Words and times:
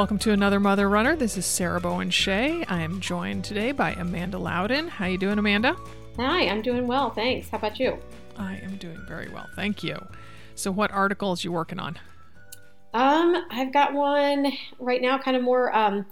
Welcome 0.00 0.18
to 0.20 0.32
another 0.32 0.58
Mother 0.60 0.88
Runner. 0.88 1.14
This 1.14 1.36
is 1.36 1.44
Sarah 1.44 1.78
Bowen 1.78 2.08
Shea. 2.08 2.64
I 2.64 2.80
am 2.80 3.00
joined 3.00 3.44
today 3.44 3.70
by 3.70 3.92
Amanda 3.92 4.38
Loudin. 4.38 4.88
How 4.88 5.04
are 5.04 5.10
you 5.10 5.18
doing, 5.18 5.38
Amanda? 5.38 5.76
Hi, 6.16 6.48
I'm 6.48 6.62
doing 6.62 6.86
well, 6.86 7.10
thanks. 7.10 7.50
How 7.50 7.58
about 7.58 7.78
you? 7.78 7.98
I 8.38 8.54
am 8.64 8.76
doing 8.76 9.04
very 9.06 9.28
well, 9.28 9.46
thank 9.56 9.84
you. 9.84 10.02
So, 10.54 10.70
what 10.70 10.90
articles 10.90 11.44
you 11.44 11.52
working 11.52 11.78
on? 11.78 11.98
Um, 12.94 13.44
I've 13.50 13.74
got 13.74 13.92
one 13.92 14.50
right 14.78 15.02
now, 15.02 15.18
kind 15.18 15.36
of 15.36 15.42
more 15.42 15.76
um, 15.76 16.06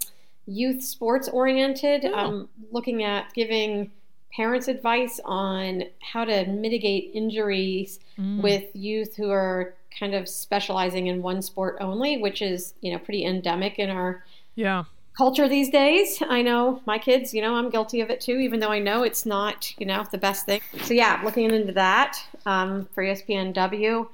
youth 0.44 0.84
sports 0.84 1.26
oriented. 1.26 2.04
Oh. 2.04 2.12
I'm 2.14 2.48
looking 2.70 3.04
at 3.04 3.32
giving 3.32 3.90
parents 4.36 4.68
advice 4.68 5.18
on 5.24 5.84
how 6.02 6.26
to 6.26 6.44
mitigate 6.44 7.12
injuries 7.14 8.00
Mm. 8.18 8.42
with 8.42 8.64
youth 8.74 9.16
who 9.16 9.30
are 9.30 9.76
kind 9.98 10.14
of 10.14 10.28
specializing 10.28 11.06
in 11.08 11.22
one 11.22 11.42
sport 11.42 11.76
only, 11.80 12.18
which 12.18 12.42
is 12.42 12.74
you 12.80 12.92
know 12.92 12.98
pretty 12.98 13.24
endemic 13.24 13.78
in 13.78 13.90
our 13.90 14.24
Yeah. 14.54 14.84
culture 15.16 15.48
these 15.48 15.70
days. 15.70 16.22
I 16.28 16.42
know 16.42 16.80
my 16.86 16.98
kids, 16.98 17.34
you 17.34 17.42
know, 17.42 17.54
I'm 17.56 17.70
guilty 17.70 18.00
of 18.00 18.08
it 18.10 18.20
too, 18.20 18.36
even 18.38 18.60
though 18.60 18.70
I 18.70 18.78
know 18.78 19.02
it's 19.02 19.26
not, 19.26 19.72
you 19.78 19.86
know, 19.86 20.04
the 20.10 20.18
best 20.18 20.46
thing. 20.46 20.60
So 20.84 20.94
yeah, 20.94 21.20
looking 21.24 21.50
into 21.50 21.72
that 21.72 22.16
um, 22.46 22.88
for 22.94 23.02
ESPNW. 23.04 24.08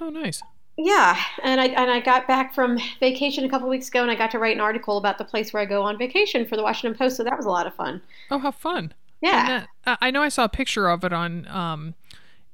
Oh, 0.00 0.08
nice. 0.10 0.42
Yeah, 0.78 1.16
and 1.42 1.58
I 1.58 1.66
and 1.68 1.90
I 1.90 2.00
got 2.00 2.26
back 2.28 2.54
from 2.54 2.78
vacation 3.00 3.44
a 3.44 3.48
couple 3.48 3.66
weeks 3.68 3.88
ago, 3.88 4.02
and 4.02 4.10
I 4.10 4.14
got 4.14 4.30
to 4.32 4.38
write 4.38 4.54
an 4.54 4.60
article 4.60 4.98
about 4.98 5.16
the 5.16 5.24
place 5.24 5.52
where 5.54 5.62
I 5.62 5.66
go 5.66 5.82
on 5.82 5.96
vacation 5.96 6.44
for 6.44 6.54
the 6.56 6.62
Washington 6.62 6.96
Post. 6.98 7.16
So 7.16 7.24
that 7.24 7.34
was 7.34 7.46
a 7.46 7.50
lot 7.50 7.66
of 7.66 7.74
fun. 7.74 8.02
Oh, 8.30 8.38
how 8.38 8.50
fun. 8.50 8.92
Yeah. 9.22 9.64
That- 9.86 9.98
I 10.02 10.08
I 10.08 10.10
know 10.10 10.22
I 10.22 10.28
saw 10.28 10.44
a 10.44 10.50
picture 10.50 10.88
of 10.90 11.02
it 11.02 11.14
on 11.14 11.46
um, 11.48 11.94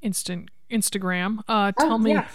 instant 0.02 0.50
Instagram. 0.70 1.40
Uh, 1.48 1.72
Oh, 1.80 1.84
tell 1.88 1.98
me, 1.98 2.12
yeah. 2.12 2.28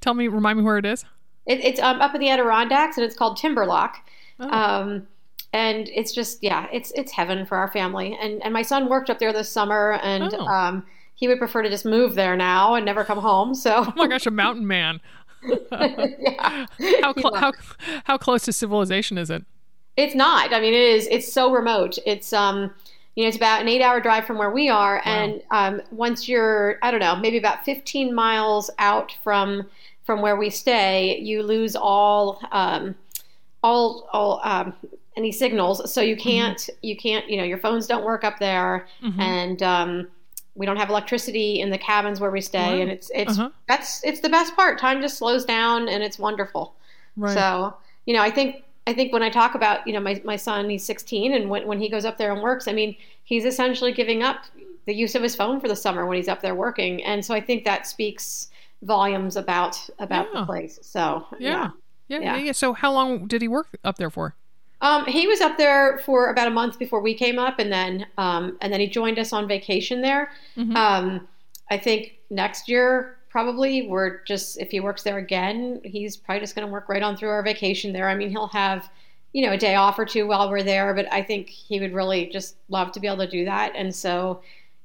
Tell 0.00 0.14
me, 0.14 0.28
remind 0.28 0.58
me 0.58 0.64
where 0.64 0.78
it 0.78 0.86
is. 0.86 1.04
It, 1.46 1.60
it's 1.64 1.80
um, 1.80 2.00
up 2.00 2.14
in 2.14 2.20
the 2.20 2.28
Adirondacks, 2.30 2.96
and 2.96 3.04
it's 3.04 3.16
called 3.16 3.38
Timberlock. 3.38 3.94
Oh. 4.38 4.48
Um, 4.50 5.06
and 5.52 5.88
it's 5.88 6.12
just 6.12 6.42
yeah, 6.42 6.66
it's 6.72 6.92
it's 6.94 7.10
heaven 7.12 7.44
for 7.46 7.56
our 7.56 7.68
family. 7.72 8.16
And 8.20 8.42
and 8.44 8.52
my 8.52 8.62
son 8.62 8.88
worked 8.88 9.10
up 9.10 9.18
there 9.18 9.32
this 9.32 9.50
summer, 9.50 9.98
and 10.02 10.32
Oh. 10.34 10.46
um, 10.46 10.86
he 11.14 11.26
would 11.28 11.38
prefer 11.38 11.62
to 11.62 11.68
just 11.68 11.84
move 11.84 12.14
there 12.14 12.36
now 12.36 12.74
and 12.74 12.86
never 12.86 13.04
come 13.04 13.18
home. 13.18 13.54
So 13.54 13.84
oh 13.88 13.92
my 13.96 14.06
gosh, 14.06 14.26
a 14.26 14.30
mountain 14.30 14.66
man. 14.66 15.00
yeah, 15.72 16.66
How, 17.02 17.14
cl- 17.14 17.32
loves 17.32 17.58
how 17.78 18.00
how 18.04 18.18
close 18.18 18.44
to 18.44 18.52
civilization 18.52 19.18
is 19.18 19.30
it? 19.30 19.44
It's 19.96 20.14
not. 20.14 20.52
I 20.52 20.60
mean, 20.60 20.72
it 20.74 20.80
is. 20.80 21.06
It's 21.10 21.32
so 21.32 21.50
remote. 21.52 21.98
It's 22.06 22.32
um, 22.32 22.72
you 23.16 23.24
know, 23.24 23.28
it's 23.28 23.36
about 23.36 23.60
an 23.60 23.68
eight-hour 23.68 24.00
drive 24.00 24.24
from 24.24 24.38
where 24.38 24.50
we 24.50 24.68
are, 24.68 25.02
and 25.04 25.42
um, 25.50 25.82
once 25.90 26.28
you're, 26.28 26.78
I 26.82 26.90
don't 26.92 27.00
know, 27.00 27.16
maybe 27.16 27.38
about 27.38 27.64
15 27.64 28.14
miles 28.14 28.70
out 28.78 29.12
from 29.24 29.66
from 30.10 30.22
where 30.22 30.34
we 30.34 30.50
stay, 30.50 31.20
you 31.20 31.40
lose 31.40 31.76
all 31.76 32.40
um, 32.50 32.96
all 33.62 34.08
all 34.12 34.40
um, 34.42 34.72
any 35.16 35.30
signals. 35.30 35.92
So 35.94 36.00
you 36.00 36.16
can't 36.16 36.68
you 36.82 36.96
can't 36.96 37.30
you 37.30 37.36
know 37.36 37.44
your 37.44 37.58
phones 37.58 37.86
don't 37.86 38.04
work 38.04 38.24
up 38.24 38.40
there, 38.40 38.88
Mhm. 39.04 39.20
and 39.20 39.62
um, 39.62 40.08
we 40.56 40.66
don't 40.66 40.78
have 40.78 40.90
electricity 40.90 41.60
in 41.60 41.70
the 41.70 41.78
cabins 41.78 42.18
where 42.18 42.32
we 42.32 42.40
stay, 42.40 42.74
Wow. 42.76 42.82
and 42.82 42.90
it's 42.90 43.08
it's 43.14 43.38
Uh-huh. 43.38 43.50
that's 43.68 44.02
it's 44.04 44.18
the 44.18 44.28
best 44.28 44.56
part. 44.56 44.80
Time 44.80 45.00
just 45.00 45.16
slows 45.16 45.44
down, 45.44 45.88
and 45.88 46.02
it's 46.02 46.18
wonderful. 46.18 46.74
Right. 47.16 47.34
So, 47.34 47.74
you 48.06 48.12
know, 48.14 48.20
I 48.22 48.30
think 48.32 48.64
I 48.88 48.92
think 48.92 49.12
when 49.12 49.22
I 49.22 49.30
talk 49.30 49.54
about, 49.54 49.86
you 49.86 49.92
know, 49.92 50.00
my, 50.00 50.20
my 50.24 50.34
son, 50.34 50.68
he's 50.68 50.84
16, 50.84 51.32
and 51.34 51.48
when, 51.50 51.64
when 51.68 51.78
he 51.78 51.88
goes 51.88 52.04
up 52.04 52.18
there 52.18 52.32
and 52.32 52.42
works, 52.42 52.66
I 52.66 52.72
mean, 52.72 52.96
he's 53.22 53.44
essentially 53.44 53.92
giving 53.92 54.24
up 54.24 54.38
the 54.86 54.94
use 54.94 55.14
of 55.14 55.22
his 55.22 55.36
phone 55.36 55.60
for 55.60 55.68
the 55.68 55.76
summer 55.76 56.04
when 56.06 56.16
he's 56.16 56.26
up 56.26 56.40
there 56.40 56.56
working. 56.56 57.04
And 57.04 57.24
so 57.24 57.32
I 57.32 57.40
think 57.40 57.62
that 57.64 57.86
speaks 57.86 58.49
volumes 58.82 59.36
about 59.36 59.78
about 59.98 60.26
Yeah. 60.32 60.40
the 60.40 60.46
place. 60.46 60.78
So, 60.82 61.26
yeah. 61.38 61.70
Yeah, 62.08 62.18
yeah, 62.20 62.36
Yeah. 62.36 62.52
So, 62.52 62.72
how 62.72 62.92
long 62.92 63.26
did 63.26 63.40
he 63.42 63.48
work 63.48 63.68
up 63.84 63.96
there 63.96 64.10
for? 64.10 64.34
Um, 64.82 65.04
he 65.04 65.26
was 65.26 65.40
up 65.42 65.58
there 65.58 65.98
for 66.06 66.30
about 66.30 66.48
a 66.48 66.50
month 66.50 66.78
before 66.78 67.00
we 67.02 67.14
came 67.14 67.38
up, 67.38 67.58
and 67.58 67.70
then 67.70 68.06
um, 68.18 68.56
and 68.62 68.72
then 68.72 68.80
he 68.80 68.86
joined 68.88 69.18
us 69.18 69.32
on 69.32 69.46
vacation 69.46 70.00
there. 70.00 70.30
Mhm. 70.56 70.74
Um, 70.76 71.28
I 71.70 71.76
think 71.78 72.14
next 72.30 72.68
year 72.68 73.16
probably 73.28 73.86
we're 73.86 74.24
just 74.24 74.58
if 74.60 74.70
he 74.72 74.80
works 74.80 75.02
there 75.04 75.18
again, 75.18 75.80
he's 75.84 76.16
probably 76.16 76.40
just 76.40 76.54
going 76.56 76.66
to 76.66 76.72
work 76.72 76.88
right 76.88 77.02
on 77.02 77.16
through 77.16 77.28
our 77.28 77.42
vacation 77.42 77.92
there. 77.92 78.08
I 78.08 78.14
mean, 78.16 78.30
he'll 78.30 78.48
have 78.48 78.88
you 79.34 79.46
know 79.46 79.52
a 79.52 79.58
day 79.58 79.74
off 79.76 79.98
or 79.98 80.04
two 80.06 80.26
while 80.26 80.50
we're 80.50 80.62
there, 80.64 80.94
but 80.94 81.06
I 81.12 81.22
think 81.22 81.48
he 81.50 81.78
would 81.78 81.92
really 81.92 82.26
just 82.26 82.56
love 82.70 82.90
to 82.92 83.00
be 83.00 83.06
able 83.06 83.18
to 83.18 83.28
do 83.30 83.44
that. 83.44 83.72
And 83.76 83.94
so 83.94 84.40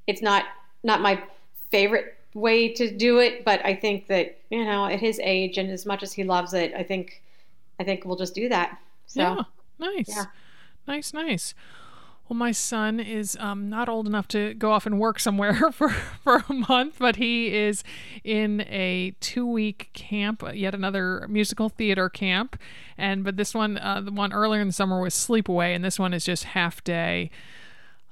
it's 0.05 0.21
not 0.21 0.43
not 0.83 1.01
my 1.01 1.23
favorite 1.71 2.14
way 2.35 2.71
to 2.73 2.95
do 2.95 3.17
it, 3.17 3.43
but 3.43 3.65
I 3.65 3.73
think 3.73 4.05
that 4.07 4.37
you 4.51 4.63
know 4.63 4.85
at 4.85 4.99
his 4.99 5.19
age 5.23 5.57
and 5.57 5.71
as 5.71 5.85
much 5.87 6.03
as 6.03 6.13
he 6.13 6.23
loves 6.23 6.53
it, 6.53 6.73
I 6.75 6.83
think 6.83 7.23
I 7.79 7.83
think 7.83 8.05
we'll 8.05 8.17
just 8.17 8.35
do 8.35 8.47
that. 8.49 8.77
So. 9.07 9.21
Yeah, 9.21 9.41
nice, 9.79 10.09
Yeah. 10.09 10.25
nice, 10.87 11.13
nice. 11.13 11.55
Well, 12.27 12.37
my 12.37 12.51
son 12.51 12.99
is 12.99 13.37
um, 13.39 13.69
not 13.69 13.87
old 13.87 14.07
enough 14.07 14.27
to 14.29 14.55
go 14.55 14.71
off 14.71 14.87
and 14.87 14.99
work 14.99 15.19
somewhere 15.19 15.53
for, 15.71 15.89
for 15.89 16.43
a 16.49 16.53
month, 16.53 16.95
but 16.97 17.17
he 17.17 17.53
is 17.55 17.83
in 18.23 18.61
a 18.61 19.13
two 19.19 19.45
week 19.45 19.91
camp, 19.93 20.41
yet 20.53 20.73
another 20.73 21.27
musical 21.29 21.69
theater 21.69 22.09
camp. 22.09 22.59
And 22.97 23.23
but 23.23 23.37
this 23.37 23.53
one, 23.53 23.77
uh, 23.77 24.01
the 24.01 24.11
one 24.11 24.33
earlier 24.33 24.59
in 24.61 24.67
the 24.67 24.73
summer 24.73 24.99
was 24.99 25.13
sleepaway, 25.13 25.75
and 25.75 25.85
this 25.85 25.99
one 25.99 26.13
is 26.15 26.25
just 26.25 26.45
half 26.45 26.83
day. 26.83 27.29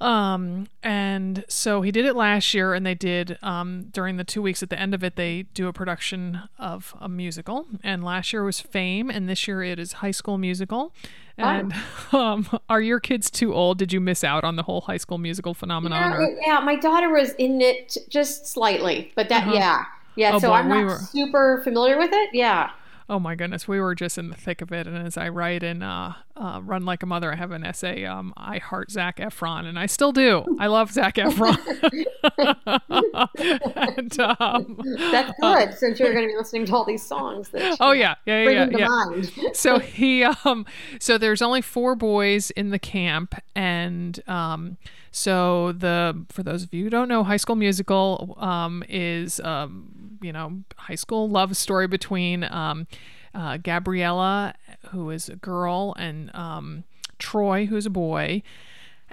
Um, 0.03 0.68
and 0.84 1.46
so 1.47 1.81
he 1.81 1.91
did 1.91 2.06
it 2.06 2.16
last 2.16 2.53
year, 2.53 2.74
and 2.74 2.86
they 2.86 2.96
did 2.96 3.38
um, 3.41 3.86
during 3.91 4.18
the 4.18 4.24
two 4.24 4.41
weeks 4.41 4.62
at 4.62 4.69
the 4.69 4.80
end 4.80 4.94
of 4.94 5.03
it, 5.03 5.16
they 5.16 5.44
do 5.53 5.68
a 5.68 5.74
production 5.74 6.41
of 6.59 6.94
a 7.00 7.08
musical. 7.08 7.66
And 7.84 8.03
last 8.03 8.34
year 8.34 8.44
was 8.44 8.59
Fame, 8.59 9.09
and 9.09 9.30
this 9.30 9.47
year 9.47 9.64
it 9.64 9.80
is 9.80 9.94
High 9.94 10.12
School 10.12 10.38
Musical. 10.38 10.94
And 11.38 11.74
um, 12.12 12.47
are 12.69 12.81
your 12.81 13.00
kids 13.00 13.31
too 13.31 13.53
old? 13.53 13.78
Did 13.78 13.94
you 13.94 14.02
miss 14.02 14.24
out 14.24 14.44
on 14.44 14.56
the 14.58 14.64
whole 14.64 14.81
High 14.81 14.97
School 14.97 15.18
Musical 15.18 15.53
phenomenon? 15.53 16.12
Yeah, 16.12 16.18
or- 16.18 16.38
yeah, 16.46 16.59
my 16.59 16.75
daughter 16.75 17.09
was 17.09 17.31
in 17.35 17.62
it 17.62 17.97
just 18.09 18.46
slightly, 18.46 19.12
but 19.16 19.30
that 19.30 19.44
Uh-huh. 19.47 19.53
yeah, 19.56 19.85
yeah. 20.16 20.31
Oh, 20.35 20.40
so 20.40 20.50
boy, 20.50 20.56
I'm 20.56 20.70
we 20.70 20.75
not 20.75 20.84
were- 20.85 20.97
super 21.00 21.62
familiar 21.64 21.97
with 21.97 22.12
it. 22.14 22.30
Yeah, 22.34 22.70
Oh 23.09 23.19
my 23.19 23.36
goodness, 23.36 23.68
we 23.68 23.80
were 23.80 23.96
just 23.96 24.18
in 24.18 24.30
the 24.30 24.36
thick 24.36 24.62
of 24.62 24.72
it. 24.72 24.88
And 24.88 24.97
as 24.97 25.18
I 25.18 25.30
write 25.30 25.64
in 25.64 25.84
uh, 25.84 26.14
uh, 26.36 26.62
Run 26.64 26.86
Like 26.86 27.03
a 27.03 27.06
Mother, 27.06 27.31
I 27.31 27.36
have 27.36 27.52
an 27.52 27.66
essay. 27.66 28.06
Um, 28.06 28.34
I 28.38 28.58
heart 28.58 28.91
Zac 28.91 29.18
Efron, 29.18 29.66
and 29.66 29.78
I 29.78 29.86
still 29.88 30.12
do. 30.12 30.46
I 30.59 30.68
love 30.68 30.91
Zac 30.91 31.16
Efron. 31.16 31.58
and, 33.97 34.19
um, 34.19 34.80
that's 35.12 35.31
good 35.40 35.74
since 35.78 36.00
you're 36.00 36.14
going 36.14 36.28
to 36.28 36.31
be 36.31 36.38
listening 36.38 36.66
to 36.66 36.75
all 36.75 36.86
these 36.86 37.06
songs. 37.06 37.50
That 37.50 37.78
oh 37.80 37.91
yeah, 37.91 38.16
yeah, 38.25 38.44
bring 38.44 38.58
yeah, 38.58 38.78
yeah. 38.78 38.88
mind. 38.88 39.31
so 39.53 39.80
he 39.80 40.24
um 40.24 40.66
so 41.00 41.18
there's 41.18 41.41
only 41.41 41.62
four 41.62 41.96
boys 41.96 42.52
in 42.52 42.70
the 42.70 42.80
camp 42.80 43.35
and 43.56 44.22
um 44.28 44.78
so 45.12 45.72
the 45.72 46.25
for 46.30 46.44
those 46.44 46.64
of 46.64 46.74
you 46.74 46.85
who 46.85 46.90
don't 46.90 47.08
know 47.08 47.24
high 47.24 47.38
school 47.38 47.56
musical 47.56 48.35
um 48.40 48.84
is 48.90 49.40
um 49.41 50.03
you 50.23 50.31
know 50.31 50.63
high 50.78 50.95
school 50.95 51.29
love 51.29 51.56
story 51.56 51.88
between 51.88 52.44
um 52.45 52.88
uh, 53.35 53.57
gabriella 53.57 54.53
who 54.89 55.09
is 55.09 55.29
a 55.29 55.35
girl 55.35 55.94
and 55.97 56.34
um 56.35 56.84
troy 57.19 57.66
who's 57.66 57.85
a 57.85 57.89
boy 57.89 58.41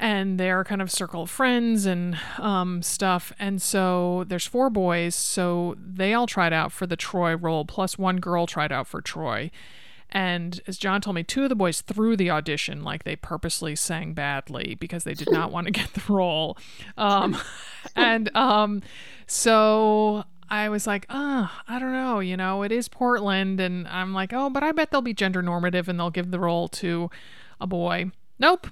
and 0.00 0.40
they're 0.40 0.64
kind 0.64 0.80
of 0.80 0.90
circle 0.90 1.24
of 1.24 1.30
friends 1.30 1.84
and 1.84 2.18
um, 2.38 2.82
stuff. 2.82 3.34
And 3.38 3.60
so 3.60 4.24
there's 4.26 4.46
four 4.46 4.70
boys, 4.70 5.14
so 5.14 5.76
they 5.78 6.14
all 6.14 6.26
tried 6.26 6.54
out 6.54 6.72
for 6.72 6.86
the 6.86 6.96
Troy 6.96 7.36
role, 7.36 7.66
plus 7.66 7.98
one 7.98 8.16
girl 8.16 8.46
tried 8.46 8.72
out 8.72 8.86
for 8.86 9.02
Troy. 9.02 9.50
And 10.12 10.60
as 10.66 10.78
John 10.78 11.02
told 11.02 11.16
me, 11.16 11.22
two 11.22 11.44
of 11.44 11.50
the 11.50 11.54
boys 11.54 11.82
threw 11.82 12.16
the 12.16 12.30
audition 12.30 12.82
like 12.82 13.04
they 13.04 13.14
purposely 13.14 13.76
sang 13.76 14.12
badly 14.14 14.74
because 14.74 15.04
they 15.04 15.14
did 15.14 15.30
not 15.30 15.52
want 15.52 15.66
to 15.66 15.70
get 15.70 15.92
the 15.92 16.12
role. 16.12 16.56
Um, 16.96 17.36
and 17.94 18.34
um, 18.34 18.82
so 19.26 20.24
I 20.50 20.68
was 20.68 20.86
like, 20.86 21.06
ah, 21.08 21.62
I 21.68 21.78
don't 21.78 21.92
know, 21.92 22.20
you 22.20 22.36
know, 22.36 22.62
it 22.62 22.72
is 22.72 22.88
Portland. 22.88 23.60
And 23.60 23.86
I'm 23.88 24.12
like, 24.12 24.32
oh, 24.32 24.50
but 24.50 24.62
I 24.62 24.72
bet 24.72 24.90
they'll 24.90 25.00
be 25.00 25.14
gender 25.14 25.42
normative 25.42 25.88
and 25.88 25.98
they'll 25.98 26.10
give 26.10 26.30
the 26.30 26.40
role 26.40 26.68
to 26.68 27.10
a 27.60 27.66
boy. 27.66 28.10
Nope. 28.38 28.66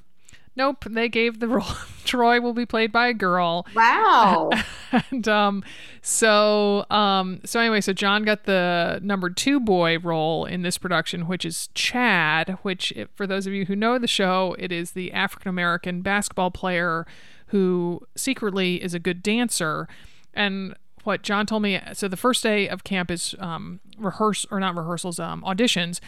Nope. 0.56 0.84
They 0.90 1.08
gave 1.08 1.38
the 1.38 1.48
role. 1.48 1.76
Troy 2.04 2.40
will 2.40 2.52
be 2.52 2.66
played 2.66 2.90
by 2.90 3.08
a 3.08 3.14
girl. 3.14 3.64
Wow. 3.74 4.50
and 5.10 5.28
um 5.28 5.62
so 6.02 6.86
um 6.90 7.40
so 7.44 7.60
anyway 7.60 7.80
so 7.80 7.92
john 7.92 8.22
got 8.22 8.44
the 8.44 8.98
number 9.02 9.28
two 9.28 9.60
boy 9.60 9.98
role 9.98 10.44
in 10.44 10.62
this 10.62 10.78
production 10.78 11.26
which 11.26 11.44
is 11.44 11.68
chad 11.74 12.58
which 12.62 12.92
if, 12.92 13.08
for 13.14 13.26
those 13.26 13.46
of 13.46 13.52
you 13.52 13.66
who 13.66 13.76
know 13.76 13.98
the 13.98 14.06
show 14.06 14.56
it 14.58 14.72
is 14.72 14.92
the 14.92 15.12
african 15.12 15.48
american 15.48 16.00
basketball 16.00 16.50
player 16.50 17.06
who 17.48 18.00
secretly 18.16 18.82
is 18.82 18.94
a 18.94 18.98
good 18.98 19.22
dancer 19.22 19.88
and 20.34 20.74
what 21.08 21.22
john 21.22 21.46
told 21.46 21.62
me 21.62 21.80
so 21.92 22.06
the 22.06 22.16
first 22.16 22.42
day 22.42 22.68
of 22.68 22.84
camp 22.84 23.10
is 23.10 23.34
um 23.40 23.80
rehearse 23.98 24.46
or 24.50 24.60
not 24.60 24.76
rehearsals 24.76 25.18
um 25.18 25.42
auditions 25.42 25.98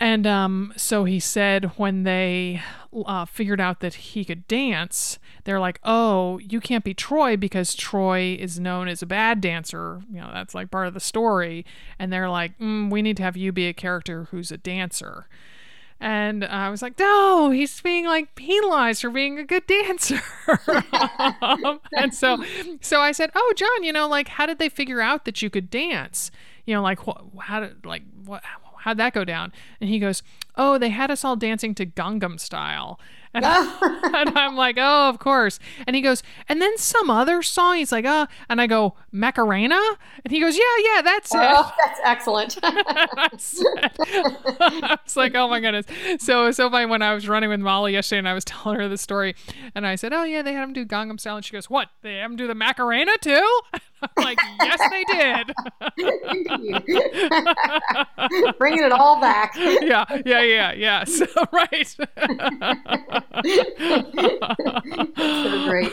and 0.00 0.26
um, 0.28 0.72
so 0.76 1.04
he 1.04 1.18
said 1.18 1.72
when 1.76 2.04
they 2.04 2.62
uh, 2.94 3.24
figured 3.24 3.60
out 3.60 3.80
that 3.80 3.94
he 3.94 4.24
could 4.24 4.46
dance, 4.46 5.18
they're 5.42 5.58
like, 5.58 5.80
"Oh, 5.82 6.38
you 6.38 6.60
can't 6.60 6.84
be 6.84 6.94
Troy 6.94 7.36
because 7.36 7.74
Troy 7.74 8.36
is 8.38 8.60
known 8.60 8.86
as 8.86 9.02
a 9.02 9.06
bad 9.06 9.40
dancer. 9.40 10.02
You 10.10 10.20
know, 10.20 10.30
that's 10.32 10.54
like 10.54 10.70
part 10.70 10.86
of 10.86 10.94
the 10.94 11.00
story." 11.00 11.66
And 11.98 12.12
they're 12.12 12.30
like, 12.30 12.56
mm, 12.58 12.90
"We 12.90 13.02
need 13.02 13.16
to 13.16 13.24
have 13.24 13.36
you 13.36 13.50
be 13.50 13.66
a 13.66 13.72
character 13.74 14.28
who's 14.30 14.52
a 14.52 14.56
dancer." 14.56 15.26
And 16.00 16.44
I 16.44 16.70
was 16.70 16.80
like, 16.80 16.98
no, 16.98 17.50
he's 17.50 17.80
being 17.80 18.06
like 18.06 18.34
penalized 18.36 19.02
for 19.02 19.10
being 19.10 19.38
a 19.38 19.44
good 19.44 19.66
dancer. 19.66 20.20
um, 21.42 21.80
and 21.96 22.14
so, 22.14 22.44
so 22.80 23.00
I 23.00 23.10
said, 23.12 23.30
oh, 23.34 23.52
John, 23.56 23.82
you 23.82 23.92
know, 23.92 24.08
like, 24.08 24.28
how 24.28 24.46
did 24.46 24.58
they 24.58 24.68
figure 24.68 25.00
out 25.00 25.24
that 25.24 25.42
you 25.42 25.50
could 25.50 25.70
dance? 25.70 26.30
You 26.66 26.74
know, 26.74 26.82
like, 26.82 27.06
what, 27.06 27.22
how 27.40 27.60
did, 27.60 27.84
like, 27.84 28.02
what, 28.24 28.44
how'd 28.78 28.96
that 28.98 29.12
go 29.12 29.24
down? 29.24 29.52
And 29.80 29.90
he 29.90 29.98
goes, 29.98 30.22
oh, 30.56 30.78
they 30.78 30.90
had 30.90 31.10
us 31.10 31.24
all 31.24 31.36
dancing 31.36 31.74
to 31.76 31.86
Gangnam 31.86 32.38
Style. 32.38 33.00
And, 33.34 33.44
and, 33.44 34.38
I'm 34.38 34.56
like, 34.56 34.76
oh, 34.78 35.08
of 35.08 35.18
course. 35.18 35.58
And 35.86 35.94
he 35.94 36.02
goes, 36.02 36.22
and 36.48 36.60
then 36.60 36.76
some 36.78 37.10
other 37.10 37.42
song. 37.42 37.76
He's 37.76 37.92
like, 37.92 38.04
oh, 38.06 38.26
and 38.48 38.60
I 38.60 38.66
go, 38.66 38.94
Macarena? 39.12 39.80
And 40.24 40.32
he 40.32 40.40
goes, 40.40 40.56
yeah, 40.56 40.64
yeah, 40.84 41.02
that's 41.02 41.34
it. 41.34 41.40
Oh, 41.40 41.72
that's 41.84 42.00
excellent. 42.04 42.58
I, 42.62 43.28
was 45.04 45.16
like, 45.16 45.34
oh 45.34 45.48
my 45.48 45.60
goodness. 45.60 45.86
So, 46.18 46.50
so 46.50 46.70
funny 46.70 46.86
when 46.86 47.02
I 47.02 47.14
was 47.14 47.28
running 47.28 47.50
with 47.50 47.60
Molly 47.60 47.92
yesterday 47.92 48.18
and 48.18 48.28
I 48.28 48.34
was 48.34 48.44
telling 48.44 48.80
her 48.80 48.88
the 48.88 48.98
story 48.98 49.34
and 49.74 49.86
I 49.86 49.94
said, 49.94 50.12
oh 50.12 50.24
yeah, 50.24 50.42
they 50.42 50.52
had 50.52 50.64
him 50.64 50.72
do 50.72 50.84
Gangnam 50.84 51.20
Style. 51.20 51.36
And 51.36 51.44
she 51.44 51.52
goes, 51.52 51.70
what? 51.70 51.88
They 52.02 52.16
have 52.16 52.30
him 52.30 52.36
do 52.36 52.46
the 52.46 52.54
Macarena 52.54 53.12
too? 53.20 53.60
Like, 54.16 54.38
yes, 54.60 54.80
they 54.90 55.04
did. 55.04 55.52
Bringing 58.58 58.84
it 58.84 58.92
all 58.92 59.20
back. 59.20 59.54
yeah, 59.56 60.04
yeah, 60.24 60.42
yeah, 60.42 60.72
yeah. 60.72 61.04
So, 61.08 61.26
right. 61.52 61.86
so 61.86 62.04
great. 65.66 65.90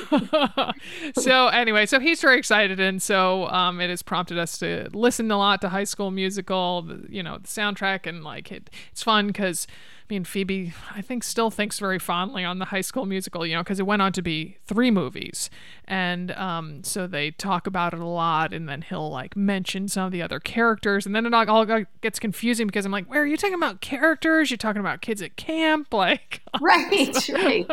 so 1.18 1.48
anyway, 1.48 1.86
so 1.86 2.00
he's 2.00 2.22
very 2.22 2.38
excited, 2.38 2.80
and 2.80 3.02
so 3.02 3.48
um, 3.48 3.80
it 3.80 3.90
has 3.90 4.02
prompted 4.02 4.38
us 4.38 4.57
to 4.60 4.90
listen 4.94 5.31
a 5.31 5.38
lot 5.38 5.62
to 5.62 5.69
High 5.69 5.84
School 5.86 6.12
Musical. 6.12 6.88
You 7.10 7.24
know, 7.24 7.38
the 7.38 7.48
soundtrack, 7.48 8.06
and 8.06 8.24
like 8.24 8.52
it, 8.52 8.69
it's 8.92 9.04
fun 9.04 9.28
because 9.28 9.68
mean, 10.10 10.24
Phoebe, 10.24 10.74
I 10.94 11.02
think, 11.02 11.24
still 11.24 11.50
thinks 11.50 11.80
very 11.80 12.00
fondly 12.00 12.44
on 12.44 12.60
the 12.60 12.66
High 12.66 12.81
School 12.81 13.06
Musical, 13.06 13.46
you 13.46 13.56
know, 13.56 13.63
because 13.63 13.80
it 13.80 13.86
went 13.86 14.02
on 14.02 14.12
to 14.13 14.22
be 14.22 14.57
three 14.66 14.92
movies, 14.92 15.50
and 15.86 16.31
um, 16.31 16.84
so 16.84 17.07
they 17.07 17.31
talk 17.31 17.66
about 17.68 17.94
it 17.94 18.00
a 18.00 18.06
lot, 18.06 18.54
and 18.54 18.69
then 18.69 18.84
he'll 18.84 19.10
like 19.10 19.36
mention 19.36 19.88
some 19.88 20.06
of 20.06 20.12
the 20.12 20.22
other 20.22 20.40
characters, 20.40 21.06
and 21.06 21.16
then 21.16 21.25
it 21.25 21.34
all 21.34 21.66
gets 22.02 22.19
confusing 22.19 22.68
because 22.68 22.86
I'm 22.86 22.92
like, 22.92 23.10
where 23.10 23.22
are 23.22 23.25
you 23.25 23.38
talking 23.38 23.56
about 23.56 23.81
characters? 23.81 24.52
You're 24.52 24.57
talking 24.57 24.80
about 24.80 25.02
kids 25.02 25.22
at 25.22 25.36
camp, 25.36 25.94
like 25.94 26.42
right, 26.62 27.30
right. 27.30 27.66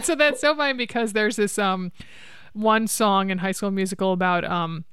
so 0.04 0.14
that's 0.14 0.40
so 0.40 0.54
funny 0.54 0.74
because 0.74 1.12
there's 1.12 1.36
this 1.36 1.58
um 1.58 1.92
one 2.52 2.86
song 2.86 3.30
in 3.30 3.38
High 3.38 3.52
School 3.52 3.70
Musical 3.70 4.12
about 4.12 4.44
um 4.44 4.84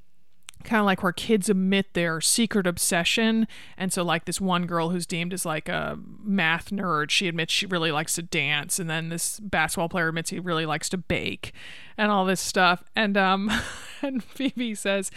kind 0.66 0.80
of 0.80 0.86
like 0.86 1.04
where 1.04 1.12
kids 1.12 1.50
admit 1.50 1.94
their 1.94 2.20
secret 2.20 2.68
obsession. 2.68 3.48
And 3.78 3.94
so 3.94 4.04
like 4.04 4.26
this 4.26 4.42
one 4.42 4.66
girl 4.66 4.90
who's 4.90 5.06
deemed 5.06 5.34
as 5.34 5.46
like 5.46 5.70
a 5.70 5.98
math 6.24 6.70
nerd 6.72 7.10
she 7.10 7.28
admits 7.28 7.54
she 7.54 7.66
really 7.66 7.92
likes 7.92 8.16
to 8.16 8.22
dance 8.22 8.80
and 8.80 8.90
then 8.90 9.10
this 9.10 9.40
basketball 9.40 9.90
player 9.90 10.10
admits 10.10 10.32
he 10.32 10.40
really 10.40 10.66
likes 10.66 10.90
to 10.90 10.98
bake 10.98 11.54
and 11.98 12.12
all 12.12 12.26
this 12.26 12.42
stuff. 12.42 12.84
And 12.96 13.16
um 13.16 13.52
and 14.02 14.24
phoebe 14.24 14.76
says 14.76 15.12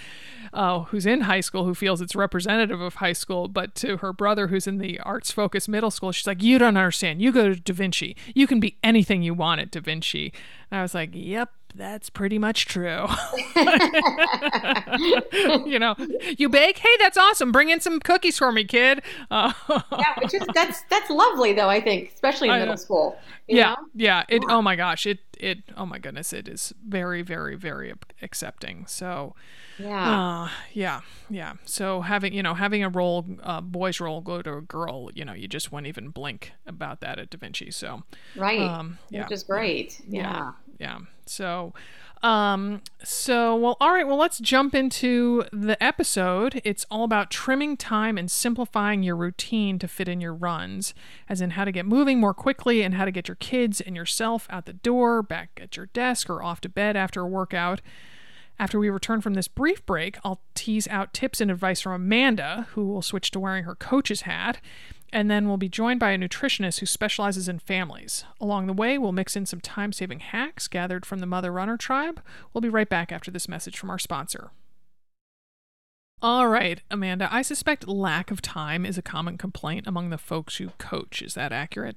uh, 0.52 0.80
who's 0.84 1.06
in 1.06 1.22
high 1.22 1.40
school 1.40 1.64
who 1.64 1.74
feels 1.74 2.00
it's 2.00 2.14
representative 2.14 2.80
of 2.80 2.96
high 2.96 3.12
school 3.12 3.48
but 3.48 3.74
to 3.74 3.98
her 3.98 4.12
brother 4.12 4.46
who's 4.48 4.66
in 4.66 4.78
the 4.78 4.98
arts 5.00 5.30
focused 5.30 5.68
middle 5.68 5.90
school 5.90 6.12
she's 6.12 6.26
like 6.26 6.42
you 6.42 6.58
don't 6.58 6.76
understand. 6.76 7.20
You 7.20 7.32
go 7.32 7.54
to 7.54 7.60
da 7.60 7.74
vinci. 7.74 8.16
You 8.34 8.46
can 8.46 8.60
be 8.60 8.76
anything 8.82 9.22
you 9.22 9.34
want 9.34 9.60
at 9.60 9.70
da 9.70 9.80
vinci. 9.80 10.32
And 10.70 10.78
i 10.78 10.82
was 10.82 10.94
like 10.94 11.10
yep 11.12 11.50
that's 11.74 12.10
pretty 12.10 12.38
much 12.38 12.66
true. 12.66 13.06
you 15.66 15.78
know, 15.78 15.94
you 16.36 16.48
bake? 16.48 16.78
Hey, 16.78 16.96
that's 16.98 17.16
awesome. 17.16 17.52
Bring 17.52 17.70
in 17.70 17.80
some 17.80 18.00
cookies 18.00 18.38
for 18.38 18.52
me, 18.52 18.64
kid. 18.64 19.02
Uh, 19.30 19.52
yeah, 19.68 20.14
which 20.20 20.34
is 20.34 20.42
that's 20.54 20.82
that's 20.90 21.10
lovely 21.10 21.52
though. 21.52 21.68
I 21.68 21.80
think, 21.80 22.12
especially 22.14 22.48
in 22.48 22.58
middle 22.58 22.76
school. 22.76 23.18
yeah, 23.46 23.70
know? 23.70 23.76
yeah. 23.94 24.24
It. 24.28 24.42
Oh 24.48 24.62
my 24.62 24.76
gosh. 24.76 25.06
It. 25.06 25.20
It. 25.38 25.58
Oh 25.76 25.86
my 25.86 25.98
goodness. 25.98 26.32
It 26.32 26.48
is 26.48 26.72
very, 26.86 27.22
very, 27.22 27.56
very 27.56 27.92
accepting. 28.22 28.86
So. 28.86 29.34
Yeah. 29.78 30.42
Uh, 30.42 30.48
yeah. 30.72 31.02
Yeah. 31.30 31.54
So 31.64 32.00
having 32.00 32.32
you 32.32 32.42
know 32.42 32.54
having 32.54 32.82
a 32.82 32.88
role, 32.88 33.24
uh, 33.44 33.60
boy's 33.60 34.00
role 34.00 34.20
go 34.20 34.42
to 34.42 34.54
a 34.54 34.60
girl, 34.60 35.10
you 35.14 35.24
know, 35.24 35.34
you 35.34 35.46
just 35.46 35.70
wouldn't 35.70 35.86
even 35.86 36.08
blink 36.08 36.52
about 36.66 37.00
that 37.00 37.20
at 37.20 37.30
Da 37.30 37.38
Vinci. 37.38 37.70
So. 37.70 38.02
Right. 38.34 38.60
Um, 38.60 38.98
yeah. 39.10 39.22
Which 39.22 39.32
is 39.32 39.44
great. 39.44 40.00
yeah. 40.08 40.20
yeah. 40.20 40.52
yeah. 40.80 40.98
So, 41.28 41.72
um, 42.22 42.82
so 43.04 43.54
well, 43.54 43.76
all 43.80 43.92
right. 43.92 44.06
Well, 44.06 44.16
let's 44.16 44.38
jump 44.38 44.74
into 44.74 45.44
the 45.52 45.82
episode. 45.82 46.60
It's 46.64 46.84
all 46.90 47.04
about 47.04 47.30
trimming 47.30 47.76
time 47.76 48.18
and 48.18 48.30
simplifying 48.30 49.02
your 49.02 49.16
routine 49.16 49.78
to 49.78 49.88
fit 49.88 50.08
in 50.08 50.20
your 50.20 50.34
runs, 50.34 50.94
as 51.28 51.40
in 51.40 51.50
how 51.50 51.64
to 51.64 51.72
get 51.72 51.86
moving 51.86 52.18
more 52.18 52.34
quickly 52.34 52.82
and 52.82 52.94
how 52.94 53.04
to 53.04 53.12
get 53.12 53.28
your 53.28 53.36
kids 53.36 53.80
and 53.80 53.94
yourself 53.94 54.46
out 54.50 54.66
the 54.66 54.72
door, 54.72 55.22
back 55.22 55.60
at 55.62 55.76
your 55.76 55.86
desk, 55.86 56.28
or 56.28 56.42
off 56.42 56.60
to 56.62 56.68
bed 56.68 56.96
after 56.96 57.20
a 57.20 57.28
workout. 57.28 57.80
After 58.60 58.80
we 58.80 58.90
return 58.90 59.20
from 59.20 59.34
this 59.34 59.46
brief 59.46 59.86
break, 59.86 60.18
I'll 60.24 60.40
tease 60.56 60.88
out 60.88 61.14
tips 61.14 61.40
and 61.40 61.48
advice 61.48 61.80
from 61.80 61.92
Amanda, 61.92 62.66
who 62.72 62.88
will 62.88 63.02
switch 63.02 63.30
to 63.30 63.38
wearing 63.38 63.62
her 63.62 63.76
coach's 63.76 64.22
hat 64.22 64.60
and 65.12 65.30
then 65.30 65.48
we'll 65.48 65.56
be 65.56 65.68
joined 65.68 66.00
by 66.00 66.10
a 66.10 66.18
nutritionist 66.18 66.80
who 66.80 66.86
specializes 66.86 67.48
in 67.48 67.58
families. 67.58 68.24
Along 68.40 68.66
the 68.66 68.72
way, 68.72 68.98
we'll 68.98 69.12
mix 69.12 69.36
in 69.36 69.46
some 69.46 69.60
time 69.60 69.92
saving 69.92 70.20
hacks 70.20 70.68
gathered 70.68 71.06
from 71.06 71.18
the 71.18 71.26
Mother 71.26 71.52
Runner 71.52 71.76
tribe. 71.76 72.20
We'll 72.52 72.60
be 72.62 72.68
right 72.68 72.88
back 72.88 73.12
after 73.12 73.30
this 73.30 73.48
message 73.48 73.78
from 73.78 73.90
our 73.90 73.98
sponsor. 73.98 74.50
All 76.20 76.48
right, 76.48 76.80
Amanda, 76.90 77.28
I 77.30 77.42
suspect 77.42 77.86
lack 77.86 78.30
of 78.32 78.42
time 78.42 78.84
is 78.84 78.98
a 78.98 79.02
common 79.02 79.38
complaint 79.38 79.86
among 79.86 80.10
the 80.10 80.18
folks 80.18 80.58
you 80.58 80.72
coach. 80.78 81.22
Is 81.22 81.34
that 81.34 81.52
accurate? 81.52 81.96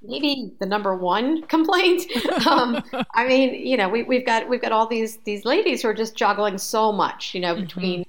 Maybe 0.00 0.54
the 0.58 0.66
number 0.66 0.96
one 0.96 1.42
complaint. 1.48 2.04
um, 2.46 2.82
I 3.14 3.26
mean, 3.26 3.54
you 3.54 3.76
know, 3.76 3.88
we, 3.88 4.06
have 4.16 4.24
got 4.24 4.48
we've 4.48 4.62
got 4.62 4.72
all 4.72 4.86
these 4.86 5.18
these 5.24 5.44
ladies 5.44 5.82
who 5.82 5.88
are 5.88 5.94
just 5.94 6.16
juggling 6.16 6.56
so 6.56 6.92
much, 6.92 7.34
you 7.34 7.40
know, 7.40 7.56
mm-hmm. 7.56 8.02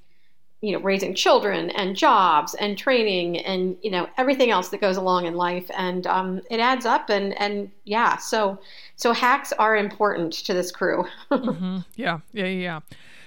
You 0.60 0.72
know 0.72 0.80
raising 0.80 1.14
children 1.14 1.70
and 1.70 1.96
jobs 1.96 2.54
and 2.54 2.76
training 2.76 3.38
and 3.38 3.76
you 3.82 3.90
know 3.90 4.08
everything 4.18 4.50
else 4.50 4.68
that 4.68 4.80
goes 4.80 4.96
along 4.96 5.26
in 5.26 5.34
life 5.34 5.70
and 5.76 6.06
um, 6.06 6.40
it 6.50 6.60
adds 6.60 6.84
up 6.84 7.08
and 7.08 7.38
and 7.40 7.70
yeah 7.84 8.16
so 8.16 8.58
so 8.96 9.12
hacks 9.12 9.52
are 9.52 9.76
important 9.76 10.32
to 10.32 10.52
this 10.52 10.70
crew 10.70 11.04
mm-hmm. 11.30 11.78
yeah 11.96 12.18
yeah 12.32 12.46
yeah 12.46 12.80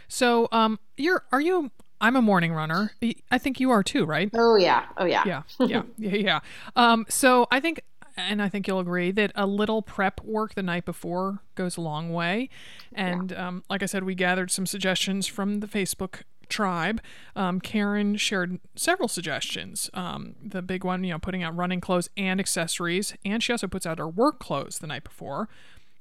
so 0.08 0.48
um 0.52 0.80
you're 0.98 1.24
are 1.32 1.42
you 1.42 1.72
I'm 2.02 2.18
a 2.18 2.22
morning 2.22 2.52
runner. 2.52 2.92
I 3.32 3.38
think 3.38 3.62
you 3.62 3.72
are 3.72 3.82
too, 3.82 4.04
right? 4.04 4.30
Oh 4.34 4.58
yeah. 4.58 4.88
Oh 4.98 5.06
yeah. 5.06 5.24
Yeah. 5.26 5.44
Yeah. 5.66 5.84
yeah. 5.98 6.16
Yeah. 6.16 6.40
Um, 6.76 7.06
so 7.08 7.48
I 7.50 7.62
think 7.62 7.82
and 8.18 8.42
I 8.42 8.50
think 8.50 8.68
you'll 8.68 8.80
agree 8.82 9.12
that 9.12 9.32
a 9.36 9.46
little 9.46 9.82
prep 9.82 10.22
work 10.22 10.54
the 10.54 10.64
night 10.64 10.84
before 10.84 11.40
goes 11.56 11.78
a 11.78 11.82
long 11.82 12.12
way. 12.12 12.50
And 12.94 13.32
yeah. 13.32 13.48
um, 13.48 13.64
like 13.70 13.82
I 13.82 13.86
said, 13.86 14.04
we 14.04 14.16
gathered 14.16 14.52
some 14.52 14.66
suggestions 14.66 15.28
from 15.28 15.62
the 15.62 15.68
Facebook 15.68 16.24
tribe, 16.54 17.02
um, 17.36 17.60
Karen 17.60 18.16
shared 18.16 18.60
several 18.76 19.08
suggestions. 19.08 19.90
Um, 19.94 20.36
the 20.42 20.62
big 20.62 20.84
one, 20.84 21.04
you 21.04 21.12
know, 21.12 21.20
putting 21.20 21.44
out 21.44 21.56
running 21.56 21.82
clothes 21.82 22.10
and 22.16 22.40
accessories, 22.40 23.16
and 23.26 23.42
she 23.42 23.52
also 23.52 23.68
puts 23.68 23.86
out 23.86 23.98
her 23.98 24.08
work 24.08 24.40
clothes 24.40 24.80
the 24.80 24.88
night 24.88 25.04
before. 25.04 25.50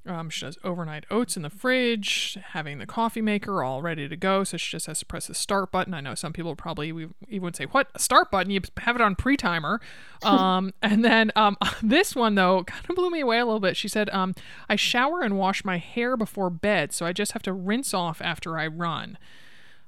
Um, 0.05 0.31
she 0.31 0.45
does 0.45 0.59
overnight 0.65 1.05
oats 1.13 1.37
in 1.37 1.43
the 1.45 1.51
fridge, 1.51 2.37
having 2.51 2.79
the 2.79 2.87
coffee 2.87 3.21
maker 3.23 3.63
all 3.63 3.83
ready 3.83 4.09
to 4.09 4.17
go. 4.17 4.43
So 4.43 4.57
she 4.57 4.73
just 4.73 4.87
has 4.87 4.99
to 4.99 5.07
press 5.07 5.29
the 5.29 5.35
start 5.35 5.71
button. 5.71 5.95
I 5.95 6.01
know 6.01 6.17
some 6.17 6.33
people 6.33 6.57
probably 6.57 6.89
even 6.89 7.43
would 7.43 7.55
say, 7.55 7.67
"What 7.67 7.89
a 7.95 8.01
start 8.01 8.31
button? 8.31 8.51
You 8.51 8.61
have 8.79 8.97
it 8.97 9.03
on 9.03 9.15
pre 9.17 9.37
timer." 9.37 9.81
Um, 10.23 10.73
and 10.81 11.05
then 11.05 11.33
um, 11.35 11.57
this 11.83 12.15
one 12.15 12.37
though 12.37 12.63
kind 12.67 12.85
of 12.89 12.95
blew 12.95 13.11
me 13.11 13.19
away 13.19 13.41
a 13.41 13.45
little 13.45 13.59
bit. 13.59 13.77
She 13.77 13.89
said, 13.89 14.09
um, 14.11 14.35
"I 14.69 14.77
shower 14.77 15.21
and 15.21 15.37
wash 15.37 15.65
my 15.65 15.79
hair 15.79 16.17
before 16.17 16.49
bed, 16.49 16.93
so 16.93 17.07
I 17.07 17.13
just 17.13 17.33
have 17.33 17.43
to 17.43 17.53
rinse 17.53 17.93
off 17.93 18.21
after 18.23 18.57
I 18.57 18.69
run." 18.69 19.19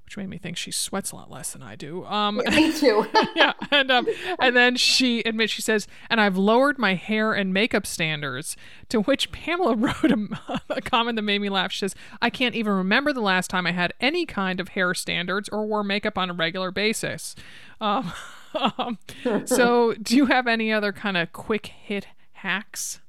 Which 0.04 0.16
made 0.16 0.28
me 0.28 0.38
think 0.38 0.56
she 0.56 0.70
sweats 0.70 1.12
a 1.12 1.16
lot 1.16 1.30
less 1.30 1.52
than 1.52 1.62
I 1.62 1.76
do. 1.76 2.04
Um, 2.14 2.40
yeah, 2.44 2.50
me 2.50 2.72
too. 2.72 3.06
yeah, 3.34 3.54
and 3.72 3.90
um, 3.90 4.06
and 4.38 4.54
then 4.54 4.76
she 4.76 5.20
admits 5.22 5.52
she 5.52 5.62
says, 5.62 5.88
and 6.08 6.20
I've 6.20 6.36
lowered 6.36 6.78
my 6.78 6.94
hair 6.94 7.32
and 7.32 7.52
makeup 7.52 7.86
standards. 7.86 8.56
To 8.90 9.00
which 9.02 9.32
Pamela 9.32 9.74
wrote 9.76 10.12
a, 10.12 10.62
a 10.70 10.80
comment 10.80 11.16
that 11.16 11.22
made 11.22 11.40
me 11.40 11.48
laugh. 11.48 11.72
She 11.72 11.80
says, 11.80 11.96
I 12.22 12.30
can't 12.30 12.54
even 12.54 12.72
remember 12.72 13.12
the 13.12 13.20
last 13.20 13.50
time 13.50 13.66
I 13.66 13.72
had 13.72 13.92
any 14.00 14.26
kind 14.26 14.60
of 14.60 14.68
hair 14.68 14.94
standards 14.94 15.48
or 15.48 15.66
wore 15.66 15.82
makeup 15.82 16.16
on 16.16 16.30
a 16.30 16.34
regular 16.34 16.70
basis. 16.70 17.34
Um, 17.80 18.12
um, 18.54 18.98
so, 19.46 19.94
do 19.94 20.16
you 20.16 20.26
have 20.26 20.46
any 20.46 20.72
other 20.72 20.92
kind 20.92 21.16
of 21.16 21.32
quick 21.32 21.66
hit 21.66 22.06
hacks? 22.32 23.00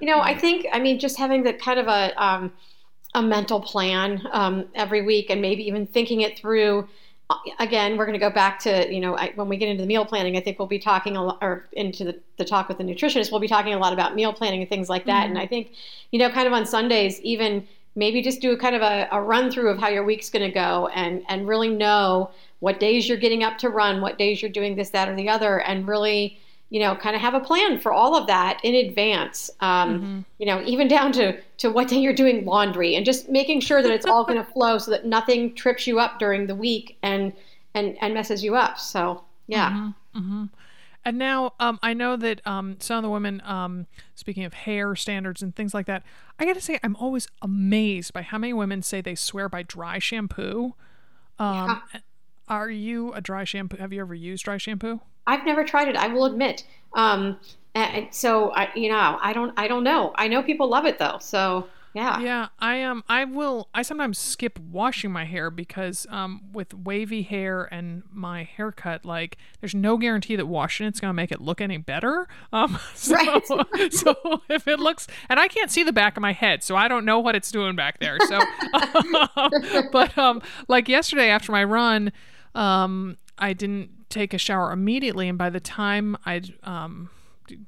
You 0.00 0.06
know, 0.06 0.20
I 0.20 0.36
think 0.36 0.66
I 0.72 0.80
mean 0.80 0.98
just 0.98 1.18
having 1.18 1.44
that 1.44 1.60
kind 1.60 1.78
of 1.78 1.86
a 1.86 2.22
um, 2.22 2.52
a 3.14 3.22
mental 3.22 3.60
plan 3.60 4.22
um, 4.32 4.66
every 4.74 5.02
week 5.02 5.30
and 5.30 5.40
maybe 5.40 5.66
even 5.66 5.86
thinking 5.86 6.20
it 6.20 6.38
through 6.38 6.88
again 7.58 7.96
we're 7.96 8.06
going 8.06 8.18
to 8.18 8.24
go 8.24 8.30
back 8.30 8.58
to 8.58 8.92
you 8.92 9.00
know 9.00 9.16
I, 9.16 9.32
when 9.36 9.48
we 9.48 9.56
get 9.56 9.68
into 9.68 9.82
the 9.82 9.86
meal 9.86 10.04
planning 10.04 10.36
i 10.36 10.40
think 10.40 10.58
we'll 10.58 10.68
be 10.68 10.78
talking 10.78 11.16
a 11.16 11.24
lot 11.24 11.38
or 11.40 11.68
into 11.72 12.04
the, 12.04 12.20
the 12.38 12.44
talk 12.44 12.68
with 12.68 12.78
the 12.78 12.84
nutritionist 12.84 13.30
we'll 13.30 13.40
be 13.40 13.48
talking 13.48 13.72
a 13.72 13.78
lot 13.78 13.92
about 13.92 14.14
meal 14.14 14.32
planning 14.32 14.60
and 14.60 14.68
things 14.68 14.88
like 14.88 15.06
that 15.06 15.24
mm-hmm. 15.24 15.36
and 15.36 15.38
i 15.38 15.46
think 15.46 15.72
you 16.10 16.18
know 16.18 16.28
kind 16.28 16.46
of 16.46 16.52
on 16.52 16.66
sundays 16.66 17.20
even 17.20 17.66
maybe 17.94 18.22
just 18.22 18.40
do 18.40 18.52
a 18.52 18.56
kind 18.56 18.74
of 18.74 18.82
a, 18.82 19.08
a 19.12 19.20
run 19.20 19.50
through 19.50 19.68
of 19.68 19.78
how 19.78 19.88
your 19.88 20.04
week's 20.04 20.30
going 20.30 20.44
to 20.44 20.52
go 20.52 20.88
and 20.88 21.22
and 21.28 21.46
really 21.46 21.68
know 21.68 22.30
what 22.60 22.80
days 22.80 23.08
you're 23.08 23.18
getting 23.18 23.42
up 23.44 23.58
to 23.58 23.68
run 23.68 24.00
what 24.00 24.18
days 24.18 24.42
you're 24.42 24.50
doing 24.50 24.74
this 24.74 24.90
that 24.90 25.08
or 25.08 25.14
the 25.14 25.28
other 25.28 25.60
and 25.60 25.86
really 25.86 26.40
you 26.70 26.80
know, 26.80 26.94
kind 26.94 27.14
of 27.14 27.20
have 27.20 27.34
a 27.34 27.40
plan 27.40 27.78
for 27.78 27.92
all 27.92 28.16
of 28.16 28.26
that 28.28 28.60
in 28.62 28.74
advance. 28.74 29.50
Um, 29.60 29.94
mm-hmm. 29.94 30.20
You 30.38 30.46
know, 30.46 30.62
even 30.64 30.88
down 30.88 31.12
to 31.12 31.38
to 31.58 31.70
what 31.70 31.88
day 31.88 31.98
you're 31.98 32.14
doing 32.14 32.44
laundry, 32.44 32.94
and 32.94 33.04
just 33.04 33.28
making 33.28 33.60
sure 33.60 33.82
that 33.82 33.90
it's 33.90 34.06
all 34.06 34.24
going 34.24 34.38
to 34.44 34.52
flow 34.52 34.78
so 34.78 34.90
that 34.92 35.04
nothing 35.04 35.54
trips 35.54 35.86
you 35.86 35.98
up 35.98 36.18
during 36.18 36.46
the 36.46 36.54
week 36.54 36.96
and 37.02 37.32
and 37.74 37.96
and 38.00 38.14
messes 38.14 38.42
you 38.42 38.56
up. 38.56 38.78
So 38.78 39.24
yeah. 39.46 39.70
Mm-hmm. 39.70 40.18
Mm-hmm. 40.18 40.44
And 41.04 41.18
now 41.18 41.54
um, 41.58 41.78
I 41.82 41.94
know 41.94 42.16
that 42.16 42.46
um, 42.46 42.76
some 42.78 42.98
of 42.98 43.02
the 43.02 43.10
women, 43.10 43.40
um, 43.44 43.86
speaking 44.14 44.44
of 44.44 44.52
hair 44.52 44.94
standards 44.94 45.42
and 45.42 45.56
things 45.56 45.72
like 45.72 45.86
that, 45.86 46.02
I 46.38 46.44
got 46.44 46.54
to 46.54 46.60
say 46.60 46.78
I'm 46.82 46.94
always 46.96 47.26
amazed 47.40 48.12
by 48.12 48.22
how 48.22 48.36
many 48.38 48.52
women 48.52 48.82
say 48.82 49.00
they 49.00 49.14
swear 49.14 49.48
by 49.48 49.62
dry 49.62 49.98
shampoo. 49.98 50.74
Um, 51.38 51.82
yeah. 51.94 52.00
Are 52.50 52.68
you 52.68 53.12
a 53.12 53.20
dry 53.20 53.44
shampoo? 53.44 53.76
Have 53.76 53.92
you 53.92 54.00
ever 54.00 54.14
used 54.14 54.44
dry 54.44 54.58
shampoo? 54.58 55.00
I've 55.26 55.46
never 55.46 55.64
tried 55.64 55.86
it. 55.86 55.96
I 55.96 56.08
will 56.08 56.24
admit. 56.24 56.64
Um, 56.94 57.38
and 57.76 58.08
so 58.12 58.50
I, 58.50 58.68
you 58.74 58.90
know, 58.90 59.18
I 59.22 59.32
don't, 59.32 59.54
I 59.56 59.68
don't 59.68 59.84
know. 59.84 60.12
I 60.16 60.26
know 60.26 60.42
people 60.42 60.68
love 60.68 60.84
it 60.84 60.98
though. 60.98 61.18
So 61.20 61.68
yeah. 61.94 62.20
Yeah, 62.20 62.48
I 62.60 62.76
am. 62.76 62.98
Um, 62.98 63.04
I 63.08 63.24
will. 63.24 63.68
I 63.74 63.82
sometimes 63.82 64.16
skip 64.18 64.58
washing 64.58 65.10
my 65.10 65.24
hair 65.24 65.50
because 65.50 66.06
um, 66.08 66.42
with 66.52 66.72
wavy 66.72 67.22
hair 67.22 67.64
and 67.72 68.04
my 68.12 68.44
haircut, 68.44 69.04
like 69.04 69.36
there's 69.60 69.74
no 69.74 69.96
guarantee 69.96 70.36
that 70.36 70.46
washing 70.46 70.86
it's 70.86 71.00
gonna 71.00 71.12
make 71.12 71.32
it 71.32 71.40
look 71.40 71.60
any 71.60 71.78
better. 71.78 72.28
Um, 72.52 72.78
so, 72.94 73.14
right. 73.14 73.42
so 73.92 74.14
if 74.48 74.68
it 74.68 74.78
looks, 74.78 75.08
and 75.28 75.40
I 75.40 75.48
can't 75.48 75.70
see 75.70 75.82
the 75.82 75.92
back 75.92 76.16
of 76.16 76.20
my 76.20 76.32
head, 76.32 76.62
so 76.62 76.76
I 76.76 76.86
don't 76.86 77.04
know 77.04 77.18
what 77.18 77.34
it's 77.34 77.50
doing 77.50 77.74
back 77.74 77.98
there. 77.98 78.18
So, 78.28 78.40
but 79.92 80.16
um, 80.16 80.42
like 80.68 80.88
yesterday 80.88 81.28
after 81.28 81.50
my 81.50 81.64
run, 81.64 82.12
um, 82.54 83.16
I 83.38 83.52
didn't 83.52 84.08
take 84.10 84.34
a 84.34 84.38
shower 84.38 84.72
immediately, 84.72 85.28
and 85.28 85.38
by 85.38 85.50
the 85.50 85.60
time 85.60 86.16
I'd 86.24 86.54
um 86.62 87.10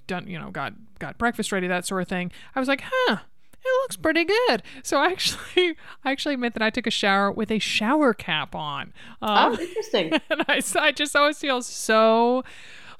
done, 0.06 0.26
you 0.26 0.38
know, 0.38 0.50
got 0.50 0.74
got 0.98 1.18
breakfast 1.18 1.52
ready, 1.52 1.66
that 1.66 1.86
sort 1.86 2.02
of 2.02 2.08
thing, 2.08 2.30
I 2.54 2.60
was 2.60 2.68
like, 2.68 2.82
huh 2.84 3.18
it 3.64 3.82
looks 3.82 3.96
pretty 3.96 4.24
good. 4.24 4.62
So 4.82 4.98
I 4.98 5.06
actually, 5.06 5.76
I 6.04 6.10
actually 6.10 6.34
admit 6.34 6.54
that 6.54 6.62
I 6.62 6.70
took 6.70 6.86
a 6.86 6.90
shower 6.90 7.30
with 7.30 7.50
a 7.50 7.58
shower 7.58 8.14
cap 8.14 8.54
on. 8.54 8.92
Um, 9.20 9.52
oh, 9.52 9.60
interesting. 9.60 10.12
And 10.30 10.44
I, 10.48 10.62
I 10.76 10.92
just 10.92 11.14
always 11.14 11.38
feel 11.38 11.62
so 11.62 12.44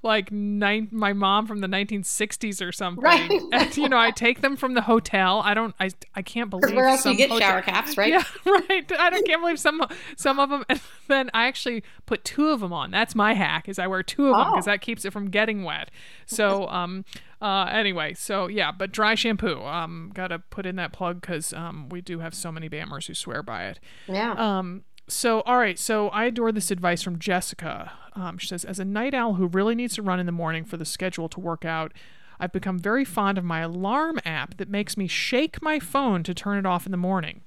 like 0.02 0.32
nine, 0.32 0.88
my 0.90 1.12
mom 1.12 1.46
from 1.46 1.60
the 1.60 1.68
1960s 1.68 2.66
or 2.66 2.72
something. 2.72 3.02
Right. 3.02 3.30
and 3.52 3.76
you 3.76 3.88
know, 3.88 3.98
I 3.98 4.10
take 4.10 4.40
them 4.40 4.56
from 4.56 4.74
the 4.74 4.82
hotel. 4.82 5.40
I 5.44 5.54
don't. 5.54 5.74
I 5.78 5.90
I 6.14 6.22
can't 6.22 6.50
believe 6.50 6.74
where 6.74 6.86
else 6.86 7.06
you 7.06 7.16
get 7.16 7.30
hotel, 7.30 7.48
shower 7.48 7.62
caps, 7.62 7.96
right? 7.96 8.12
Yeah, 8.12 8.24
right. 8.44 8.92
I 8.98 9.10
don't 9.10 9.26
can't 9.26 9.40
believe 9.40 9.60
some 9.60 9.82
some 10.16 10.38
of 10.38 10.50
them. 10.50 10.64
And 10.68 10.80
then 11.08 11.30
I 11.34 11.46
actually 11.46 11.82
put 12.06 12.24
two 12.24 12.48
of 12.48 12.60
them 12.60 12.72
on. 12.72 12.90
That's 12.90 13.14
my 13.14 13.34
hack. 13.34 13.68
Is 13.68 13.78
I 13.78 13.86
wear 13.86 14.02
two 14.02 14.28
of 14.28 14.34
oh. 14.34 14.38
them 14.38 14.52
because 14.52 14.64
that 14.64 14.80
keeps 14.80 15.04
it 15.04 15.12
from 15.12 15.30
getting 15.30 15.62
wet. 15.62 15.90
So 16.26 16.68
um. 16.68 17.04
Uh, 17.40 17.68
anyway, 17.72 18.14
so 18.14 18.46
yeah, 18.46 18.70
but 18.70 18.92
dry 18.92 19.16
shampoo. 19.16 19.60
Um, 19.64 20.12
gotta 20.14 20.38
put 20.38 20.64
in 20.64 20.76
that 20.76 20.92
plug 20.92 21.20
because 21.20 21.52
um, 21.52 21.88
we 21.88 22.00
do 22.00 22.20
have 22.20 22.36
so 22.36 22.52
many 22.52 22.68
BAMers 22.68 23.08
who 23.08 23.14
swear 23.14 23.42
by 23.42 23.64
it. 23.64 23.80
Yeah. 24.06 24.34
Um, 24.34 24.84
so, 25.08 25.40
all 25.40 25.58
right. 25.58 25.76
So, 25.76 26.08
I 26.10 26.26
adore 26.26 26.52
this 26.52 26.70
advice 26.70 27.02
from 27.02 27.18
Jessica. 27.18 27.90
Um, 28.14 28.38
she 28.38 28.48
says, 28.48 28.64
as 28.64 28.78
a 28.78 28.84
night 28.84 29.14
owl 29.14 29.34
who 29.34 29.46
really 29.46 29.74
needs 29.74 29.94
to 29.94 30.02
run 30.02 30.20
in 30.20 30.26
the 30.26 30.32
morning 30.32 30.64
for 30.64 30.76
the 30.76 30.84
schedule 30.84 31.28
to 31.30 31.40
work 31.40 31.64
out, 31.64 31.92
I've 32.38 32.52
become 32.52 32.78
very 32.78 33.04
fond 33.04 33.38
of 33.38 33.44
my 33.44 33.60
alarm 33.60 34.20
app 34.24 34.56
that 34.56 34.68
makes 34.68 34.96
me 34.96 35.06
shake 35.06 35.62
my 35.62 35.78
phone 35.78 36.22
to 36.24 36.34
turn 36.34 36.58
it 36.58 36.66
off 36.66 36.86
in 36.86 36.92
the 36.92 36.98
morning. 36.98 37.42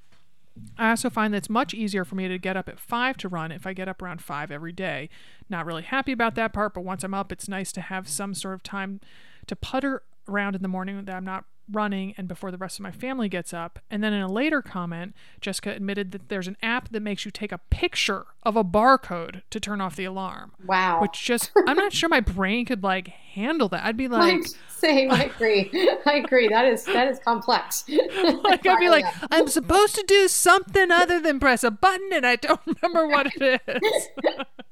I 0.78 0.90
also 0.90 1.10
find 1.10 1.34
that 1.34 1.38
it's 1.38 1.50
much 1.50 1.74
easier 1.74 2.04
for 2.04 2.14
me 2.14 2.28
to 2.28 2.38
get 2.38 2.56
up 2.56 2.68
at 2.68 2.80
5 2.80 3.16
to 3.18 3.28
run 3.28 3.52
if 3.52 3.66
I 3.66 3.74
get 3.74 3.88
up 3.88 4.00
around 4.00 4.22
5 4.22 4.50
every 4.50 4.72
day. 4.72 5.10
Not 5.50 5.66
really 5.66 5.82
happy 5.82 6.12
about 6.12 6.34
that 6.36 6.52
part, 6.52 6.72
but 6.74 6.84
once 6.84 7.04
I'm 7.04 7.14
up, 7.14 7.30
it's 7.30 7.48
nice 7.48 7.72
to 7.72 7.80
have 7.82 8.08
some 8.08 8.32
sort 8.34 8.54
of 8.54 8.62
time 8.62 9.00
to 9.46 9.56
putter 9.56 10.02
around 10.28 10.56
in 10.56 10.62
the 10.62 10.68
morning 10.68 11.04
that 11.04 11.14
I'm 11.14 11.24
not 11.24 11.44
running 11.70 12.14
and 12.16 12.28
before 12.28 12.50
the 12.50 12.58
rest 12.58 12.78
of 12.78 12.82
my 12.82 12.90
family 12.90 13.28
gets 13.28 13.52
up. 13.52 13.78
And 13.90 14.02
then 14.02 14.12
in 14.12 14.22
a 14.22 14.30
later 14.30 14.62
comment, 14.62 15.14
Jessica 15.40 15.70
admitted 15.70 16.12
that 16.12 16.28
there's 16.28 16.48
an 16.48 16.56
app 16.62 16.90
that 16.90 17.00
makes 17.00 17.24
you 17.24 17.30
take 17.30 17.52
a 17.52 17.58
picture 17.58 18.26
of 18.42 18.56
a 18.56 18.64
barcode 18.64 19.42
to 19.50 19.60
turn 19.60 19.80
off 19.80 19.96
the 19.96 20.04
alarm. 20.04 20.52
Wow. 20.64 21.00
Which 21.02 21.24
just, 21.24 21.50
I'm 21.66 21.76
not 21.76 21.92
sure 21.92 22.08
my 22.08 22.20
brain 22.20 22.64
could 22.64 22.82
like 22.82 23.08
handle 23.08 23.68
that. 23.70 23.84
I'd 23.84 23.96
be 23.96 24.08
like, 24.08 24.44
same. 24.80 25.10
I 25.10 25.24
agree. 25.24 25.70
I 26.04 26.14
agree. 26.14 26.48
That 26.48 26.66
is 26.66 26.84
that 26.84 27.08
is 27.08 27.18
complex. 27.18 27.84
like 27.88 28.66
I'd 28.66 28.78
be 28.78 28.88
like, 28.88 29.04
I'm 29.30 29.48
supposed 29.48 29.94
to 29.94 30.04
do 30.06 30.28
something 30.28 30.90
other 30.90 31.20
than 31.20 31.40
press 31.40 31.64
a 31.64 31.70
button, 31.70 32.10
and 32.12 32.26
I 32.26 32.36
don't 32.36 32.60
remember 32.82 33.08
what 33.08 33.32
it 33.34 33.62
is. 33.66 34.08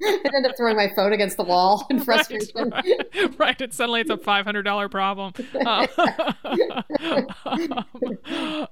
I 0.03 0.29
end 0.35 0.45
up 0.45 0.55
throwing 0.57 0.75
my 0.75 0.91
phone 0.95 1.13
against 1.13 1.37
the 1.37 1.43
wall 1.43 1.87
in 1.89 1.99
frustration. 1.99 2.69
Right, 2.69 2.85
right. 3.15 3.39
right. 3.39 3.61
And 3.61 3.73
suddenly 3.73 4.01
it's 4.01 4.09
a 4.09 4.17
five 4.17 4.45
hundred 4.45 4.63
dollar 4.63 4.89
problem. 4.89 5.33
Uh, 5.65 5.87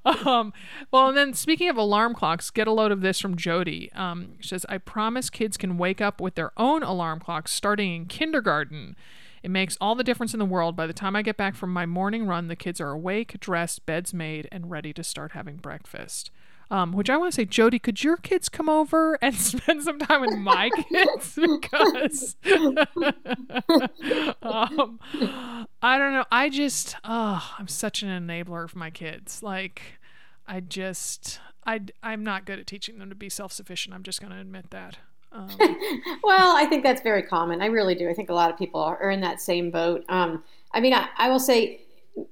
um, 0.06 0.54
well, 0.92 1.10
and 1.10 1.18
then 1.18 1.34
speaking 1.34 1.70
of 1.70 1.78
alarm 1.78 2.14
clocks, 2.14 2.52
get 2.52 2.68
a 2.68 2.72
load 2.72 2.92
of 2.92 3.02
this 3.02 3.20
from 3.20 3.36
Jody. 3.36 3.92
Um, 3.94 4.34
she 4.40 4.50
says, 4.50 4.66
"I 4.70 4.78
promise 4.78 5.30
kids 5.30 5.58
can 5.58 5.78
wake 5.78 6.02
up 6.02 6.22
with 6.22 6.36
their 6.36 6.52
own 6.58 6.84
alarm 6.84 7.20
clocks 7.20 7.52
starting 7.52 7.94
in 7.96 8.06
kindergarten." 8.06 8.96
It 9.44 9.52
makes 9.52 9.78
all 9.82 9.94
the 9.94 10.06
difference 10.06 10.34
in 10.34 10.40
the 10.40 10.46
world. 10.46 10.78
By 10.78 10.88
the 10.88 10.94
time 10.94 11.18
I 11.18 11.22
get 11.22 11.36
back 11.36 11.54
from 11.54 11.74
my 11.74 11.86
morning 11.86 12.26
run, 12.26 12.48
the 12.48 12.56
kids 12.56 12.80
are 12.80 12.92
awake, 12.92 13.38
dressed, 13.42 13.86
beds 13.86 14.14
made, 14.14 14.48
and 14.54 14.72
ready 14.72 14.94
to 14.94 15.04
start 15.04 15.34
having 15.34 15.58
breakfast. 15.58 16.32
Um, 16.72 16.94
which 16.94 17.10
I 17.10 17.18
want 17.18 17.34
to 17.34 17.36
say, 17.36 17.44
Jody, 17.46 17.78
could 17.78 18.04
your 18.04 18.16
kids 18.16 18.48
come 18.48 18.70
over 18.70 19.16
and 19.22 19.36
spend 19.40 19.84
some 19.84 20.00
time 20.00 20.22
with 20.22 20.38
my 20.38 20.70
kids? 20.90 21.36
because 21.36 22.38
um, 24.42 25.00
I 25.82 25.98
don't 25.98 26.14
know. 26.14 26.26
I 26.32 26.50
just, 26.50 26.96
oh, 27.04 27.54
I'm 27.60 27.68
such 27.68 28.02
an 28.02 28.10
enabler 28.10 28.64
of 28.64 28.78
my 28.78 28.90
kids. 28.90 29.44
Like, 29.44 30.00
I 30.48 30.62
just, 30.62 31.42
I, 31.66 31.82
I'm 32.02 32.24
not 32.24 32.46
good 32.46 32.60
at 32.60 32.66
teaching 32.66 32.98
them 32.98 33.10
to 33.10 33.16
be 33.16 33.28
self 33.28 33.52
sufficient. 33.52 33.94
I'm 33.94 34.04
just 34.04 34.22
going 34.22 34.32
to 34.32 34.40
admit 34.40 34.72
that. 34.72 35.00
Um, 35.34 35.50
well, 36.24 36.56
I 36.56 36.66
think 36.66 36.84
that's 36.84 37.02
very 37.02 37.24
common. 37.24 37.62
I 37.62 37.66
really 37.66 37.96
do. 37.96 38.10
I 38.10 38.14
think 38.14 38.30
a 38.30 38.34
lot 38.34 38.52
of 38.52 38.58
people 38.58 38.82
are, 38.82 39.12
in 39.12 39.22
that 39.22 39.42
same 39.42 39.72
boat. 39.72 40.06
Um, 40.10 40.44
I 40.72 40.80
mean, 40.80 40.94
I, 40.94 41.10
I 41.18 41.30
will 41.30 41.40
say 41.40 41.82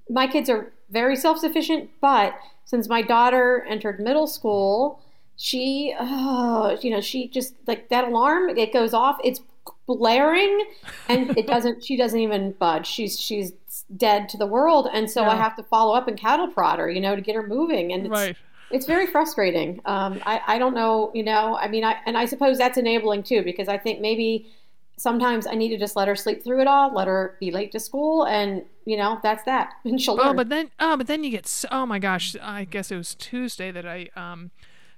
my 0.09 0.27
kids 0.27 0.49
are 0.49 0.71
very 0.91 1.15
self 1.15 1.39
sufficient, 1.39 1.89
but 1.99 2.35
since 2.65 2.87
my 2.87 3.01
daughter 3.01 3.65
entered 3.67 3.99
middle 3.99 4.27
school, 4.27 5.01
she, 5.35 5.95
oh, 5.99 6.77
you 6.81 6.91
know, 6.91 7.01
she 7.01 7.27
just 7.27 7.55
like 7.67 7.89
that 7.89 8.05
alarm, 8.05 8.49
it 8.49 8.71
goes 8.71 8.93
off, 8.93 9.17
it's 9.23 9.41
blaring 9.87 10.65
and 11.09 11.37
it 11.37 11.47
doesn't, 11.47 11.83
she 11.83 11.97
doesn't 11.97 12.19
even 12.19 12.51
budge. 12.53 12.85
She's, 12.85 13.19
she's 13.19 13.53
dead 13.97 14.29
to 14.29 14.37
the 14.37 14.45
world. 14.45 14.87
And 14.93 15.09
so 15.09 15.21
yeah. 15.21 15.31
I 15.31 15.35
have 15.35 15.55
to 15.55 15.63
follow 15.63 15.95
up 15.95 16.07
and 16.07 16.17
cattle 16.17 16.47
prod 16.47 16.79
her, 16.79 16.89
you 16.89 17.01
know, 17.01 17.15
to 17.15 17.21
get 17.21 17.35
her 17.35 17.45
moving. 17.45 17.91
And 17.91 18.05
it's, 18.05 18.11
right 18.11 18.37
it's 18.73 18.85
very 18.85 19.07
frustrating. 19.07 19.81
Um, 19.85 20.21
I, 20.25 20.41
I 20.47 20.59
don't 20.59 20.73
know, 20.73 21.11
you 21.13 21.23
know, 21.23 21.57
I 21.57 21.67
mean, 21.67 21.83
I, 21.83 21.97
and 22.05 22.17
I 22.17 22.25
suppose 22.25 22.57
that's 22.57 22.77
enabling 22.77 23.23
too, 23.23 23.43
because 23.43 23.67
I 23.67 23.77
think 23.77 24.01
maybe 24.01 24.51
sometimes 24.97 25.47
I 25.47 25.55
need 25.55 25.69
to 25.69 25.77
just 25.77 25.95
let 25.95 26.07
her 26.07 26.15
sleep 26.15 26.43
through 26.43 26.61
it 26.61 26.67
all, 26.67 26.93
let 26.93 27.07
her 27.07 27.37
be 27.39 27.51
late 27.51 27.71
to 27.71 27.79
school, 27.79 28.25
and 28.25 28.63
you 28.85 28.97
know 28.97 29.19
that's 29.23 29.43
that, 29.45 29.73
and 29.85 29.99
she'll 29.99 30.19
oh, 30.19 30.27
learn. 30.27 30.35
but 30.35 30.49
then, 30.49 30.71
oh, 30.79 30.95
but 30.97 31.07
then 31.07 31.23
you 31.23 31.31
get, 31.31 31.65
oh 31.71 31.85
my 31.85 31.99
gosh, 31.99 32.35
I 32.41 32.65
guess 32.65 32.91
it 32.91 32.97
was 32.97 33.15
Tuesday 33.15 33.71
that 33.71 33.85
I, 33.85 34.09
um, 34.15 34.51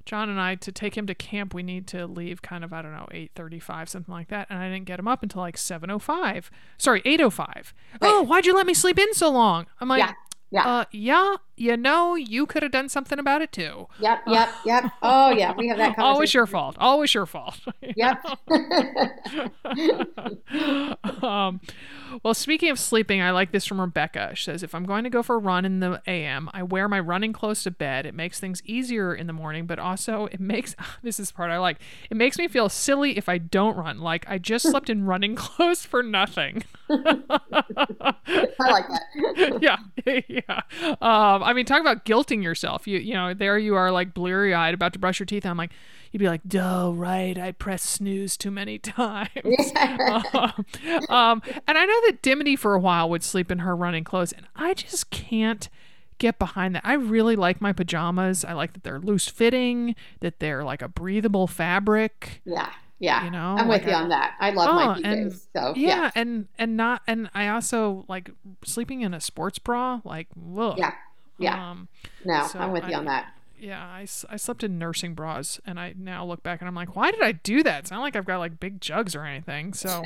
John 0.05 0.29
and 0.29 0.39
I 0.39 0.55
to 0.55 0.71
take 0.71 0.97
him 0.97 1.07
to 1.07 1.15
camp. 1.15 1.53
We 1.53 1.63
need 1.63 1.87
to 1.87 2.05
leave 2.05 2.41
kind 2.41 2.63
of 2.63 2.73
I 2.73 2.81
don't 2.81 2.91
know 2.91 3.07
eight 3.11 3.31
thirty 3.35 3.59
five 3.59 3.87
something 3.87 4.13
like 4.13 4.27
that, 4.27 4.47
and 4.49 4.59
I 4.59 4.69
didn't 4.69 4.85
get 4.85 4.99
him 4.99 5.07
up 5.07 5.23
until 5.23 5.41
like 5.41 5.57
seven 5.57 5.89
oh 5.89 5.99
five. 5.99 6.51
Sorry, 6.77 7.01
eight 7.05 7.21
oh 7.21 7.29
five. 7.29 7.73
Oh, 8.01 8.21
why'd 8.23 8.45
you 8.45 8.53
let 8.53 8.65
me 8.65 8.73
sleep 8.73 8.99
in 8.99 9.13
so 9.13 9.29
long? 9.29 9.67
I'm 9.79 9.87
like, 9.87 9.99
yeah. 9.99 10.13
Yeah. 10.53 10.67
Uh, 10.67 10.85
yeah, 10.91 11.37
you 11.57 11.75
know, 11.75 12.13
you 12.13 12.45
could 12.45 12.61
have 12.61 12.71
done 12.71 12.87
something 12.87 13.17
about 13.17 13.41
it 13.41 13.51
too. 13.51 13.87
Yep, 13.99 14.21
yep, 14.27 14.49
yep. 14.63 14.91
Oh, 15.01 15.31
yeah, 15.31 15.51
we 15.57 15.67
have 15.69 15.77
that 15.79 15.95
conversation. 15.95 16.03
Always 16.13 16.33
your 16.35 16.45
fault. 16.45 16.75
Always 16.79 17.13
your 17.13 17.25
fault. 17.25 17.59
Yep. 17.95 18.25
um, 21.23 21.59
well, 22.23 22.33
speaking 22.33 22.69
of 22.69 22.79
sleeping, 22.79 23.21
I 23.21 23.31
like 23.31 23.51
this 23.51 23.65
from 23.65 23.81
Rebecca. 23.81 24.31
She 24.35 24.43
says, 24.45 24.61
if 24.63 24.73
I'm 24.75 24.85
going 24.85 25.03
to 25.03 25.09
go 25.09 25.23
for 25.23 25.35
a 25.35 25.39
run 25.39 25.65
in 25.65 25.79
the 25.79 26.01
AM, 26.07 26.49
I 26.53 26.63
wear 26.63 26.87
my 26.87 26.99
running 26.99 27.33
clothes 27.33 27.63
to 27.63 27.71
bed. 27.71 28.05
It 28.05 28.13
makes 28.13 28.39
things 28.39 28.61
easier 28.65 29.13
in 29.13 29.25
the 29.27 29.33
morning, 29.33 29.65
but 29.65 29.79
also 29.79 30.27
it 30.31 30.39
makes, 30.39 30.75
this 31.03 31.19
is 31.19 31.31
part 31.31 31.49
I 31.51 31.57
like, 31.57 31.79
it 32.09 32.17
makes 32.17 32.37
me 32.37 32.47
feel 32.47 32.69
silly 32.69 33.17
if 33.17 33.27
I 33.27 33.37
don't 33.39 33.75
run. 33.75 33.99
Like 33.99 34.25
I 34.29 34.37
just 34.37 34.69
slept 34.69 34.89
in 34.89 35.05
running 35.05 35.35
clothes 35.35 35.83
for 35.85 36.03
nothing. 36.03 36.63
I 36.89 36.99
like 38.59 38.87
that. 38.87 39.59
yeah. 39.61 39.77
Yeah. 40.27 40.41
Um, 41.01 41.43
I 41.43 41.53
mean, 41.53 41.65
talk 41.65 41.81
about 41.81 42.05
guilting 42.05 42.43
yourself. 42.43 42.87
You, 42.87 42.97
you 42.97 43.13
know, 43.13 43.33
there 43.33 43.57
you 43.57 43.75
are 43.75 43.91
like 43.91 44.13
bleary 44.13 44.53
eyed 44.53 44.73
about 44.73 44.93
to 44.93 44.99
brush 44.99 45.19
your 45.19 45.25
teeth. 45.25 45.45
I'm 45.45 45.57
like, 45.57 45.71
you'd 46.11 46.19
be 46.19 46.27
like, 46.27 46.41
"Duh, 46.47 46.91
right? 46.93 47.37
I 47.37 47.51
pressed 47.51 47.85
snooze 47.85 48.37
too 48.37 48.51
many 48.51 48.77
times." 48.79 49.29
Yeah. 49.43 50.21
um, 50.33 50.65
um, 51.09 51.41
and 51.67 51.77
I 51.77 51.85
know 51.85 52.01
that 52.07 52.19
Dimity 52.21 52.55
for 52.55 52.73
a 52.73 52.79
while 52.79 53.09
would 53.09 53.23
sleep 53.23 53.51
in 53.51 53.59
her 53.59 53.75
running 53.75 54.03
clothes, 54.03 54.31
and 54.31 54.45
I 54.55 54.73
just 54.73 55.09
can't 55.09 55.69
get 56.17 56.39
behind 56.39 56.75
that. 56.75 56.83
I 56.85 56.93
really 56.93 57.35
like 57.35 57.59
my 57.59 57.73
pajamas. 57.73 58.45
I 58.45 58.53
like 58.53 58.73
that 58.73 58.83
they're 58.83 58.99
loose 58.99 59.27
fitting, 59.27 59.95
that 60.21 60.39
they're 60.39 60.63
like 60.63 60.81
a 60.81 60.87
breathable 60.87 61.47
fabric. 61.47 62.41
Yeah. 62.45 62.71
Yeah. 63.03 63.25
You 63.25 63.31
know, 63.31 63.55
I'm 63.59 63.67
with 63.67 63.81
like 63.81 63.85
you 63.85 63.91
I- 63.97 64.01
on 64.01 64.09
that. 64.09 64.35
I 64.39 64.51
love 64.51 64.69
Oh, 64.69 64.73
my 64.73 64.97
PJs. 64.99 65.03
and- 65.05 65.33
so 65.33 65.73
yeah, 65.75 65.87
yeah. 65.87 66.11
and 66.15 66.47
and 66.57 66.77
not 66.77 67.01
and 67.05 67.29
I 67.35 67.49
also 67.49 68.05
like 68.07 68.29
sleeping 68.63 69.01
in 69.01 69.13
a 69.13 69.19
sports 69.19 69.59
bra. 69.59 69.99
Like, 70.05 70.27
ugh. 70.57 70.75
Yeah. 70.77 70.93
Yeah. 71.37 71.71
Um, 71.71 71.87
No, 72.23 72.47
so 72.47 72.59
I'm 72.59 72.71
with 72.71 72.87
you 72.87 72.93
I- 72.95 72.99
on 72.99 73.05
that. 73.05 73.33
Yeah, 73.59 73.81
I, 73.81 74.05
I 74.29 74.37
slept 74.37 74.63
in 74.63 74.77
nursing 74.77 75.13
bras, 75.13 75.59
and 75.65 75.79
I 75.79 75.93
now 75.97 76.25
look 76.25 76.43
back 76.43 76.61
and 76.61 76.67
I'm 76.67 76.75
like, 76.75 76.95
why 76.95 77.11
did 77.11 77.21
I 77.21 77.33
do 77.33 77.63
that? 77.63 77.79
It's 77.79 77.91
not 77.91 78.01
like 78.01 78.15
I've 78.15 78.25
got 78.25 78.39
like 78.39 78.59
big 78.59 78.81
jugs 78.81 79.15
or 79.15 79.23
anything. 79.23 79.73
So, 79.73 80.03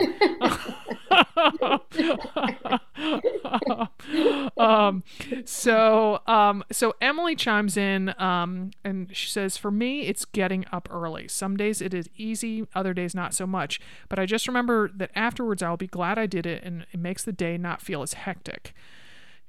um, 4.58 5.04
so, 5.46 6.22
um, 6.28 6.64
so 6.72 6.94
Emily 7.02 7.36
chimes 7.36 7.78
in, 7.78 8.14
um, 8.22 8.72
and 8.84 9.16
she 9.16 9.30
says, 9.30 9.58
for 9.58 9.72
me, 9.72 10.02
it's 10.02 10.26
getting 10.26 10.66
up 10.72 10.88
early. 10.92 11.28
Some 11.28 11.58
days 11.58 11.82
it 11.82 11.94
is 11.94 12.10
easy, 12.16 12.68
other 12.76 12.94
days 12.94 13.16
not 13.16 13.34
so 13.34 13.48
much. 13.48 13.80
But 14.10 14.20
I 14.20 14.26
just 14.26 14.48
remember 14.48 14.92
that 14.96 15.12
afterwards 15.16 15.64
I'll 15.64 15.78
be 15.78 15.88
glad 15.88 16.20
I 16.20 16.26
did 16.26 16.46
it, 16.46 16.64
and 16.64 16.86
it 16.92 17.00
makes 17.00 17.24
the 17.24 17.34
day 17.34 17.58
not 17.58 17.82
feel 17.82 18.02
as 18.02 18.14
hectic. 18.14 18.74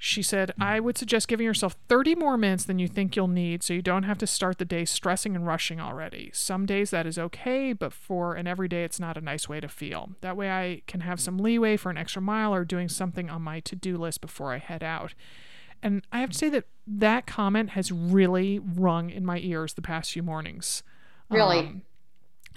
She 0.01 0.23
said, 0.23 0.55
I 0.61 0.79
would 0.79 0.97
suggest 0.97 1.27
giving 1.27 1.45
yourself 1.45 1.77
30 1.89 2.15
more 2.15 2.37
minutes 2.37 2.65
than 2.65 2.79
you 2.79 2.87
think 2.87 3.17
you'll 3.17 3.27
need 3.27 3.65
so 3.65 3.75
you 3.75 3.83
don't 3.83 4.05
have 4.05 4.19
to 4.19 4.29
start 4.29 4.59
the 4.59 4.65
day 4.65 4.85
stressing 4.85 5.35
and 5.35 5.45
rushing 5.45 5.81
already. 5.81 6.31
Some 6.33 6.67
days 6.67 6.91
that 6.91 7.05
is 7.05 7.19
okay, 7.19 7.73
but 7.73 7.93
for 7.93 8.37
an 8.37 8.47
everyday, 8.47 8.85
it's 8.85 9.01
not 9.01 9.17
a 9.17 9.21
nice 9.21 9.49
way 9.49 9.59
to 9.59 9.69
feel. 9.69 10.11
That 10.21 10.37
way, 10.37 10.53
I 10.53 10.83
can 10.87 11.01
have 11.01 11.19
some 11.19 11.37
leeway 11.37 11.77
for 11.77 11.91
an 11.91 11.99
extra 11.99 12.23
mile 12.23 12.55
or 12.55 12.65
doing 12.65 12.89
something 12.89 13.29
on 13.29 13.43
my 13.43 13.59
to 13.61 13.75
do 13.75 13.99
list 13.99 14.21
before 14.21 14.53
I 14.53 14.59
head 14.59 14.85
out. 14.85 15.15
And 15.83 16.07
I 16.13 16.21
have 16.21 16.31
to 16.31 16.39
say 16.39 16.49
that 16.51 16.65
that 16.87 17.27
comment 17.27 17.71
has 17.71 17.91
really 17.91 18.61
rung 18.61 19.11
in 19.11 19.27
my 19.27 19.39
ears 19.39 19.75
the 19.75 19.83
past 19.83 20.13
few 20.13 20.23
mornings. 20.23 20.85
Really? 21.29 21.59
Um, 21.59 21.83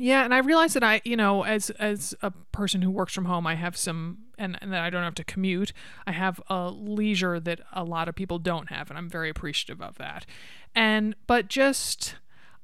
yeah, 0.02 0.24
and 0.24 0.34
I 0.34 0.40
realize 0.40 0.74
that 0.74 0.84
I, 0.84 1.02
you 1.04 1.16
know, 1.16 1.44
as 1.44 1.70
as 1.72 2.16
a 2.22 2.32
person 2.52 2.82
who 2.82 2.90
works 2.90 3.14
from 3.14 3.26
home, 3.26 3.46
I 3.46 3.56
have 3.56 3.78
some, 3.78 4.18
and, 4.38 4.58
and 4.62 4.74
that 4.74 4.82
I 4.82 4.90
don't 4.90 5.04
have 5.04 5.16
to 5.16 5.24
commute. 5.24 5.74
I 6.08 6.12
have 6.12 6.42
a 6.50 6.72
leisure 6.72 7.40
that 7.40 7.62
a 7.72 7.84
lot 7.84 8.10
of 8.10 8.16
people 8.16 8.40
don't 8.40 8.70
have, 8.70 8.90
and 8.90 8.98
I'm 8.98 9.10
very 9.10 9.30
appreciative 9.30 9.82
of 9.82 9.98
that. 10.00 10.26
And 10.74 11.16
but 11.28 11.48
just, 11.48 12.16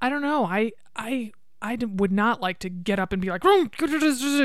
I 0.01 0.09
don't 0.09 0.23
know, 0.23 0.45
I 0.45 0.71
I 0.95 1.31
I 1.61 1.77
would 1.85 2.11
not 2.11 2.41
like 2.41 2.57
to 2.59 2.69
get 2.69 2.97
up 2.97 3.13
and 3.13 3.21
be 3.21 3.29
like 3.29 3.43
"Vroom, 3.43 3.69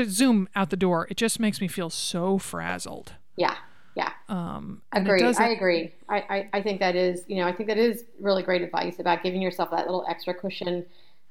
zoom 0.07 0.47
out 0.55 0.69
the 0.69 0.77
door. 0.77 1.07
It 1.09 1.17
just 1.17 1.39
makes 1.39 1.59
me 1.59 1.67
feel 1.67 1.89
so 1.89 2.37
frazzled. 2.37 3.13
Yeah. 3.35 3.55
Yeah. 3.95 4.11
Um, 4.27 4.81
Agree. 4.91 5.23
I 5.23 5.49
agree. 5.49 5.93
I, 6.09 6.17
I, 6.17 6.49
I 6.53 6.61
think 6.63 6.79
that 6.79 6.95
is, 6.95 7.25
you 7.27 7.35
know, 7.37 7.47
I 7.47 7.51
think 7.53 7.69
that 7.69 7.77
is 7.77 8.05
really 8.19 8.41
great 8.41 8.63
advice 8.63 8.99
about 8.99 9.21
giving 9.21 9.39
yourself 9.39 9.69
that 9.69 9.85
little 9.85 10.03
extra 10.09 10.33
cushion, 10.33 10.85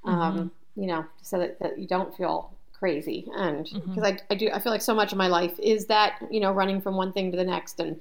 um, 0.05 0.15
Mm-hmm. 0.15 0.49
You 0.77 0.87
know, 0.87 1.05
so 1.23 1.39
that, 1.39 1.59
that 1.61 1.79
you 1.79 1.87
don't 1.87 2.17
feel 2.17 2.51
crazy. 2.73 3.29
And 3.37 3.65
because 3.85 4.05
Mm-hmm. 4.05 4.05
I, 4.05 4.19
I 4.31 4.35
do, 4.35 4.51
I 4.53 4.59
feel 4.61 4.73
like 4.73 4.83
so 4.83 4.95
much 4.95 5.13
of 5.13 5.19
my 5.19 5.29
life 5.29 5.59
is 5.61 5.87
that, 5.87 6.15
you 6.31 6.41
know, 6.41 6.53
running 6.53 6.81
from 6.81 6.97
one 6.97 7.13
thing 7.13 7.31
to 7.31 7.37
the 7.37 7.45
next 7.45 7.79
and, 7.81 8.01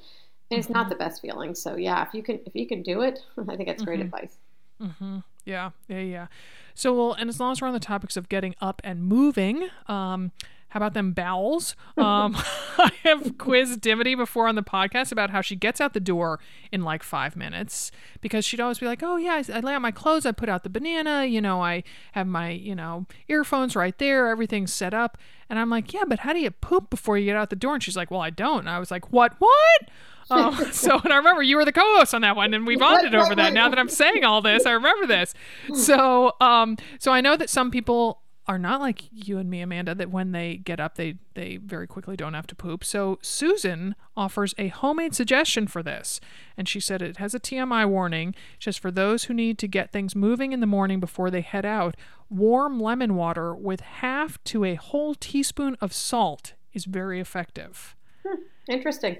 and 0.49 0.59
it's 0.59 0.69
Mm-hmm. 0.69 0.73
not 0.73 0.89
the 0.89 0.95
best 0.95 1.21
feeling. 1.21 1.55
So 1.55 1.75
yeah, 1.75 2.05
if 2.07 2.13
you 2.13 2.23
can, 2.23 2.39
if 2.45 2.55
you 2.55 2.67
can 2.67 2.81
do 2.83 3.01
it, 3.01 3.19
I 3.49 3.55
think 3.55 3.67
that's 3.67 3.83
great 3.83 3.99
Mm-hmm. 3.99 4.01
advice. 4.01 4.37
Mm-hmm. 4.81 5.19
Yeah, 5.45 5.71
yeah, 5.87 5.99
yeah. 5.99 6.27
So, 6.75 6.93
well, 6.93 7.13
and 7.13 7.29
as 7.29 7.39
long 7.39 7.51
as 7.51 7.61
we're 7.61 7.67
on 7.67 7.73
the 7.73 7.79
topics 7.79 8.17
of 8.17 8.29
getting 8.29 8.55
up 8.61 8.81
and 8.83 9.03
moving, 9.03 9.69
um, 9.87 10.31
how 10.71 10.77
about 10.77 10.93
them 10.93 11.11
bowels? 11.11 11.75
Um, 11.97 12.35
I 12.77 12.91
have 13.03 13.37
quizzed 13.37 13.81
Dimity 13.81 14.15
before 14.15 14.47
on 14.47 14.55
the 14.55 14.63
podcast 14.63 15.11
about 15.11 15.29
how 15.29 15.41
she 15.41 15.57
gets 15.57 15.81
out 15.81 15.93
the 15.93 15.99
door 15.99 16.39
in 16.71 16.83
like 16.83 17.03
five 17.03 17.35
minutes 17.35 17.91
because 18.21 18.45
she'd 18.45 18.61
always 18.61 18.79
be 18.79 18.85
like, 18.85 19.03
"Oh 19.03 19.17
yeah, 19.17 19.41
I, 19.47 19.57
I 19.57 19.59
lay 19.59 19.73
out 19.73 19.81
my 19.81 19.91
clothes, 19.91 20.25
I 20.25 20.31
put 20.31 20.47
out 20.47 20.63
the 20.63 20.69
banana, 20.69 21.25
you 21.25 21.41
know, 21.41 21.61
I 21.61 21.83
have 22.13 22.25
my 22.25 22.51
you 22.51 22.73
know 22.73 23.05
earphones 23.27 23.75
right 23.75 23.98
there, 23.98 24.29
everything's 24.29 24.74
set 24.74 24.93
up." 24.93 25.17
And 25.50 25.59
I'm 25.59 25.69
like, 25.69 25.93
"Yeah, 25.93 26.05
but 26.07 26.19
how 26.19 26.31
do 26.31 26.39
you 26.39 26.51
poop 26.51 26.89
before 26.89 27.17
you 27.17 27.25
get 27.25 27.35
out 27.35 27.50
the 27.50 27.57
door?" 27.57 27.74
And 27.74 27.83
she's 27.83 27.98
like, 27.98 28.09
"Well, 28.09 28.22
I 28.22 28.29
don't." 28.29 28.59
And 28.59 28.69
I 28.69 28.79
was 28.79 28.91
like, 28.91 29.11
"What? 29.11 29.33
What?" 29.39 29.89
Um, 30.29 30.55
so, 30.72 31.00
and 31.03 31.11
I 31.11 31.17
remember 31.17 31.43
you 31.43 31.57
were 31.57 31.65
the 31.65 31.74
co-host 31.74 32.13
on 32.13 32.22
that 32.22 32.37
one, 32.37 32.53
and 32.53 32.65
we 32.65 32.77
bonded 32.77 33.13
over 33.13 33.35
that. 33.35 33.51
Now 33.53 33.67
that 33.67 33.77
I'm 33.77 33.89
saying 33.89 34.24
all 34.24 34.41
this, 34.41 34.65
I 34.65 34.72
remember 34.72 35.05
this. 35.05 35.33
So, 35.74 36.33
um, 36.39 36.77
so 36.98 37.11
I 37.11 37.19
know 37.19 37.35
that 37.35 37.50
some 37.50 37.72
people 37.72 38.21
are 38.47 38.57
not 38.57 38.81
like 38.81 39.03
you 39.11 39.37
and 39.37 39.49
me, 39.49 39.61
Amanda, 39.61 39.93
that 39.95 40.09
when 40.09 40.31
they 40.31 40.57
get 40.57 40.79
up, 40.79 40.95
they 40.95 41.15
they 41.35 41.57
very 41.57 41.87
quickly 41.87 42.15
don't 42.15 42.33
have 42.33 42.47
to 42.47 42.55
poop. 42.55 42.83
So 42.83 43.19
Susan 43.21 43.95
offers 44.17 44.53
a 44.57 44.69
homemade 44.69 45.13
suggestion 45.13 45.67
for 45.67 45.83
this, 45.83 46.19
and 46.57 46.67
she 46.67 46.79
said 46.79 47.01
it 47.01 47.17
has 47.17 47.33
a 47.33 47.39
TMI 47.39 47.87
warning. 47.87 48.33
Just 48.59 48.79
for 48.79 48.91
those 48.91 49.25
who 49.25 49.33
need 49.33 49.57
to 49.59 49.67
get 49.67 49.91
things 49.91 50.15
moving 50.15 50.53
in 50.53 50.59
the 50.59 50.67
morning 50.67 50.99
before 50.99 51.29
they 51.29 51.41
head 51.41 51.65
out, 51.65 51.95
warm 52.29 52.79
lemon 52.79 53.15
water 53.15 53.53
with 53.53 53.81
half 53.81 54.43
to 54.45 54.65
a 54.65 54.75
whole 54.75 55.13
teaspoon 55.15 55.77
of 55.79 55.93
salt 55.93 56.53
is 56.73 56.85
very 56.85 57.19
effective. 57.19 57.95
Hmm, 58.25 58.41
interesting. 58.67 59.17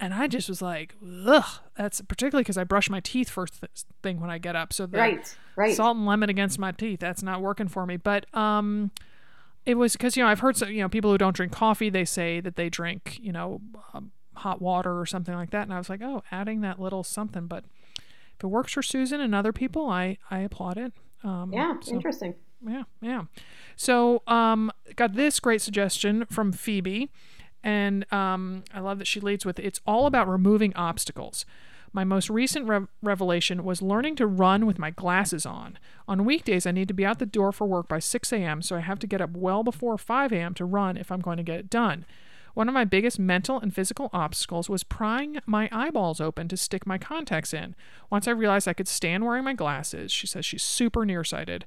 And 0.00 0.14
I 0.14 0.26
just 0.28 0.48
was 0.48 0.62
like, 0.62 0.94
ugh. 1.26 1.44
That's 1.76 2.00
particularly 2.00 2.42
because 2.42 2.56
I 2.58 2.64
brush 2.64 2.88
my 2.88 3.00
teeth 3.00 3.28
first 3.28 3.60
th- 3.60 3.70
thing 4.02 4.20
when 4.20 4.30
I 4.30 4.38
get 4.38 4.56
up. 4.56 4.72
So 4.72 4.86
the 4.86 4.98
Right. 4.98 5.36
Right. 5.56 5.76
salt 5.76 5.96
and 5.96 6.06
lemon 6.06 6.30
against 6.30 6.58
my 6.58 6.72
teeth, 6.72 7.00
that's 7.00 7.22
not 7.22 7.40
working 7.42 7.68
for 7.68 7.84
me. 7.86 7.96
But 7.98 8.32
um, 8.34 8.90
it 9.66 9.74
was 9.74 9.92
because 9.92 10.16
you 10.16 10.22
know 10.24 10.28
I've 10.30 10.40
heard 10.40 10.56
some 10.56 10.70
you 10.70 10.80
know 10.80 10.88
people 10.88 11.10
who 11.10 11.18
don't 11.18 11.36
drink 11.36 11.52
coffee, 11.52 11.90
they 11.90 12.04
say 12.06 12.40
that 12.40 12.56
they 12.56 12.68
drink 12.70 13.18
you 13.20 13.30
know 13.32 13.60
um, 13.92 14.10
hot 14.36 14.62
water 14.62 14.98
or 14.98 15.04
something 15.06 15.34
like 15.34 15.50
that. 15.50 15.64
And 15.64 15.74
I 15.74 15.78
was 15.78 15.90
like, 15.90 16.00
oh, 16.02 16.22
adding 16.32 16.62
that 16.62 16.80
little 16.80 17.04
something. 17.04 17.46
But 17.46 17.64
if 17.98 18.42
it 18.44 18.46
works 18.46 18.72
for 18.72 18.82
Susan 18.82 19.20
and 19.20 19.34
other 19.34 19.52
people, 19.52 19.88
I 19.90 20.16
I 20.30 20.38
applaud 20.40 20.78
it. 20.78 20.92
Um, 21.22 21.52
yeah. 21.52 21.74
so- 21.82 21.92
Interesting. 21.92 22.34
yeah, 22.66 22.84
yeah. 23.02 23.24
So, 23.76 24.22
um, 24.26 24.70
got 24.96 25.14
this 25.14 25.40
great 25.40 25.60
suggestion 25.60 26.24
from 26.30 26.52
Phoebe, 26.52 27.10
and 27.62 28.10
um, 28.12 28.64
I 28.72 28.80
love 28.80 28.98
that 28.98 29.06
she 29.06 29.20
leads 29.20 29.44
with 29.44 29.58
it's 29.58 29.80
all 29.86 30.06
about 30.06 30.28
removing 30.28 30.74
obstacles. 30.74 31.44
My 31.92 32.04
most 32.04 32.30
recent 32.30 32.68
rev- 32.68 32.88
revelation 33.02 33.64
was 33.64 33.82
learning 33.82 34.16
to 34.16 34.26
run 34.26 34.64
with 34.64 34.78
my 34.78 34.90
glasses 34.90 35.44
on. 35.44 35.78
On 36.06 36.24
weekdays, 36.24 36.64
I 36.64 36.70
need 36.70 36.88
to 36.88 36.94
be 36.94 37.04
out 37.04 37.18
the 37.18 37.26
door 37.26 37.50
for 37.50 37.66
work 37.66 37.88
by 37.88 37.98
6 37.98 38.32
a.m., 38.32 38.62
so 38.62 38.76
I 38.76 38.80
have 38.80 39.00
to 39.00 39.08
get 39.08 39.20
up 39.20 39.30
well 39.32 39.64
before 39.64 39.98
5 39.98 40.32
a.m. 40.32 40.54
to 40.54 40.64
run 40.64 40.96
if 40.96 41.10
I'm 41.10 41.20
going 41.20 41.38
to 41.38 41.42
get 41.42 41.58
it 41.58 41.68
done. 41.70 42.06
One 42.54 42.68
of 42.68 42.74
my 42.74 42.84
biggest 42.84 43.18
mental 43.18 43.58
and 43.60 43.74
physical 43.74 44.10
obstacles 44.12 44.68
was 44.68 44.84
prying 44.84 45.38
my 45.46 45.68
eyeballs 45.72 46.20
open 46.20 46.48
to 46.48 46.56
stick 46.56 46.86
my 46.86 46.98
contacts 46.98 47.54
in. 47.54 47.74
Once 48.08 48.26
I 48.26 48.32
realized 48.32 48.68
I 48.68 48.72
could 48.72 48.88
stand 48.88 49.24
wearing 49.24 49.44
my 49.44 49.54
glasses, 49.54 50.10
she 50.12 50.26
says 50.26 50.44
she's 50.44 50.62
super 50.62 51.04
nearsighted. 51.04 51.64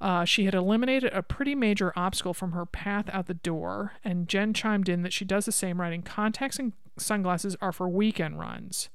Uh, 0.00 0.24
she 0.24 0.44
had 0.44 0.54
eliminated 0.54 1.12
a 1.12 1.22
pretty 1.22 1.54
major 1.54 1.92
obstacle 1.96 2.34
from 2.34 2.52
her 2.52 2.66
path 2.66 3.06
out 3.12 3.26
the 3.26 3.34
door, 3.34 3.92
and 4.04 4.28
Jen 4.28 4.52
chimed 4.52 4.88
in 4.88 5.02
that 5.02 5.12
she 5.12 5.24
does 5.24 5.46
the 5.46 5.52
same, 5.52 5.80
writing 5.80 6.02
contacts 6.02 6.58
and 6.58 6.72
sunglasses 6.96 7.56
are 7.60 7.72
for 7.72 7.88
weekend 7.88 8.38
runs. 8.38 8.88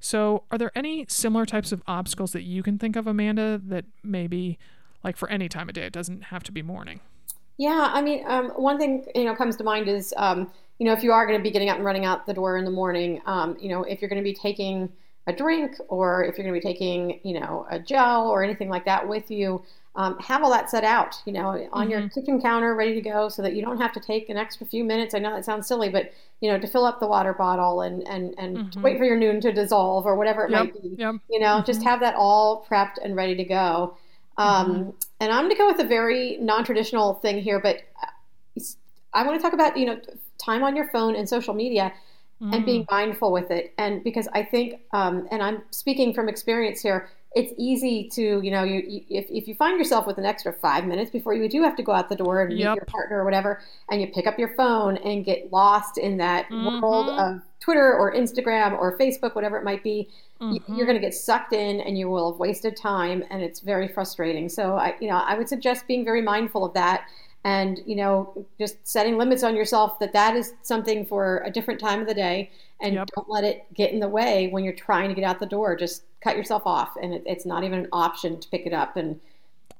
So, 0.00 0.44
are 0.50 0.58
there 0.58 0.72
any 0.74 1.06
similar 1.08 1.46
types 1.46 1.72
of 1.72 1.82
obstacles 1.86 2.32
that 2.32 2.42
you 2.42 2.62
can 2.62 2.78
think 2.78 2.96
of, 2.96 3.06
Amanda, 3.06 3.60
that 3.64 3.86
maybe 4.02 4.58
like 5.02 5.16
for 5.16 5.28
any 5.30 5.48
time 5.48 5.68
of 5.68 5.74
day? 5.74 5.86
It 5.86 5.92
doesn't 5.92 6.24
have 6.24 6.42
to 6.44 6.52
be 6.52 6.62
morning. 6.62 7.00
Yeah, 7.58 7.90
I 7.92 8.02
mean, 8.02 8.22
um, 8.26 8.50
one 8.50 8.78
thing 8.78 9.06
you 9.14 9.24
know 9.24 9.34
comes 9.34 9.56
to 9.56 9.64
mind 9.64 9.88
is 9.88 10.12
um, 10.16 10.50
you 10.78 10.86
know 10.86 10.92
if 10.92 11.02
you 11.02 11.12
are 11.12 11.26
going 11.26 11.38
to 11.38 11.42
be 11.42 11.50
getting 11.50 11.70
up 11.70 11.76
and 11.76 11.84
running 11.84 12.04
out 12.04 12.26
the 12.26 12.34
door 12.34 12.58
in 12.58 12.64
the 12.64 12.70
morning, 12.70 13.20
um, 13.26 13.56
you 13.58 13.68
know 13.68 13.84
if 13.84 14.00
you're 14.00 14.10
going 14.10 14.22
to 14.22 14.24
be 14.24 14.34
taking 14.34 14.90
a 15.26 15.32
drink 15.32 15.76
or 15.88 16.24
if 16.24 16.36
you're 16.36 16.46
going 16.46 16.60
to 16.60 16.66
be 16.66 16.72
taking 16.74 17.18
you 17.24 17.40
know 17.40 17.66
a 17.70 17.78
gel 17.78 18.28
or 18.28 18.44
anything 18.44 18.68
like 18.68 18.84
that 18.84 19.08
with 19.08 19.30
you, 19.30 19.62
um, 19.96 20.18
have 20.18 20.42
all 20.42 20.50
that 20.50 20.70
set 20.70 20.84
out, 20.84 21.16
you 21.24 21.32
know, 21.32 21.68
on 21.72 21.90
your 21.90 22.08
kitchen 22.10 22.40
counter, 22.40 22.74
ready 22.74 22.94
to 22.94 23.00
go, 23.00 23.30
so 23.30 23.40
that 23.42 23.54
you 23.54 23.62
don't 23.62 23.78
have 23.78 23.92
to 23.94 24.00
take 24.00 24.28
an 24.28 24.36
extra 24.36 24.66
few 24.66 24.84
minutes. 24.84 25.14
I 25.14 25.18
know 25.18 25.34
that 25.34 25.44
sounds 25.44 25.66
silly, 25.66 25.88
but 25.88 26.12
you 26.40 26.52
know 26.52 26.58
to 26.58 26.66
fill 26.66 26.84
up 26.84 27.00
the 27.00 27.06
water 27.06 27.32
bottle 27.32 27.80
and 27.80 28.06
and 28.06 28.34
and 28.36 28.70
to 28.72 28.80
wait 28.80 28.98
for 28.98 29.04
your 29.04 29.16
Nuun 29.16 29.40
to 29.40 29.52
dissolve 29.52 30.04
or 30.04 30.14
whatever 30.14 30.44
it 30.44 30.50
might 30.50 30.74
be. 30.82 30.96
Yep. 30.98 31.14
You 31.30 31.40
know, 31.40 31.62
just 31.66 31.82
have 31.82 32.00
that 32.00 32.14
all 32.14 32.66
prepped 32.68 32.98
and 33.02 33.16
ready 33.16 33.34
to 33.36 33.44
go. 33.44 33.96
Um, 34.36 34.92
And 35.18 35.32
I'm 35.32 35.44
going 35.44 35.50
to 35.50 35.56
go 35.56 35.66
with 35.66 35.80
a 35.80 35.88
very 35.88 36.36
non-traditional 36.42 37.14
thing 37.14 37.40
here, 37.40 37.58
but 37.58 37.82
I 39.14 39.24
want 39.24 39.38
to 39.38 39.42
talk 39.42 39.54
about 39.54 39.78
you 39.78 39.86
know 39.86 39.98
time 40.36 40.62
on 40.62 40.76
your 40.76 40.88
phone 40.88 41.16
and 41.16 41.26
social 41.26 41.54
media 41.54 41.92
and 42.40 42.66
being 42.66 42.86
mindful 42.90 43.32
with 43.32 43.50
it. 43.50 43.72
And 43.78 44.04
because 44.04 44.28
I 44.34 44.42
think, 44.42 44.80
um, 44.92 45.26
and 45.30 45.42
I'm 45.42 45.62
speaking 45.70 46.12
from 46.12 46.28
experience 46.28 46.82
here, 46.82 47.08
it's 47.34 47.52
easy 47.58 48.08
to 48.10 48.40
you 48.42 48.50
know 48.50 48.62
you, 48.62 48.82
you 48.86 49.00
if, 49.10 49.26
if 49.30 49.46
you 49.48 49.54
find 49.54 49.76
yourself 49.78 50.06
with 50.06 50.16
an 50.18 50.24
extra 50.24 50.52
five 50.52 50.84
minutes 50.86 51.10
before 51.10 51.34
you 51.34 51.48
do 51.48 51.62
have 51.62 51.76
to 51.76 51.82
go 51.82 51.92
out 51.92 52.08
the 52.08 52.16
door 52.16 52.40
and 52.40 52.50
meet 52.54 52.60
Yep. 52.60 52.76
your 52.76 52.84
partner 52.86 53.20
or 53.20 53.24
whatever, 53.24 53.60
and 53.90 54.00
you 54.00 54.06
pick 54.08 54.26
up 54.26 54.38
your 54.38 54.54
phone 54.54 54.96
and 54.98 55.24
get 55.24 55.52
lost 55.52 55.98
in 55.98 56.16
that 56.18 56.50
world 56.50 57.08
Mhm. 57.08 57.36
of 57.36 57.42
Twitter 57.60 57.92
or 57.94 58.12
Instagram 58.14 58.78
or 58.78 58.96
Facebook, 58.96 59.34
whatever 59.34 59.56
it 59.58 59.64
might 59.64 59.82
be, 59.82 60.08
Mhm. 60.40 60.60
you're 60.76 60.86
going 60.86 60.96
to 60.96 61.02
get 61.02 61.14
sucked 61.14 61.52
in 61.52 61.80
and 61.80 61.98
you 61.98 62.08
will 62.08 62.32
have 62.32 62.38
wasted 62.38 62.76
time 62.76 63.24
and 63.30 63.42
it's 63.42 63.60
very 63.60 63.88
frustrating 63.88 64.50
so 64.50 64.76
i 64.76 64.94
you 65.00 65.08
know 65.08 65.16
i 65.16 65.34
would 65.34 65.48
suggest 65.48 65.86
being 65.86 66.04
very 66.04 66.20
mindful 66.20 66.62
of 66.62 66.74
that 66.74 67.06
and 67.46 67.80
you 67.86 67.96
know 67.96 68.46
just 68.58 68.76
setting 68.86 69.18
limits 69.18 69.44
on 69.44 69.56
yourself 69.56 69.98
that 70.00 70.12
that 70.14 70.36
is 70.36 70.54
something 70.62 71.06
for 71.06 71.42
a 71.46 71.50
different 71.50 71.80
time 71.80 72.00
of 72.02 72.08
the 72.08 72.14
day 72.14 72.50
and 72.82 72.94
Yep. 72.94 73.10
don't 73.16 73.30
let 73.30 73.44
it 73.44 73.66
get 73.74 73.92
in 73.92 74.00
the 74.00 74.08
way 74.08 74.48
when 74.48 74.64
you're 74.64 74.74
trying 74.74 75.08
to 75.10 75.14
get 75.14 75.24
out 75.24 75.40
the 75.40 75.46
door 75.46 75.76
just 75.76 76.04
cut 76.22 76.36
yourself 76.36 76.64
off 76.66 76.96
and 77.02 77.14
it, 77.14 77.22
it's 77.26 77.46
not 77.46 77.64
even 77.64 77.80
an 77.80 77.88
option 77.92 78.40
to 78.40 78.48
pick 78.50 78.66
it 78.66 78.74
up 78.74 78.96
and 78.96 79.20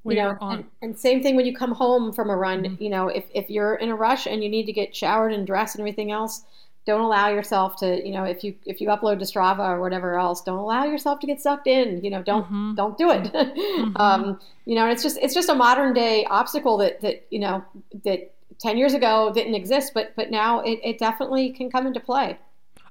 We 0.03 0.15
you 0.15 0.21
know, 0.23 0.37
and, 0.41 0.65
and 0.81 0.97
same 0.97 1.21
thing 1.23 1.35
when 1.35 1.45
you 1.45 1.55
come 1.55 1.73
home 1.73 2.13
from 2.13 2.29
a 2.29 2.37
run. 2.37 2.63
Mhm. 2.63 2.77
You 2.79 2.89
know, 2.89 3.09
if 3.09 3.25
if 3.33 3.49
you're 3.49 3.75
in 3.75 3.89
a 3.89 3.95
rush 3.95 4.25
and 4.27 4.43
you 4.43 4.49
need 4.49 4.65
to 4.67 4.73
get 4.73 4.95
showered 4.95 5.33
and 5.33 5.45
dressed 5.45 5.75
and 5.75 5.81
everything 5.81 6.11
else, 6.11 6.43
don't 6.87 7.01
allow 7.01 7.27
yourself 7.29 7.75
to. 7.81 8.03
You 8.03 8.13
know, 8.13 8.23
if 8.23 8.43
you 8.43 8.55
if 8.65 8.81
you 8.81 8.87
upload 8.87 9.19
to 9.19 9.25
Strava 9.25 9.59
or 9.69 9.79
whatever 9.79 10.17
else, 10.17 10.41
don't 10.41 10.57
allow 10.57 10.85
yourself 10.85 11.19
to 11.19 11.27
get 11.27 11.39
sucked 11.39 11.67
in. 11.67 12.03
You 12.03 12.09
know, 12.09 12.23
don't 12.23 12.47
Mhm. 12.51 12.75
don't 12.75 12.97
do 12.97 13.11
it. 13.11 13.95
um, 13.97 14.39
you 14.65 14.73
know, 14.73 14.87
it's 14.89 15.03
just 15.03 15.19
it's 15.21 15.35
just 15.35 15.49
a 15.49 15.55
modern 15.55 15.93
day 15.93 16.25
obstacle 16.25 16.77
that 16.77 17.01
that 17.01 17.27
you 17.29 17.39
know 17.39 17.63
that 18.03 18.31
ten 18.57 18.77
years 18.77 18.95
ago 18.95 19.31
didn't 19.31 19.53
exist, 19.53 19.91
but 19.93 20.13
but 20.15 20.31
now 20.31 20.61
it, 20.61 20.79
it 20.83 20.97
definitely 20.97 21.51
can 21.51 21.69
come 21.69 21.85
into 21.85 21.99
play. 21.99 22.39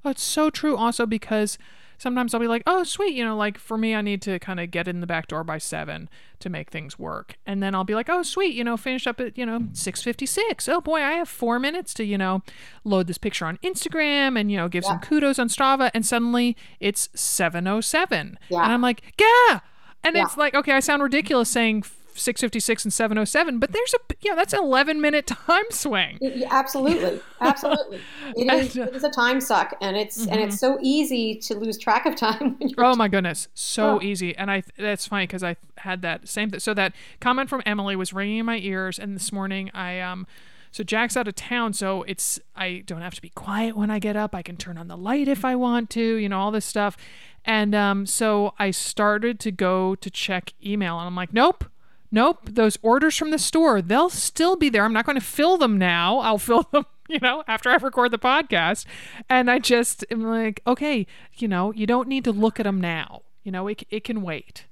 Oh, 0.04 0.10
it's 0.10 0.22
so 0.22 0.50
true 0.50 0.76
also 0.76 1.06
because 1.06 1.58
sometimes 1.98 2.34
I'll 2.34 2.40
be 2.40 2.46
like, 2.48 2.62
oh, 2.66 2.82
sweet, 2.84 3.14
you 3.14 3.24
know, 3.24 3.36
like 3.36 3.58
for 3.58 3.76
me, 3.78 3.94
I 3.94 4.00
need 4.02 4.22
to 4.22 4.38
kind 4.38 4.60
of 4.60 4.70
get 4.70 4.86
in 4.88 5.00
the 5.00 5.06
back 5.06 5.28
door 5.28 5.44
by 5.44 5.58
seven 5.58 6.08
to 6.40 6.48
make 6.50 6.70
things 6.70 6.98
work. 6.98 7.36
And 7.46 7.62
then 7.62 7.74
I'll 7.74 7.84
be 7.84 7.94
like, 7.94 8.08
oh, 8.08 8.22
sweet, 8.22 8.54
you 8.54 8.62
know, 8.64 8.76
finish 8.76 9.06
up 9.06 9.20
at, 9.20 9.36
you 9.38 9.46
know, 9.46 9.60
656. 9.72 10.68
Oh 10.68 10.80
boy, 10.80 11.00
I 11.00 11.12
have 11.12 11.28
four 11.28 11.58
minutes 11.58 11.94
to, 11.94 12.04
you 12.04 12.18
know, 12.18 12.42
load 12.84 13.06
this 13.06 13.18
picture 13.18 13.46
on 13.46 13.56
Instagram 13.58 14.38
and, 14.38 14.50
you 14.50 14.56
know, 14.56 14.68
give 14.68 14.84
some 14.84 14.98
kudos 15.00 15.38
on 15.38 15.48
Strava. 15.48 15.90
And 15.94 16.04
suddenly 16.04 16.56
it's 16.80 17.08
707. 17.14 18.38
Yeah. 18.48 18.62
And 18.62 18.72
I'm 18.72 18.82
like, 18.82 19.02
yeah. 19.20 19.60
And 20.04 20.14
Yeah. 20.16 20.24
it's 20.24 20.36
like, 20.36 20.54
okay, 20.54 20.72
I 20.72 20.80
sound 20.80 21.02
ridiculous 21.02 21.48
saying 21.50 21.82
656 22.18 22.84
and 22.84 22.92
707, 22.92 23.58
but 23.58 23.72
there's 23.72 23.94
a, 23.94 23.98
yeah, 24.20 24.34
that's 24.34 24.52
an 24.52 24.60
11 24.60 25.00
minute 25.00 25.26
time 25.46 25.64
swing. 25.70 26.18
Yeah, 26.20 26.48
absolutely, 26.50 27.20
absolutely. 27.40 28.00
It 28.36 28.52
is, 28.52 28.76
And, 28.76 28.84
uh, 28.86 28.88
it 28.90 28.96
is 28.96 29.04
a 29.04 29.10
time 29.10 29.40
suck, 29.40 29.76
and 29.80 29.96
it's 29.96 30.26
and 30.26 30.40
it's 30.40 30.58
so 30.58 30.78
easy 30.82 31.36
to 31.36 31.54
lose 31.54 31.78
track 31.78 32.04
of 32.06 32.16
time 32.16 32.56
when 32.58 32.68
you're 32.70 32.84
Oh 32.84 32.94
my 32.96 33.08
goodness, 33.08 33.48
so 33.54 33.98
Oh. 33.98 34.02
easy. 34.02 34.36
And 34.36 34.50
I 34.50 34.62
that's 34.78 35.06
funny 35.06 35.26
because 35.26 35.44
I 35.44 35.56
had 35.78 36.02
that 36.02 36.28
same 36.28 36.50
th- 36.50 36.62
so 36.62 36.74
that 36.74 36.92
comment 37.20 37.48
from 37.48 37.62
Emily 37.64 37.94
was 37.96 38.12
ringing 38.12 38.38
in 38.38 38.46
my 38.46 38.58
ears 38.58 38.98
and 38.98 39.14
this 39.14 39.32
morning 39.32 39.70
I 39.74 40.00
um 40.00 40.26
so 40.72 40.82
Jack's 40.82 41.16
out 41.16 41.28
of 41.28 41.34
town 41.36 41.72
so 41.72 42.02
it's 42.02 42.38
I 42.54 42.82
don't 42.86 43.00
have 43.00 43.14
to 43.14 43.22
be 43.22 43.30
quiet 43.30 43.76
when 43.76 43.90
I 43.90 43.98
get 43.98 44.16
up. 44.16 44.34
I 44.34 44.42
can 44.42 44.56
turn 44.56 44.76
on 44.76 44.88
the 44.88 44.96
light 44.96 45.28
if 45.28 45.44
I 45.44 45.54
want 45.54 45.88
to, 45.90 46.16
you 46.16 46.28
know, 46.28 46.38
all 46.38 46.50
this 46.50 46.66
stuff. 46.66 46.96
And 47.44 47.74
um 47.74 48.06
so 48.06 48.54
I 48.58 48.70
started 48.72 49.38
to 49.40 49.52
go 49.52 49.94
to 49.94 50.10
check 50.10 50.52
email 50.64 50.98
and 50.98 51.06
I'm 51.06 51.14
like, 51.16 51.32
"Nope. 51.32 51.64
Nope, 52.10 52.40
those 52.44 52.78
orders 52.82 53.16
from 53.16 53.30
the 53.30 53.38
store, 53.38 53.82
they'll 53.82 54.10
still 54.10 54.56
be 54.56 54.68
there. 54.68 54.84
I'm 54.84 54.92
not 54.92 55.06
going 55.06 55.18
to 55.18 55.24
fill 55.24 55.58
them 55.58 55.78
now. 55.78 56.18
I'll 56.18 56.38
fill 56.38 56.62
them, 56.72 56.86
you 57.08 57.18
know, 57.20 57.44
after 57.46 57.70
I 57.70 57.76
record 57.76 58.10
the 58.10 58.18
podcast. 58.18 58.86
And 59.28 59.50
I 59.50 59.58
just 59.58 60.04
am 60.10 60.22
like, 60.22 60.60
okay, 60.66 61.06
you 61.34 61.48
know, 61.48 61.72
you 61.72 61.86
don't 61.86 62.08
need 62.08 62.24
to 62.24 62.32
look 62.32 62.60
at 62.60 62.64
them 62.64 62.80
now. 62.80 63.22
You 63.42 63.52
know, 63.52 63.68
it, 63.68 63.82
it 63.90 64.04
can 64.04 64.22
wait. 64.22 64.66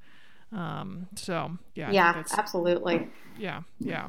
Um, 0.53 1.09
so 1.17 1.59
yeah, 1.75 1.91
yeah, 1.91 2.23
absolutely. 2.37 3.09
yeah, 3.37 3.63
yeah. 3.81 4.09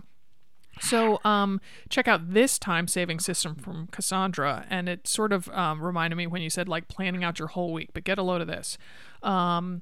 So 0.81 1.19
um, 1.23 1.61
check 1.89 2.07
out 2.07 2.33
this 2.33 2.59
time 2.59 2.87
saving 2.87 3.19
system 3.19 3.55
from 3.55 3.87
Cassandra, 3.91 4.65
and 4.69 4.89
it 4.89 5.07
sort 5.07 5.31
of 5.31 5.49
um, 5.49 5.81
reminded 5.81 6.17
me 6.17 6.27
when 6.27 6.41
you 6.41 6.49
said 6.49 6.67
like 6.67 6.87
planning 6.87 7.23
out 7.23 7.39
your 7.39 7.47
whole 7.49 7.73
week. 7.73 7.91
But 7.93 8.03
get 8.03 8.17
a 8.17 8.23
load 8.23 8.41
of 8.41 8.47
this. 8.47 8.77
Um, 9.23 9.81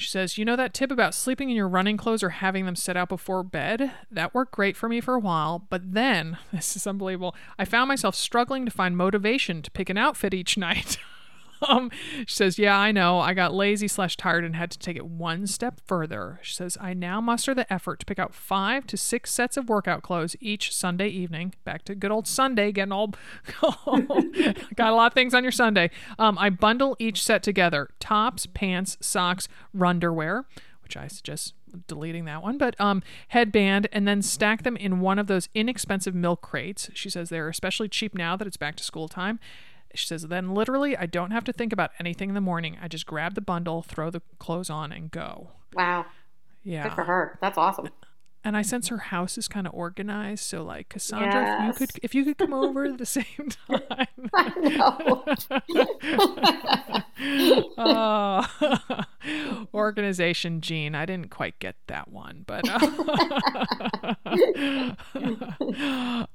she 0.00 0.08
says, 0.08 0.38
You 0.38 0.44
know 0.44 0.56
that 0.56 0.74
tip 0.74 0.90
about 0.90 1.14
sleeping 1.14 1.50
in 1.50 1.56
your 1.56 1.68
running 1.68 1.96
clothes 1.96 2.22
or 2.22 2.30
having 2.30 2.64
them 2.66 2.76
set 2.76 2.96
out 2.96 3.08
before 3.08 3.42
bed? 3.42 3.92
That 4.10 4.34
worked 4.34 4.52
great 4.52 4.76
for 4.76 4.88
me 4.88 5.00
for 5.00 5.14
a 5.14 5.20
while, 5.20 5.66
but 5.70 5.92
then, 5.92 6.38
this 6.52 6.74
is 6.76 6.86
unbelievable, 6.86 7.34
I 7.58 7.64
found 7.64 7.88
myself 7.88 8.14
struggling 8.14 8.64
to 8.64 8.70
find 8.70 8.96
motivation 8.96 9.62
to 9.62 9.70
pick 9.70 9.90
an 9.90 9.98
outfit 9.98 10.34
each 10.34 10.56
night. 10.58 10.98
Um, 11.68 11.90
she 12.26 12.34
says, 12.34 12.58
Yeah, 12.58 12.78
I 12.78 12.92
know. 12.92 13.18
I 13.18 13.34
got 13.34 13.54
lazy 13.54 13.88
slash 13.88 14.16
tired 14.16 14.44
and 14.44 14.56
had 14.56 14.70
to 14.70 14.78
take 14.78 14.96
it 14.96 15.06
one 15.06 15.46
step 15.46 15.80
further. 15.86 16.38
She 16.42 16.54
says, 16.54 16.76
I 16.80 16.94
now 16.94 17.20
muster 17.20 17.54
the 17.54 17.70
effort 17.72 18.00
to 18.00 18.06
pick 18.06 18.18
out 18.18 18.34
five 18.34 18.86
to 18.88 18.96
six 18.96 19.30
sets 19.30 19.56
of 19.56 19.68
workout 19.68 20.02
clothes 20.02 20.36
each 20.40 20.74
Sunday 20.74 21.08
evening. 21.08 21.54
Back 21.64 21.84
to 21.84 21.94
good 21.94 22.10
old 22.10 22.26
Sunday, 22.26 22.72
getting 22.72 22.92
all 22.92 23.08
got 24.74 24.90
a 24.90 24.94
lot 24.94 25.06
of 25.08 25.14
things 25.14 25.34
on 25.34 25.42
your 25.42 25.52
Sunday. 25.52 25.90
Um, 26.18 26.38
I 26.38 26.50
bundle 26.50 26.96
each 26.98 27.22
set 27.22 27.42
together 27.42 27.90
tops, 28.00 28.46
pants, 28.46 28.96
socks, 29.00 29.48
runderwear, 29.76 30.44
which 30.82 30.96
I 30.96 31.06
suggest 31.06 31.54
deleting 31.86 32.24
that 32.24 32.42
one, 32.42 32.58
but 32.58 32.78
um, 32.80 33.02
headband, 33.28 33.88
and 33.92 34.06
then 34.06 34.22
stack 34.22 34.62
them 34.62 34.76
in 34.76 35.00
one 35.00 35.18
of 35.18 35.26
those 35.26 35.48
inexpensive 35.54 36.14
milk 36.14 36.40
crates. 36.42 36.90
She 36.94 37.10
says 37.10 37.28
they're 37.28 37.48
especially 37.48 37.88
cheap 37.88 38.14
now 38.14 38.36
that 38.36 38.46
it's 38.46 38.56
back 38.56 38.76
to 38.76 38.84
school 38.84 39.08
time. 39.08 39.38
She 39.94 40.06
says, 40.06 40.22
then 40.28 40.54
literally, 40.54 40.96
I 40.96 41.06
don't 41.06 41.30
have 41.32 41.44
to 41.44 41.52
think 41.52 41.72
about 41.72 41.90
anything 41.98 42.28
in 42.30 42.34
the 42.34 42.40
morning. 42.40 42.76
I 42.80 42.88
just 42.88 43.06
grab 43.06 43.34
the 43.34 43.40
bundle, 43.40 43.82
throw 43.82 44.10
the 44.10 44.22
clothes 44.38 44.70
on, 44.70 44.92
and 44.92 45.10
go. 45.10 45.50
Wow, 45.74 46.06
Yeah. 46.62 46.84
good 46.84 46.92
for 46.94 47.04
her. 47.04 47.38
That's 47.40 47.58
awesome. 47.58 47.88
And 48.42 48.56
I 48.56 48.62
sense 48.62 48.88
her 48.88 48.98
house 48.98 49.36
is 49.36 49.48
kind 49.48 49.66
of 49.66 49.74
organized. 49.74 50.44
So, 50.44 50.62
like, 50.62 50.88
Cassandra, 50.88 51.68
if 51.68 51.80
you 51.80 51.86
could, 51.86 51.90
if 52.02 52.14
you 52.14 52.24
could 52.24 52.38
come 52.38 52.54
over 52.54 52.86
at 52.86 52.98
the 52.98 53.06
same 53.06 53.50
time. 53.68 53.82
I 54.32 54.56
know. 54.56 55.24
Uh, 57.76 58.46
organization 59.74 60.60
gene. 60.60 60.94
I 60.94 61.06
didn't 61.06 61.30
quite 61.30 61.58
get 61.58 61.76
that 61.86 62.10
one, 62.10 62.44
but 62.46 62.68
uh, 62.68 62.80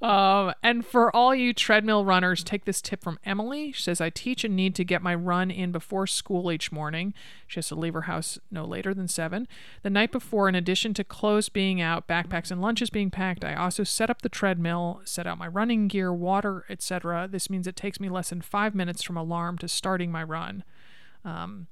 um, 0.06 0.54
and 0.62 0.86
for 0.86 1.16
all 1.16 1.34
you 1.34 1.54
treadmill 1.54 2.06
runners, 2.06 2.44
take 2.44 2.66
this 2.66 2.82
tip 2.82 3.04
from 3.04 3.20
Emily. 3.24 3.72
She 3.72 3.82
says, 3.84 4.02
"I 4.02 4.10
teach 4.10 4.44
and 4.44 4.56
need 4.56 4.76
to 4.76 4.84
get 4.84 5.02
my 5.02 5.16
run 5.16 5.50
in 5.50 5.72
before 5.72 6.08
school 6.08 6.52
each 6.52 6.72
morning. 6.72 7.14
She 7.48 7.58
has 7.58 7.68
to 7.70 7.76
leave 7.76 7.94
her 7.94 8.02
house 8.02 8.38
no 8.52 8.66
later 8.66 8.94
than 8.94 9.08
seven. 9.08 9.48
The 9.84 9.90
night 9.90 10.12
before, 10.12 10.48
in 10.48 10.56
addition 10.56 10.94
to 10.96 11.04
clothes 11.04 11.50
being 11.50 11.82
out, 11.82 11.95
backpacks 12.02 12.52
and 12.52 12.62
lunches 12.62 12.90
being 12.90 13.10
packed, 13.12 13.44
I 13.44 13.56
also 13.56 13.84
set 13.84 14.10
up 14.10 14.22
the 14.22 14.30
treadmill, 14.30 15.02
set 15.06 15.26
out 15.28 15.38
my 15.38 15.48
running 15.48 15.88
gear, 15.88 16.14
water, 16.14 16.66
etc. 16.70 17.28
This 17.30 17.50
means 17.50 17.68
it 17.68 17.76
takes 17.76 18.00
me 18.00 18.10
less 18.10 18.30
than 18.30 18.42
five 18.42 18.76
minutes 18.76 19.04
from 19.04 19.18
alarm 19.18 19.58
to 19.60 19.68
starting 19.68 20.12
my 20.12 20.24
run." 20.24 20.64
Um, 21.24 21.68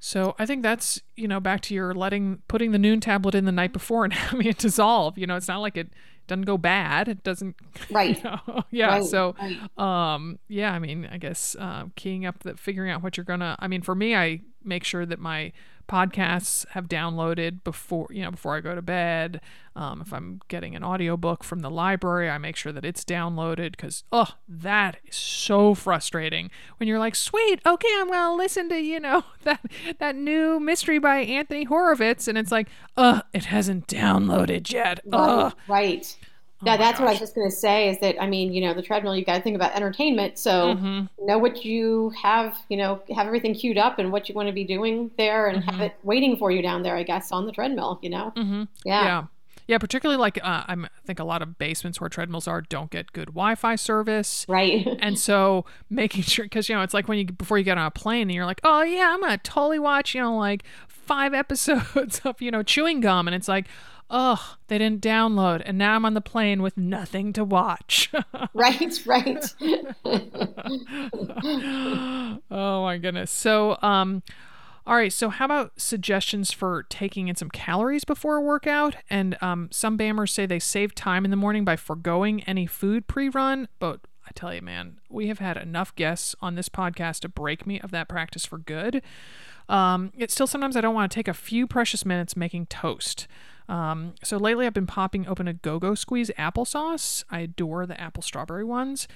so 0.00 0.34
I 0.38 0.46
think 0.46 0.62
that's 0.62 1.00
you 1.16 1.26
know 1.28 1.40
back 1.40 1.60
to 1.62 1.74
your 1.74 1.92
letting 1.94 2.42
putting 2.48 2.72
the 2.72 2.78
Nuun 2.78 3.00
tablet 3.00 3.34
in 3.34 3.44
the 3.44 3.52
night 3.52 3.72
before 3.72 4.04
and 4.04 4.12
having 4.14 4.46
it 4.46 4.58
dissolve. 4.58 5.18
You 5.18 5.26
know, 5.26 5.36
it's 5.36 5.48
not 5.48 5.58
like 5.58 5.76
it 5.76 5.88
doesn't 6.26 6.44
go 6.44 6.58
bad. 6.58 7.08
It 7.08 7.22
doesn't. 7.24 7.56
Right. 7.90 8.16
You 8.18 8.22
know? 8.24 8.62
yeah. 8.70 8.86
Right, 8.88 9.04
So, 9.04 9.34
right. 9.40 10.14
um, 10.14 10.38
yeah. 10.48 10.72
I 10.72 10.78
mean, 10.78 11.08
I 11.10 11.16
guess 11.16 11.56
uh, 11.58 11.84
keying 11.96 12.26
up 12.26 12.40
that 12.40 12.58
figuring 12.58 12.90
out 12.90 13.02
what 13.02 13.16
you're 13.16 13.24
gonna. 13.24 13.56
I 13.58 13.66
mean, 13.66 13.82
for 13.82 13.94
me, 13.94 14.14
I 14.14 14.40
make 14.68 14.84
sure 14.84 15.06
that 15.06 15.18
my 15.18 15.52
podcasts 15.88 16.68
have 16.70 16.86
downloaded 16.86 17.64
before 17.64 18.06
you 18.10 18.22
know 18.22 18.30
before 18.30 18.56
I 18.56 18.60
go 18.60 18.74
to 18.74 18.82
bed. 18.82 19.40
Um, 19.74 20.00
if 20.00 20.12
I'm 20.12 20.40
getting 20.48 20.74
an 20.74 20.84
audiobook 20.84 21.44
from 21.44 21.60
the 21.60 21.70
library, 21.70 22.28
I 22.28 22.36
make 22.36 22.56
sure 22.56 22.72
that 22.72 22.84
it's 22.84 23.04
downloaded 23.04 23.70
because 23.72 24.04
oh, 24.12 24.34
that 24.48 24.98
is 25.06 25.16
so 25.16 25.74
frustrating 25.74 26.50
when 26.76 26.88
you're 26.88 26.98
like, 26.98 27.14
sweet, 27.14 27.60
okay, 27.64 27.88
I'm 27.98 28.08
gonna 28.10 28.36
listen 28.36 28.68
to 28.68 28.76
you 28.78 29.00
know 29.00 29.24
that 29.44 29.60
that 29.98 30.14
new 30.14 30.60
mystery 30.60 30.98
by 30.98 31.18
Anthony 31.18 31.64
Horowitz, 31.64 32.28
and 32.28 32.36
it's 32.36 32.52
like, 32.52 32.68
uh, 32.96 33.22
it 33.32 33.46
hasn't 33.46 33.86
downloaded 33.86 34.70
yet. 34.70 35.00
Right. 35.06 35.52
Right. 35.66 36.16
Oh 36.60 36.66
Yeah, 36.66 36.72
my 36.72 36.76
that's 36.76 36.98
what 36.98 37.08
I 37.08 37.12
was 37.12 37.20
just 37.20 37.34
going 37.36 37.48
to 37.48 37.54
say 37.54 37.88
is 37.88 37.98
that, 38.00 38.20
I 38.20 38.26
mean, 38.26 38.52
you 38.52 38.60
know, 38.60 38.74
the 38.74 38.82
treadmill, 38.82 39.14
you 39.16 39.24
got 39.24 39.36
to 39.36 39.42
think 39.42 39.54
about 39.56 39.74
entertainment. 39.76 40.38
So 40.38 40.74
Mhm. 40.74 41.08
know 41.24 41.38
what 41.38 41.64
you 41.64 42.10
have, 42.20 42.56
you 42.68 42.76
know, 42.76 43.00
have 43.14 43.26
everything 43.26 43.54
queued 43.54 43.78
up 43.78 43.98
and 44.00 44.10
what 44.10 44.28
you 44.28 44.34
want 44.34 44.48
to 44.48 44.52
be 44.52 44.64
doing 44.64 45.10
there 45.16 45.46
and 45.46 45.62
have 45.64 45.80
it 45.80 45.94
waiting 46.02 46.36
for 46.36 46.50
you 46.50 46.60
down 46.60 46.82
there, 46.82 46.96
I 46.96 47.04
guess, 47.04 47.30
on 47.30 47.46
the 47.46 47.52
treadmill, 47.52 48.00
you 48.02 48.10
know? 48.10 48.32
Mm-hmm. 48.36 48.62
Yeah. 48.84 49.04
Yeah. 49.04 49.24
Yeah, 49.68 49.76
particularly 49.76 50.18
like 50.18 50.38
uh, 50.42 50.64
I'm, 50.66 50.86
I 50.86 50.88
think 51.04 51.18
a 51.18 51.24
lot 51.24 51.42
of 51.42 51.58
basements 51.58 52.00
where 52.00 52.08
treadmills 52.08 52.48
are 52.48 52.62
don't 52.62 52.90
get 52.90 53.12
good 53.12 53.26
Wi-Fi 53.26 53.76
service, 53.76 54.46
Right. 54.48 54.86
and 55.00 55.18
so 55.18 55.66
making 55.90 56.22
sure 56.22 56.46
because 56.46 56.70
you 56.70 56.74
know 56.74 56.80
it's 56.80 56.94
like 56.94 57.06
when 57.06 57.18
you 57.18 57.26
before 57.26 57.58
you 57.58 57.64
get 57.64 57.76
on 57.76 57.84
a 57.86 57.90
plane 57.90 58.22
and 58.22 58.32
you're 58.32 58.46
like, 58.46 58.62
oh 58.64 58.80
yeah, 58.82 59.10
I'm 59.12 59.20
gonna 59.20 59.36
totally 59.36 59.78
watch 59.78 60.14
you 60.14 60.22
know 60.22 60.34
like 60.38 60.64
five 60.88 61.34
episodes 61.42 62.22
of 62.24 62.40
you 62.40 62.50
know 62.50 62.62
chewing 62.62 63.00
gum, 63.00 63.28
and 63.28 63.34
it's 63.34 63.46
like, 63.46 63.66
oh, 64.10 64.56
they 64.68 64.78
didn't 64.78 65.02
download, 65.02 65.62
and 65.64 65.78
now 65.78 65.94
I'm 65.94 66.04
on 66.04 66.14
the 66.14 66.20
plane 66.20 66.62
with 66.62 66.76
nothing 66.76 67.32
to 67.34 67.44
watch. 67.44 68.10
right. 68.54 69.06
Right. 69.06 69.54
oh 72.50 72.82
my 72.82 72.98
goodness. 72.98 73.30
So, 73.30 73.78
um, 73.82 74.22
all 74.86 74.96
right. 74.96 75.12
So, 75.12 75.28
how 75.28 75.44
about 75.44 75.78
suggestions 75.78 76.52
for 76.52 76.84
taking 76.84 77.28
in 77.28 77.36
some 77.36 77.50
calories 77.50 78.04
before 78.04 78.36
a 78.36 78.40
workout? 78.40 78.96
And 79.10 79.36
um, 79.42 79.68
some 79.70 79.98
BAMers 79.98 80.30
say 80.30 80.46
they 80.46 80.58
save 80.58 80.94
time 80.94 81.24
in 81.24 81.30
the 81.30 81.36
morning 81.36 81.64
by 81.64 81.76
foregoing 81.76 82.42
any 82.44 82.66
food 82.66 83.06
pre-run. 83.06 83.68
But 83.78 84.00
I 84.26 84.30
tell 84.34 84.54
you, 84.54 84.62
man, 84.62 84.98
we 85.08 85.28
have 85.28 85.38
had 85.38 85.56
enough 85.56 85.94
guests 85.94 86.34
on 86.40 86.54
this 86.54 86.68
podcast 86.68 87.20
to 87.20 87.28
break 87.28 87.66
me 87.66 87.80
of 87.80 87.90
that 87.90 88.08
practice 88.08 88.46
for 88.46 88.58
good. 88.58 89.02
Um, 89.68 90.12
it's 90.16 90.32
still 90.32 90.46
sometimes 90.46 90.76
I 90.76 90.80
don't 90.80 90.94
want 90.94 91.10
to 91.10 91.14
take 91.14 91.28
a 91.28 91.34
few 91.34 91.66
precious 91.66 92.06
minutes 92.06 92.36
making 92.36 92.66
toast. 92.66 93.26
Um, 93.68 94.14
so 94.22 94.38
lately 94.38 94.66
I've 94.66 94.74
been 94.74 94.86
popping 94.86 95.26
open 95.26 95.46
a 95.46 95.52
go-go 95.52 95.94
squeeze 95.94 96.30
applesauce. 96.38 97.24
I 97.30 97.40
adore 97.40 97.86
the 97.86 98.00
apple 98.00 98.22
strawberry 98.22 98.64
ones 98.64 99.06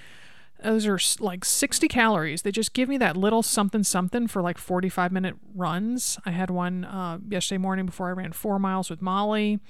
those 0.63 0.87
are 0.87 0.99
like 1.21 1.45
60 1.45 1.89
calories. 1.89 2.43
They 2.43 2.53
just 2.53 2.73
give 2.73 2.89
me 2.89 2.97
that 2.99 3.17
little 3.17 3.43
something 3.43 3.83
something 3.83 4.27
for 4.29 4.43
like 4.43 4.59
45 4.59 5.13
minute 5.13 5.37
runs. 5.55 6.19
I 6.25 6.31
had 6.31 6.51
one 6.51 6.85
uh, 6.85 7.19
yesterday 7.29 7.59
morning 7.59 7.87
before 7.87 8.09
I 8.09 8.13
ran 8.13 8.33
four 8.33 8.59
miles 8.59 8.91
with 8.91 9.03
Molly, 9.03 9.61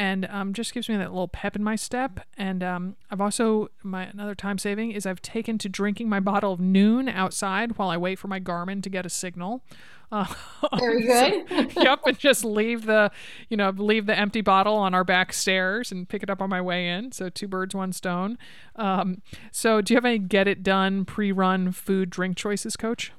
and 0.00 0.24
um, 0.30 0.54
just 0.54 0.72
gives 0.72 0.88
me 0.88 0.96
that 0.96 1.10
little 1.10 1.28
pep 1.28 1.54
in 1.54 1.62
my 1.62 1.76
step. 1.76 2.20
And 2.38 2.62
um, 2.62 2.96
I've 3.10 3.20
also 3.20 3.68
my 3.82 4.04
another 4.04 4.34
time 4.34 4.56
saving 4.56 4.92
is 4.92 5.04
I've 5.04 5.20
taken 5.20 5.58
to 5.58 5.68
drinking 5.68 6.08
my 6.08 6.20
bottle 6.20 6.54
of 6.54 6.58
Nuun 6.58 7.12
outside 7.12 7.76
while 7.76 7.90
I 7.90 7.98
wait 7.98 8.18
for 8.18 8.26
my 8.26 8.40
Garmin 8.40 8.82
to 8.82 8.88
get 8.88 9.04
a 9.04 9.10
signal. 9.10 9.62
Uh, 10.10 10.24
Very 10.78 11.06
so- 11.06 11.44
good. 11.44 11.72
yep, 11.76 12.00
and 12.06 12.18
just 12.18 12.46
leave 12.46 12.86
the, 12.86 13.10
you 13.50 13.58
know, 13.58 13.68
leave 13.76 14.06
the 14.06 14.18
empty 14.18 14.40
bottle 14.40 14.76
on 14.76 14.94
our 14.94 15.04
back 15.04 15.34
stairs 15.34 15.92
and 15.92 16.08
pick 16.08 16.22
it 16.22 16.30
up 16.30 16.40
on 16.40 16.48
my 16.48 16.62
way 16.62 16.88
in. 16.88 17.12
So 17.12 17.28
two 17.28 17.46
birds, 17.46 17.74
one 17.74 17.92
stone. 17.92 18.38
Um, 18.76 19.20
so 19.52 19.82
do 19.82 19.92
you 19.92 19.96
have 19.98 20.06
any 20.06 20.18
get 20.18 20.48
it 20.48 20.62
done 20.62 21.04
pre-run 21.04 21.72
food 21.72 22.08
drink 22.08 22.38
choices, 22.38 22.74
Coach? 22.74 23.12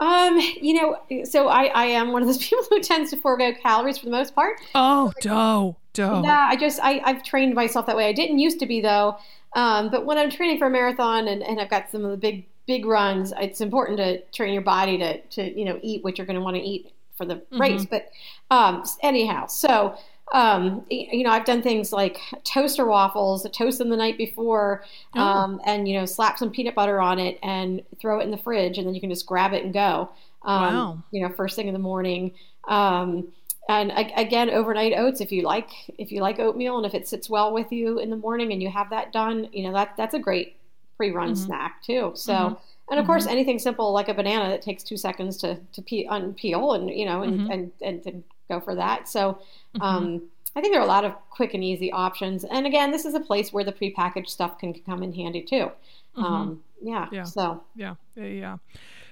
Um, 0.00 0.38
you 0.60 0.74
know, 0.74 1.24
so 1.24 1.48
I, 1.48 1.64
I 1.64 1.84
am 1.86 2.12
one 2.12 2.20
of 2.22 2.28
those 2.28 2.38
people 2.46 2.64
who 2.70 2.80
tends 2.80 3.10
to 3.10 3.16
forego 3.16 3.52
calories 3.62 3.96
for 3.98 4.04
the 4.04 4.10
most 4.10 4.34
part. 4.34 4.58
Oh, 4.74 5.12
dough, 5.20 5.76
dough. 5.92 6.22
Yeah, 6.24 6.48
I 6.50 6.56
just 6.56 6.80
I, 6.82 7.00
I've 7.04 7.22
trained 7.22 7.54
myself 7.54 7.86
that 7.86 7.96
way. 7.96 8.08
I 8.08 8.12
didn't 8.12 8.38
used 8.38 8.58
to 8.60 8.66
be 8.66 8.80
though. 8.80 9.16
Um, 9.54 9.90
but 9.90 10.06
when 10.06 10.16
I'm 10.18 10.30
training 10.30 10.58
for 10.58 10.68
a 10.68 10.70
marathon 10.70 11.26
and, 11.28 11.42
and 11.42 11.60
I've 11.60 11.70
got 11.70 11.90
some 11.90 12.04
of 12.04 12.10
the 12.10 12.16
big 12.16 12.46
big 12.66 12.84
runs, 12.86 13.32
it's 13.40 13.60
important 13.60 13.98
to 13.98 14.20
train 14.32 14.52
your 14.52 14.62
body 14.62 14.96
to 14.98 15.20
to 15.20 15.58
you 15.58 15.64
know 15.64 15.78
eat 15.82 16.04
what 16.04 16.18
you're 16.18 16.26
going 16.26 16.38
to 16.38 16.42
want 16.42 16.56
to 16.56 16.62
eat 16.62 16.92
for 17.16 17.26
the 17.26 17.42
race. 17.58 17.84
But 17.84 18.10
um, 18.50 18.84
anyhow, 19.02 19.46
so 19.46 19.96
um, 20.32 20.86
you 20.88 21.24
know 21.24 21.30
I've 21.30 21.44
done 21.44 21.62
things 21.62 21.92
like 21.92 22.18
toaster 22.44 22.86
waffles, 22.86 23.46
toast 23.52 23.78
them 23.78 23.88
the 23.90 23.96
night 23.96 24.16
before, 24.16 24.84
Oh. 25.16 25.20
um, 25.20 25.60
and 25.64 25.88
you 25.88 25.98
know 25.98 26.06
slap 26.06 26.38
some 26.38 26.50
peanut 26.50 26.74
butter 26.76 27.00
on 27.00 27.18
it 27.18 27.38
and 27.42 27.82
throw 28.00 28.20
it 28.20 28.24
in 28.24 28.30
the 28.30 28.38
fridge, 28.38 28.78
and 28.78 28.86
then 28.86 28.94
you 28.94 29.00
can 29.00 29.10
just 29.10 29.26
grab 29.26 29.52
it 29.52 29.64
and 29.64 29.72
go. 29.74 30.10
Um, 30.42 30.62
Wow. 30.62 31.02
You 31.10 31.22
know, 31.22 31.34
first 31.34 31.56
thing 31.56 31.66
in 31.66 31.72
the 31.74 31.80
morning. 31.80 32.32
Um, 32.68 33.32
and 33.70 33.92
again, 34.16 34.50
overnight 34.50 34.92
oats. 34.96 35.20
If 35.20 35.30
you 35.32 35.42
like, 35.42 35.68
if 35.98 36.10
you 36.12 36.20
like 36.20 36.38
oatmeal, 36.38 36.76
and 36.76 36.86
if 36.86 36.94
it 36.94 37.06
sits 37.08 37.28
well 37.30 37.52
with 37.52 37.70
you 37.72 37.98
in 37.98 38.10
the 38.10 38.16
morning, 38.16 38.52
and 38.52 38.62
you 38.62 38.70
have 38.70 38.90
that 38.90 39.12
done, 39.12 39.48
you 39.52 39.62
know 39.64 39.72
that 39.72 39.96
that's 39.96 40.14
a 40.14 40.18
great 40.18 40.56
pre-run 40.96 41.32
Mhm. 41.32 41.36
snack 41.46 41.82
too. 41.82 42.12
So, 42.14 42.32
Mhm. 42.32 42.58
and 42.90 43.00
of 43.00 43.06
course, 43.06 43.26
anything 43.26 43.58
simple 43.58 43.92
like 43.92 44.08
a 44.08 44.14
banana 44.14 44.48
that 44.50 44.62
takes 44.62 44.82
two 44.82 44.96
seconds 44.96 45.36
to 45.38 45.56
to 45.72 45.82
peel, 45.82 46.10
unpeel, 46.10 46.74
and 46.76 46.90
you 46.90 47.04
know, 47.06 47.22
and 47.22 47.40
Mhm. 47.40 47.52
and, 47.52 47.72
and 47.80 48.06
and 48.06 48.24
go 48.48 48.60
for 48.60 48.74
that. 48.74 49.08
So, 49.08 49.38
Mhm. 49.76 49.82
um, 49.82 50.22
I 50.56 50.60
think 50.60 50.72
there 50.74 50.80
are 50.80 50.84
a 50.84 50.88
lot 50.88 51.04
of 51.04 51.14
quick 51.30 51.54
and 51.54 51.62
easy 51.62 51.92
options. 51.92 52.44
And 52.44 52.66
again, 52.66 52.90
this 52.90 53.04
is 53.04 53.14
a 53.14 53.20
place 53.20 53.52
where 53.52 53.62
the 53.62 53.72
prepackaged 53.72 54.28
stuff 54.28 54.58
can 54.58 54.74
come 54.74 55.02
in 55.04 55.12
handy 55.12 55.42
too. 55.42 55.70
Um, 56.16 56.62
yeah. 56.82 57.04
Mm-hmm. 57.04 57.14
Yeah. 57.14 57.22
So. 57.22 57.60
Yeah, 57.76 57.94
yeah, 58.16 58.24
yeah. 58.24 58.56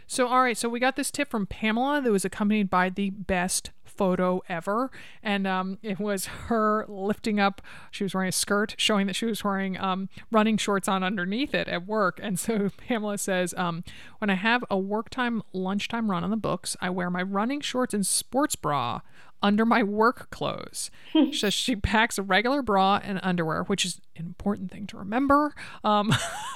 So, 0.09 0.27
all 0.27 0.43
right. 0.43 0.57
So 0.57 0.69
we 0.69 0.81
got 0.81 0.97
this 0.97 1.11
tip 1.13 1.29
from 1.31 1.47
Pamela 1.47 2.01
that 2.01 2.11
was 2.11 2.25
accompanied 2.25 2.69
by 2.71 2.89
the 2.91 3.11
best 3.11 3.71
photo 3.99 4.41
ever, 4.49 4.91
and 5.23 5.47
um, 5.47 5.79
it 5.83 5.99
was 5.99 6.27
her 6.27 6.87
lifting 6.89 7.39
up. 7.39 7.61
She 7.91 8.05
was 8.05 8.15
wearing 8.15 8.29
a 8.29 8.33
skirt, 8.33 8.75
showing 8.79 9.07
that 9.09 9.17
she 9.17 9.27
was 9.27 9.45
wearing 9.45 9.79
um, 9.79 10.09
running 10.31 10.57
shorts 10.57 10.89
on 10.89 11.03
underneath 11.03 11.53
it 11.53 11.69
at 11.69 11.87
work. 11.87 12.21
And 12.23 12.39
so 12.39 12.71
Pamela 12.89 13.19
says, 13.19 13.53
um, 13.59 13.85
"When 14.19 14.31
I 14.31 14.35
have 14.35 14.65
a 14.71 14.79
work 14.79 15.11
time, 15.11 15.43
lunchtime 15.53 16.11
run 16.11 16.25
on 16.25 16.31
the 16.31 16.37
books, 16.37 16.77
I 16.81 16.89
wear 16.91 17.11
my 17.11 17.23
running 17.23 17.61
shorts 17.61 17.93
and 17.93 18.07
sports 18.07 18.57
bra." 18.57 19.01
Under 19.41 19.65
my 19.65 19.85
work 19.85 20.31
clothes. 20.31 20.91
she 21.13 21.33
says 21.33 21.55
she 21.55 21.77
packs 21.77 22.19
a 22.19 22.25
regular 22.25 22.61
bra 22.61 22.99
and 23.05 23.21
underwear, 23.23 23.63
which 23.63 23.85
is 23.85 24.01
an 24.17 24.27
important 24.27 24.73
thing 24.73 24.85
to 24.89 24.97
remember. 24.97 25.55
Um, 25.85 26.13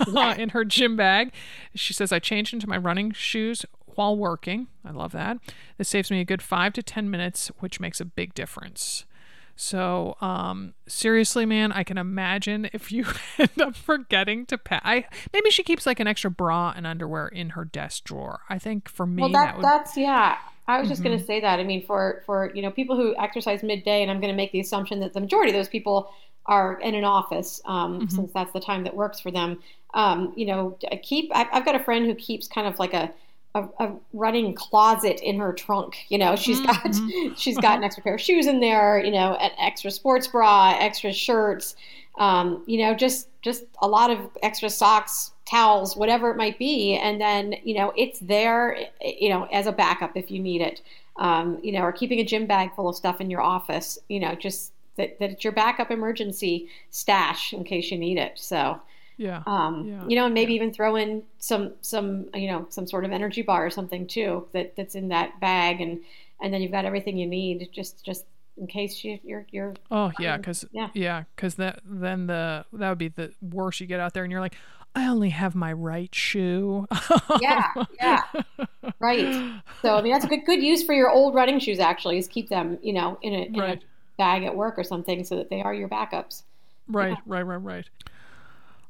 in 0.37 0.49
her 0.49 0.65
gym 0.65 0.97
bag. 0.97 1.33
She 1.77 1.93
says, 1.93 2.11
I 2.11 2.19
changed 2.19 2.53
into 2.53 2.69
my 2.69 2.77
running 2.77 3.13
shoes 3.13 3.65
while 3.95 4.17
working. 4.17 4.69
I 4.85 4.91
love 4.91 5.13
that. 5.13 5.39
This 5.79 5.89
saves 5.89 6.11
me 6.11 6.21
a 6.21 6.25
good 6.25 6.43
five 6.43 6.73
to 6.75 6.83
10 6.83 7.11
minutes, 7.11 7.49
which 7.61 7.81
makes 7.81 8.01
a 8.01 8.05
big 8.05 8.35
difference. 8.35 9.05
So, 9.55 10.17
um, 10.21 10.73
seriously, 10.87 11.45
man, 11.45 11.73
I 11.73 11.85
can 11.85 11.99
imagine 11.99 12.71
if 12.73 12.91
you 12.91 13.05
end 13.39 13.61
up 13.61 13.77
forgetting 13.77 14.47
to 14.47 14.57
pack. 14.59 14.83
I 14.85 15.05
maybe 15.33 15.51
she 15.51 15.63
keeps 15.63 15.85
like 15.87 16.01
an 16.01 16.07
extra 16.07 16.31
bra 16.31 16.73
and 16.75 16.87
underwear 16.87 17.29
in 17.29 17.51
her 17.51 17.65
desk 17.65 18.05
drawer. 18.05 18.41
I 18.49 18.59
think 18.59 18.89
for 18.89 19.07
me 19.07 19.23
Well, 19.23 19.31
that, 19.33 19.45
that, 19.45 19.57
would. 19.57 19.65
that's 19.65 19.97
yeah. 19.97 20.39
I 20.69 20.81
was 20.81 20.89
just 20.89 21.03
going 21.03 21.19
to 21.19 21.25
say 21.25 21.41
that. 21.41 21.59
I 21.59 21.65
mean, 21.65 21.85
for 21.85 22.23
for 22.25 22.51
you 22.55 22.63
know 22.63 22.71
people 22.71 22.97
who 22.97 23.15
exercise 23.19 23.63
midday, 23.63 24.01
and 24.03 24.11
I'm 24.11 24.21
going 24.21 24.33
to 24.33 24.37
make 24.37 24.53
the 24.53 24.61
assumption 24.61 25.01
that 25.01 25.13
the 25.13 25.21
majority 25.21 25.51
of 25.51 25.57
those 25.57 25.69
people 25.69 26.11
are 26.47 26.81
in 26.81 26.95
an 26.95 27.05
office, 27.05 27.61
um, 27.67 28.01
Mhm. 28.03 28.11
since 28.13 28.33
that's 28.33 28.53
the 28.53 28.61
time 28.61 28.85
that 28.85 28.95
works 28.97 29.21
for 29.21 29.31
them. 29.31 29.59
Um, 29.95 30.33
you 30.37 30.47
know, 30.47 30.79
I 30.91 30.97
keep. 30.97 31.31
I, 31.35 31.47
I've 31.53 31.65
got 31.65 31.75
a 31.75 31.85
friend 31.85 32.07
who 32.07 32.15
keeps 32.15 32.49
kind 32.49 32.67
of 32.67 32.79
like 32.79 32.95
a. 32.95 33.11
A, 33.55 33.65
a 33.81 33.93
running 34.15 34.55
closet 34.55 35.21
in 35.21 35.39
her 35.39 35.53
trunk. 35.53 35.97
You 36.09 36.19
know, 36.19 36.37
she's 36.37 36.61
got 36.61 36.83
Mhm. 36.85 37.37
she's 37.37 37.59
got 37.59 37.77
an 37.77 37.85
extra 37.85 38.03
pair 38.03 38.15
of 38.15 38.21
shoes 38.21 38.47
in 38.47 38.61
there. 38.61 38.99
You 39.05 39.13
know, 39.13 39.35
an 39.35 39.51
extra 39.59 39.91
sports 39.91 40.27
bra, 40.27 40.75
extra 40.79 41.13
shirts. 41.13 41.77
Um, 42.19 42.63
you 42.67 42.79
know, 42.79 42.95
just 42.95 43.29
just 43.43 43.65
a 43.83 43.89
lot 43.89 44.11
of 44.11 44.19
extra 44.43 44.71
socks, 44.71 45.33
towels, 45.47 45.97
whatever 45.97 46.31
it 46.31 46.37
might 46.37 46.59
be, 46.59 46.97
and 46.97 47.21
then 47.21 47.57
you 47.65 47.75
know 47.75 47.93
it's 47.97 48.21
there. 48.21 48.79
You 49.03 49.29
know, 49.29 49.45
as 49.53 49.67
a 49.67 49.73
backup 49.73 50.17
if 50.17 50.31
you 50.31 50.39
need 50.41 50.61
it. 50.63 50.81
Um, 51.17 51.59
you 51.63 51.73
know, 51.73 51.83
or 51.83 51.93
keeping 51.93 52.21
a 52.21 52.25
gym 52.25 52.47
bag 52.47 52.75
full 52.75 52.89
of 52.89 52.97
stuff 52.97 53.21
in 53.21 53.29
your 53.31 53.43
office. 53.43 53.99
You 54.09 54.21
know, 54.21 54.35
just 54.35 54.73
that, 54.97 55.19
that 55.19 55.31
it's 55.33 55.45
your 55.45 55.53
backup 55.53 55.91
emergency 55.91 56.69
stash 56.91 57.53
in 57.53 57.65
case 57.65 57.91
you 57.91 57.99
need 57.99 58.17
it. 58.19 58.33
So. 58.39 58.81
Yeah. 59.17 59.43
Um, 59.47 59.87
Yeah, 59.89 60.07
you 60.09 60.17
know, 60.17 60.25
and 60.27 60.35
maybe 60.35 60.55
even 60.55 60.73
throw 60.73 60.97
in 60.97 61.23
some 61.39 61.73
some 61.81 62.27
you 62.35 62.49
know 62.49 62.67
some 62.71 62.87
sort 62.87 63.05
of 63.05 63.13
energy 63.13 63.43
bar 63.43 63.65
or 63.67 63.71
something 63.71 64.07
too 64.07 64.47
that 64.53 64.75
that's 64.77 64.95
in 64.95 65.09
that 65.09 65.41
bag, 65.41 65.81
and 65.81 66.01
and 66.41 66.53
then 66.53 66.63
you've 66.63 66.73
got 66.73 66.85
everything 66.85 67.17
you 67.17 67.27
need 67.27 67.69
just 67.73 68.05
just 68.05 68.25
in 68.59 68.67
case 68.67 69.03
you 69.05 69.19
you're 69.25 69.47
you're 69.51 69.75
Oh 69.91 70.13
yeah, 70.19 70.35
Um, 70.35 70.41
because 70.41 70.65
yeah. 70.73 70.89
yeah, 70.95 71.25
because 71.37 71.55
that 71.57 71.81
then 71.85 72.27
the 72.27 72.65
that 72.73 72.89
would 72.89 72.99
be 72.99 73.09
the 73.09 73.33
worst. 73.41 73.81
You 73.81 73.87
get 73.87 74.01
out 74.01 74.13
there 74.15 74.25
and 74.25 74.31
you're 74.31 74.41
like, 74.41 74.57
I 74.95 75.07
only 75.09 75.31
have 75.31 75.55
my 75.55 75.73
right 75.73 76.15
shoe. 76.15 76.87
yeah 77.41 77.67
yeah 78.01 78.23
right. 79.01 79.53
So 79.83 79.97
I 79.97 80.03
mean 80.03 80.13
that's 80.13 80.25
a 80.25 80.29
good 80.29 80.45
good 80.45 80.63
use 80.63 80.83
for 80.83 80.95
your 80.95 81.11
old 81.11 81.35
running 81.35 81.59
shoes 81.59 81.79
actually 81.79 82.19
is 82.19 82.29
keep 82.29 82.49
them 82.49 82.79
you 82.83 82.93
know 82.93 83.19
in 83.23 83.33
a, 83.33 83.43
in 83.55 83.55
Right. 83.55 83.79
a 83.79 83.83
bag 84.19 84.45
at 84.45 84.55
work 84.55 84.79
or 84.79 84.85
something 84.85 85.25
so 85.25 85.37
that 85.37 85.51
they 85.51 85.63
are 85.63 85.75
your 85.75 85.89
backups. 85.89 86.43
Right, 86.89 87.17
right, 87.27 87.43
right, 87.43 87.57
right. 87.57 87.89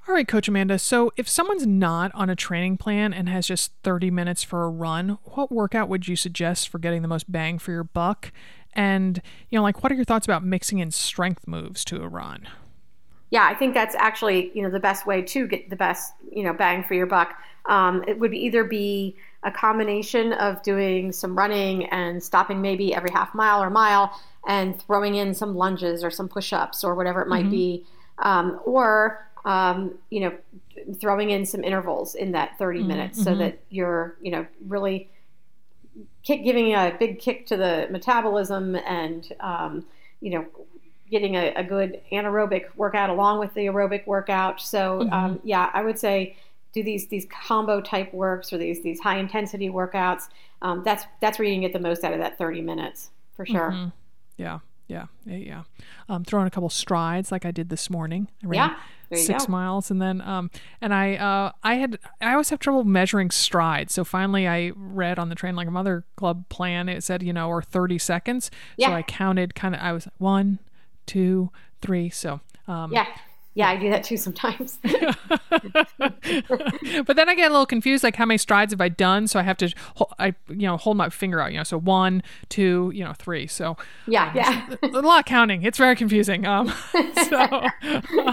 All 0.09 0.15
right, 0.15 0.27
Coach 0.27 0.49
Amanda. 0.49 0.81
So, 0.81 1.13
if 1.17 1.29
someone's 1.29 1.67
not 1.67 2.11
on 2.13 2.29
a 2.29 2.35
training 2.35 2.77
plan 2.77 3.13
and 3.13 3.29
has 3.29 3.47
just 3.47 3.73
30 3.85 4.11
minutes 4.11 4.43
for 4.43 4.65
a 4.65 4.69
run, 4.69 5.19
what 5.23 5.53
workout 5.53 5.89
would 5.89 6.09
you 6.09 6.17
suggest 6.17 6.69
for 6.69 6.79
getting 6.79 7.03
the 7.03 7.09
most 7.09 7.31
bang 7.31 7.59
for 7.59 7.71
your 7.71 7.85
buck? 7.85 8.33
And, 8.73 9.23
you 9.49 9.59
know, 9.59 9.63
like, 9.63 9.83
what 9.83 9.93
are 9.93 9.95
your 9.95 10.05
thoughts 10.05 10.27
about 10.27 10.45
mixing 10.45 10.81
in 10.81 10.91
strength 10.91 11.47
moves 11.47 11.85
to 11.85 12.03
a 12.03 12.09
run? 12.09 12.49
Yeah, 13.31 13.47
I 13.47 13.55
think 13.55 13.73
that's 13.73 13.95
actually 13.95 14.51
you 14.55 14.63
know 14.63 14.69
the 14.69 14.79
best 14.79 15.07
way 15.07 15.23
to 15.23 15.47
get 15.47 15.71
the 15.71 15.77
best 15.77 16.13
you 16.31 16.43
know 16.43 16.53
bang 16.53 16.85
for 16.85 16.93
your 16.93 17.07
buck. 17.07 17.35
Um, 17.65 18.05
it 18.07 18.19
would 18.19 18.35
either 18.35 18.63
be 18.63 19.17
a 19.43 19.51
combination 19.51 20.35
of 20.35 20.63
doing 20.63 21.13
some 21.13 21.37
running 21.37 21.87
and 21.87 22.23
stopping 22.23 22.61
maybe 22.61 22.95
every 22.95 23.11
half 23.11 23.35
mile 23.35 23.63
or 23.63 23.71
mile 23.71 24.21
and 24.47 24.79
throwing 24.83 25.15
in 25.15 25.33
some 25.33 25.55
lunges 25.55 26.05
or 26.05 26.11
some 26.11 26.29
push-ups 26.29 26.85
or 26.85 26.95
whatever 26.95 27.23
it 27.23 27.29
might 27.29 27.49
be, 27.51 27.87
um, 28.19 28.61
or 28.67 29.27
um, 29.45 29.95
you 30.11 30.21
know 30.21 30.33
throwing 31.01 31.31
in 31.31 31.45
some 31.47 31.63
intervals 31.65 32.15
in 32.15 32.33
that 32.33 32.59
30 32.59 32.83
minutes 32.89 33.23
so 33.23 33.35
that 33.39 33.59
you're 33.71 34.17
you 34.21 34.31
know 34.31 34.47
really 34.67 35.09
kick, 36.23 36.45
giving 36.45 36.73
a 36.75 36.95
big 36.99 37.19
kick 37.19 37.47
to 37.47 37.57
the 37.57 37.89
metabolism 37.91 38.77
and 38.77 39.33
um, 39.41 39.85
you 40.21 40.31
know 40.31 40.47
getting 41.11 41.37
a, 41.37 41.53
a 41.55 41.63
good 41.65 42.01
anaerobic 42.11 42.75
workout 42.77 43.11
along 43.11 43.39
with 43.39 43.53
the 43.55 43.67
aerobic 43.67 44.07
workout. 44.07 44.61
So 44.61 45.03
um, 45.11 45.41
yeah, 45.45 45.71
I 45.75 45.83
would 45.83 45.99
say 45.99 46.37
do 46.73 46.83
these 46.83 47.09
these 47.09 47.27
combo 47.27 47.81
type 47.83 48.13
works 48.15 48.53
or 48.53 48.59
these 48.59 48.83
these 48.83 49.01
high 49.01 49.19
intensity 49.19 49.69
workouts. 49.69 50.29
Um, 50.63 50.83
that's 50.85 51.05
that's 51.21 51.39
where 51.39 51.47
you 51.47 51.55
can 51.55 51.61
get 51.63 51.73
the 51.73 51.81
most 51.81 52.03
out 52.05 52.13
of 52.13 52.19
that 52.21 52.39
30 52.39 52.63
minutes 52.63 53.11
for 53.37 53.45
sure. 53.45 53.73
Mhm. 53.73 53.93
Yeah, 54.39 54.61
yeah, 54.89 55.07
yeah, 55.27 55.37
yeah. 55.37 55.63
Um, 56.09 56.25
throwing 56.25 56.47
a 56.47 56.51
couple 56.51 56.71
strides 56.71 57.31
like 57.31 57.45
I 57.45 57.51
did 57.51 57.69
this 57.69 57.91
morning. 57.91 58.29
I 58.43 58.47
ran 58.47 58.59
Yeah, 58.71 58.77
six 59.17 59.47
go. 59.47 59.53
miles, 59.53 59.91
and 59.91 60.01
then 60.01 60.21
um, 60.23 60.51
and 60.81 60.95
I 60.95 61.17
uh, 61.17 61.53
I 61.63 61.75
had 61.75 61.99
I 62.21 62.33
always 62.33 62.51
have 62.51 62.59
trouble 62.59 62.85
measuring 62.85 63.31
strides. 63.31 63.95
So 63.95 64.05
finally, 64.05 64.47
I 64.49 64.73
read 64.77 65.19
on 65.19 65.29
the 65.29 65.35
Train 65.35 65.57
Like 65.57 65.69
a 65.69 65.71
Mother 65.71 66.05
Club 66.17 66.49
plan. 66.49 66.89
It 66.89 67.03
said 67.03 67.23
you 67.23 67.33
know 67.33 67.49
or 67.49 67.63
thirty 67.63 67.99
seconds. 67.99 68.51
Yeah. 68.77 68.89
So 68.89 68.95
I 68.95 69.03
counted 69.03 69.55
kind 69.55 69.75
of. 69.75 69.81
I 69.81 69.93
was 69.93 70.09
one, 70.19 70.59
two, 71.07 71.51
three. 71.81 72.11
So 72.11 72.41
um, 72.69 72.93
Yeah. 72.93 73.07
Yeah, 73.55 73.69
I 73.69 73.77
do 73.77 73.91
that 73.91 74.03
too 74.03 74.17
sometimes. 74.17 74.79
but 74.83 74.97
then 77.17 77.29
I 77.29 77.35
get 77.35 77.51
a 77.51 77.53
little 77.53 77.67
confused, 77.67 78.03
like 78.03 78.17
how 78.17 78.25
many 78.25 78.39
strides 78.39 78.73
have 78.73 78.81
I 78.81 78.89
done? 78.89 79.27
So 79.27 79.39
I 79.39 79.43
have 79.43 79.59
to, 79.59 79.71
I 80.19 80.35
you 80.49 80.67
know, 80.67 80.79
hold 80.79 80.97
my 80.97 81.11
finger 81.11 81.39
out. 81.41 81.53
You 81.53 81.59
know, 81.59 81.65
so 81.65 81.79
one, 81.79 82.23
two, 82.49 82.91
you 82.95 83.05
know, 83.05 83.13
three. 83.13 83.47
So 83.47 83.77
yeah, 84.07 84.29
um, 84.29 84.37
yeah, 84.37 84.77
a 84.83 85.03
lot 85.03 85.19
of 85.21 85.27
counting. 85.27 85.65
It's 85.65 85.77
very 85.77 85.97
confusing. 85.97 86.47
Um, 86.47 86.69
so, 87.29 87.69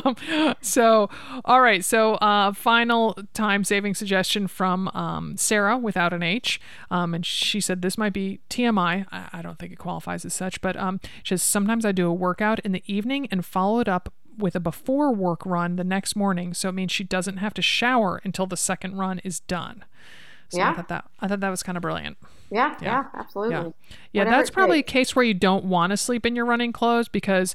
um, 0.05 0.15
so 0.61 1.09
all 1.43 1.61
right. 1.61 1.83
So 1.83 2.13
uh, 2.15 2.53
final 2.53 3.17
time 3.33 3.65
saving 3.65 3.95
suggestion 3.95 4.47
from 4.47 4.87
um, 4.89 5.35
Sarah 5.35 5.77
without 5.77 6.13
an 6.13 6.23
H, 6.23 6.61
um, 6.91 7.13
and 7.13 7.25
she 7.25 7.59
said 7.59 7.81
this 7.81 7.97
might 7.97 8.13
be 8.13 8.39
TMI. 8.49 9.05
I, 9.11 9.27
I 9.33 9.41
don't 9.41 9.59
think 9.59 9.73
it 9.73 9.79
qualifies 9.79 10.23
as 10.23 10.33
such, 10.33 10.61
but 10.61 10.77
um, 10.77 11.01
she 11.23 11.33
says 11.33 11.43
sometimes 11.43 11.83
I 11.83 11.91
do 11.91 12.07
a 12.07 12.13
workout 12.13 12.59
in 12.59 12.71
the 12.71 12.83
evening 12.85 13.27
and 13.31 13.45
follow 13.45 13.81
it 13.81 13.89
up 13.89 14.13
with 14.39 14.55
a 14.55 14.59
before 14.59 15.13
work 15.13 15.45
run 15.45 15.75
the 15.75 15.83
next 15.83 16.15
morning, 16.15 16.53
so 16.53 16.69
it 16.69 16.73
means 16.73 16.91
she 16.91 17.03
doesn't 17.03 17.37
have 17.37 17.53
to 17.55 17.61
shower 17.61 18.21
until 18.23 18.47
the 18.47 18.57
second 18.57 18.97
run 18.97 19.19
is 19.23 19.41
done. 19.41 19.83
So 20.49 20.57
yeah. 20.57 20.71
I 20.71 20.73
thought 20.73 20.87
that 20.87 21.05
I 21.19 21.27
thought 21.27 21.39
that 21.41 21.49
was 21.49 21.63
kind 21.63 21.77
of 21.77 21.81
brilliant. 21.81 22.17
Yeah, 22.51 22.75
yeah, 22.81 22.87
yeah 22.87 23.03
absolutely. 23.13 23.55
Yeah, 23.55 23.69
yeah 24.11 24.23
that's 24.25 24.49
probably 24.49 24.79
a 24.79 24.83
case 24.83 25.15
where 25.15 25.23
you 25.23 25.33
don't 25.33 25.65
want 25.65 25.91
to 25.91 25.97
sleep 25.97 26.25
in 26.25 26.35
your 26.35 26.45
running 26.45 26.73
clothes 26.73 27.07
because 27.07 27.53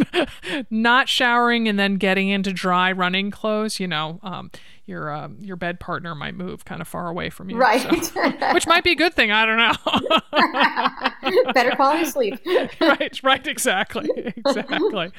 not 0.70 1.08
showering 1.08 1.68
and 1.68 1.78
then 1.78 1.96
getting 1.96 2.28
into 2.28 2.52
dry 2.52 2.90
running 2.92 3.30
clothes, 3.30 3.78
you 3.78 3.86
know, 3.86 4.20
um, 4.22 4.50
your 4.86 5.10
um, 5.12 5.36
your 5.40 5.56
bed 5.56 5.80
partner 5.80 6.14
might 6.14 6.34
move 6.34 6.64
kind 6.64 6.80
of 6.80 6.88
far 6.88 7.08
away 7.08 7.30
from 7.30 7.50
you, 7.50 7.56
right? 7.56 8.04
So, 8.04 8.30
which 8.52 8.66
might 8.66 8.84
be 8.84 8.92
a 8.92 8.96
good 8.96 9.14
thing. 9.14 9.30
I 9.30 9.46
don't 9.46 9.56
know. 9.56 11.52
Better 11.52 11.70
quality 11.76 12.04
sleep. 12.04 12.40
right, 12.80 13.22
right, 13.22 13.46
exactly, 13.46 14.08
exactly. 14.36 15.12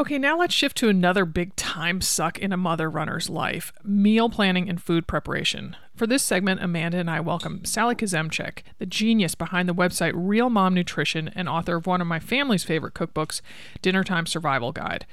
Okay, 0.00 0.16
now 0.16 0.38
let's 0.38 0.54
shift 0.54 0.76
to 0.78 0.88
another 0.88 1.24
big 1.24 1.56
time 1.56 2.00
suck 2.00 2.38
in 2.38 2.52
a 2.52 2.56
mother 2.56 2.88
runner's 2.88 3.28
life 3.28 3.72
meal 3.82 4.30
planning 4.30 4.68
and 4.68 4.80
food 4.80 5.08
preparation. 5.08 5.74
For 5.98 6.06
this 6.06 6.22
segment, 6.22 6.62
Amanda 6.62 6.98
and 6.98 7.10
I 7.10 7.18
welcome 7.18 7.64
Sally 7.64 7.96
Kuzemchak, 7.96 8.62
the 8.78 8.86
genius 8.86 9.34
behind 9.34 9.68
the 9.68 9.74
website 9.74 10.12
Real 10.14 10.48
Mom 10.48 10.72
Nutrition 10.72 11.26
and 11.34 11.48
author 11.48 11.74
of 11.74 11.88
one 11.88 12.00
of 12.00 12.06
my 12.06 12.20
family's 12.20 12.62
favorite 12.62 12.94
cookbooks, 12.94 13.40
Dinner 13.82 14.04
Time 14.04 14.24
Survival 14.24 14.70
Guide. 14.70 15.06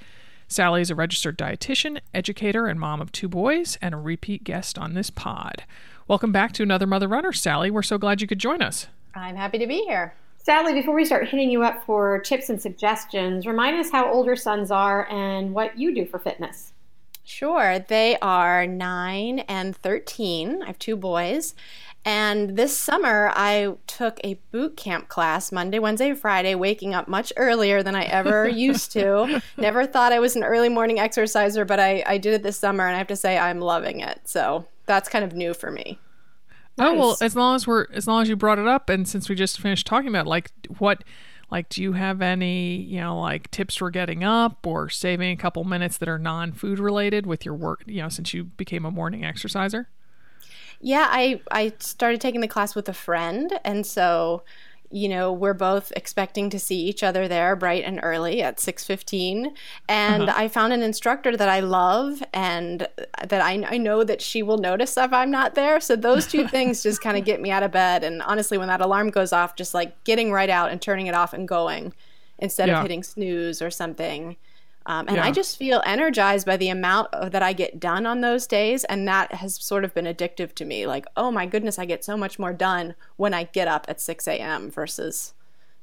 Sally 0.48 0.82
is 0.82 0.92
a 0.92 0.96
registered 0.96 1.40
dietitian, 1.40 2.02
educator, 2.14 2.68
and 2.68 2.80
mom 2.80 3.02
of 3.02 3.12
two 3.12 3.28
boys, 3.28 3.80
and 3.82 3.96
a 3.96 3.98
repeat 3.98 4.44
guest 4.44 4.78
on 4.78 4.94
this 4.94 5.10
pod. 5.10 5.64
Welcome 6.08 6.32
back 6.32 6.52
to 6.52 6.62
another 6.62 6.86
Mother 6.86 7.08
Runner, 7.08 7.34
Sally. 7.34 7.72
We're 7.72 7.82
so 7.82 7.98
glad 7.98 8.22
you 8.22 8.28
could 8.28 8.38
join 8.38 8.62
us. 8.62 8.86
I'm 9.16 9.38
happy 9.38 9.58
to 9.58 9.66
be 9.66 9.86
here. 9.86 10.14
Sally, 10.38 10.76
before 10.76 10.94
we 10.94 11.04
start 11.04 11.28
hitting 11.28 11.50
you 11.50 11.64
up 11.64 11.84
for 11.88 12.20
tips 12.20 12.50
and 12.50 12.62
suggestions, 12.62 13.48
remind 13.48 13.80
us 13.80 13.90
how 13.90 14.08
old 14.08 14.28
your 14.28 14.36
sons 14.36 14.70
are 14.70 15.10
and 15.10 15.56
what 15.56 15.80
you 15.80 15.96
do 15.96 16.06
for 16.06 16.20
fitness. 16.20 16.74
Sure. 17.26 17.80
They 17.80 18.18
are 18.22 18.68
9 18.68 19.40
and 19.40 19.76
13. 19.76 20.62
I 20.62 20.68
have 20.68 20.80
two 20.80 20.96
boys. 20.96 21.56
And 22.08 22.56
this 22.56 22.78
summer, 22.78 23.32
I 23.36 23.74
took 23.88 24.20
a 24.24 24.36
boot 24.52 24.78
camp 24.78 25.08
class 25.08 25.52
Monday, 25.52 25.80
Wednesday, 25.80 26.14
Friday, 26.14 26.54
waking 26.54 26.94
up 26.94 27.08
much 27.08 27.34
earlier 27.36 27.82
than 27.82 27.96
I 27.96 28.04
ever 28.04 28.48
used 28.68 28.92
to. 28.92 29.42
Never 29.58 29.88
thought 29.88 30.14
I 30.14 30.20
was 30.20 30.36
an 30.36 30.44
early 30.44 30.70
morning 30.70 31.00
exerciser, 31.00 31.66
but 31.66 31.80
I, 31.80 32.04
I 32.06 32.20
did 32.20 32.36
it 32.36 32.44
this 32.44 32.58
summer, 32.58 32.86
and 32.86 32.96
I 32.96 33.00
have 33.00 33.08
to 33.08 33.16
say 33.16 33.40
I'm 33.40 33.60
loving 33.60 34.02
it. 34.02 34.22
So 34.26 34.68
that's 34.86 35.10
kind 35.10 35.26
of 35.26 35.34
new 35.34 35.56
for 35.56 35.72
me. 35.72 35.98
Nice. 36.78 36.90
Oh 36.90 36.94
well, 36.94 37.18
as 37.22 37.36
long 37.36 37.56
as 37.56 37.66
we're 37.66 37.88
as 37.94 38.06
long 38.06 38.22
as 38.22 38.30
you 38.30 38.36
brought 38.36 38.60
it 38.60 38.68
up, 38.68 38.90
and 38.90 39.08
since 39.08 39.28
we 39.28 39.34
just 39.34 39.60
finished 39.60 39.88
talking 39.88 40.10
about 40.10 40.28
like 40.28 40.52
what, 40.78 41.04
like, 41.52 41.70
do 41.70 41.82
you 41.82 41.94
have 41.94 42.22
any 42.22 42.76
you 42.78 43.00
know 43.00 43.20
like 43.20 43.52
tips 43.52 43.76
for 43.76 43.90
getting 43.90 44.24
up 44.24 44.66
or 44.66 44.90
saving 44.90 45.32
a 45.32 45.38
couple 45.38 45.64
minutes 45.64 45.98
that 45.98 46.10
are 46.10 46.20
non-food 46.20 46.80
related 46.80 47.26
with 47.26 47.46
your 47.46 47.56
work? 47.56 47.84
You 47.86 48.04
know, 48.04 48.10
since 48.10 48.34
you 48.34 48.46
became 48.46 48.86
a 48.86 48.92
morning 48.92 49.24
exerciser. 49.24 49.90
Yeah, 50.82 51.08
I 51.10 51.42
I 51.52 51.74
started 51.80 52.22
taking 52.22 52.42
the 52.42 52.48
class 52.48 52.76
with 52.76 52.90
a 52.90 52.94
friend, 52.94 53.60
and 53.64 53.86
so 53.86 54.44
you 54.96 55.10
know 55.10 55.30
we're 55.30 55.54
both 55.54 55.92
expecting 55.98 56.50
to 56.50 56.58
see 56.58 56.80
each 56.80 57.04
other 57.04 57.28
there 57.28 57.54
bright 57.58 57.84
and 57.84 58.00
early 58.02 58.42
at 58.42 58.58
6.15 58.58 59.54
and 59.90 60.24
uh-huh. 60.24 60.34
i 60.38 60.48
found 60.48 60.72
an 60.72 60.82
instructor 60.82 61.36
that 61.36 61.50
i 61.50 61.60
love 61.60 62.24
and 62.34 62.88
that 63.28 63.42
I, 63.42 63.62
I 63.70 63.78
know 63.78 64.06
that 64.06 64.22
she 64.22 64.42
will 64.42 64.58
notice 64.58 64.96
if 64.96 65.12
i'm 65.12 65.30
not 65.30 65.54
there 65.54 65.82
so 65.82 65.98
those 65.98 66.26
two 66.26 66.48
things 66.56 66.82
just 66.82 67.02
kind 67.02 67.18
of 67.18 67.26
get 67.26 67.42
me 67.42 67.52
out 67.52 67.62
of 67.62 67.74
bed 67.74 68.06
and 68.06 68.22
honestly 68.22 68.58
when 68.58 68.70
that 68.70 68.80
alarm 68.80 69.10
goes 69.10 69.34
off 69.34 69.58
just 69.58 69.74
like 69.74 70.02
getting 70.06 70.32
right 70.32 70.50
out 70.50 70.72
and 70.72 70.82
turning 70.82 71.08
it 71.08 71.14
off 71.14 71.34
and 71.34 71.46
going 71.46 71.92
instead 72.40 72.70
yeah. 72.70 72.78
of 72.78 72.82
hitting 72.82 73.04
snooze 73.04 73.62
or 73.62 73.70
something 73.70 74.38
um, 74.88 75.08
and 75.08 75.18
yeah. 75.18 75.26
I 75.26 75.32
just 75.32 75.58
feel 75.58 75.82
energized 75.86 76.46
by 76.46 76.58
the 76.58 76.70
amount 76.70 77.14
of, 77.14 77.32
that 77.32 77.42
I 77.42 77.54
get 77.54 77.80
done 77.80 78.06
on 78.06 78.22
those 78.22 78.46
days. 78.46 78.84
And 78.84 79.08
that 79.08 79.34
has 79.34 79.56
sort 79.56 79.84
of 79.84 79.94
been 79.94 80.06
addictive 80.06 80.54
to 80.56 80.66
me. 80.66 80.86
Like, 80.86 81.06
oh 81.18 81.32
my 81.32 81.46
goodness, 81.46 81.80
I 81.80 81.86
get 81.86 82.06
so 82.06 82.16
much 82.16 82.38
more 82.38 82.54
done 82.54 82.96
when 83.16 83.34
I 83.34 83.46
get 83.46 83.68
up 83.68 83.86
at 83.90 84.00
6 84.00 84.28
a.m. 84.28 84.70
versus 84.70 85.34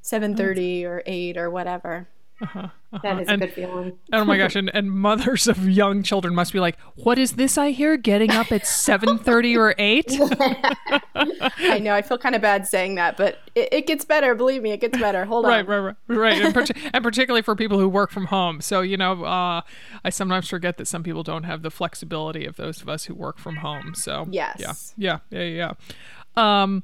7.30 0.02 0.84
or 0.84 1.02
8 1.04 1.36
or 1.36 1.50
whatever. 1.50 2.08
Uh-huh, 2.42 2.58
uh-huh. 2.58 2.98
That 3.04 3.22
is 3.22 3.28
and, 3.28 3.40
a 3.40 3.46
good 3.46 3.54
feeling. 3.54 3.98
oh 4.12 4.24
my 4.24 4.36
gosh! 4.36 4.56
And, 4.56 4.68
and 4.74 4.90
mothers 4.90 5.46
of 5.46 5.68
young 5.68 6.02
children 6.02 6.34
must 6.34 6.52
be 6.52 6.58
like, 6.58 6.76
"What 6.96 7.16
is 7.16 7.32
this 7.32 7.56
I 7.56 7.70
hear? 7.70 7.96
Getting 7.96 8.32
up 8.32 8.50
at 8.50 8.66
seven 8.66 9.16
thirty 9.16 9.56
or 9.56 9.76
8? 9.78 10.20
I 11.14 11.78
know. 11.78 11.94
I 11.94 12.02
feel 12.02 12.18
kind 12.18 12.34
of 12.34 12.42
bad 12.42 12.66
saying 12.66 12.96
that, 12.96 13.16
but 13.16 13.38
it, 13.54 13.68
it, 13.72 13.86
gets 13.86 14.04
better. 14.04 14.34
Believe 14.34 14.60
me, 14.60 14.72
it 14.72 14.80
gets 14.80 14.98
better. 14.98 15.24
Hold 15.24 15.44
on. 15.44 15.50
Right, 15.52 15.68
right, 15.68 15.78
right, 15.78 15.96
right. 16.08 16.42
And, 16.42 16.52
part- 16.52 16.70
and, 16.92 17.04
particularly 17.04 17.42
for 17.42 17.54
people 17.54 17.78
who 17.78 17.88
work 17.88 18.10
from 18.10 18.26
home. 18.26 18.60
So 18.60 18.80
you 18.80 18.96
know, 18.96 19.24
uh, 19.24 19.60
I 20.04 20.10
sometimes 20.10 20.48
forget 20.48 20.78
that 20.78 20.86
some 20.86 21.04
people 21.04 21.22
don't 21.22 21.44
have 21.44 21.62
the 21.62 21.70
flexibility 21.70 22.44
of 22.44 22.56
those 22.56 22.82
of 22.82 22.88
us 22.88 23.04
who 23.04 23.14
work 23.14 23.38
from 23.38 23.56
home. 23.56 23.94
So 23.94 24.26
yes, 24.30 24.94
yeah, 24.96 25.18
yeah, 25.30 25.38
yeah, 25.38 25.74
yeah. 26.36 26.62
Um, 26.62 26.82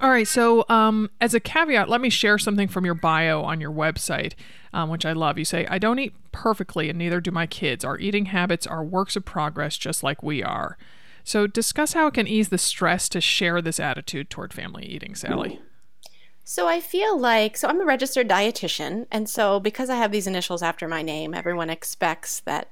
all 0.00 0.10
right. 0.10 0.26
So, 0.28 0.64
um, 0.68 1.10
as 1.20 1.34
a 1.34 1.40
caveat, 1.40 1.88
let 1.88 2.00
me 2.00 2.10
share 2.10 2.38
something 2.38 2.68
from 2.68 2.84
your 2.84 2.94
bio 2.94 3.42
on 3.42 3.60
your 3.60 3.72
website, 3.72 4.34
um, 4.72 4.90
which 4.90 5.04
I 5.04 5.12
love. 5.12 5.38
You 5.38 5.44
say, 5.44 5.66
I 5.66 5.78
don't 5.78 5.98
eat 5.98 6.14
perfectly, 6.30 6.88
and 6.88 6.98
neither 6.98 7.20
do 7.20 7.30
my 7.30 7.46
kids. 7.46 7.84
Our 7.84 7.98
eating 7.98 8.26
habits 8.26 8.66
are 8.66 8.84
works 8.84 9.16
of 9.16 9.24
progress, 9.24 9.76
just 9.76 10.02
like 10.02 10.22
we 10.22 10.42
are. 10.42 10.78
So, 11.24 11.46
discuss 11.46 11.94
how 11.94 12.06
it 12.06 12.14
can 12.14 12.28
ease 12.28 12.48
the 12.48 12.58
stress 12.58 13.08
to 13.10 13.20
share 13.20 13.60
this 13.60 13.80
attitude 13.80 14.30
toward 14.30 14.52
family 14.52 14.86
eating, 14.86 15.14
Sally. 15.14 15.60
So, 16.44 16.68
I 16.68 16.80
feel 16.80 17.18
like, 17.18 17.56
so 17.56 17.68
I'm 17.68 17.80
a 17.80 17.84
registered 17.84 18.28
dietitian. 18.28 19.06
And 19.10 19.28
so, 19.28 19.58
because 19.58 19.90
I 19.90 19.96
have 19.96 20.12
these 20.12 20.26
initials 20.26 20.62
after 20.62 20.86
my 20.86 21.02
name, 21.02 21.34
everyone 21.34 21.70
expects 21.70 22.40
that 22.40 22.70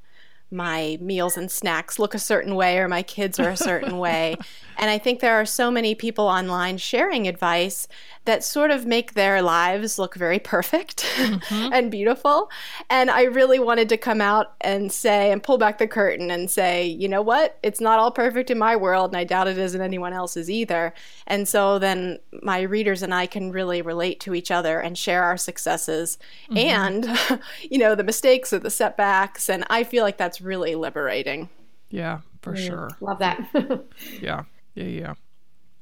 my 0.51 0.99
meals 1.01 1.37
and 1.37 1.51
snacks 1.51 1.99
look 1.99 2.15
a 2.15 2.19
certain 2.19 2.55
way 2.55 2.79
or 2.79 2.89
my 2.89 3.03
kids 3.03 3.39
are 3.39 3.49
a 3.51 3.57
certain 3.57 3.99
way. 3.99 4.37
And 4.79 4.91
I 4.91 4.99
think 4.99 5.21
there 5.21 5.41
are 5.41 5.47
so 5.47 5.71
many 5.71 5.95
people 5.95 6.27
online 6.27 6.77
sharing 6.77 7.27
advice 7.27 7.89
that 8.27 8.45
sort 8.45 8.71
of 8.71 8.87
make 8.87 9.15
their 9.15 9.41
lives 9.41 9.99
look 9.99 10.15
very 10.15 10.39
perfect 10.39 11.05
mm-hmm. 11.17 11.69
and 11.73 11.91
beautiful. 11.91 12.51
And 12.91 13.11
I 13.11 13.23
really 13.23 13.59
wanted 13.59 13.89
to 13.89 13.97
come 13.97 14.21
out 14.21 14.55
and 14.61 14.93
say, 14.93 15.33
and 15.33 15.43
pull 15.43 15.59
back 15.59 15.79
the 15.79 15.89
curtain 15.89 16.31
and 16.31 16.51
say, 16.51 16.87
you 16.87 17.09
know 17.09 17.23
what? 17.23 17.59
It's 17.63 17.81
not 17.81 17.99
all 17.99 18.11
perfect 18.11 18.51
in 18.51 18.59
my 18.59 18.77
world, 18.77 19.11
and 19.11 19.17
I 19.17 19.25
doubt 19.25 19.49
it 19.49 19.59
is 19.59 19.75
in 19.75 19.81
anyone 19.81 20.13
else's 20.13 20.51
either. 20.51 20.93
And 21.27 21.49
so 21.49 21.79
then 21.79 22.19
my 22.43 22.61
readers 22.61 23.03
and 23.03 23.15
I 23.15 23.27
can 23.27 23.51
really 23.51 23.83
relate 23.83 24.21
to 24.21 24.35
each 24.35 24.51
other 24.51 24.79
and 24.79 24.99
share 24.99 25.23
our 25.23 25.37
successes 25.37 26.19
mm-hmm. 26.51 26.59
and, 26.59 27.41
you 27.71 27.79
know, 27.79 27.95
the 27.95 28.05
mistakes 28.05 28.53
or 28.53 28.59
the 28.59 28.71
setbacks. 28.71 29.49
And 29.49 29.65
I 29.71 29.85
feel 29.85 30.05
like 30.05 30.19
that's 30.19 30.41
really 30.41 30.75
liberating. 30.75 31.49
Yeah, 31.89 32.21
for 32.43 32.55
mm, 32.55 32.67
sure. 32.67 32.91
Love 33.01 33.21
that. 33.21 33.41
yeah. 34.21 34.45
Yeah, 34.75 34.85
yeah. 34.85 35.15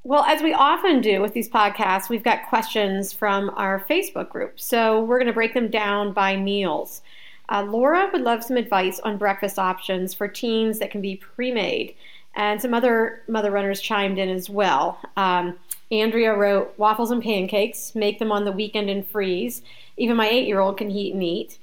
Well, 0.05 0.23
as 0.25 0.43
we 0.43 0.53
often 0.53 1.01
do 1.01 1.19
with 1.19 1.33
these 1.33 1.49
podcasts, 1.49 2.09
we've 2.09 2.21
got 2.21 2.47
questions 2.47 3.11
from 3.11 3.49
our 3.55 3.83
Facebook 3.89 4.29
group. 4.29 4.59
So 4.59 5.03
we're 5.03 5.17
going 5.17 5.25
to 5.25 5.33
break 5.33 5.55
them 5.55 5.67
down 5.67 6.13
by 6.13 6.37
meals. 6.37 7.01
Uh, 7.49 7.63
Laura 7.63 8.07
would 8.13 8.21
love 8.21 8.43
some 8.43 8.55
advice 8.55 8.99
on 8.99 9.17
breakfast 9.17 9.57
options 9.57 10.13
for 10.13 10.27
teens 10.27 10.77
that 10.77 10.91
can 10.91 11.01
be 11.01 11.15
pre 11.15 11.51
made. 11.51 11.95
And 12.35 12.61
some 12.61 12.71
other 12.71 13.23
mother 13.27 13.49
runners 13.49 13.81
chimed 13.81 14.19
in 14.19 14.29
as 14.29 14.47
well. 14.47 14.99
Um, 15.17 15.57
Andrea 15.91 16.35
wrote 16.35 16.77
waffles 16.77 17.09
and 17.09 17.23
pancakes, 17.23 17.95
make 17.95 18.19
them 18.19 18.31
on 18.31 18.45
the 18.45 18.51
weekend 18.51 18.91
and 18.91 19.07
freeze. 19.07 19.63
Even 19.97 20.17
my 20.17 20.29
eight 20.29 20.45
year 20.45 20.59
old 20.59 20.77
can 20.77 20.91
heat 20.91 21.15
and 21.15 21.23
eat. 21.23 21.57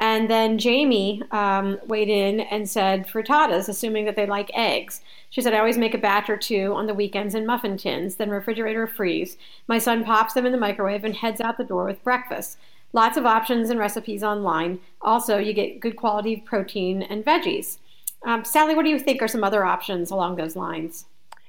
And 0.00 0.28
then 0.28 0.58
Jamie 0.58 1.22
um, 1.30 1.78
weighed 1.86 2.08
in 2.08 2.40
and 2.40 2.68
said 2.68 3.06
frittatas, 3.06 3.68
assuming 3.68 4.04
that 4.06 4.16
they 4.16 4.26
like 4.26 4.50
eggs. 4.52 5.00
She 5.34 5.42
said, 5.42 5.52
I 5.52 5.58
always 5.58 5.76
make 5.76 5.94
a 5.94 5.98
batch 5.98 6.30
or 6.30 6.36
two 6.36 6.74
on 6.74 6.86
the 6.86 6.94
weekends 6.94 7.34
in 7.34 7.44
muffin 7.44 7.76
tins, 7.76 8.14
then 8.14 8.30
refrigerator 8.30 8.84
or 8.84 8.86
freeze. 8.86 9.36
My 9.66 9.78
son 9.78 10.04
pops 10.04 10.32
them 10.32 10.46
in 10.46 10.52
the 10.52 10.58
microwave 10.58 11.02
and 11.02 11.12
heads 11.12 11.40
out 11.40 11.58
the 11.58 11.64
door 11.64 11.86
with 11.86 12.04
breakfast. 12.04 12.56
Lots 12.92 13.16
of 13.16 13.26
options 13.26 13.68
and 13.68 13.80
recipes 13.80 14.22
online. 14.22 14.78
Also, 15.02 15.38
you 15.38 15.52
get 15.52 15.80
good 15.80 15.96
quality 15.96 16.36
protein 16.36 17.02
and 17.02 17.24
veggies. 17.24 17.78
Um, 18.24 18.44
Sally, 18.44 18.76
what 18.76 18.84
do 18.84 18.90
you 18.90 19.00
think 19.00 19.22
are 19.22 19.26
some 19.26 19.42
other 19.42 19.64
options 19.64 20.12
along 20.12 20.36
those 20.36 20.54
lines? 20.54 21.06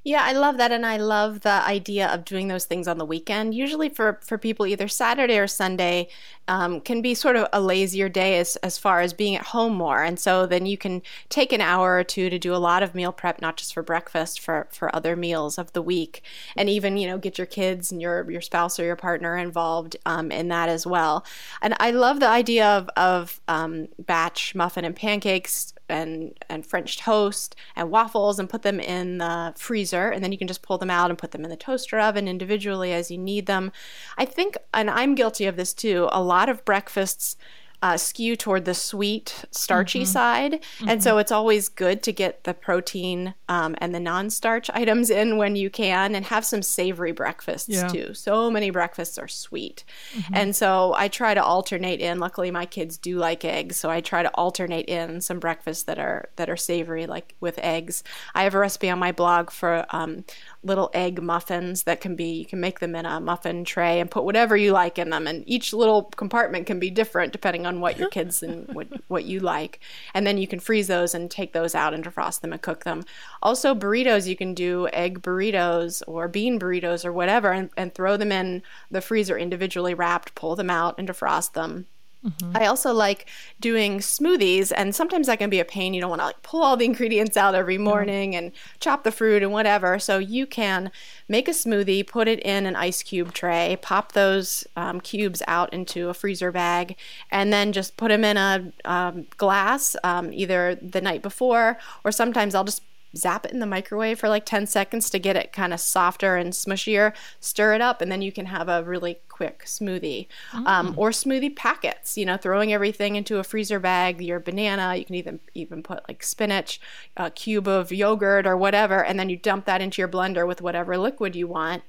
Yeah, 0.08 0.22
I 0.24 0.34
love 0.34 0.58
that, 0.58 0.72
and 0.72 0.86
I 0.86 0.98
love 0.98 1.42
the 1.42 1.50
idea 1.50 2.08
of 2.08 2.26
doing 2.26 2.48
those 2.48 2.66
things 2.66 2.88
on 2.88 3.00
the 3.00 3.06
weekend. 3.06 3.56
Usually, 3.56 3.90
for 3.90 4.20
for 4.22 4.38
people, 4.38 4.68
either 4.68 4.88
Saturday 4.88 5.40
or 5.40 5.48
Sunday 5.48 6.10
um, 6.48 6.80
can 6.80 7.02
be 7.02 7.16
sort 7.16 7.36
of 7.36 7.48
a 7.52 7.60
lazier 7.60 8.08
day 8.08 8.38
as 8.38 8.56
as 8.58 8.78
far 8.78 9.02
as 9.02 9.14
being 9.14 9.36
at 9.36 9.48
home 9.48 9.74
more, 9.74 10.04
and 10.04 10.20
so 10.20 10.46
then 10.46 10.68
you 10.68 10.78
can 10.78 11.02
take 11.30 11.52
an 11.52 11.60
hour 11.60 11.96
or 11.98 12.04
two 12.04 12.30
to 12.30 12.38
do 12.38 12.54
a 12.54 12.58
lot 12.58 12.84
of 12.84 12.94
meal 12.94 13.12
prep, 13.12 13.42
not 13.42 13.58
just 13.58 13.74
for 13.74 13.82
breakfast, 13.82 14.40
for 14.40 14.68
for 14.72 14.96
other 14.96 15.16
meals 15.16 15.58
of 15.58 15.74
the 15.74 15.82
week, 15.82 16.22
and 16.56 16.70
even 16.70 16.98
you 16.98 17.08
know 17.08 17.18
get 17.18 17.40
your 17.40 17.48
kids 17.48 17.92
and 17.92 18.00
your 18.00 18.30
your 18.30 18.42
spouse 18.42 18.80
or 18.80 18.86
your 18.86 18.96
partner 18.96 19.36
involved 19.38 19.98
um, 20.06 20.32
in 20.32 20.50
that 20.50 20.70
as 20.70 20.86
well. 20.86 21.26
And 21.64 21.76
I 21.80 21.90
love 21.90 22.20
the 22.20 22.30
idea 22.30 22.68
of 22.68 22.90
of 22.96 23.42
um, 23.48 23.88
batch 23.98 24.54
muffin 24.54 24.86
and 24.86 24.96
pancakes 24.96 25.74
and 25.90 26.38
and 26.50 26.66
French 26.66 26.98
toast 26.98 27.56
and 27.76 27.90
waffles 27.90 28.40
and 28.40 28.50
put 28.50 28.62
them 28.62 28.80
in 28.80 29.18
the 29.20 29.54
freezer 29.58 30.10
and 30.10 30.24
then 30.24 30.32
you 30.32 30.38
can 30.38 30.48
just 30.48 30.62
pull 30.62 30.78
them 30.78 30.90
out 30.90 31.10
and 31.10 31.18
put 31.18 31.32
them 31.32 31.44
in 31.44 31.50
the 31.50 31.58
toaster 31.58 32.00
oven 32.00 32.28
individually 32.28 32.94
as 32.94 33.12
you 33.12 33.18
need 33.18 33.46
them. 33.46 33.72
I 34.18 34.26
think 34.26 34.58
and 34.74 34.90
I'm 34.90 35.16
guilty 35.16 35.46
of 35.46 35.56
this 35.56 35.74
too. 35.74 36.10
A 36.12 36.22
lot 36.22 36.50
of 36.50 36.66
breakfasts 36.66 37.38
uh, 37.86 37.98
skew 37.98 38.36
toward 38.36 38.66
the 38.66 38.74
sweet, 38.74 39.46
starchy 39.52 40.00
mm-hmm. 40.00 40.12
side. 40.12 40.52
Mm-hmm. 40.54 40.90
And 40.90 41.04
so 41.04 41.12
mm-hmm. 41.12 41.20
it's 41.20 41.32
always 41.32 41.70
good 41.70 42.02
to 42.02 42.12
get 42.12 42.44
the 42.44 42.56
protein 42.56 43.36
um, 43.48 43.76
and 43.78 43.94
the 43.94 44.00
non 44.00 44.32
starch 44.32 44.72
items 44.74 45.12
in 45.12 45.38
when 45.38 45.56
you 45.56 45.70
can 45.70 46.16
and 46.16 46.26
have 46.26 46.44
some 46.44 46.64
savory 46.64 47.12
breakfasts 47.12 47.70
yeah. 47.70 47.88
too. 47.88 48.16
So 48.16 48.50
many 48.50 48.72
breakfasts 48.72 49.20
are 49.20 49.28
sweet. 49.28 49.84
Mm-hmm. 50.16 50.34
And 50.34 50.56
so 50.56 50.96
I 50.98 51.10
try 51.10 51.36
to 51.36 51.44
alternate 51.44 52.00
in. 52.00 52.20
Luckily, 52.20 52.50
my 52.50 52.66
kids 52.66 52.98
do 52.98 53.20
like 53.20 53.46
eggs. 53.46 53.76
So 53.76 53.92
I 53.92 54.02
try 54.02 54.24
to 54.24 54.30
alternate 54.30 54.90
in 54.90 55.22
some 55.22 55.38
breakfasts 55.38 55.84
that 55.84 56.00
are, 56.00 56.30
that 56.38 56.50
are 56.50 56.58
savory, 56.58 57.06
like 57.06 57.36
with 57.40 57.60
eggs. 57.60 58.04
I 58.34 58.46
have 58.46 58.56
a 58.56 58.60
recipe 58.60 58.90
on 58.90 58.98
my 58.98 59.12
blog 59.12 59.52
for 59.52 59.86
um, 59.92 60.26
little 60.66 60.90
egg 60.94 61.22
muffins 61.22 61.84
that 61.84 62.02
can 62.02 62.16
be 62.16 62.26
you 62.26 62.46
can 62.46 62.60
make 62.60 62.80
them 62.80 62.96
in 62.96 63.06
a 63.06 63.20
muffin 63.20 63.64
tray 63.64 64.00
and 64.00 64.10
put 64.10 64.24
whatever 64.24 64.58
you 64.58 64.72
like 64.72 64.98
in 64.98 65.12
them. 65.12 65.28
And 65.28 65.44
each 65.48 65.72
little 65.72 66.04
compartment 66.04 66.66
can 66.66 66.80
be 66.80 66.90
different 66.90 67.32
depending 67.32 67.66
on 67.66 67.80
what 67.80 67.98
your 67.98 68.10
kids 68.18 68.42
and 68.42 68.68
what, 68.74 68.88
what 69.08 69.26
you 69.26 69.40
like. 69.40 69.80
And 70.14 70.26
then 70.26 70.38
you 70.38 70.48
can 70.48 70.60
freeze 70.60 70.88
those 70.88 71.14
and 71.14 71.30
take 71.30 71.54
those 71.54 71.76
out 71.76 71.94
and 71.94 72.04
defrost 72.04 72.42
them 72.42 72.52
and 72.52 72.62
cook 72.62 72.84
them. 72.84 73.04
Also 73.42 73.76
burritos 73.76 74.28
you 74.28 74.36
can 74.36 74.54
do 74.54 74.88
egg 74.90 75.22
burritos 75.22 76.02
or 76.08 76.28
bean 76.28 76.60
burritos 76.60 77.06
or 77.06 77.14
whatever 77.14 77.52
and, 77.52 77.70
and 77.78 77.94
throw 77.94 78.18
them 78.18 78.32
in 78.32 78.64
the 78.90 79.02
freezer 79.02 79.38
individually 79.38 79.94
wrapped 79.94 80.34
pull 80.36 80.56
them 80.56 80.70
out 80.70 80.96
and 80.98 81.08
defrost 81.08 81.54
them 81.54 81.86
Mm-hmm. 82.26 82.58
I 82.58 82.66
also 82.66 82.92
like 82.94 83.28
doing 83.60 84.00
smoothies, 84.00 84.72
and 84.76 84.96
sometimes 84.96 85.28
that 85.28 85.38
can 85.38 85.50
be 85.50 85.60
a 85.60 85.66
pain. 85.66 85.94
You 85.94 86.02
don't 86.02 86.10
want 86.10 86.22
to 86.22 86.26
like 86.26 86.42
pull 86.42 86.64
all 86.64 86.76
the 86.76 86.86
ingredients 86.92 87.38
out 87.38 87.56
every 87.56 87.78
morning 87.78 88.34
yeah. 88.34 88.40
and 88.40 88.52
chop 88.80 89.04
the 89.04 89.12
fruit 89.12 89.44
and 89.44 89.52
whatever. 89.52 90.00
So 90.00 90.18
you 90.18 90.46
can 90.46 90.92
make 91.28 91.48
a 91.48 91.52
smoothie, 91.52 92.08
put 92.08 92.28
it 92.28 92.40
in 92.42 92.66
an 92.66 92.76
ice 92.76 93.04
cube 93.04 93.34
tray, 93.34 93.78
pop 93.82 94.14
those 94.14 94.66
um, 94.76 95.02
cubes 95.02 95.42
out 95.48 95.72
into 95.74 96.10
a 96.10 96.14
freezer 96.14 96.52
bag, 96.52 96.96
and 97.32 97.54
then 97.54 97.72
just 97.72 97.98
put 97.98 98.10
them 98.10 98.24
in 98.24 98.38
a 98.38 98.72
um, 98.86 99.28
glass 99.38 99.96
um, 100.04 100.34
either 100.34 100.76
the 100.76 101.02
night 101.02 101.22
before, 101.22 101.78
or 102.04 102.12
sometimes 102.12 102.56
I'll 102.56 102.64
just 102.64 102.82
zap 103.18 103.46
it 103.46 103.52
in 103.52 103.60
the 103.60 103.66
microwave 103.66 104.20
for 104.20 104.30
like 104.30 104.46
10 104.46 104.68
seconds 104.68 105.10
to 105.10 105.20
get 105.20 105.36
it 105.36 105.54
kind 105.54 105.74
of 105.74 105.80
softer 105.80 106.36
and 106.36 106.54
smushier, 106.54 107.14
stir 107.40 107.74
it 107.74 107.82
up, 107.82 108.02
and 108.02 108.12
then 108.12 108.22
you 108.22 108.32
can 108.32 108.48
have 108.48 108.68
a 108.68 108.84
really 108.84 109.20
quick 109.30 109.64
smoothie. 109.66 110.28
Mm. 110.52 110.66
Um, 110.66 110.94
or 110.98 111.10
smoothie 111.10 111.56
packets, 111.56 112.18
you 112.18 112.26
know, 112.26 112.38
throwing 112.38 112.74
everything 112.74 113.16
into 113.16 113.38
a 113.38 113.44
freezer 113.44 113.80
bag, 113.80 114.22
your 114.22 114.40
banana, 114.40 114.96
you 114.96 115.06
can 115.06 115.16
even, 115.16 115.40
even 115.54 115.84
put 115.84 116.08
like 116.08 116.24
spinach, 116.24 116.80
a 117.18 117.32
cube 117.32 117.68
of 117.68 117.92
yogurt 117.92 118.46
or 118.46 118.58
whatever, 118.58 119.04
and 119.04 119.20
then 119.20 119.30
you 119.30 119.38
dump 119.38 119.66
that 119.66 119.82
into 119.82 120.02
your 120.02 120.10
blender 120.10 120.48
with 120.48 120.62
whatever 120.62 120.98
liquid 120.98 121.36
you 121.36 121.48
want. 121.48 121.84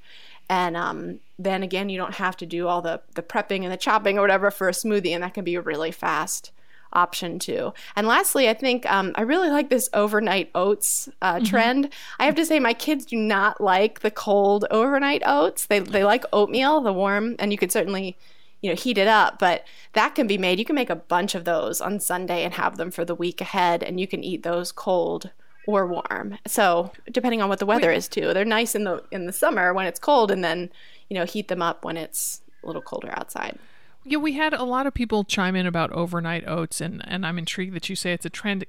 And 0.48 0.76
um, 0.76 1.18
then 1.38 1.62
again, 1.64 1.88
you 1.88 1.98
don't 1.98 2.14
have 2.14 2.36
to 2.36 2.46
do 2.46 2.68
all 2.68 2.80
the, 2.80 3.00
the 3.14 3.22
prepping 3.22 3.64
and 3.64 3.72
the 3.72 3.76
chopping 3.76 4.16
or 4.16 4.20
whatever 4.20 4.50
for 4.50 4.68
a 4.68 4.72
smoothie, 4.72 5.10
and 5.10 5.22
that 5.24 5.34
can 5.34 5.44
be 5.44 5.58
really 5.58 5.90
fast 5.90 6.52
option 6.96 7.38
too. 7.38 7.72
And 7.94 8.06
lastly, 8.06 8.48
I 8.48 8.54
think 8.54 8.90
um, 8.90 9.12
I 9.14 9.22
really 9.22 9.50
like 9.50 9.68
this 9.68 9.88
overnight 9.92 10.50
oats 10.54 11.08
uh, 11.22 11.34
mm-hmm. 11.34 11.44
trend. 11.44 11.92
I 12.18 12.24
have 12.24 12.34
to 12.36 12.46
say, 12.46 12.58
my 12.58 12.72
kids 12.74 13.04
do 13.04 13.16
not 13.16 13.60
like 13.60 14.00
the 14.00 14.10
cold 14.10 14.64
overnight 14.70 15.22
oats. 15.24 15.66
They 15.66 15.78
they 15.78 16.02
like 16.02 16.24
oatmeal, 16.32 16.80
the 16.80 16.92
warm, 16.92 17.36
and 17.38 17.52
you 17.52 17.58
could 17.58 17.70
certainly 17.70 18.16
you 18.62 18.70
know 18.70 18.74
heat 18.74 18.96
it 18.98 19.06
up 19.06 19.38
but 19.38 19.64
that 19.92 20.14
can 20.14 20.26
be 20.26 20.38
made 20.38 20.58
you 20.58 20.64
can 20.64 20.74
make 20.74 20.90
a 20.90 20.96
bunch 20.96 21.34
of 21.34 21.44
those 21.44 21.80
on 21.80 22.00
sunday 22.00 22.42
and 22.42 22.54
have 22.54 22.78
them 22.78 22.90
for 22.90 23.04
the 23.04 23.14
week 23.14 23.40
ahead 23.40 23.82
and 23.82 24.00
you 24.00 24.06
can 24.06 24.24
eat 24.24 24.42
those 24.42 24.72
cold 24.72 25.30
or 25.66 25.86
warm 25.86 26.38
so 26.46 26.90
depending 27.12 27.42
on 27.42 27.48
what 27.48 27.58
the 27.58 27.66
weather 27.66 27.88
Wait. 27.88 27.96
is 27.98 28.08
too 28.08 28.32
they're 28.32 28.44
nice 28.46 28.74
in 28.74 28.84
the 28.84 29.04
in 29.12 29.26
the 29.26 29.32
summer 29.32 29.74
when 29.74 29.86
it's 29.86 30.00
cold 30.00 30.30
and 30.30 30.42
then 30.42 30.70
you 31.10 31.14
know 31.14 31.24
heat 31.24 31.48
them 31.48 31.60
up 31.60 31.84
when 31.84 31.96
it's 31.96 32.40
a 32.64 32.66
little 32.66 32.82
colder 32.82 33.12
outside 33.12 33.58
yeah, 34.06 34.18
we 34.18 34.32
had 34.32 34.54
a 34.54 34.62
lot 34.62 34.86
of 34.86 34.94
people 34.94 35.24
chime 35.24 35.56
in 35.56 35.66
about 35.66 35.90
overnight 35.92 36.46
oats, 36.46 36.80
and, 36.80 37.02
and 37.06 37.26
I'm 37.26 37.38
intrigued 37.38 37.74
that 37.74 37.88
you 37.88 37.96
say 37.96 38.12
it's 38.12 38.24
a 38.24 38.30
trend. 38.30 38.64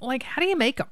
like, 0.00 0.22
how 0.22 0.42
do 0.42 0.46
you 0.46 0.56
make 0.56 0.76
them? 0.76 0.88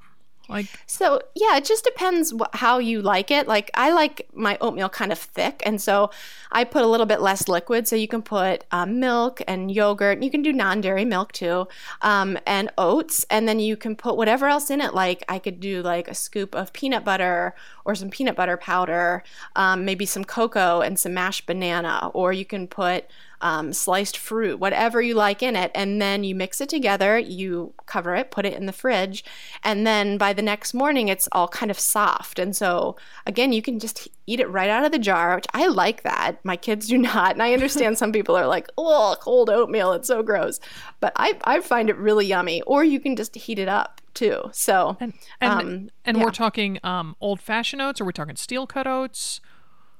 Like 0.49 0.67
so, 0.87 1.21
yeah, 1.35 1.57
it 1.59 1.65
just 1.67 1.85
depends 1.85 2.33
wh- 2.33 2.57
how 2.57 2.79
you 2.79 3.03
like 3.03 3.31
it. 3.31 3.47
Like 3.47 3.71
I 3.75 3.93
like 3.93 4.29
my 4.33 4.57
oatmeal 4.61 4.89
kind 4.89 5.13
of 5.13 5.19
thick, 5.19 5.63
and 5.67 5.81
so 5.81 6.11
I 6.51 6.65
put 6.65 6.83
a 6.83 6.87
little 6.87 7.05
bit 7.05 7.21
less 7.21 7.49
liquid. 7.49 7.87
So 7.87 7.97
you 7.97 8.09
can 8.09 8.23
put 8.23 8.65
um, 8.73 8.99
milk 8.99 9.43
and 9.47 9.71
yogurt. 9.71 10.23
You 10.23 10.31
can 10.31 10.43
do 10.43 10.53
non-dairy 10.53 11.05
milk 11.05 11.33
too, 11.33 11.69
um, 12.01 12.39
and 12.47 12.71
oats, 12.79 13.27
and 13.29 13.47
then 13.47 13.61
you 13.61 13.77
can 13.77 13.95
put 13.95 14.17
whatever 14.17 14.49
else 14.49 14.71
in 14.71 14.81
it. 14.81 14.95
Like 14.95 15.23
I 15.29 15.39
could 15.39 15.61
do 15.61 15.83
like 15.83 16.09
a 16.09 16.15
scoop 16.15 16.55
of 16.55 16.73
peanut 16.73 17.05
butter 17.05 17.55
or 17.85 17.95
some 17.95 18.09
peanut 18.09 18.37
butter 18.37 18.57
powder, 18.57 19.23
um, 19.55 19.85
maybe 19.85 20.07
some 20.07 20.25
cocoa 20.25 20.81
and 20.81 20.99
some 20.99 21.13
mashed 21.13 21.47
banana, 21.47 22.11
or 22.15 22.33
you 22.33 22.47
can 22.47 22.67
put 22.67 23.05
um, 23.41 23.73
sliced 23.73 24.17
fruit, 24.17 24.59
whatever 24.59 25.01
you 25.01 25.15
like 25.15 25.43
in 25.43 25.57
it. 25.57 25.71
And 25.75 26.01
then 26.01 26.25
you 26.25 26.35
mix 26.35 26.61
it 26.61 26.69
together, 26.69 27.19
you 27.19 27.73
cover 27.87 28.15
it, 28.15 28.31
put 28.31 28.47
it 28.47 28.55
in 28.55 28.67
the 28.67 28.73
fridge. 28.73 29.25
And 29.63 29.87
then 29.87 30.19
by 30.19 30.33
the 30.33 30.43
next 30.43 30.75
morning, 30.75 31.09
it's 31.09 31.29
all 31.33 31.49
kind 31.49 31.71
of 31.71 31.79
soft. 31.79 32.39
And 32.39 32.55
so, 32.55 32.97
again, 33.27 33.53
you 33.53 33.63
can 33.63 33.79
just 33.79 34.09
eat 34.27 34.41
it 34.41 34.51
right 34.51 34.71
out 34.71 34.85
of 34.85 34.93
the 34.93 34.99
jar, 34.99 35.37
which 35.37 35.47
I 35.55 35.67
like 35.69 36.03
that. 36.03 36.45
My 36.45 36.57
kids 36.57 36.89
do 36.89 36.99
not. 36.99 37.33
And 37.33 37.43
I 37.43 37.53
understand 37.53 37.99
some 37.99 38.13
people 38.13 38.37
are 38.37 38.47
like, 38.47 38.69
oh, 38.77 39.17
cold 39.21 39.51
oatmeal, 39.51 39.93
it's 39.93 40.09
so 40.09 40.23
gross. 40.23 40.61
But 41.01 41.13
I, 41.17 41.39
I 41.45 41.61
find 41.61 41.89
it 41.91 41.97
really 41.97 42.27
yummy. 42.27 42.63
Or 42.63 42.85
you 42.85 43.01
can 43.01 43.17
just 43.17 43.35
heat 43.35 43.59
it 43.59 43.69
up 43.69 44.01
too. 44.15 44.51
So, 44.53 44.97
and, 45.01 45.13
and, 45.41 45.53
um, 45.53 45.91
and 46.05 46.17
yeah. 46.17 46.25
we're 46.25 46.31
talking 46.33 46.79
um, 46.83 47.15
old 47.21 47.41
fashioned 47.41 47.81
oats, 47.81 48.01
or 48.01 48.05
we're 48.05 48.13
talking 48.13 48.37
steel 48.37 48.67
cut 48.67 48.87
oats? 48.87 49.41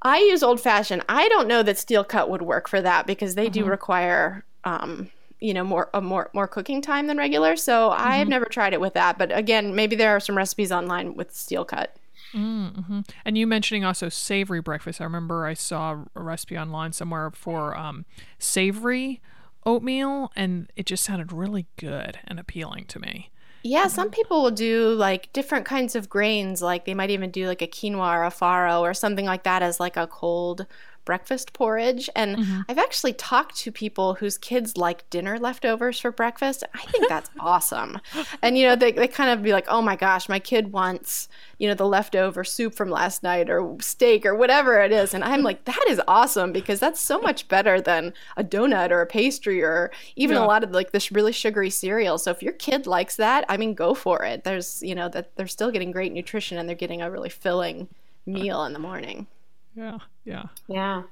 I 0.03 0.19
use 0.19 0.43
old 0.43 0.61
fashioned. 0.61 1.03
I 1.09 1.29
don't 1.29 1.49
know 1.49 1.63
that 1.63 1.79
steel 1.79 2.05
cut 2.05 2.31
would 2.31 2.43
work 2.43 2.69
for 2.69 2.81
that 2.81 3.07
because 3.07 3.35
they 3.35 3.47
mm-hmm. 3.47 3.65
do 3.65 3.65
require 3.65 4.45
um, 4.65 5.11
you 5.41 5.55
know 5.55 5.65
more 5.65 5.89
a 5.95 6.01
more 6.01 6.31
more 6.33 6.49
cooking 6.49 6.83
time 6.83 7.07
than 7.07 7.17
regular. 7.17 7.57
So 7.57 7.91
mm-hmm. 7.91 8.03
I've 8.03 8.29
never 8.29 8.47
tried 8.47 8.73
it 8.73 8.81
with 8.81 8.95
that. 8.95 9.19
But 9.19 9.37
again, 9.37 9.75
maybe 9.75 9.97
there 9.97 10.11
are 10.11 10.21
some 10.21 10.37
recipes 10.37 10.73
online 10.73 11.15
with 11.15 11.35
steel 11.35 11.65
cut. 11.65 11.97
Mm-hmm. 12.35 13.01
And 13.25 13.39
you 13.39 13.47
mentioning 13.47 13.85
also 13.85 14.09
savory 14.09 14.61
breakfast. 14.61 15.01
I 15.01 15.05
remember 15.05 15.47
I 15.47 15.55
saw 15.55 16.05
a 16.15 16.21
recipe 16.21 16.59
online 16.59 16.93
somewhere 16.93 17.31
for 17.31 17.77
um, 17.77 18.05
savory 18.39 19.21
oatmeal, 19.65 20.31
and 20.37 20.71
it 20.77 20.87
just 20.87 21.05
sounded 21.05 21.33
really 21.33 21.67
good 21.77 22.19
and 22.27 22.39
appealing 22.39 22.85
to 22.87 22.99
me. 22.99 23.31
Yeah, 23.63 23.83
mm-hmm. 23.83 23.91
some 23.91 24.11
people 24.11 24.43
will 24.43 24.51
do 24.51 24.91
like 24.95 25.33
different 25.33 25.65
kinds 25.67 25.95
of 25.97 26.09
grains. 26.09 26.63
Like 26.63 26.85
they 26.85 26.95
might 26.95 27.11
even 27.11 27.31
do 27.31 27.47
like 27.47 27.63
a 27.63 27.67
quinoa 27.67 28.17
or 28.17 28.25
a 28.25 28.31
farro 28.31 28.81
or 28.81 28.95
something 28.95 29.27
like 29.27 29.43
that 29.45 29.63
as 29.63 29.81
like 29.81 29.97
a 29.97 30.07
cold 30.07 30.67
breakfast 31.09 31.55
porridge. 31.55 32.11
And 32.15 32.37
mm-hmm. 32.37 32.61
I've 32.69 32.77
actually 32.77 33.15
talked 33.15 33.57
to 33.61 33.73
people 33.73 34.13
whose 34.13 34.37
kids 34.37 34.77
like 34.77 35.09
dinner 35.09 35.39
leftovers 35.39 35.99
for 35.99 36.13
breakfast. 36.13 36.65
I 36.75 36.83
think 36.83 37.09
that's 37.09 37.31
awesome. 37.41 37.99
And, 38.43 38.59
you 38.59 38.67
know, 38.67 38.77
they, 38.77 38.93
they 38.93 39.09
kind 39.09 39.31
of 39.31 39.43
be 39.43 39.55
like, 39.55 39.65
oh 39.69 39.81
my 39.81 39.97
gosh, 39.97 40.29
my 40.29 40.39
kid 40.39 40.71
wants, 40.71 41.31
you 41.57 41.67
know, 41.67 41.73
the 41.73 41.87
leftover 41.87 42.45
soup 42.45 42.75
from 42.75 42.91
last 42.91 43.23
night 43.23 43.49
or 43.49 43.75
steak 43.81 44.27
or 44.27 44.35
whatever 44.35 44.83
it 44.83 44.93
is. 44.93 45.15
And 45.15 45.25
I'm 45.25 45.43
like, 45.43 45.65
that 45.65 45.83
is 45.89 45.99
awesome 46.07 46.53
because 46.53 46.79
that's 46.79 47.01
so 47.01 47.19
much 47.19 47.49
better 47.49 47.81
than 47.81 48.13
a 48.37 48.45
donut 48.45 48.91
or 48.91 49.01
a 49.01 49.07
pastry 49.07 49.63
or 49.63 49.91
even 50.15 50.37
yeah. 50.37 50.45
a 50.45 50.47
lot 50.47 50.63
of 50.63 50.73
like 50.73 50.93
this 50.93 51.11
really 51.11 51.33
sugary 51.33 51.71
cereal. 51.71 52.19
So 52.19 52.33
if 52.33 52.43
your 52.43 52.53
kid 52.53 52.87
likes 52.87 53.17
that, 53.17 53.47
I 53.49 53.57
mean, 53.57 53.73
go 53.73 53.95
for 53.95 54.27
it. 54.27 54.45
There's, 54.45 54.83
you 54.83 54.95
know, 54.95 55.09
that 55.09 55.35
they're 55.37 55.47
still 55.47 55.71
getting 55.71 55.91
great 55.91 56.13
nutrition 56.13 56.59
and 56.59 56.69
they're 56.69 56.77
getting 56.77 57.01
a 57.01 57.11
really 57.11 57.31
filling 57.31 57.89
meal 58.27 58.63
in 58.67 58.75
the 58.75 58.79
morning. 58.79 59.27
Yeah, 59.75 59.99
yeah. 60.25 60.45
Yeah, 60.67 61.03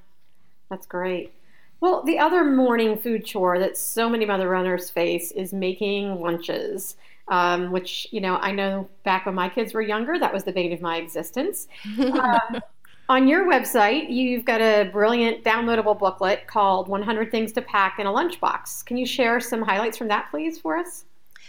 that's 0.71 0.87
great. 0.87 1.33
Well, 1.81 2.03
the 2.05 2.19
other 2.19 2.45
morning 2.45 2.99
food 2.99 3.25
chore 3.25 3.59
that 3.59 3.77
so 3.77 4.09
many 4.09 4.25
mother 4.25 4.49
runners 4.49 4.91
face 4.91 5.31
is 5.33 5.53
making 5.53 6.21
lunches, 6.21 6.97
um, 7.29 7.71
which, 7.71 8.09
you 8.11 8.21
know, 8.21 8.37
I 8.37 8.53
know 8.53 8.89
back 9.05 9.27
when 9.27 9.35
my 9.35 9.49
kids 9.49 9.75
were 9.75 9.83
younger, 9.83 10.19
that 10.19 10.33
was 10.33 10.45
the 10.45 10.53
bane 10.53 10.73
of 10.73 10.81
my 10.81 10.97
existence. 10.97 11.69
um, 11.99 12.61
on 13.09 13.29
your 13.29 13.47
website, 13.51 14.11
you've 14.11 14.45
got 14.45 14.61
a 14.61 14.91
brilliant 14.93 15.45
downloadable 15.45 15.99
booklet 15.99 16.47
called 16.47 16.89
100 16.89 17.31
Things 17.31 17.53
to 17.53 17.63
Pack 17.63 17.99
in 17.99 18.07
a 18.07 18.13
Lunchbox. 18.13 18.85
Can 18.85 18.97
you 18.97 19.07
share 19.07 19.41
some 19.41 19.63
highlights 19.63 19.97
from 19.97 20.09
that, 20.09 20.29
please, 20.31 20.59
for 20.59 20.77
us? 20.77 21.06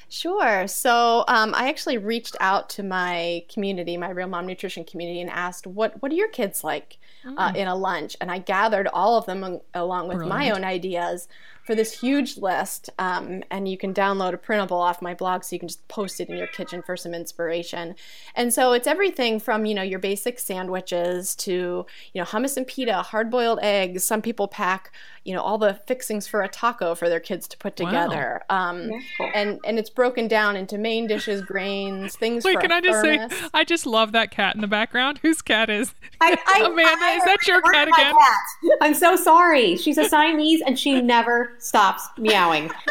Sure. 0.09 0.67
So 0.67 1.25
um, 1.27 1.53
I 1.53 1.69
actually 1.69 1.97
reached 1.97 2.35
out 2.39 2.69
to 2.71 2.83
my 2.83 3.43
community, 3.51 3.97
my 3.97 4.09
Real 4.09 4.27
Mom 4.27 4.47
Nutrition 4.47 4.85
community, 4.85 5.21
and 5.21 5.29
asked, 5.29 5.67
"What 5.67 6.01
What 6.01 6.11
are 6.11 6.15
your 6.15 6.29
kids 6.29 6.63
like 6.63 6.97
uh, 7.37 7.51
in 7.55 7.67
a 7.67 7.75
lunch?" 7.75 8.15
And 8.21 8.31
I 8.31 8.39
gathered 8.39 8.87
all 8.87 9.17
of 9.17 9.25
them 9.25 9.59
along 9.73 10.07
with 10.07 10.19
my 10.19 10.51
own 10.51 10.63
ideas 10.63 11.27
for 11.68 11.76
this 11.76 11.99
huge 11.99 12.38
list. 12.38 12.89
Um, 12.97 13.43
and 13.51 13.68
you 13.68 13.78
can 13.78 13.93
download 13.93 14.34
a 14.34 14.38
printable 14.38 14.78
off 14.80 15.01
my 15.01 15.13
blog, 15.13 15.43
so 15.43 15.55
you 15.55 15.59
can 15.59 15.68
just 15.68 15.86
post 15.89 16.20
it 16.20 16.30
in 16.30 16.38
your 16.38 16.47
kitchen 16.47 16.82
for 16.82 16.97
some 16.97 17.13
inspiration. 17.13 17.93
And 18.36 18.51
so 18.53 18.72
it's 18.74 18.88
everything 18.88 19.39
from 19.39 19.65
you 19.65 19.76
know 19.76 19.84
your 19.84 19.99
basic 19.99 20.39
sandwiches 20.39 21.36
to 21.36 21.86
you 22.13 22.22
know 22.22 22.24
hummus 22.26 22.57
and 22.57 22.65
pita, 22.65 23.01
hard 23.03 23.30
boiled 23.30 23.59
eggs. 23.61 24.03
Some 24.03 24.22
people 24.24 24.47
pack 24.47 24.91
you 25.26 25.36
know 25.36 25.41
all 25.41 25.57
the 25.57 25.74
fixings 25.88 26.26
for 26.26 26.41
a 26.41 26.47
taco 26.47 26.95
for 26.95 27.09
their 27.09 27.20
kids 27.20 27.47
to 27.49 27.57
put 27.57 27.78
Wow. 27.80 27.86
together. 27.86 28.41
Um, 28.49 28.88
That's 28.89 29.03
cool. 29.18 29.30
and 29.36 29.59
and 29.65 29.78
it's 29.78 29.89
broken 29.89 30.28
down 30.30 30.55
into 30.55 30.78
main 30.78 31.05
dishes, 31.05 31.41
grains, 31.41 32.15
things 32.15 32.45
like 32.45 32.53
that. 32.53 32.59
Wait, 32.61 32.61
for 32.61 32.61
can 32.61 32.72
a 32.72 32.76
I 32.76 32.82
just 32.82 33.01
thermos. 33.05 33.39
say, 33.39 33.49
I 33.53 33.63
just 33.65 33.86
love 33.86 34.13
that 34.13 34.32
cat 34.32 34.55
in 34.55 34.61
the 34.61 34.68
background. 34.68 35.18
Whose 35.22 35.41
cat 35.41 35.70
is? 35.70 35.93
I, 36.22 36.38
I, 36.47 36.61
Amanda, 36.65 37.03
I 37.05 37.15
is 37.18 37.24
that 37.26 37.45
your 37.45 37.61
cat 37.61 37.89
again? 37.89 38.13
cat. 38.15 38.78
I'm 38.82 38.93
so 38.93 39.18
sorry. 39.18 39.76
She's 39.76 39.97
a 39.97 40.05
Siamese 40.05 40.61
and 40.65 40.80
she 40.80 41.01
never 41.01 41.57
stops 41.60 42.08
meowing. 42.18 42.72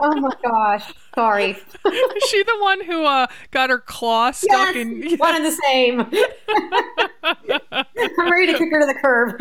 Oh 0.00 0.14
my 0.20 0.30
gosh. 0.44 0.92
Sorry. 1.16 1.50
Is 1.86 2.24
she 2.28 2.42
the 2.44 2.56
one 2.60 2.84
who 2.84 3.04
uh, 3.04 3.26
got 3.50 3.68
her 3.68 3.80
claw 3.80 4.30
stuck 4.30 4.74
Yes, 4.74 4.76
in? 4.76 5.02
one 5.18 5.34
and 5.34 5.44
the 5.44 5.50
same. 5.50 6.00
I'm 8.16 8.30
ready 8.30 8.52
to 8.52 8.58
kick 8.58 8.70
her 8.70 8.80
to 8.80 8.86
the 8.86 8.94
curb. 8.94 9.40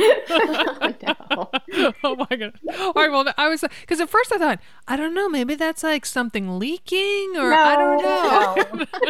no. 1.29 1.93
oh 2.03 2.15
my 2.15 2.35
god! 2.35 2.53
All 2.79 2.93
right, 2.95 3.11
well, 3.11 3.31
I 3.37 3.49
was 3.49 3.63
because 3.81 4.01
at 4.01 4.09
first 4.09 4.31
I 4.33 4.37
thought 4.39 4.59
I 4.89 4.95
don't 4.95 5.13
know, 5.13 5.27
maybe 5.27 5.55
that's 5.55 5.83
like 5.83 6.05
something 6.05 6.59
leaking 6.59 7.33
or 7.37 7.53
I 7.53 7.75
don't 7.75 8.01
know. 8.01 8.85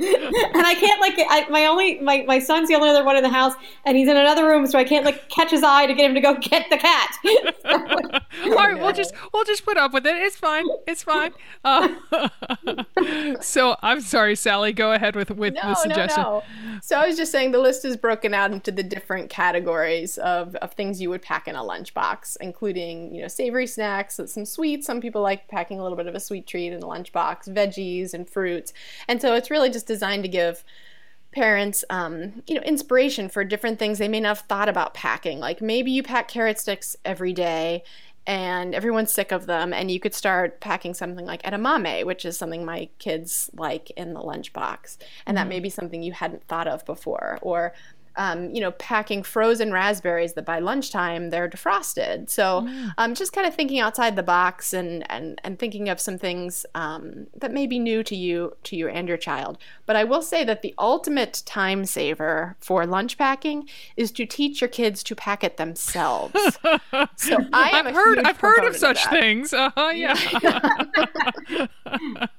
and 0.00 0.66
I 0.66 0.74
can't 0.74 1.00
like 1.00 1.14
I, 1.18 1.46
my 1.50 1.66
only 1.66 1.98
my, 2.00 2.24
my 2.26 2.38
son's 2.38 2.68
the 2.68 2.74
only 2.74 2.88
other 2.88 3.04
one 3.04 3.16
in 3.16 3.22
the 3.22 3.28
house, 3.28 3.52
and 3.84 3.96
he's 3.96 4.08
in 4.08 4.16
another 4.16 4.46
room, 4.46 4.66
so 4.66 4.78
I 4.78 4.84
can't 4.84 5.04
like 5.04 5.28
catch 5.28 5.50
his 5.50 5.62
eye 5.62 5.86
to 5.86 5.94
get 5.94 6.08
him 6.08 6.14
to 6.14 6.20
go 6.20 6.34
get 6.38 6.68
the 6.70 6.78
cat. 6.78 7.14
All 8.44 8.54
right, 8.54 8.78
we'll 8.78 8.92
just 8.92 9.12
we'll 9.32 9.44
just 9.44 9.64
put 9.64 9.76
up 9.76 9.92
with 9.92 10.06
it. 10.06 10.16
It's 10.16 10.36
fine. 10.36 10.66
It's 10.86 11.02
fine. 11.02 11.32
Uh, 11.64 11.88
so 13.40 13.76
I'm 13.82 14.00
sorry, 14.00 14.36
Sally. 14.36 14.72
Go 14.72 14.92
ahead 14.92 15.14
with 15.16 15.30
with 15.30 15.54
the 15.54 15.62
No, 15.62 15.68
no, 15.68 15.74
suggestion. 15.74 16.22
no. 16.22 16.42
So 16.82 16.96
I 16.96 17.06
was 17.06 17.16
just 17.16 17.32
saying 17.32 17.50
the 17.52 17.58
list 17.58 17.84
is 17.84 17.96
broken 17.96 18.34
out 18.34 18.52
into 18.52 18.70
the 18.70 18.82
different 18.82 19.30
categories 19.30 20.16
of, 20.18 20.54
of 20.56 20.72
things 20.74 21.00
you 21.00 21.10
would 21.10 21.22
pack 21.22 21.48
in 21.48 21.56
a 21.56 21.60
lunchbox, 21.62 22.36
including, 22.40 23.12
you 23.14 23.22
know, 23.22 23.28
savory 23.28 23.66
snacks, 23.66 24.18
some 24.38 24.46
sweets. 24.46 24.86
Some 24.86 25.00
people 25.00 25.22
like 25.22 25.48
packing 25.48 25.80
a 25.80 25.82
little 25.82 25.96
bit 25.96 26.06
of 26.06 26.14
a 26.14 26.20
sweet 26.20 26.46
treat 26.46 26.72
in 26.72 26.80
the 26.80 26.86
lunchbox, 26.86 27.48
veggies 27.48 28.14
and 28.14 28.28
fruits. 28.28 28.72
And 29.08 29.20
so 29.20 29.34
it's 29.34 29.50
really 29.50 29.70
just 29.70 29.86
designed 29.86 30.22
to 30.22 30.28
give 30.28 30.64
parents 31.32 31.84
um, 31.90 32.42
you 32.46 32.54
know 32.54 32.62
inspiration 32.62 33.28
for 33.28 33.44
different 33.44 33.78
things 33.78 33.98
they 33.98 34.08
may 34.08 34.18
not 34.18 34.28
have 34.28 34.46
thought 34.46 34.68
about 34.68 34.94
packing 34.94 35.38
like 35.38 35.60
maybe 35.60 35.90
you 35.90 36.02
pack 36.02 36.26
carrot 36.26 36.58
sticks 36.58 36.96
every 37.04 37.34
day 37.34 37.84
and 38.26 38.74
everyone's 38.74 39.12
sick 39.12 39.30
of 39.30 39.44
them 39.44 39.74
and 39.74 39.90
you 39.90 40.00
could 40.00 40.14
start 40.14 40.58
packing 40.58 40.94
something 40.94 41.26
like 41.26 41.42
edamame 41.42 42.04
which 42.06 42.24
is 42.24 42.38
something 42.38 42.64
my 42.64 42.88
kids 42.98 43.50
like 43.52 43.90
in 43.90 44.14
the 44.14 44.20
lunchbox 44.20 44.96
and 45.26 45.36
that 45.36 45.48
may 45.48 45.60
be 45.60 45.68
something 45.68 46.02
you 46.02 46.12
hadn't 46.12 46.42
thought 46.44 46.66
of 46.66 46.84
before 46.86 47.38
or 47.42 47.74
um, 48.18 48.50
you 48.54 48.60
know 48.60 48.72
packing 48.72 49.22
frozen 49.22 49.72
raspberries 49.72 50.34
that 50.34 50.44
by 50.44 50.58
lunchtime 50.58 51.30
they're 51.30 51.48
defrosted. 51.48 52.28
So 52.28 52.68
um, 52.98 53.14
just 53.14 53.32
kind 53.32 53.46
of 53.46 53.54
thinking 53.54 53.78
outside 53.80 54.16
the 54.16 54.22
box 54.22 54.72
and 54.72 55.10
and, 55.10 55.40
and 55.44 55.58
thinking 55.58 55.88
of 55.88 56.00
some 56.00 56.18
things 56.18 56.66
um, 56.74 57.28
that 57.36 57.52
may 57.52 57.66
be 57.66 57.78
new 57.78 58.02
to 58.02 58.16
you 58.16 58.56
to 58.64 58.76
you 58.76 58.88
and 58.88 59.08
your 59.08 59.16
child. 59.16 59.58
But 59.86 59.96
i 59.96 60.04
will 60.04 60.22
say 60.22 60.44
that 60.44 60.62
the 60.62 60.74
ultimate 60.78 61.42
time 61.46 61.84
saver 61.84 62.56
for 62.60 62.84
lunch 62.86 63.16
packing 63.16 63.68
is 63.96 64.12
to 64.12 64.26
teach 64.26 64.60
your 64.60 64.68
kids 64.68 65.02
to 65.04 65.14
pack 65.14 65.42
it 65.42 65.56
themselves. 65.56 66.58
So 67.16 67.36
I 67.52 67.70
I've 67.72 67.94
heard 67.94 68.18
I've 68.20 68.40
heard 68.40 68.64
of 68.64 68.76
such 68.76 69.04
things. 69.06 69.52
Uh-huh, 69.52 69.90
yeah. 69.94 71.66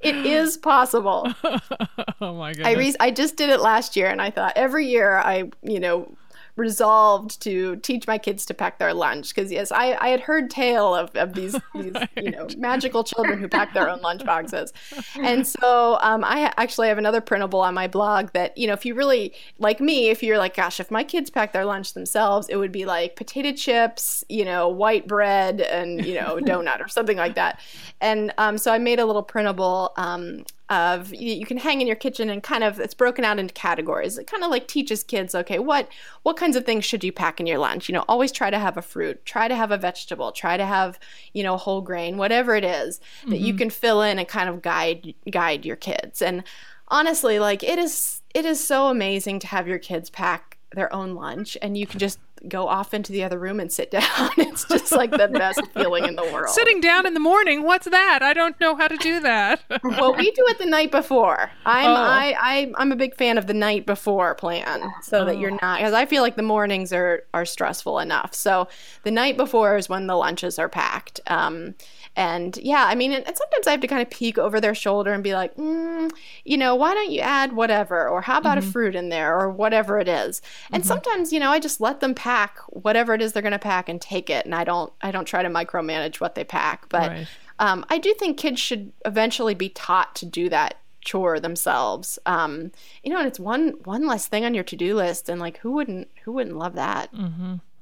It 0.00 0.14
is 0.14 0.56
possible. 0.56 1.26
oh 2.20 2.34
my 2.34 2.52
goodness. 2.52 2.66
I 2.66 2.72
re- 2.72 2.94
I 3.00 3.10
just 3.10 3.36
did 3.36 3.50
it 3.50 3.60
last 3.60 3.96
year, 3.96 4.08
and 4.08 4.22
I 4.22 4.30
thought 4.30 4.52
every 4.56 4.86
year 4.86 5.16
I 5.16 5.50
you 5.62 5.80
know 5.80 6.12
resolved 6.58 7.40
to 7.42 7.76
teach 7.76 8.06
my 8.06 8.18
kids 8.18 8.44
to 8.46 8.54
pack 8.54 8.78
their 8.78 8.92
lunch. 8.92 9.34
Because 9.34 9.50
yes, 9.50 9.72
I, 9.72 9.96
I 10.00 10.08
had 10.08 10.20
heard 10.20 10.50
tale 10.50 10.94
of, 10.94 11.14
of 11.14 11.34
these 11.34 11.52
these 11.74 11.94
you 12.16 12.30
know 12.30 12.48
magical 12.56 13.04
children 13.04 13.38
who 13.38 13.48
pack 13.48 13.72
their 13.72 13.88
own 13.88 14.00
lunch 14.00 14.24
boxes, 14.24 14.72
and 15.16 15.46
so 15.46 15.98
um, 16.00 16.24
I 16.24 16.52
actually 16.56 16.88
have 16.88 16.98
another 16.98 17.20
printable 17.20 17.60
on 17.60 17.74
my 17.74 17.86
blog 17.86 18.32
that 18.32 18.56
you 18.58 18.66
know 18.66 18.72
if 18.72 18.84
you 18.84 18.94
really 18.94 19.32
like 19.58 19.80
me, 19.80 20.10
if 20.10 20.22
you're 20.22 20.38
like 20.38 20.56
gosh, 20.56 20.80
if 20.80 20.90
my 20.90 21.04
kids 21.04 21.30
pack 21.30 21.52
their 21.52 21.64
lunch 21.64 21.94
themselves, 21.94 22.48
it 22.48 22.56
would 22.56 22.72
be 22.72 22.84
like 22.84 23.16
potato 23.16 23.52
chips, 23.52 24.24
you 24.28 24.44
know, 24.44 24.68
white 24.68 25.06
bread, 25.06 25.60
and 25.60 26.04
you 26.04 26.14
know 26.14 26.36
donut 26.42 26.84
or 26.84 26.88
something 26.88 27.16
like 27.16 27.36
that, 27.36 27.60
and 28.00 28.32
um, 28.38 28.58
so 28.58 28.72
I 28.72 28.78
made 28.78 28.98
a 28.98 29.06
little 29.06 29.22
printable. 29.22 29.92
Um, 29.96 30.44
of 30.70 31.14
you, 31.14 31.46
can 31.46 31.56
hang 31.56 31.80
in 31.80 31.86
your 31.86 31.96
kitchen 31.96 32.28
and 32.28 32.42
kind 32.42 32.62
of 32.62 32.78
it's 32.78 32.94
broken 32.94 33.24
out 33.24 33.38
into 33.38 33.54
categories. 33.54 34.18
It 34.18 34.26
kind 34.26 34.44
of 34.44 34.50
like 34.50 34.68
teaches 34.68 35.02
kids, 35.02 35.34
okay, 35.34 35.58
what 35.58 35.88
what 36.24 36.36
kinds 36.36 36.56
of 36.56 36.66
things 36.66 36.84
should 36.84 37.02
you 37.02 37.12
pack 37.12 37.40
in 37.40 37.46
your 37.46 37.58
lunch? 37.58 37.88
You 37.88 37.94
know, 37.94 38.04
always 38.08 38.32
try 38.32 38.50
to 38.50 38.58
have 38.58 38.76
a 38.76 38.82
fruit, 38.82 39.24
try 39.24 39.48
to 39.48 39.56
have 39.56 39.70
a 39.70 39.78
vegetable, 39.78 40.32
try 40.32 40.56
to 40.56 40.66
have 40.66 40.98
you 41.32 41.42
know 41.42 41.56
whole 41.56 41.80
grain, 41.80 42.18
whatever 42.18 42.54
it 42.54 42.64
is 42.64 43.00
that 43.28 43.38
you 43.38 43.52
mm-hmm. 43.52 43.58
can 43.58 43.70
fill 43.70 44.02
in 44.02 44.18
and 44.18 44.28
kind 44.28 44.48
of 44.48 44.60
guide 44.60 45.14
guide 45.30 45.64
your 45.64 45.76
kids. 45.76 46.20
And 46.20 46.44
honestly, 46.88 47.38
like 47.38 47.62
it 47.62 47.78
is 47.78 48.20
it 48.34 48.44
is 48.44 48.62
so 48.62 48.88
amazing 48.88 49.38
to 49.40 49.46
have 49.46 49.66
your 49.66 49.78
kids 49.78 50.10
pack 50.10 50.58
their 50.74 50.92
own 50.92 51.14
lunch 51.14 51.56
and 51.62 51.78
you 51.78 51.86
can 51.86 51.98
just 51.98 52.18
go 52.46 52.68
off 52.68 52.94
into 52.94 53.12
the 53.12 53.24
other 53.24 53.38
room 53.38 53.58
and 53.60 53.72
sit 53.72 53.90
down. 53.98 54.30
It's 54.36 54.64
just 54.64 54.92
like 54.92 55.10
the 55.10 55.28
best 55.28 55.60
feeling 55.74 56.04
in 56.04 56.16
the 56.16 56.24
world. 56.24 56.50
Sitting 56.50 56.80
down 56.80 57.06
in 57.06 57.14
the 57.14 57.20
morning. 57.20 57.62
What's 57.64 57.88
that? 57.88 58.20
I 58.22 58.32
don't 58.32 58.58
know 58.60 58.76
how 58.76 58.88
to 58.88 58.96
do 58.98 59.20
that. 59.20 59.62
well, 59.82 60.14
we 60.14 60.30
do 60.30 60.44
it 60.48 60.58
the 60.58 60.66
night 60.66 60.90
before. 60.90 61.50
I'm 61.66 61.88
Oh. 61.88 61.94
I, 61.94 62.34
I 62.38 62.72
I'm 62.76 62.92
a 62.92 62.96
big 62.96 63.14
fan 63.14 63.38
of 63.38 63.46
the 63.46 63.54
night 63.54 63.86
before 63.86 64.34
plan, 64.34 64.82
so 65.02 65.24
that 65.24 65.38
you're 65.38 65.56
not 65.62 65.78
because 65.78 65.94
I 65.94 66.06
feel 66.06 66.22
like 66.22 66.36
the 66.36 66.42
mornings 66.42 66.92
are 66.92 67.22
are 67.32 67.44
stressful 67.44 67.98
enough. 67.98 68.34
So 68.34 68.68
the 69.04 69.10
night 69.10 69.36
before 69.36 69.76
is 69.76 69.88
when 69.88 70.06
the 70.06 70.16
lunches 70.16 70.58
are 70.58 70.68
packed. 70.68 71.20
Um, 71.26 71.74
and 72.18 72.56
yeah, 72.56 72.84
I 72.84 72.96
mean, 72.96 73.12
and 73.12 73.24
and 73.28 73.36
sometimes 73.36 73.68
I 73.68 73.70
have 73.70 73.80
to 73.80 73.86
kind 73.86 74.02
of 74.02 74.10
peek 74.10 74.38
over 74.38 74.60
their 74.60 74.74
shoulder 74.74 75.12
and 75.12 75.22
be 75.22 75.34
like, 75.34 75.54
mm, 75.54 76.10
you 76.44 76.58
know, 76.58 76.74
why 76.74 76.92
don't 76.92 77.12
you 77.12 77.20
add 77.20 77.52
whatever, 77.52 78.08
or 78.08 78.20
how 78.22 78.38
about 78.38 78.58
a 78.58 78.62
fruit 78.62 78.96
in 78.96 79.08
there, 79.08 79.38
or 79.38 79.48
whatever 79.48 80.00
it 80.00 80.08
is. 80.08 80.42
And 80.72 80.84
sometimes, 80.84 81.32
you 81.32 81.38
know, 81.38 81.52
I 81.52 81.60
just 81.60 81.80
let 81.80 82.00
them 82.00 82.16
pack 82.16 82.58
whatever 82.70 83.14
it 83.14 83.22
is 83.22 83.32
they're 83.32 83.40
going 83.40 83.52
to 83.52 83.58
pack 83.58 83.88
and 83.88 84.00
take 84.00 84.30
it, 84.30 84.44
and 84.44 84.54
I 84.54 84.64
don't 84.64 84.92
I 85.00 85.12
don't 85.12 85.26
try 85.26 85.44
to 85.44 85.48
micromanage 85.48 86.20
what 86.20 86.34
they 86.34 86.44
pack, 86.44 86.88
but. 86.88 87.10
Right. 87.10 87.28
Um, 87.60 87.84
I 87.90 87.98
do 87.98 88.14
think 88.14 88.38
kids 88.38 88.60
should 88.60 88.92
eventually 89.04 89.52
be 89.52 89.68
taught 89.68 90.14
to 90.14 90.26
do 90.26 90.48
that 90.48 90.76
chore 91.00 91.40
themselves. 91.40 92.16
Um, 92.24 92.70
you 93.02 93.10
know, 93.10 93.18
and 93.18 93.26
it's 93.26 93.40
one 93.40 93.74
one 93.82 94.06
less 94.06 94.28
thing 94.28 94.44
on 94.44 94.54
your 94.54 94.62
to 94.62 94.76
do 94.76 94.94
list, 94.94 95.28
and 95.28 95.40
like 95.40 95.58
who 95.58 95.72
wouldn't 95.72 96.08
who 96.28 96.32
wouldn't 96.34 96.58
love 96.58 96.74
that? 96.74 97.08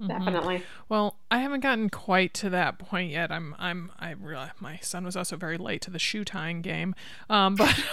Definitely. 0.07 0.62
Well, 0.88 1.16
I 1.32 1.38
haven't 1.38 1.61
gotten 1.61 1.90
quite 1.90 2.32
to 2.34 2.51
that 2.51 2.78
point 2.78 3.11
yet. 3.11 3.32
I'm, 3.32 3.57
I'm, 3.59 3.90
I 3.99 4.11
realize 4.12 4.51
my 4.61 4.78
son 4.82 5.05
was 5.05 5.16
also 5.16 5.36
very 5.36 5.57
late 5.59 5.80
to 5.82 5.90
the 5.90 5.99
shoe 5.99 6.22
tying 6.24 6.61
game, 6.62 6.94
um, 7.28 7.57
but 7.57 7.70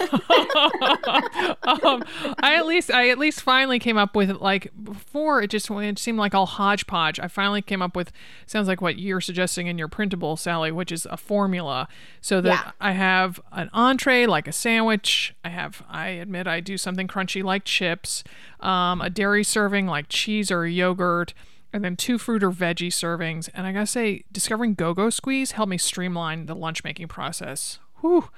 um, 1.64 2.04
I 2.38 2.54
at 2.56 2.66
least, 2.66 2.90
I 2.90 3.08
at 3.08 3.18
least 3.18 3.40
finally 3.40 3.78
came 3.78 3.96
up 3.96 4.14
with 4.14 4.30
like 4.32 4.70
before 4.80 5.42
it 5.42 5.50
just 5.50 5.70
it 5.70 5.98
seemed 5.98 6.18
like 6.18 6.34
all 6.34 6.46
hodgepodge. 6.46 7.18
I 7.18 7.26
finally 7.26 7.62
came 7.62 7.82
up 7.82 7.96
with 7.96 8.12
sounds 8.46 8.68
like 8.68 8.80
what 8.80 8.98
you're 8.98 9.20
suggesting 9.20 9.66
in 9.66 9.78
your 9.78 9.88
printable, 9.88 10.36
Sally, 10.36 10.70
which 10.70 10.92
is 10.92 11.06
a 11.06 11.16
formula 11.16 11.88
so 12.20 12.40
that 12.42 12.64
Yeah. 12.66 12.70
I 12.80 12.92
have 12.92 13.40
an 13.50 13.70
entree 13.72 14.26
like 14.26 14.46
a 14.46 14.52
sandwich. 14.52 15.34
I 15.44 15.48
have, 15.48 15.82
I 15.88 16.08
admit, 16.08 16.46
I 16.46 16.60
do 16.60 16.76
something 16.78 17.08
crunchy 17.08 17.42
like 17.42 17.64
chips, 17.64 18.22
um, 18.64 19.00
a 19.00 19.10
dairy 19.10 19.44
serving 19.44 19.86
like 19.86 20.06
cheese 20.08 20.50
or 20.50 20.66
yogurt 20.66 21.34
and 21.72 21.84
then 21.84 21.96
two 21.96 22.18
fruit 22.18 22.42
or 22.42 22.50
veggie 22.50 22.88
servings. 22.88 23.48
And 23.52 23.66
I 23.66 23.72
gotta 23.72 23.86
say, 23.86 24.24
discovering 24.30 24.74
Go 24.74 24.94
Go 24.94 25.10
Squeeze 25.10 25.52
helped 25.52 25.70
me 25.70 25.78
streamline 25.78 26.46
the 26.46 26.54
lunch 26.54 26.84
making 26.84 27.08
process. 27.08 27.78
Whew. 28.00 28.30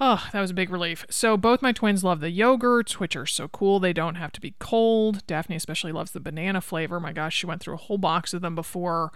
Oh, 0.00 0.28
that 0.32 0.40
was 0.40 0.52
a 0.52 0.54
big 0.54 0.70
relief. 0.70 1.04
So 1.10 1.36
both 1.36 1.60
my 1.60 1.72
twins 1.72 2.04
love 2.04 2.20
the 2.20 2.30
yogurts, 2.30 2.92
which 2.92 3.16
are 3.16 3.26
so 3.26 3.48
cool. 3.48 3.80
They 3.80 3.92
don't 3.92 4.14
have 4.14 4.32
to 4.32 4.40
be 4.40 4.54
cold. 4.60 5.26
Daphne 5.26 5.56
especially 5.56 5.90
loves 5.90 6.12
the 6.12 6.20
banana 6.20 6.60
flavor. 6.60 7.00
My 7.00 7.12
gosh, 7.12 7.34
she 7.34 7.46
went 7.46 7.60
through 7.60 7.74
a 7.74 7.78
whole 7.78 7.98
box 7.98 8.32
of 8.32 8.40
them 8.40 8.54
before 8.54 9.10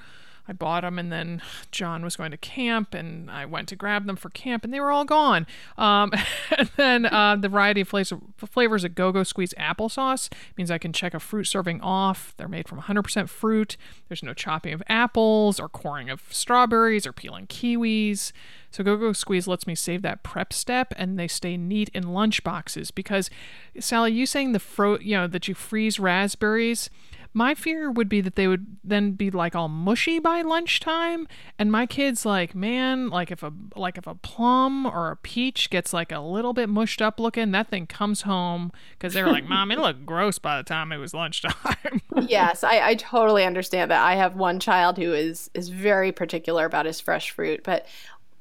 I 0.49 0.53
bought 0.53 0.83
them, 0.83 0.99
and 0.99 1.13
then 1.13 1.41
John 1.71 2.03
was 2.03 2.17
going 2.17 2.33
to 2.33 2.37
camp, 2.37 2.95
and 2.95 3.31
I 3.31 3.47
went 3.47 3.69
to 3.69 3.77
grab 3.77 4.07
them 4.07 4.17
for 4.17 4.29
camp, 4.31 4.65
and 4.65 4.75
they 4.75 4.81
were 4.81 4.91
all 4.91 5.05
gone. 5.05 5.47
Um, 5.79 6.13
and 6.59 6.71
then 6.77 7.07
uh, 7.07 7.37
the 7.37 7.49
variety 7.49 7.83
of 7.83 7.89
flavors, 7.89 8.85
of 8.85 8.95
Go 8.95 9.13
Go 9.13 9.23
Squeeze 9.23 9.55
applesauce 9.59 10.33
means 10.57 10.71
I 10.71 10.79
can 10.79 10.93
check 10.93 11.15
a 11.15 11.21
fruit 11.21 11.45
serving 11.45 11.81
off. 11.81 12.35
They're 12.37 12.49
made 12.49 12.69
from 12.69 12.81
100% 12.81 13.29
fruit. 13.29 13.77
There's 14.09 14.23
no 14.23 14.35
chopping 14.35 14.73
of 14.73 14.83
apples 14.89 15.61
or 15.61 15.69
coring 15.69 16.11
of 16.11 16.23
strawberries 16.31 17.07
or 17.07 17.13
peeling 17.13 17.47
kiwis. 17.47 18.33
So 18.71 18.83
Go 18.83 18.97
Go 18.97 19.13
Squeeze 19.13 19.47
lets 19.47 19.67
me 19.67 19.75
save 19.75 20.03
that 20.03 20.23
prep 20.23 20.53
step, 20.53 20.93
and 20.97 21.19
they 21.19 21.29
stay 21.29 21.57
neat 21.57 21.91
in 21.95 22.13
lunch 22.13 22.43
boxes. 22.43 22.91
Because 22.91 23.31
Sally, 23.79 24.13
you 24.13 24.27
saying 24.27 24.53
the 24.53 24.59
fro, 24.59 24.99
you 24.99 25.17
know, 25.17 25.27
that 25.27 25.47
you 25.47 25.55
freeze 25.55 26.01
raspberries 26.01 26.91
my 27.35 27.55
fear 27.55 27.91
would 27.91 28.09
be 28.09 28.21
that 28.21 28.37
they 28.37 28.47
would 28.47 28.77
then 28.85 29.13
be 29.13 29.31
like 29.31 29.55
all 29.55 29.69
mushy 29.69 30.19
by 30.19 30.43
lunchtime, 30.43 31.27
and 31.59 31.73
my 31.73 31.87
kids 31.87 32.27
like, 32.27 32.55
man, 32.55 33.09
like 33.09 33.31
if 33.31 33.43
a 33.43 33.53
like 33.75 33.97
if 33.97 34.07
a 34.07 34.15
plum 34.15 34.87
or 34.87 35.11
a 35.11 35.17
peach 35.17 35.71
gets 35.71 35.93
like 35.93 36.13
a 36.13 36.21
little 36.21 36.53
bit 36.53 36.69
mushed 36.69 37.01
up 37.01 37.19
looking, 37.19 37.51
that 37.53 37.69
thing 37.69 37.87
comes 37.87 38.23
home 38.23 38.73
because 38.93 39.15
they're 39.15 39.31
like, 39.31 39.49
mom, 39.49 39.71
it 39.71 39.79
looked 39.79 40.05
gross 40.07 40.39
by 40.39 40.57
the 40.57 40.63
time 40.63 40.93
it 40.93 40.99
was 40.99 41.15
lunchtime. 41.15 42.01
yes, 42.29 42.63
I, 42.63 42.89
I 42.89 42.95
totally 42.97 43.45
understand 43.45 43.91
that. 43.91 44.03
I 44.03 44.15
have 44.17 44.37
one 44.37 44.61
child 44.61 44.99
who 44.99 45.13
is 45.13 45.51
is 45.55 45.71
very 45.71 46.13
particular 46.13 46.67
about 46.67 46.87
his 46.87 47.01
fresh 47.01 47.31
fruit, 47.31 47.63
but 47.65 47.87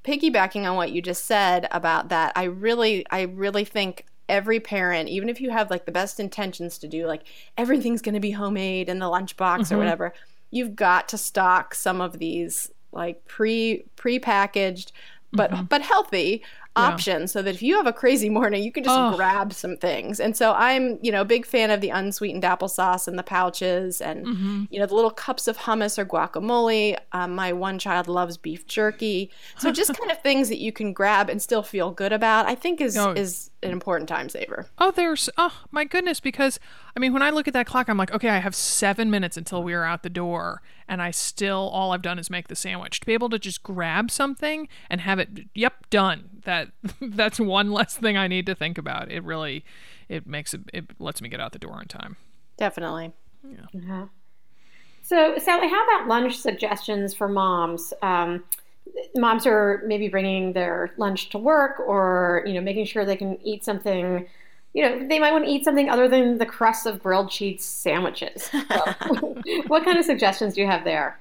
piggybacking 0.04 0.70
on 0.70 0.76
what 0.76 0.92
you 0.92 1.02
just 1.02 1.26
said 1.26 1.68
about 1.72 2.10
that, 2.10 2.34
I 2.36 2.44
really 2.44 3.06
I 3.10 3.22
really 3.22 3.66
think 3.66 4.06
every 4.32 4.60
parent, 4.60 5.10
even 5.10 5.30
if 5.30 5.42
you 5.42 5.52
have 5.52 5.70
like 5.70 5.86
the 5.86 5.92
best 5.92 6.20
intentions 6.20 6.78
to 6.80 6.88
do 6.88 7.06
like 7.06 7.24
everything's 7.58 8.02
going 8.02 8.16
to 8.16 8.20
be 8.20 8.32
homemade 8.32 8.90
in 8.90 8.98
the 8.98 9.06
lunchbox 9.06 9.36
mm-hmm. 9.36 9.76
or 9.76 9.78
whatever, 9.78 10.14
you've 10.50 10.76
got 10.76 11.10
to 11.10 11.18
stock 11.18 11.76
some 11.76 12.02
of 12.02 12.18
these 12.18 12.72
like 12.92 13.24
pre 13.26 13.84
pre-packaged 13.96 14.92
but 15.34 15.52
mm-hmm. 15.52 15.64
but 15.66 15.82
healthy 15.82 16.44
option 16.76 17.22
yeah. 17.22 17.26
so 17.26 17.42
that 17.42 17.54
if 17.54 17.62
you 17.62 17.76
have 17.76 17.88
a 17.88 17.94
crazy 17.94 18.30
morning, 18.30 18.64
you 18.64 18.72
can 18.72 18.84
just 18.84 18.98
oh. 18.98 19.16
grab 19.16 19.52
some 19.54 19.76
things. 19.76 20.20
And 20.20 20.36
so 20.38 20.54
I'm, 20.54 21.00
you 21.02 21.12
know, 21.12 21.22
a 21.22 21.26
big 21.26 21.46
fan 21.46 21.70
of 21.70 21.82
the 21.82 21.90
unsweetened 21.90 22.44
applesauce 22.44 23.08
and 23.08 23.20
the 23.20 23.24
pouches 23.24 24.00
and, 24.00 24.26
mm-hmm. 24.26 24.64
you 24.70 24.80
know, 24.80 24.86
the 24.86 24.96
little 24.96 25.12
cups 25.12 25.48
of 25.48 25.58
hummus 25.58 25.98
or 25.98 26.06
guacamole. 26.06 26.98
Um, 27.12 27.36
my 27.36 27.52
one 27.52 27.78
child 27.78 28.08
loves 28.08 28.38
beef 28.38 28.66
jerky. 28.68 29.32
So 29.58 29.72
just 29.82 29.98
kind 29.98 30.12
of 30.12 30.22
things 30.22 30.50
that 30.50 30.60
you 30.60 30.72
can 30.72 30.94
grab 30.94 31.30
and 31.30 31.42
still 31.42 31.64
feel 31.64 31.92
good 31.92 32.14
about, 32.14 32.46
I 32.46 32.56
think 32.56 32.80
is, 32.80 32.98
oh. 32.98 33.12
is 33.12 33.52
an 33.64 33.72
important 33.72 34.08
time 34.08 34.30
saver. 34.30 34.68
Oh, 34.78 34.92
there's, 34.92 35.30
oh 35.38 35.64
my 35.72 35.84
goodness, 35.84 36.20
because 36.20 36.60
I 36.96 37.00
mean, 37.00 37.14
when 37.14 37.22
I 37.22 37.30
look 37.30 37.48
at 37.48 37.54
that 37.54 37.68
clock, 37.68 37.90
I'm 37.90 37.98
like, 37.98 38.12
okay, 38.12 38.30
I 38.30 38.40
have 38.40 38.56
seven 38.56 39.10
minutes 39.10 39.38
until 39.38 39.64
we 39.64 39.74
are 39.74 39.86
out 39.86 40.04
the 40.04 40.10
door, 40.10 40.62
and 40.88 41.02
I 41.02 41.12
still 41.12 41.70
all 41.74 41.94
I've 41.94 42.02
done 42.02 42.20
is 42.20 42.30
make 42.30 42.50
the 42.50 42.56
sandwich. 42.56 43.00
To 43.00 43.06
be 43.06 43.14
able 43.14 43.30
to 43.30 43.40
just 43.40 43.64
grab 43.64 44.12
something 44.12 44.68
and 44.90 45.02
have 45.02 45.20
it, 45.20 45.30
yep, 45.56 45.90
done. 45.90 46.30
That 46.44 46.70
that's 47.02 47.40
one 47.40 47.72
less 47.72 47.96
thing 47.96 48.18
I 48.18 48.28
need 48.28 48.46
to 48.48 48.56
think 48.56 48.78
about. 48.78 49.12
It 49.12 49.24
really, 49.24 49.64
it 50.10 50.28
makes 50.28 50.54
it, 50.54 50.62
it 50.74 50.86
lets 51.00 51.22
me 51.22 51.30
get 51.30 51.40
out 51.40 51.52
the 51.52 51.60
door 51.60 51.74
on 51.74 51.86
time. 51.86 52.18
Definitely. 52.58 53.12
Yeah. 53.44 53.66
Uh-huh. 53.76 54.06
So, 55.04 55.38
Sally, 55.38 55.68
how 55.68 55.84
about 55.84 56.08
lunch 56.08 56.38
suggestions 56.38 57.14
for 57.14 57.28
moms? 57.28 57.94
Um, 58.02 58.44
moms 59.16 59.48
are 59.48 59.82
maybe 59.86 60.08
bringing 60.08 60.54
their 60.54 60.94
lunch 60.98 61.30
to 61.30 61.38
work, 61.38 61.80
or 61.80 62.44
you 62.46 62.54
know, 62.54 62.62
making 62.62 62.86
sure 62.86 63.06
they 63.06 63.18
can 63.18 63.40
eat 63.44 63.66
something 63.66 64.28
you 64.74 64.84
know, 64.84 65.06
they 65.08 65.20
might 65.20 65.32
want 65.32 65.46
to 65.46 65.52
eat 65.52 65.66
something 65.66 65.90
other 65.90 66.08
than 66.08 66.38
the 66.38 66.46
crust 66.46 66.86
of 66.86 67.02
grilled 67.04 67.30
cheese 67.30 67.64
sandwiches. 67.64 68.50
So, 68.72 69.42
what 69.68 69.84
kind 69.84 69.98
of 69.98 70.06
suggestions 70.06 70.54
do 70.54 70.62
you 70.62 70.68
have 70.68 70.84
there? 70.86 71.20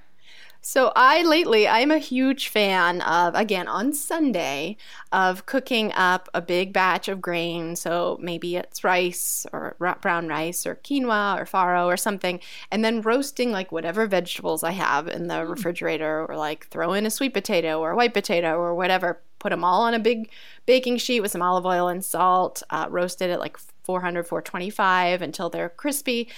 So 0.62 0.92
I 0.94 1.22
lately 1.22 1.66
I'm 1.66 1.90
a 1.90 1.98
huge 1.98 2.48
fan 2.48 3.00
of 3.00 3.34
again 3.34 3.66
on 3.66 3.94
Sunday 3.94 4.76
of 5.10 5.46
cooking 5.46 5.90
up 5.94 6.28
a 6.34 6.42
big 6.42 6.74
batch 6.74 7.08
of 7.08 7.22
grain. 7.22 7.76
So 7.76 8.18
maybe 8.20 8.56
it's 8.56 8.84
rice 8.84 9.46
or 9.54 9.76
brown 10.02 10.28
rice 10.28 10.66
or 10.66 10.74
quinoa 10.76 11.40
or 11.40 11.46
farro 11.46 11.86
or 11.86 11.96
something, 11.96 12.40
and 12.70 12.84
then 12.84 13.00
roasting 13.00 13.52
like 13.52 13.72
whatever 13.72 14.06
vegetables 14.06 14.62
I 14.62 14.72
have 14.72 15.08
in 15.08 15.28
the 15.28 15.34
mm. 15.34 15.48
refrigerator, 15.48 16.26
or 16.26 16.36
like 16.36 16.66
throw 16.68 16.92
in 16.92 17.06
a 17.06 17.10
sweet 17.10 17.32
potato 17.32 17.80
or 17.80 17.92
a 17.92 17.96
white 17.96 18.12
potato 18.12 18.58
or 18.58 18.74
whatever. 18.74 19.22
Put 19.38 19.50
them 19.50 19.64
all 19.64 19.82
on 19.84 19.94
a 19.94 19.98
big 19.98 20.30
baking 20.66 20.98
sheet 20.98 21.20
with 21.20 21.30
some 21.30 21.40
olive 21.40 21.64
oil 21.64 21.88
and 21.88 22.04
salt. 22.04 22.62
Uh, 22.68 22.86
roast 22.90 23.22
it 23.22 23.30
at 23.30 23.40
like 23.40 23.56
400 23.84 24.26
425 24.26 25.22
until 25.22 25.48
they're 25.48 25.70
crispy 25.70 26.28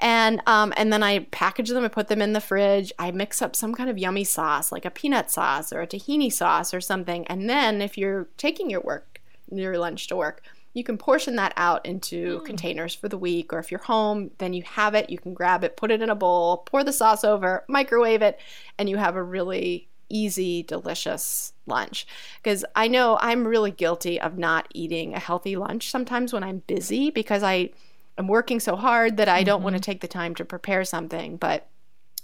and 0.00 0.40
um, 0.46 0.72
and 0.76 0.92
then 0.92 1.02
I 1.02 1.20
package 1.30 1.70
them 1.70 1.84
and 1.84 1.92
put 1.92 2.08
them 2.08 2.22
in 2.22 2.32
the 2.32 2.40
fridge. 2.40 2.92
I 2.98 3.10
mix 3.10 3.42
up 3.42 3.56
some 3.56 3.74
kind 3.74 3.90
of 3.90 3.98
yummy 3.98 4.24
sauce, 4.24 4.70
like 4.70 4.84
a 4.84 4.90
peanut 4.90 5.30
sauce 5.30 5.72
or 5.72 5.80
a 5.80 5.86
tahini 5.86 6.32
sauce 6.32 6.72
or 6.72 6.80
something. 6.80 7.26
And 7.26 7.50
then 7.50 7.82
if 7.82 7.98
you're 7.98 8.28
taking 8.36 8.70
your 8.70 8.80
work, 8.80 9.20
your 9.50 9.76
lunch 9.78 10.06
to 10.08 10.16
work, 10.16 10.42
you 10.72 10.84
can 10.84 10.98
portion 10.98 11.34
that 11.36 11.52
out 11.56 11.84
into 11.84 12.38
mm. 12.38 12.44
containers 12.44 12.94
for 12.94 13.08
the 13.08 13.18
week. 13.18 13.52
Or 13.52 13.58
if 13.58 13.72
you're 13.72 13.80
home, 13.80 14.30
then 14.38 14.52
you 14.52 14.62
have 14.62 14.94
it. 14.94 15.10
You 15.10 15.18
can 15.18 15.34
grab 15.34 15.64
it, 15.64 15.76
put 15.76 15.90
it 15.90 16.00
in 16.00 16.10
a 16.10 16.14
bowl, 16.14 16.58
pour 16.58 16.84
the 16.84 16.92
sauce 16.92 17.24
over, 17.24 17.64
microwave 17.68 18.22
it, 18.22 18.38
and 18.78 18.88
you 18.88 18.96
have 18.98 19.16
a 19.16 19.22
really 19.22 19.88
easy, 20.08 20.62
delicious 20.62 21.52
lunch. 21.66 22.06
Because 22.42 22.64
I 22.76 22.86
know 22.86 23.18
I'm 23.20 23.46
really 23.46 23.72
guilty 23.72 24.20
of 24.20 24.38
not 24.38 24.68
eating 24.72 25.14
a 25.14 25.18
healthy 25.18 25.56
lunch 25.56 25.90
sometimes 25.90 26.32
when 26.32 26.44
I'm 26.44 26.62
busy 26.66 27.10
because 27.10 27.42
I 27.42 27.70
I'm 28.18 28.26
working 28.26 28.60
so 28.60 28.76
hard 28.76 29.16
that 29.16 29.28
I 29.28 29.42
don't 29.42 29.58
mm-hmm. 29.58 29.64
want 29.64 29.76
to 29.76 29.80
take 29.80 30.00
the 30.00 30.08
time 30.08 30.34
to 30.34 30.44
prepare 30.44 30.84
something. 30.84 31.36
But 31.36 31.68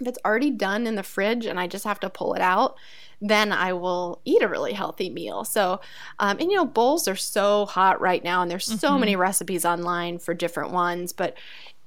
if 0.01 0.09
it's 0.09 0.19
already 0.25 0.51
done 0.51 0.87
in 0.87 0.97
the 0.97 1.03
fridge 1.05 1.47
and 1.47 1.59
I 1.59 1.69
just 1.69 1.85
have 1.85 2.01
to 2.01 2.11
pull 2.11 2.35
it 2.35 2.43
out, 2.43 2.77
then 3.21 3.53
I 3.53 3.73
will 3.73 4.21
eat 4.25 4.43
a 4.43 4.49
really 4.49 4.73
healthy 4.73 5.09
meal. 5.09 5.45
So, 5.45 5.81
um, 6.19 6.39
and 6.41 6.51
you 6.51 6.57
know, 6.57 6.67
bowls 6.67 7.07
are 7.07 7.17
so 7.17 7.65
hot 7.67 8.01
right 8.01 8.23
now, 8.23 8.43
and 8.43 8.51
there's 8.51 8.67
so 8.67 8.91
mm-hmm. 8.91 9.01
many 9.01 9.17
recipes 9.17 9.65
online 9.65 10.19
for 10.19 10.35
different 10.35 10.73
ones. 10.73 11.13
But 11.13 11.37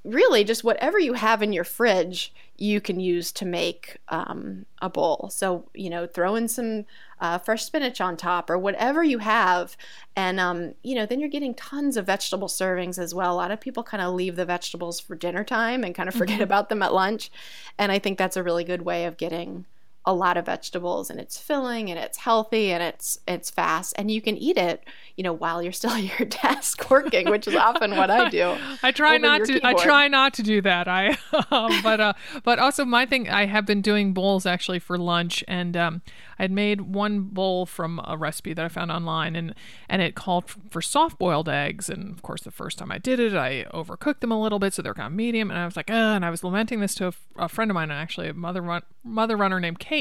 really, 0.03 0.43
just 0.45 0.63
whatever 0.63 0.97
you 0.97 1.13
have 1.13 1.43
in 1.43 1.51
your 1.51 1.65
fridge, 1.65 2.33
you 2.57 2.81
can 2.81 2.99
use 2.99 3.31
to 3.31 3.45
make 3.45 3.97
um, 4.09 4.65
a 4.81 4.89
bowl. 4.89 5.29
So, 5.31 5.69
you 5.75 5.89
know, 5.89 6.07
throw 6.07 6.35
in 6.35 6.47
some 6.47 6.85
uh, 7.19 7.37
fresh 7.37 7.63
spinach 7.63 8.01
on 8.01 8.17
top 8.17 8.49
or 8.49 8.57
whatever 8.57 9.03
you 9.03 9.19
have. 9.19 9.77
And, 10.15 10.39
um, 10.39 10.73
you 10.83 10.95
know, 10.95 11.05
then 11.05 11.19
you're 11.19 11.29
getting 11.29 11.53
tons 11.53 11.97
of 11.97 12.07
vegetable 12.07 12.47
servings 12.47 12.97
as 12.97 13.13
well. 13.13 13.33
A 13.33 13.37
lot 13.37 13.51
of 13.51 13.61
people 13.61 13.83
kind 13.83 14.01
of 14.01 14.13
leave 14.13 14.35
the 14.35 14.45
vegetables 14.45 14.99
for 14.99 15.15
dinner 15.15 15.43
time 15.43 15.83
and 15.83 15.93
kind 15.93 16.09
of 16.09 16.15
forget 16.15 16.35
mm-hmm. 16.35 16.43
about 16.43 16.69
them 16.69 16.81
at 16.81 16.93
lunch. 16.93 17.31
And 17.77 17.91
I 17.91 17.99
think 17.99 18.17
that's 18.17 18.37
a 18.37 18.43
really 18.43 18.63
good 18.63 18.81
way 18.81 19.05
of 19.05 19.17
getting 19.17 19.65
a 20.07 20.13
lot 20.13 20.37
of 20.37 20.45
vegetables 20.45 21.09
and 21.09 21.19
it's 21.19 21.37
filling 21.37 21.89
and 21.91 21.99
it's 21.99 22.17
healthy 22.17 22.71
and 22.71 22.81
it's 22.81 23.19
it's 23.27 23.49
fast 23.49 23.93
and 23.97 24.09
you 24.09 24.21
can 24.21 24.37
eat 24.37 24.57
it 24.57 24.85
you 25.17 25.23
know 25.23 25.33
while 25.33 25.61
you're 25.61 25.73
still 25.73 25.91
at 25.99 26.19
your 26.19 26.27
desk 26.29 26.89
working 26.89 27.29
which 27.29 27.45
is 27.45 27.55
often 27.67 27.91
what 27.91 28.09
i 28.09 28.29
do 28.29 28.55
i 28.81 28.89
try 28.89 29.17
not 29.17 29.43
to 29.43 29.55
keyboard. 29.55 29.75
i 29.75 29.83
try 29.83 30.07
not 30.07 30.33
to 30.33 30.41
do 30.41 30.61
that 30.61 30.87
i 30.87 31.09
um, 31.51 31.81
but 31.83 31.99
uh 31.99 32.13
but 32.43 32.57
also 32.57 32.85
my 32.85 33.05
thing 33.05 33.27
i 33.29 33.45
have 33.45 33.65
been 33.65 33.81
doing 33.81 34.13
bowls 34.13 34.45
actually 34.45 34.79
for 34.79 34.97
lunch 34.97 35.43
and 35.45 35.75
um 35.75 36.01
I'd 36.39 36.51
made 36.51 36.81
one 36.81 37.21
bowl 37.21 37.65
from 37.65 37.99
a 38.05 38.17
recipe 38.17 38.53
that 38.53 38.63
I 38.63 38.67
found 38.67 38.91
online, 38.91 39.35
and 39.35 39.55
and 39.89 40.01
it 40.01 40.15
called 40.15 40.49
for 40.69 40.81
soft 40.81 41.17
boiled 41.17 41.49
eggs. 41.49 41.89
And 41.89 42.11
of 42.11 42.21
course, 42.21 42.41
the 42.41 42.51
first 42.51 42.77
time 42.77 42.91
I 42.91 42.97
did 42.97 43.19
it, 43.19 43.33
I 43.33 43.65
overcooked 43.73 44.19
them 44.19 44.31
a 44.31 44.39
little 44.39 44.59
bit, 44.59 44.73
so 44.73 44.81
they're 44.81 44.93
kind 44.93 45.07
of 45.07 45.13
medium. 45.13 45.49
And 45.49 45.59
I 45.59 45.65
was 45.65 45.75
like, 45.75 45.89
uh, 45.89 45.93
and 45.93 46.23
I 46.23 46.29
was 46.29 46.43
lamenting 46.43 46.79
this 46.79 46.95
to 46.95 47.07
a, 47.07 47.13
a 47.37 47.49
friend 47.49 47.71
of 47.71 47.75
mine, 47.75 47.91
actually 47.91 48.29
a 48.29 48.33
mother 48.33 48.61
run, 48.61 48.83
mother 49.03 49.35
runner 49.35 49.59
named 49.59 49.79
Kate, 49.79 49.96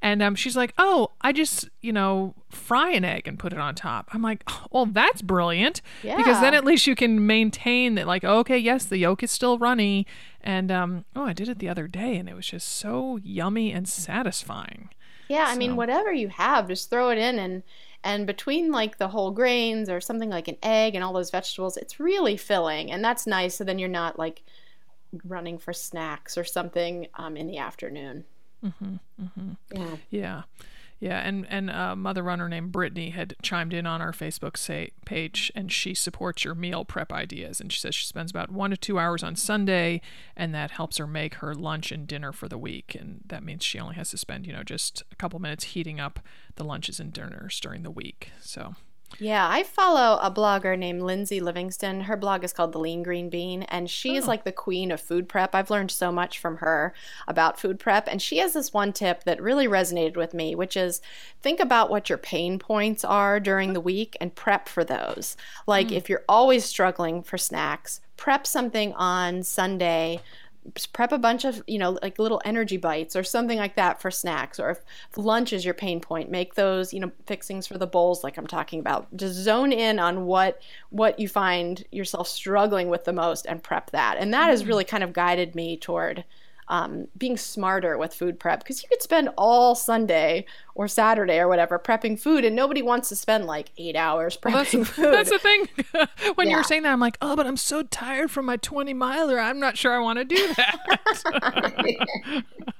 and 0.00 0.22
um, 0.22 0.34
she's 0.34 0.56
like, 0.56 0.74
oh, 0.78 1.10
I 1.20 1.32
just 1.32 1.68
you 1.80 1.92
know 1.92 2.34
fry 2.50 2.90
an 2.90 3.04
egg 3.04 3.26
and 3.26 3.38
put 3.38 3.52
it 3.52 3.58
on 3.58 3.74
top. 3.74 4.08
I'm 4.12 4.22
like, 4.22 4.42
oh, 4.48 4.66
well, 4.70 4.86
that's 4.86 5.22
brilliant 5.22 5.80
yeah. 6.02 6.16
because 6.16 6.40
then 6.40 6.54
at 6.54 6.64
least 6.64 6.86
you 6.86 6.94
can 6.94 7.26
maintain 7.26 7.94
that, 7.96 8.06
like, 8.06 8.24
okay, 8.24 8.58
yes, 8.58 8.84
the 8.84 8.98
yolk 8.98 9.22
is 9.22 9.30
still 9.30 9.58
runny. 9.58 10.06
And 10.40 10.70
um, 10.70 11.04
oh, 11.14 11.24
I 11.24 11.32
did 11.32 11.48
it 11.48 11.58
the 11.58 11.68
other 11.68 11.86
day, 11.86 12.16
and 12.16 12.28
it 12.28 12.34
was 12.34 12.46
just 12.46 12.68
so 12.68 13.18
yummy 13.22 13.72
and 13.72 13.88
satisfying. 13.88 14.90
Yeah, 15.28 15.46
I 15.48 15.56
mean, 15.56 15.76
whatever 15.76 16.12
you 16.12 16.28
have, 16.28 16.68
just 16.68 16.90
throw 16.90 17.10
it 17.10 17.18
in 17.18 17.38
and 17.38 17.62
and 18.04 18.26
between 18.26 18.72
like 18.72 18.98
the 18.98 19.08
whole 19.08 19.30
grains 19.30 19.88
or 19.88 20.00
something 20.00 20.28
like 20.28 20.48
an 20.48 20.56
egg 20.62 20.94
and 20.94 21.04
all 21.04 21.12
those 21.12 21.30
vegetables, 21.30 21.76
it's 21.76 22.00
really 22.00 22.36
filling, 22.36 22.90
and 22.90 23.04
that's 23.04 23.26
nice. 23.26 23.54
So 23.56 23.64
then 23.64 23.78
you're 23.78 23.88
not 23.88 24.18
like 24.18 24.42
running 25.24 25.58
for 25.58 25.72
snacks 25.72 26.36
or 26.36 26.44
something 26.44 27.06
um, 27.14 27.36
in 27.36 27.46
the 27.46 27.58
afternoon. 27.58 28.24
Mm-hmm, 28.64 28.94
mm-hmm. 29.20 29.52
Yeah. 29.74 29.96
Yeah. 30.10 30.42
Yeah, 31.00 31.18
and 31.18 31.44
and 31.50 31.68
a 31.68 31.96
mother 31.96 32.22
runner 32.22 32.48
named 32.48 32.70
Brittany 32.70 33.10
had 33.10 33.34
chimed 33.42 33.74
in 33.74 33.86
on 33.88 34.00
our 34.00 34.12
Facebook 34.12 34.56
say, 34.56 34.92
page, 35.04 35.50
and 35.52 35.72
she 35.72 35.94
supports 35.94 36.44
your 36.44 36.54
meal 36.54 36.84
prep 36.84 37.12
ideas. 37.12 37.60
And 37.60 37.72
she 37.72 37.80
says 37.80 37.92
she 37.96 38.06
spends 38.06 38.30
about 38.30 38.52
one 38.52 38.70
to 38.70 38.76
two 38.76 39.00
hours 39.00 39.24
on 39.24 39.34
Sunday, 39.34 40.00
and 40.36 40.54
that 40.54 40.70
helps 40.70 40.98
her 40.98 41.06
make 41.08 41.34
her 41.36 41.56
lunch 41.56 41.90
and 41.90 42.06
dinner 42.06 42.30
for 42.30 42.46
the 42.46 42.56
week. 42.56 42.94
And 42.94 43.22
that 43.26 43.42
means 43.42 43.64
she 43.64 43.80
only 43.80 43.96
has 43.96 44.10
to 44.10 44.16
spend, 44.16 44.46
you 44.46 44.52
know, 44.52 44.62
just 44.62 45.02
a 45.10 45.16
couple 45.16 45.40
minutes 45.40 45.64
heating 45.64 45.98
up 45.98 46.20
the 46.54 46.62
lunches 46.62 47.00
and 47.00 47.12
dinners 47.12 47.58
during 47.58 47.82
the 47.82 47.90
week. 47.90 48.30
So 48.40 48.76
Yeah, 49.18 49.48
I 49.48 49.62
follow 49.62 50.18
a 50.20 50.30
blogger 50.30 50.76
named 50.78 51.02
Lindsay 51.02 51.40
Livingston. 51.40 52.02
Her 52.02 52.16
blog 52.16 52.44
is 52.44 52.52
called 52.52 52.72
The 52.72 52.78
Lean 52.78 53.02
Green 53.02 53.28
Bean, 53.30 53.62
and 53.64 53.88
she 53.88 54.16
is 54.16 54.24
Oh. 54.24 54.28
like 54.28 54.44
the 54.44 54.52
queen 54.52 54.90
of 54.90 55.00
food 55.00 55.28
prep. 55.28 55.54
I've 55.54 55.70
learned 55.70 55.90
so 55.90 56.10
much 56.10 56.38
from 56.38 56.56
her 56.58 56.94
about 57.28 57.60
food 57.60 57.78
prep, 57.78 58.08
and 58.08 58.20
she 58.20 58.38
has 58.38 58.52
this 58.54 58.72
one 58.72 58.92
tip 58.92 59.24
that 59.24 59.40
really 59.40 59.68
resonated 59.68 60.16
with 60.16 60.34
me, 60.34 60.54
which 60.54 60.76
is 60.76 61.00
think 61.40 61.60
about 61.60 61.90
what 61.90 62.08
your 62.08 62.18
pain 62.18 62.58
points 62.58 63.04
are 63.04 63.38
during 63.38 63.72
the 63.72 63.80
week 63.80 64.16
and 64.20 64.34
prep 64.34 64.68
for 64.68 64.84
those. 64.84 65.36
Like 65.66 65.88
hmm. 65.88 65.94
if 65.94 66.08
you're 66.08 66.24
always 66.28 66.64
struggling 66.64 67.22
for 67.22 67.38
snacks, 67.38 68.00
prep 68.16 68.46
something 68.46 68.92
on 68.94 69.42
Sunday 69.42 70.20
prep 70.92 71.10
a 71.10 71.18
bunch 71.18 71.44
of 71.44 71.62
you 71.66 71.78
know 71.78 71.98
like 72.02 72.18
little 72.18 72.40
energy 72.44 72.76
bites 72.76 73.16
or 73.16 73.24
something 73.24 73.58
like 73.58 73.74
that 73.74 74.00
for 74.00 74.10
snacks 74.10 74.60
or 74.60 74.70
if 74.70 74.78
lunch 75.16 75.52
is 75.52 75.64
your 75.64 75.74
pain 75.74 76.00
point 76.00 76.30
make 76.30 76.54
those 76.54 76.92
you 76.94 77.00
know 77.00 77.10
fixings 77.26 77.66
for 77.66 77.78
the 77.78 77.86
bowls 77.86 78.22
like 78.22 78.36
i'm 78.38 78.46
talking 78.46 78.80
about. 78.80 79.14
Just 79.16 79.34
zone 79.34 79.72
in 79.72 79.98
on 79.98 80.26
what 80.26 80.60
what 80.90 81.18
you 81.18 81.28
find 81.28 81.84
yourself 81.90 82.28
struggling 82.28 82.88
with 82.88 83.04
the 83.04 83.12
most 83.12 83.46
and 83.46 83.62
prep 83.62 83.90
that. 83.90 84.16
And 84.18 84.32
that 84.34 84.50
has 84.50 84.62
mm. 84.62 84.68
really 84.68 84.84
kind 84.84 85.02
of 85.02 85.12
guided 85.12 85.54
me 85.54 85.76
toward 85.76 86.24
um, 86.72 87.06
being 87.18 87.36
smarter 87.36 87.98
with 87.98 88.14
food 88.14 88.40
prep 88.40 88.60
because 88.60 88.82
you 88.82 88.88
could 88.88 89.02
spend 89.02 89.28
all 89.36 89.74
Sunday 89.74 90.46
or 90.74 90.88
Saturday 90.88 91.38
or 91.38 91.46
whatever 91.46 91.78
prepping 91.78 92.18
food, 92.18 92.46
and 92.46 92.56
nobody 92.56 92.80
wants 92.80 93.10
to 93.10 93.16
spend 93.16 93.44
like 93.44 93.68
eight 93.76 93.94
hours 93.94 94.38
Well, 94.42 94.54
that's, 94.54 94.72
prepping 94.72 94.86
food. 94.96 95.12
that's 95.12 95.28
the 95.30 95.38
thing. 95.38 95.68
when 96.36 96.46
you 96.48 96.52
Yeah. 96.52 96.56
were 96.56 96.62
saying 96.64 96.84
that, 96.84 96.92
I'm 96.92 97.00
like, 97.00 97.18
oh, 97.20 97.36
but 97.36 97.46
I'm 97.46 97.58
so 97.58 97.82
tired 97.82 98.30
from 98.30 98.46
my 98.46 98.56
20 98.56 98.94
miler. 98.94 99.38
I'm 99.38 99.60
not 99.60 99.76
sure 99.76 99.92
I 99.92 99.98
want 99.98 100.18
to 100.20 100.24
do 100.24 100.54
that. 100.54 100.78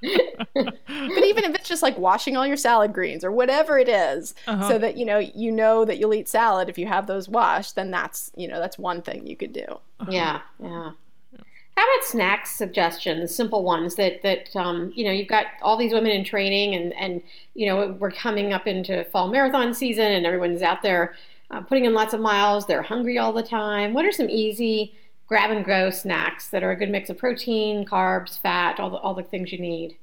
but 0.01 1.23
even 1.23 1.43
if 1.43 1.55
it's 1.55 1.69
just 1.69 1.83
like 1.83 1.97
washing 1.97 2.35
all 2.35 2.47
your 2.47 2.57
salad 2.57 2.93
greens 2.93 3.23
or 3.23 3.31
whatever 3.31 3.77
it 3.77 3.89
is, 3.89 4.33
Uh-huh. 4.47 4.67
so 4.69 4.77
that 4.79 4.97
you 4.97 5.05
know 5.05 5.19
you 5.19 5.51
know 5.51 5.85
that 5.85 5.99
you'll 5.99 6.13
eat 6.15 6.27
salad 6.27 6.69
if 6.69 6.77
you 6.77 6.87
have 6.87 7.07
those 7.07 7.29
washed, 7.29 7.75
then 7.75 7.91
that's 7.91 8.31
you 8.35 8.47
know 8.47 8.59
that's 8.59 8.77
one 8.79 9.01
thing 9.01 9.27
you 9.27 9.35
could 9.35 9.53
do. 9.53 9.65
Yeah, 10.09 10.41
yeah. 10.61 10.91
How 11.75 11.83
about 11.83 12.05
snacks 12.05 12.51
suggestions, 12.51 13.33
simple 13.35 13.63
ones 13.63 13.95
that 13.95 14.21
that 14.21 14.55
um, 14.55 14.91
you 14.95 15.03
know 15.03 15.11
you've 15.11 15.27
got 15.27 15.47
all 15.61 15.75
these 15.75 15.93
women 15.93 16.11
in 16.11 16.23
training, 16.23 16.75
and 16.75 16.93
and 16.93 17.21
you 17.55 17.65
know 17.65 17.97
we're 17.99 18.11
coming 18.11 18.53
up 18.53 18.67
into 18.67 19.03
fall 19.05 19.27
marathon 19.27 19.73
season, 19.73 20.11
and 20.11 20.25
everyone's 20.25 20.61
out 20.61 20.83
there 20.83 21.15
uh, 21.49 21.61
putting 21.61 21.85
in 21.85 21.93
lots 21.93 22.13
of 22.13 22.19
miles. 22.21 22.67
They're 22.67 22.83
hungry 22.83 23.17
all 23.17 23.33
the 23.33 23.43
time. 23.43 23.93
What 23.93 24.05
are 24.05 24.11
some 24.11 24.29
easy 24.29 24.95
grab 25.27 25.49
and 25.49 25.65
go 25.65 25.89
snacks 25.89 26.49
that 26.49 26.63
are 26.63 26.71
a 26.71 26.75
good 26.75 26.89
mix 26.89 27.09
of 27.09 27.17
protein, 27.17 27.85
carbs, 27.85 28.39
fat, 28.39 28.79
all 28.79 28.91
the 28.91 28.97
all 28.97 29.15
the 29.15 29.23
things 29.23 29.51
you 29.51 29.59
need? 29.59 29.97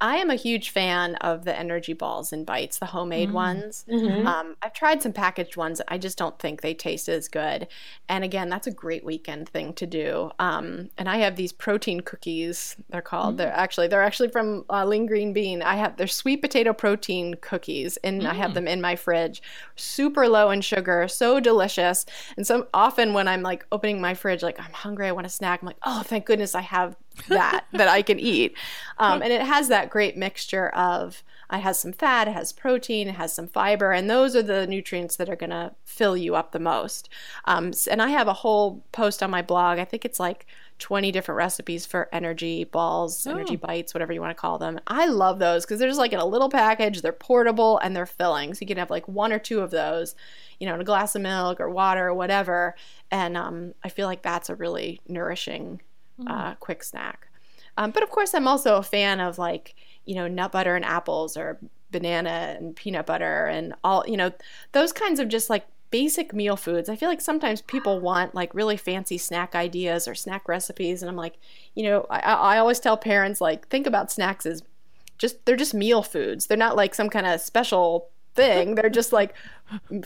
I 0.00 0.16
am 0.16 0.28
a 0.28 0.34
huge 0.34 0.70
fan 0.70 1.14
of 1.16 1.44
the 1.44 1.58
energy 1.58 1.94
balls 1.94 2.32
and 2.32 2.44
bites, 2.44 2.78
the 2.78 2.86
homemade 2.86 3.30
Mm. 3.30 3.32
ones. 3.32 3.84
Mhm. 3.88 4.26
Um, 4.26 4.56
I've 4.62 4.74
tried 4.74 5.00
some 5.02 5.12
packaged 5.14 5.56
ones. 5.56 5.80
I 5.88 5.96
just 5.96 6.18
don't 6.18 6.38
think 6.38 6.60
they 6.60 6.74
taste 6.74 7.08
as 7.08 7.28
good. 7.28 7.66
And 8.08 8.22
again, 8.22 8.50
that's 8.50 8.66
a 8.66 8.70
great 8.70 9.04
weekend 9.04 9.48
thing 9.48 9.72
to 9.74 9.86
do. 9.86 10.30
Um, 10.38 10.90
and 10.98 11.08
I 11.08 11.16
have 11.18 11.36
these 11.36 11.52
protein 11.52 12.00
cookies. 12.00 12.76
They're 12.90 13.00
called. 13.00 13.38
They're 13.38 13.52
actually 13.52 13.88
they're 13.88 14.02
actually 14.02 14.28
from 14.28 14.64
uh, 14.68 14.84
Lean 14.84 15.06
Green 15.06 15.32
Bean. 15.32 15.62
I 15.62 15.76
have 15.76 15.96
they're 15.96 16.06
sweet 16.06 16.42
potato 16.42 16.74
protein 16.74 17.34
cookies, 17.40 17.96
and 17.98 18.26
I 18.28 18.34
have 18.34 18.52
them 18.52 18.68
in 18.68 18.80
my 18.82 18.96
fridge. 18.96 19.40
Super 19.76 20.28
low 20.28 20.50
in 20.50 20.60
sugar, 20.60 21.08
so 21.08 21.40
delicious. 21.40 22.04
And 22.36 22.46
so 22.46 22.66
often 22.74 23.14
when 23.14 23.28
I'm 23.28 23.42
like 23.42 23.64
opening 23.72 24.00
my 24.00 24.12
fridge, 24.14 24.42
like 24.42 24.60
I'm 24.60 24.72
hungry, 24.72 25.08
I 25.08 25.12
want 25.12 25.26
a 25.26 25.30
snack. 25.30 25.62
I'm 25.62 25.66
like, 25.66 25.76
oh, 25.84 26.02
thank 26.04 26.26
goodness 26.26 26.54
I 26.54 26.60
have 26.60 26.96
that 27.28 27.64
that 27.72 27.88
I 27.88 28.02
can 28.02 28.18
eat. 28.20 28.56
Um, 28.98 29.22
and 29.22 29.32
it 29.32 29.42
has 29.42 29.68
that 29.68 29.90
great 29.90 30.16
mixture 30.16 30.68
of 30.70 31.22
it 31.52 31.60
has 31.60 31.78
some 31.78 31.92
fat, 31.92 32.26
it 32.26 32.32
has 32.32 32.52
protein, 32.52 33.06
it 33.08 33.14
has 33.14 33.32
some 33.32 33.46
fiber, 33.46 33.92
and 33.92 34.10
those 34.10 34.34
are 34.34 34.42
the 34.42 34.66
nutrients 34.66 35.14
that 35.16 35.28
are 35.28 35.36
going 35.36 35.50
to 35.50 35.72
fill 35.84 36.16
you 36.16 36.34
up 36.34 36.50
the 36.50 36.58
most. 36.58 37.08
Um, 37.44 37.70
and 37.88 38.02
I 38.02 38.08
have 38.08 38.26
a 38.26 38.32
whole 38.32 38.82
post 38.90 39.22
on 39.22 39.30
my 39.30 39.42
blog. 39.42 39.78
I 39.78 39.84
think 39.84 40.04
it's 40.04 40.18
like 40.18 40.46
20 40.80 41.12
different 41.12 41.36
recipes 41.36 41.86
for 41.86 42.08
energy 42.12 42.64
balls, 42.64 43.28
energy 43.28 43.54
Oh. 43.62 43.64
bites, 43.66 43.94
whatever 43.94 44.12
you 44.12 44.20
want 44.20 44.36
to 44.36 44.40
call 44.40 44.58
them. 44.58 44.80
I 44.88 45.06
love 45.06 45.38
those 45.38 45.64
because 45.64 45.78
they're 45.78 45.88
just 45.88 46.00
like 46.00 46.12
in 46.12 46.18
a 46.18 46.26
little 46.26 46.50
package. 46.50 47.00
They're 47.00 47.12
portable 47.12 47.78
and 47.78 47.94
they're 47.94 48.06
filling. 48.06 48.52
So 48.54 48.58
you 48.62 48.66
can 48.66 48.78
have 48.78 48.90
like 48.90 49.06
one 49.06 49.32
or 49.32 49.38
two 49.38 49.60
of 49.60 49.70
those, 49.70 50.16
you 50.58 50.66
know, 50.66 50.74
in 50.74 50.80
a 50.80 50.84
glass 50.84 51.14
of 51.14 51.22
milk 51.22 51.60
or 51.60 51.70
water 51.70 52.08
or 52.08 52.14
whatever. 52.14 52.74
And 53.12 53.36
um, 53.36 53.74
I 53.84 53.88
feel 53.88 54.08
like 54.08 54.22
that's 54.22 54.50
a 54.50 54.56
really 54.56 55.00
nourishing, 55.06 55.80
uh, 56.26 56.54
quick 56.56 56.82
snack. 56.82 57.28
Um, 57.76 57.90
but 57.90 58.02
of 58.02 58.10
course, 58.10 58.34
I'm 58.34 58.48
also 58.48 58.76
a 58.76 58.82
fan 58.82 59.20
of 59.20 59.38
like, 59.38 59.74
you 60.04 60.14
know, 60.14 60.28
nut 60.28 60.52
butter 60.52 60.76
and 60.76 60.84
apples 60.84 61.36
or 61.36 61.58
banana 61.90 62.56
and 62.58 62.74
peanut 62.74 63.06
butter 63.06 63.46
and 63.46 63.74
all, 63.84 64.04
you 64.06 64.16
know, 64.16 64.32
those 64.72 64.92
kinds 64.92 65.20
of 65.20 65.28
just 65.28 65.50
like 65.50 65.66
basic 65.90 66.32
meal 66.32 66.56
foods. 66.56 66.88
I 66.88 66.96
feel 66.96 67.08
like 67.08 67.20
sometimes 67.20 67.60
people 67.60 68.00
want 68.00 68.34
like 68.34 68.54
really 68.54 68.76
fancy 68.76 69.18
snack 69.18 69.54
ideas 69.54 70.08
or 70.08 70.14
snack 70.14 70.48
recipes. 70.48 71.02
And 71.02 71.10
I'm 71.10 71.16
like, 71.16 71.38
you 71.74 71.84
know, 71.84 72.06
I, 72.10 72.20
I 72.20 72.58
always 72.58 72.80
tell 72.80 72.96
parents, 72.96 73.40
like, 73.40 73.68
think 73.68 73.86
about 73.86 74.10
snacks 74.10 74.46
as 74.46 74.62
just, 75.18 75.44
they're 75.44 75.56
just 75.56 75.74
meal 75.74 76.02
foods. 76.02 76.46
They're 76.46 76.56
not 76.56 76.76
like 76.76 76.94
some 76.94 77.08
kind 77.08 77.26
of 77.26 77.40
special 77.40 78.08
thing. 78.34 78.74
They're 78.74 78.90
just 78.90 79.12
like 79.12 79.34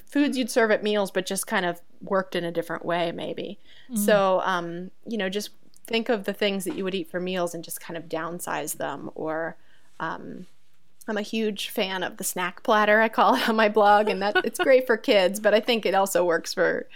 foods 0.06 0.36
you'd 0.36 0.50
serve 0.50 0.70
at 0.70 0.82
meals, 0.82 1.10
but 1.10 1.26
just 1.26 1.46
kind 1.46 1.66
of 1.66 1.80
worked 2.02 2.36
in 2.36 2.44
a 2.44 2.52
different 2.52 2.84
way, 2.84 3.10
maybe. 3.10 3.58
So, 3.96 4.40
um, 4.44 4.90
you 5.06 5.18
know, 5.18 5.28
just 5.28 5.50
think 5.86 6.08
of 6.08 6.24
the 6.24 6.32
things 6.32 6.64
that 6.64 6.76
you 6.76 6.84
would 6.84 6.94
eat 6.94 7.10
for 7.10 7.20
meals 7.20 7.54
and 7.54 7.64
just 7.64 7.80
kind 7.80 7.96
of 7.96 8.08
downsize 8.08 8.76
them. 8.76 9.10
Or, 9.14 9.56
um, 9.98 10.46
I'm 11.08 11.16
a 11.16 11.22
huge 11.22 11.70
fan 11.70 12.02
of 12.02 12.18
the 12.18 12.24
snack 12.24 12.62
platter. 12.62 13.00
I 13.00 13.08
call 13.08 13.34
it 13.34 13.48
on 13.48 13.56
my 13.56 13.68
blog, 13.68 14.08
and 14.08 14.22
that 14.22 14.36
it's 14.44 14.60
great 14.60 14.86
for 14.86 14.96
kids, 14.96 15.40
but 15.40 15.54
I 15.54 15.60
think 15.60 15.84
it 15.84 15.94
also 15.94 16.24
works 16.24 16.54
for 16.54 16.88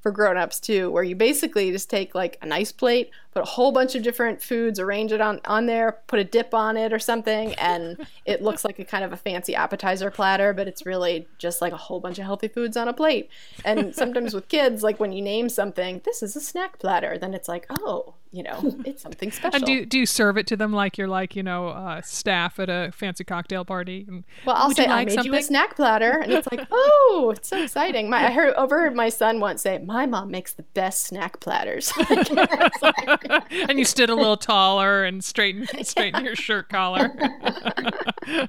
for 0.00 0.10
grown-ups 0.10 0.60
too 0.60 0.90
where 0.90 1.02
you 1.02 1.14
basically 1.14 1.70
just 1.70 1.90
take 1.90 2.14
like 2.14 2.38
a 2.40 2.46
nice 2.46 2.72
plate 2.72 3.10
put 3.32 3.42
a 3.42 3.46
whole 3.46 3.72
bunch 3.72 3.94
of 3.94 4.02
different 4.02 4.42
foods 4.42 4.78
arrange 4.78 5.12
it 5.12 5.20
on 5.20 5.40
on 5.44 5.66
there 5.66 5.98
put 6.06 6.18
a 6.18 6.24
dip 6.24 6.52
on 6.52 6.76
it 6.76 6.92
or 6.92 6.98
something 6.98 7.54
and 7.54 8.06
it 8.24 8.42
looks 8.42 8.64
like 8.64 8.78
a 8.78 8.84
kind 8.84 9.04
of 9.04 9.12
a 9.12 9.16
fancy 9.16 9.54
appetizer 9.54 10.10
platter 10.10 10.52
but 10.52 10.66
it's 10.66 10.84
really 10.84 11.26
just 11.38 11.60
like 11.60 11.72
a 11.72 11.76
whole 11.76 12.00
bunch 12.00 12.18
of 12.18 12.24
healthy 12.24 12.48
foods 12.48 12.76
on 12.76 12.88
a 12.88 12.92
plate 12.92 13.28
and 13.64 13.94
sometimes 14.02 14.34
with 14.34 14.48
kids 14.48 14.82
like 14.82 14.98
when 14.98 15.12
you 15.12 15.22
name 15.22 15.48
something 15.48 16.00
this 16.04 16.22
is 16.22 16.34
a 16.36 16.40
snack 16.40 16.78
platter 16.78 17.18
then 17.18 17.34
it's 17.34 17.48
like 17.48 17.66
oh 17.70 18.14
you 18.32 18.42
know 18.44 18.76
it's 18.84 19.02
something 19.02 19.30
special 19.30 19.56
And 19.56 19.66
do 19.66 19.84
do 19.84 19.98
you 19.98 20.06
serve 20.06 20.36
it 20.36 20.46
to 20.48 20.56
them 20.56 20.72
like 20.72 20.96
you're 20.96 21.08
like 21.08 21.34
you 21.34 21.42
know 21.42 21.68
uh, 21.68 22.00
staff 22.02 22.58
at 22.60 22.68
a 22.68 22.90
fancy 22.94 23.24
cocktail 23.24 23.64
party? 23.64 24.06
And, 24.08 24.24
Well, 24.46 24.56
I'll 24.56 24.70
say 24.70 24.84
you 24.84 24.90
I 24.90 24.94
like 25.04 25.08
made 25.08 25.24
you 25.24 25.34
a 25.34 25.42
snack 25.42 25.74
platter, 25.76 26.20
and 26.20 26.32
it's 26.32 26.46
like, 26.50 26.66
oh, 26.70 27.32
it's 27.36 27.48
so 27.48 27.62
exciting. 27.62 28.08
My 28.08 28.28
I 28.28 28.30
heard 28.30 28.54
overheard 28.54 28.94
my 28.94 29.08
son 29.08 29.40
once 29.40 29.62
say, 29.62 29.78
"My 29.78 30.06
mom 30.06 30.30
makes 30.30 30.52
the 30.52 30.62
best 30.62 31.06
snack 31.06 31.40
platters." 31.40 31.92
and 33.50 33.78
you 33.78 33.84
stood 33.84 34.10
a 34.10 34.14
little 34.14 34.36
taller 34.36 35.04
and 35.04 35.22
straighten 35.24 35.66
straighten 35.84 36.24
your 36.24 36.36
shirt 36.36 36.68
collar. 36.68 37.10
and 38.26 38.48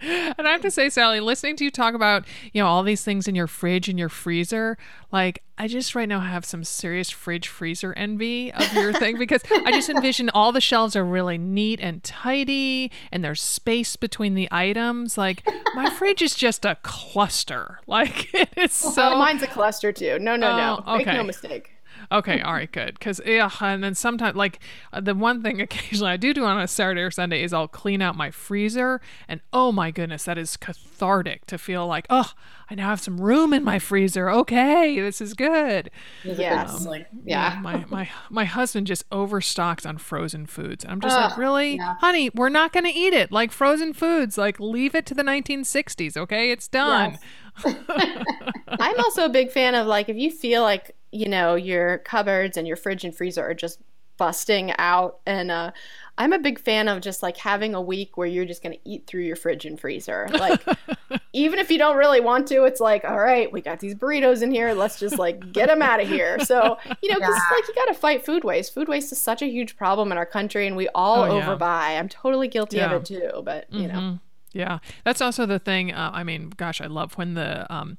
I 0.00 0.52
have 0.52 0.62
to 0.62 0.70
say, 0.70 0.88
Sally, 0.88 1.20
listening 1.20 1.56
to 1.56 1.64
you 1.64 1.70
talk 1.70 1.94
about 1.94 2.24
you 2.52 2.62
know 2.62 2.68
all 2.68 2.82
these 2.82 3.02
things 3.02 3.28
in 3.28 3.34
your 3.34 3.46
fridge 3.46 3.88
and 3.88 3.98
your 3.98 4.08
freezer, 4.08 4.78
like 5.12 5.42
I 5.58 5.68
just 5.68 5.94
right 5.94 6.08
now 6.08 6.20
have 6.20 6.44
some 6.44 6.64
serious 6.64 7.08
fridge 7.08 7.48
freezer 7.48 7.94
envy 7.94 8.52
of 8.52 8.72
your 8.74 8.92
thing 8.92 9.18
because 9.18 9.42
I 9.50 9.72
just 9.72 9.88
envision 9.88 10.28
all 10.30 10.52
the 10.52 10.60
shelves 10.60 10.94
are 10.94 11.04
really 11.04 11.38
neat 11.38 11.80
and 11.80 12.02
tidy 12.04 12.92
and 13.10 13.24
there's 13.24 13.40
space 13.40 13.96
between 13.96 14.34
the 14.34 14.48
items. 14.50 15.16
Like 15.16 15.48
my 15.74 15.88
fridge 15.88 16.20
is 16.20 16.34
just 16.34 16.64
a 16.64 16.76
cluster. 16.82 17.80
Like 17.86 18.34
it 18.34 18.50
is 18.56 18.72
so 18.72 19.12
oh, 19.14 19.18
mine's 19.18 19.42
a 19.42 19.46
cluster 19.46 19.92
too. 19.92 20.18
No, 20.18 20.36
no, 20.36 20.56
no. 20.56 20.82
Oh, 20.86 20.98
Make 20.98 21.06
okay. 21.06 21.16
no 21.16 21.24
mistake. 21.24 21.75
Okay, 22.10 22.40
all 22.40 22.52
right, 22.52 22.70
good. 22.70 22.94
Because 22.98 23.20
yeah, 23.24 23.50
and 23.60 23.82
then 23.82 23.94
sometimes 23.94 24.36
like 24.36 24.60
uh, 24.92 25.00
the 25.00 25.14
one 25.14 25.42
thing 25.42 25.60
occasionally 25.66 26.12
I 26.12 26.16
do 26.16 26.32
do 26.32 26.44
on 26.44 26.60
a 26.60 26.68
Saturday 26.68 27.02
or 27.02 27.10
Sunday 27.10 27.42
is 27.42 27.52
I'll 27.52 27.68
clean 27.68 28.02
out 28.02 28.16
my 28.16 28.30
freezer, 28.30 29.00
and 29.28 29.40
oh 29.52 29.72
my 29.72 29.90
goodness, 29.90 30.24
that 30.24 30.38
is 30.38 30.56
cathartic 30.56 31.46
to 31.46 31.58
feel 31.58 31.86
like 31.86 32.06
oh 32.10 32.32
I 32.68 32.74
now 32.74 32.88
have 32.88 33.00
some 33.00 33.20
room 33.20 33.52
in 33.52 33.62
my 33.62 33.78
freezer. 33.78 34.28
Okay, 34.28 34.98
this 34.98 35.20
is 35.20 35.34
good. 35.34 35.90
Yes. 36.24 36.84
Like, 36.84 37.06
yeah. 37.24 37.60
My 37.62 37.84
my 37.88 38.08
my 38.28 38.44
husband 38.44 38.88
just 38.88 39.04
overstocks 39.12 39.86
on 39.86 39.98
frozen 39.98 40.46
foods. 40.46 40.84
I'm 40.88 41.00
just 41.00 41.16
like, 41.16 41.36
really, 41.36 41.76
yeah. 41.76 41.94
honey, 42.00 42.30
we're 42.34 42.48
not 42.48 42.72
going 42.72 42.84
to 42.84 42.90
eat 42.90 43.12
it. 43.12 43.30
Like 43.30 43.52
frozen 43.52 43.92
foods, 43.92 44.36
like 44.36 44.58
leave 44.58 44.96
it 44.96 45.06
to 45.06 45.14
the 45.14 45.22
1960s. 45.22 46.16
Okay, 46.16 46.50
it's 46.50 46.66
done. 46.66 47.18
Yes. 47.64 47.76
I'm 48.68 48.98
also 48.98 49.26
a 49.26 49.28
big 49.28 49.52
fan 49.52 49.76
of 49.76 49.86
like 49.86 50.08
if 50.08 50.16
you 50.16 50.30
feel 50.30 50.62
like 50.62 50.95
you 51.12 51.28
know 51.28 51.54
your 51.54 51.98
cupboards 51.98 52.56
and 52.56 52.66
your 52.66 52.76
fridge 52.76 53.04
and 53.04 53.14
freezer 53.14 53.42
are 53.42 53.54
just 53.54 53.80
busting 54.18 54.72
out, 54.78 55.18
and 55.26 55.50
uh, 55.50 55.70
I'm 56.18 56.32
a 56.32 56.38
big 56.38 56.58
fan 56.58 56.88
of 56.88 57.02
just 57.02 57.22
like 57.22 57.36
having 57.36 57.74
a 57.74 57.80
week 57.82 58.16
where 58.16 58.26
you're 58.26 58.46
just 58.46 58.62
going 58.62 58.72
to 58.74 58.88
eat 58.88 59.06
through 59.06 59.22
your 59.24 59.36
fridge 59.36 59.64
and 59.66 59.78
freezer. 59.78 60.28
Like 60.38 60.64
even 61.32 61.58
if 61.58 61.70
you 61.70 61.76
don't 61.76 61.96
really 61.98 62.20
want 62.20 62.46
to, 62.48 62.64
it's 62.64 62.80
like 62.80 63.04
all 63.04 63.18
right, 63.18 63.52
we 63.52 63.60
got 63.60 63.78
these 63.80 63.94
burritos 63.94 64.42
in 64.42 64.50
here, 64.50 64.72
let's 64.72 64.98
just 64.98 65.18
like 65.18 65.52
get 65.52 65.66
them 65.68 65.82
out 65.82 66.00
of 66.00 66.08
here. 66.08 66.38
So 66.46 66.78
you 67.02 67.10
know, 67.10 67.18
because 67.18 67.34
Yeah. 67.36 67.56
like 67.56 67.68
you 67.68 67.74
got 67.74 67.86
to 67.86 67.94
fight 67.94 68.24
food 68.24 68.42
waste. 68.42 68.72
Food 68.72 68.88
waste 68.88 69.12
is 69.12 69.20
such 69.20 69.42
a 69.42 69.46
huge 69.46 69.76
problem 69.76 70.10
in 70.12 70.18
our 70.18 70.26
country, 70.26 70.66
and 70.66 70.76
we 70.76 70.88
all 70.94 71.22
Oh, 71.24 71.38
yeah. 71.38 71.46
overbuy. 71.46 71.98
I'm 71.98 72.08
totally 72.08 72.48
guilty 72.48 72.78
Yeah. 72.78 72.94
of 72.94 73.02
it 73.02 73.04
too, 73.06 73.42
but 73.44 73.66
you 73.70 73.86
know. 73.88 73.94
Mhm. 73.94 74.20
Yeah, 74.52 74.78
that's 75.04 75.20
also 75.20 75.44
the 75.44 75.58
thing. 75.58 75.92
Uh, 75.92 76.10
I 76.14 76.24
mean, 76.24 76.48
gosh, 76.56 76.80
I 76.80 76.86
love 76.86 77.12
when 77.18 77.34
the 77.34 77.70
um, 77.70 77.98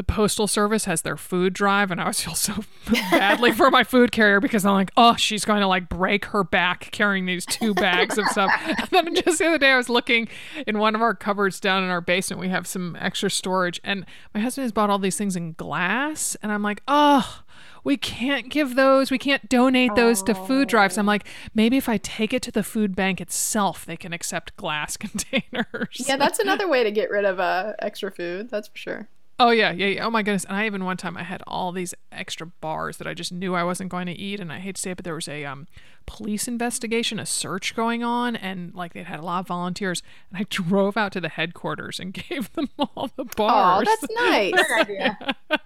the 0.00 0.04
postal 0.04 0.46
service 0.46 0.86
has 0.86 1.02
their 1.02 1.18
food 1.18 1.52
drive 1.52 1.90
and 1.90 2.00
i 2.00 2.04
always 2.04 2.22
feel 2.22 2.34
so 2.34 2.54
badly 3.10 3.52
for 3.52 3.70
my 3.70 3.84
food 3.84 4.10
carrier 4.10 4.40
because 4.40 4.64
i'm 4.64 4.72
like 4.72 4.90
oh 4.96 5.14
she's 5.14 5.44
going 5.44 5.60
to 5.60 5.66
like 5.66 5.90
break 5.90 6.24
her 6.24 6.42
back 6.42 6.88
carrying 6.90 7.26
these 7.26 7.44
two 7.44 7.74
bags 7.74 8.16
of 8.16 8.26
stuff 8.28 8.50
and 8.66 8.88
then 8.92 9.14
just 9.14 9.38
the 9.38 9.46
other 9.46 9.58
day 9.58 9.72
i 9.72 9.76
was 9.76 9.90
looking 9.90 10.26
in 10.66 10.78
one 10.78 10.94
of 10.94 11.02
our 11.02 11.14
cupboards 11.14 11.60
down 11.60 11.84
in 11.84 11.90
our 11.90 12.00
basement 12.00 12.40
we 12.40 12.48
have 12.48 12.66
some 12.66 12.96
extra 12.98 13.28
storage 13.30 13.78
and 13.84 14.06
my 14.32 14.40
husband 14.40 14.62
has 14.62 14.72
bought 14.72 14.88
all 14.88 14.98
these 14.98 15.18
things 15.18 15.36
in 15.36 15.52
glass 15.52 16.34
and 16.42 16.50
i'm 16.50 16.62
like 16.62 16.80
oh 16.88 17.42
we 17.84 17.98
can't 17.98 18.48
give 18.48 18.76
those 18.76 19.10
we 19.10 19.18
can't 19.18 19.50
donate 19.50 19.94
those 19.96 20.22
to 20.22 20.34
food 20.34 20.66
drives 20.66 20.96
i'm 20.96 21.04
like 21.04 21.26
maybe 21.52 21.76
if 21.76 21.90
i 21.90 21.98
take 21.98 22.32
it 22.32 22.40
to 22.40 22.50
the 22.50 22.62
food 22.62 22.96
bank 22.96 23.20
itself 23.20 23.84
they 23.84 23.98
can 23.98 24.14
accept 24.14 24.56
glass 24.56 24.96
containers 24.96 26.06
Yeah, 26.08 26.16
that's 26.16 26.38
another 26.38 26.66
way 26.66 26.84
to 26.84 26.90
get 26.90 27.10
rid 27.10 27.26
of 27.26 27.38
uh, 27.38 27.74
extra 27.80 28.10
food. 28.10 28.48
That's 28.48 28.68
for 28.68 28.78
sure. 28.78 29.08
Oh 29.42 29.48
yeah, 29.52 29.72
yeah, 29.72 29.86
yeah. 29.86 30.04
Oh 30.06 30.10
my 30.10 30.22
goodness. 30.22 30.44
And 30.44 30.54
I 30.54 30.66
even 30.66 30.84
one 30.84 30.98
time 30.98 31.16
I 31.16 31.22
had 31.22 31.42
all 31.46 31.72
these 31.72 31.94
extra 32.12 32.46
bars 32.46 32.98
that 32.98 33.06
I 33.06 33.14
just 33.14 33.32
knew 33.32 33.54
I 33.54 33.64
wasn't 33.64 33.90
going 33.90 34.04
to 34.04 34.12
eat 34.12 34.38
and 34.38 34.52
I 34.52 34.58
hate 34.58 34.74
to 34.74 34.82
say 34.82 34.90
it, 34.90 34.96
but 34.96 35.04
there 35.06 35.14
was 35.14 35.28
a 35.28 35.46
um 35.46 35.66
police 36.10 36.48
investigation, 36.48 37.20
a 37.20 37.24
search 37.24 37.76
going 37.76 38.02
on, 38.02 38.34
and 38.34 38.74
like 38.74 38.94
they 38.94 39.04
had 39.04 39.20
a 39.20 39.22
lot 39.22 39.40
of 39.40 39.46
volunteers 39.46 40.02
and 40.28 40.40
I 40.40 40.46
drove 40.50 40.96
out 40.96 41.12
to 41.12 41.20
the 41.20 41.28
headquarters 41.28 42.00
and 42.00 42.12
gave 42.28 42.52
them 42.54 42.68
all 42.78 43.10
the 43.14 43.24
bars. 43.24 43.36
Oh, 43.38 43.84
bars. 43.84 43.86
that's 43.86 44.06
nice. 44.14 44.52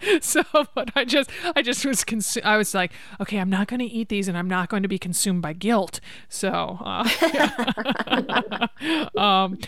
Good 0.00 0.22
so 0.22 0.42
but 0.74 0.90
I 0.94 1.06
just 1.06 1.30
I 1.56 1.62
just 1.62 1.86
was 1.86 2.04
consu- 2.04 2.44
I 2.44 2.58
was 2.58 2.74
like, 2.74 2.92
okay, 3.20 3.38
I'm 3.38 3.48
not 3.48 3.68
going 3.68 3.80
to 3.80 3.86
eat 3.86 4.10
these 4.10 4.28
and 4.28 4.36
I'm 4.36 4.48
not 4.48 4.68
going 4.68 4.82
to 4.82 4.88
be 4.88 4.98
consumed 4.98 5.40
by 5.40 5.54
guilt. 5.54 6.00
So 6.28 6.78
uh, 6.84 7.08
um, 9.16 9.58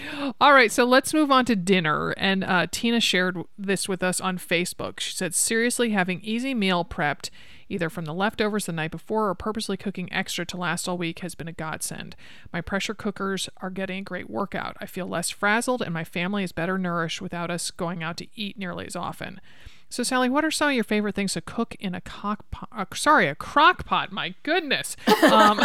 all 0.41 0.53
right, 0.53 0.71
so 0.71 0.85
let's 0.85 1.15
move 1.15 1.31
on 1.31 1.47
to 1.47 1.57
dinner. 1.57 2.11
And 2.19 2.45
uh, 2.45 2.67
Tina 2.71 3.01
shared 3.01 3.39
this 3.59 3.89
with 3.89 4.03
us 4.03 4.21
on 4.21 4.37
Facebook. 4.37 5.01
She 5.01 5.15
said, 5.15 5.35
seriously, 5.35 5.91
having 5.91 6.21
easy 6.21 6.53
meal 6.53 6.85
prepped, 6.85 7.31
either 7.69 7.91
from 7.91 8.05
the 8.05 8.15
leftovers 8.15 8.67
the 8.67 8.73
night 8.73 8.91
before 8.91 9.29
or 9.29 9.35
purposely 9.35 9.77
cooking 9.77 10.13
extra 10.13 10.47
to 10.47 10.57
last 10.57 10.89
all 10.89 10.99
week, 10.99 11.21
has 11.21 11.35
been 11.35 11.49
a 11.49 11.53
godsend. 11.53 12.17
My 12.53 12.61
pressure 12.61 12.95
cookers 12.95 13.49
are 13.59 13.71
getting 13.71 13.99
a 13.99 14.03
great 14.03 14.31
workout. 14.31 14.77
I 14.81 14.87
feel 14.87 15.07
less 15.07 15.31
frazzled, 15.31 15.83
and 15.83 15.93
my 15.95 16.05
family 16.05 16.45
is 16.45 16.53
better 16.53 16.79
nourished 16.79 17.21
without 17.21 17.51
us 17.51 17.71
going 17.71 18.03
out 18.03 18.17
to 18.19 18.27
eat 18.35 18.59
nearly 18.59 18.87
as 18.87 18.97
often. 18.97 19.41
So, 19.89 20.03
Sally, 20.03 20.29
what 20.29 20.45
are 20.45 20.51
some 20.51 20.71
of 20.71 20.75
your 20.75 20.83
favorite 20.83 21.15
things 21.15 21.35
to 21.35 21.41
cook 21.41 21.77
in 21.79 21.95
a 21.95 22.01
cock 22.01 22.51
pot? 22.51 22.69
Uh, 22.73 22.87
sorry, 22.95 23.29
a 23.29 23.37
crock 23.37 23.85
pot. 23.85 24.11
My 24.11 24.35
goodness. 24.43 24.97
Um, 25.27 25.59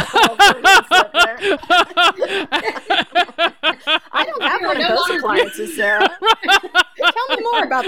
I 4.11 4.25
don't 4.25 4.41
have 4.41 4.61
one 4.61 4.81
of 4.81 4.87
those 4.87 5.09
appliances, 5.17 5.75
Sarah. 5.75 6.07
Tell 6.43 7.27
me 7.29 7.37
more 7.41 7.63
about 7.63 7.85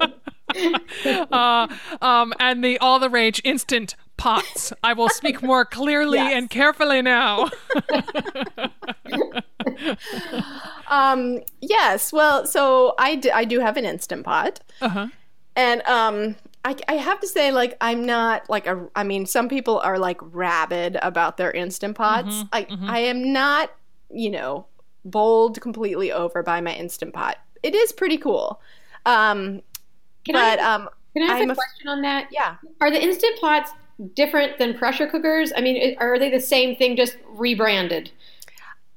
those. 0.00 0.12
uh, 1.32 1.66
um, 2.00 2.32
and 2.40 2.64
the 2.64 2.78
all 2.78 2.98
the 2.98 3.10
rage 3.10 3.40
instant 3.44 3.94
pots. 4.16 4.72
I 4.82 4.92
will 4.94 5.08
speak 5.08 5.42
more 5.42 5.64
clearly 5.64 6.18
Yes. 6.18 6.32
and 6.34 6.50
carefully 6.50 7.02
now. 7.02 7.50
Um, 10.88 11.40
yes. 11.60 12.12
Well, 12.12 12.46
so 12.46 12.94
I, 12.98 13.14
d- 13.16 13.30
I 13.30 13.44
do 13.44 13.60
have 13.60 13.76
an 13.76 13.84
instant 13.84 14.24
pot. 14.24 14.60
Uh 14.80 14.88
huh. 14.88 15.06
And 15.54 15.82
um, 15.82 16.36
I, 16.64 16.76
I 16.88 16.94
have 16.94 17.20
to 17.20 17.26
say, 17.26 17.52
like, 17.52 17.76
I'm 17.80 18.04
not 18.06 18.48
like 18.48 18.66
a. 18.66 18.88
I 18.94 19.02
mean, 19.04 19.26
some 19.26 19.48
people 19.48 19.80
are 19.80 19.98
like 19.98 20.18
rabid 20.22 20.96
about 21.02 21.36
their 21.36 21.50
instant 21.50 21.96
pots. 21.96 22.28
Mm-hmm, 22.28 22.46
I 22.52 22.66
I 22.96 22.98
am 23.00 23.32
not, 23.32 23.70
you 24.10 24.30
know, 24.30 24.66
bowled 25.04 25.60
completely 25.60 26.12
over 26.12 26.42
by 26.42 26.60
my 26.60 26.72
instant 26.74 27.12
pot. 27.12 27.36
It 27.62 27.74
is 27.74 27.92
pretty 27.92 28.18
cool. 28.18 28.60
Um, 29.04 29.62
Can 30.28 30.36
I, 30.36 30.52
but 30.52 30.60
um, 30.60 30.88
can 31.14 31.22
I 31.24 31.32
ask 31.32 31.42
I'm 31.42 31.50
a 31.50 31.50
a- 31.50 31.54
question 31.54 31.88
on 31.88 32.02
that? 32.02 32.28
yeah. 32.30 32.56
Are 32.80 32.90
the 32.90 33.02
instant 33.02 33.40
pots 33.40 33.72
different 34.14 34.58
than 34.58 34.76
pressure 34.78 35.06
cookers? 35.08 35.52
I 35.56 35.60
mean, 35.60 35.96
are 35.98 36.18
they 36.18 36.30
the 36.30 36.40
same 36.40 36.76
thing, 36.76 36.96
just 36.96 37.16
rebranded? 37.26 38.12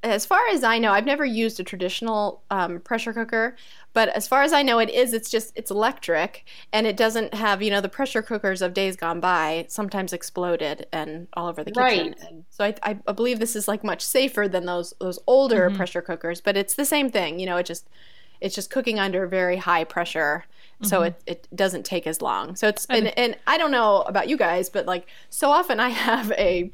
As 0.04 0.26
far 0.26 0.40
as 0.48 0.64
I 0.64 0.80
know, 0.80 0.94
I've 0.94 1.06
never 1.06 1.24
used 1.26 1.60
a 1.60 1.64
traditional 1.64 2.42
um, 2.50 2.80
pressure 2.80 3.14
cooker, 3.14 3.56
but 3.94 4.10
as 4.10 4.28
far 4.28 4.42
as 4.42 4.52
I 4.52 4.64
know, 4.64 4.80
it 4.80 4.90
is. 4.90 5.14
It's 5.14 5.30
just 5.30 5.54
it's 5.56 5.70
electric, 5.70 6.44
and 6.74 6.88
it 6.88 6.98
doesn't 6.98 7.36
have 7.36 7.62
you 7.62 7.70
know 7.70 7.82
the 7.82 7.88
pressure 7.90 8.24
cookers 8.24 8.64
of 8.64 8.74
days 8.74 8.96
gone 8.96 9.20
by 9.20 9.68
sometimes 9.70 10.12
exploded 10.12 10.88
and 10.92 11.28
all 11.34 11.48
over 11.48 11.64
the 11.64 11.70
kitchen. 11.72 12.16
Right. 12.16 12.20
And 12.20 12.46
so 12.50 12.64
I, 12.66 12.74
I 12.82 12.98
I 13.08 13.12
believe 13.12 13.38
this 13.38 13.56
is 13.56 13.68
like 13.68 13.84
much 13.84 14.02
safer 14.04 14.48
than 14.48 14.66
those 14.66 14.96
those 15.00 15.20
older 15.28 15.70
Mm-hmm. 15.70 15.76
pressure 15.76 16.02
cookers, 16.02 16.42
but 16.42 16.58
it's 16.58 16.74
the 16.74 16.86
same 16.86 17.12
thing. 17.12 17.40
You 17.40 17.46
know, 17.46 17.58
it 17.58 17.68
just 17.68 17.88
it's 18.40 18.56
just 18.56 18.72
cooking 18.72 18.98
under 19.00 19.28
very 19.28 19.58
high 19.58 19.84
pressure. 19.84 20.46
So 20.84 21.02
mm-hmm. 21.02 21.08
it, 21.28 21.48
it 21.52 21.56
doesn't 21.56 21.86
take 21.86 22.08
as 22.08 22.22
long. 22.22 22.56
So 22.56 22.68
it's 22.68 22.86
and, 22.88 23.08
and 23.18 23.38
I 23.48 23.58
don't 23.58 23.72
know 23.72 24.02
about 24.02 24.30
you 24.30 24.38
guys, 24.38 24.70
but 24.70 24.86
like 24.86 25.08
so 25.30 25.50
often 25.50 25.80
I 25.80 25.90
have 25.90 26.32
a 26.34 26.72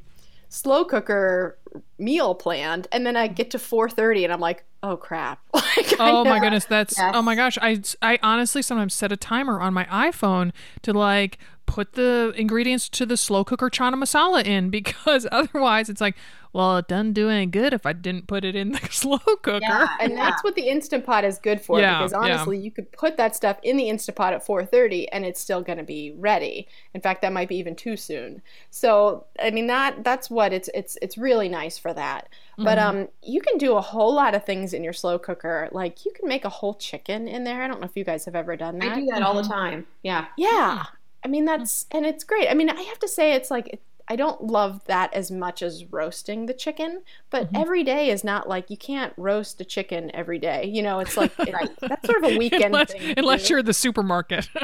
slow 0.49 0.85
cooker 0.85 1.57
meal 1.97 2.33
planned 2.33 2.87
and 2.91 3.05
then 3.05 3.15
I 3.17 3.27
get 3.27 3.51
to 3.51 3.57
4:30 3.57 4.23
and 4.23 4.33
I'm 4.33 4.39
like, 4.39 4.63
"Oh 4.83 4.97
crap." 4.97 5.39
Like, 5.53 5.93
Oh 5.99 6.25
my 6.25 6.39
goodness, 6.39 6.65
that's 6.65 6.97
Yes. 6.97 7.11
oh 7.15 7.21
my 7.21 7.35
gosh. 7.35 7.57
I 7.61 7.81
I 8.01 8.17
honestly 8.23 8.61
sometimes 8.61 8.93
set 8.93 9.11
a 9.11 9.17
timer 9.17 9.59
on 9.61 9.73
my 9.73 9.85
iPhone 9.85 10.51
to 10.81 10.93
like 10.93 11.37
put 11.67 11.93
the 11.93 12.33
ingredients 12.35 12.89
to 12.89 13.05
the 13.05 13.17
slow 13.17 13.43
cooker 13.43 13.69
chana 13.69 13.95
masala 13.95 14.43
in 14.45 14.69
because 14.71 15.27
otherwise 15.31 15.89
it's 15.89 16.01
like, 16.01 16.15
well, 16.53 16.77
it 16.77 16.87
doesn't 16.87 17.13
do 17.13 17.29
any 17.29 17.45
good 17.45 17.73
if 17.73 17.85
I 17.85 17.93
didn't 17.93 18.27
put 18.27 18.43
it 18.45 18.55
in 18.55 18.71
the 18.71 18.79
slow 18.91 19.19
cooker. 19.43 19.91
And 19.99 20.15
that's 20.17 20.43
what 20.43 20.55
the 20.55 20.69
Instant 20.69 21.05
Pot 21.05 21.23
is 21.25 21.39
good 21.39 21.61
for 21.61 21.81
Yeah, 21.81 21.93
because 21.97 22.13
yeah. 22.19 22.45
honestly, 22.45 22.57
you 22.57 22.71
could 22.71 22.91
put 22.91 23.17
that 23.17 23.35
stuff 23.35 23.59
in 23.63 23.77
the 23.77 23.89
Instant 23.89 24.15
Pot 24.17 24.33
at 24.33 24.45
4:30 24.45 25.07
and 25.11 25.25
it's 25.25 25.39
still 25.39 25.61
going 25.61 25.77
to 25.77 25.83
be 25.83 26.13
ready. 26.17 26.67
In 26.93 27.01
fact, 27.01 27.21
that 27.21 27.33
might 27.33 27.49
be 27.49 27.57
even 27.57 27.75
too 27.75 27.97
soon. 27.97 28.41
So, 28.69 29.25
I 29.39 29.51
mean 29.51 29.67
that 29.67 30.03
that's 30.03 30.29
what 30.29 30.53
it's 30.53 30.69
it's 30.73 30.97
it's 31.01 31.17
really 31.17 31.49
nice 31.49 31.77
for 31.77 31.93
that. 31.93 32.29
But 32.63 32.77
Mm-hmm. 32.77 32.97
um 32.99 33.07
you 33.23 33.41
can 33.41 33.57
do 33.57 33.75
a 33.75 33.81
whole 33.81 34.13
lot 34.13 34.35
of 34.35 34.45
things 34.45 34.73
in 34.73 34.83
your 34.83 34.93
slow 34.93 35.19
cooker. 35.19 35.69
Like 35.71 36.05
you 36.05 36.11
can 36.11 36.27
make 36.27 36.45
a 36.45 36.49
whole 36.49 36.75
chicken 36.75 37.27
in 37.27 37.43
there. 37.43 37.61
I 37.63 37.67
don't 37.67 37.79
know 37.81 37.85
if 37.87 37.97
you 37.97 38.03
guys 38.03 38.25
have 38.25 38.35
ever 38.35 38.55
done 38.55 38.79
that. 38.79 38.91
I 38.91 38.95
do 38.99 39.05
that 39.07 39.21
all 39.23 39.35
the 39.35 39.43
time. 39.43 39.87
Yeah. 40.03 40.27
Yeah. 40.37 40.85
I 41.23 41.27
mean, 41.27 41.45
that's, 41.45 41.85
and 41.91 42.05
it's 42.05 42.23
great. 42.23 42.49
I 42.49 42.53
mean, 42.53 42.69
I 42.69 42.81
have 42.81 42.99
to 42.99 43.07
say, 43.07 43.33
it's 43.33 43.51
like, 43.51 43.81
I 44.09 44.15
don't 44.15 44.41
love 44.45 44.85
that 44.85 45.13
as 45.13 45.29
much 45.31 45.61
as 45.61 45.83
roasting 45.91 46.45
the 46.45 46.53
chicken, 46.53 47.01
but 47.29 47.49
every 47.53 47.83
day 47.83 48.09
is 48.09 48.23
not 48.23 48.47
like, 48.47 48.69
you 48.69 48.77
can't 48.77 49.11
roast 49.17 49.59
a 49.59 49.65
chicken 49.65 50.09
every 50.15 50.39
day. 50.39 50.65
You 50.65 50.81
know, 50.81 50.99
it's 50.99 51.17
like, 51.17 51.33
it, 51.39 51.53
that's 51.81 52.05
sort 52.05 52.23
of 52.23 52.31
a 52.31 52.37
weekend 52.37 52.65
unless 52.65 52.93
thing. 52.93 53.15
unless 53.17 53.49
you're 53.49 53.59
at 53.59 53.65
the 53.65 53.73
supermarket. 53.73 54.49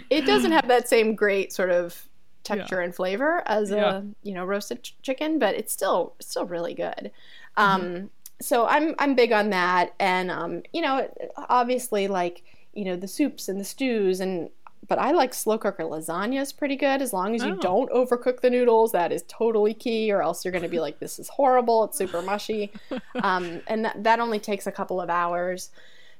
it 0.09 0.25
doesn't 0.25 0.53
have 0.53 0.69
that 0.69 0.89
same 0.89 1.17
great 1.17 1.53
sort 1.53 1.71
of 1.71 2.07
texture 2.45 2.81
and 2.81 2.95
flavor 2.95 3.43
as 3.47 3.71
Yeah. 3.71 3.97
a 3.99 4.03
you 4.23 4.33
know 4.35 4.45
roasted 4.45 4.85
ch- 4.85 4.95
chicken, 5.03 5.41
but 5.41 5.57
it's 5.57 5.73
still 5.73 6.15
still 6.21 6.47
really 6.47 6.75
good. 6.75 7.11
Um, 7.57 8.11
so 8.41 8.67
I'm 8.67 8.95
I'm 8.99 9.15
big 9.15 9.33
on 9.33 9.51
that, 9.51 9.95
and 10.01 10.31
um, 10.31 10.63
you 10.73 10.81
know 10.83 11.09
obviously 11.49 12.09
like 12.09 12.43
you 12.75 12.85
know 12.85 12.97
the 12.97 13.09
soups 13.09 13.49
and 13.49 13.61
the 13.61 13.65
stews 13.65 14.21
and. 14.21 14.51
But 14.89 14.99
I 14.99 15.13
like 15.13 15.35
slow 15.35 15.57
cooker 15.57 15.85
lasagna 15.85 16.41
is 16.41 16.53
pretty 16.53 16.75
good 16.75 17.01
as 17.01 17.13
long 17.13 17.37
as 17.37 17.45
you 17.45 17.53
Oh. 17.53 17.61
don't 17.61 17.91
overcook 17.91 18.41
the 18.41 18.51
noodles. 18.51 18.91
That 18.91 19.13
is 19.13 19.23
totally 19.29 19.73
key, 19.75 20.11
or 20.11 20.21
else 20.21 20.45
you're 20.45 20.51
going 20.51 20.65
to 20.65 20.69
be 20.71 20.81
like, 20.81 20.99
"This 20.99 21.21
is 21.21 21.29
horrible. 21.29 21.85
It's 21.85 21.99
super 21.99 22.23
mushy," 22.23 22.73
um, 23.23 23.61
and 23.69 23.85
that, 23.85 24.03
that 24.03 24.19
only 24.19 24.41
takes 24.41 24.67
a 24.67 24.73
couple 24.73 25.01
of 25.01 25.09
hours. 25.09 25.71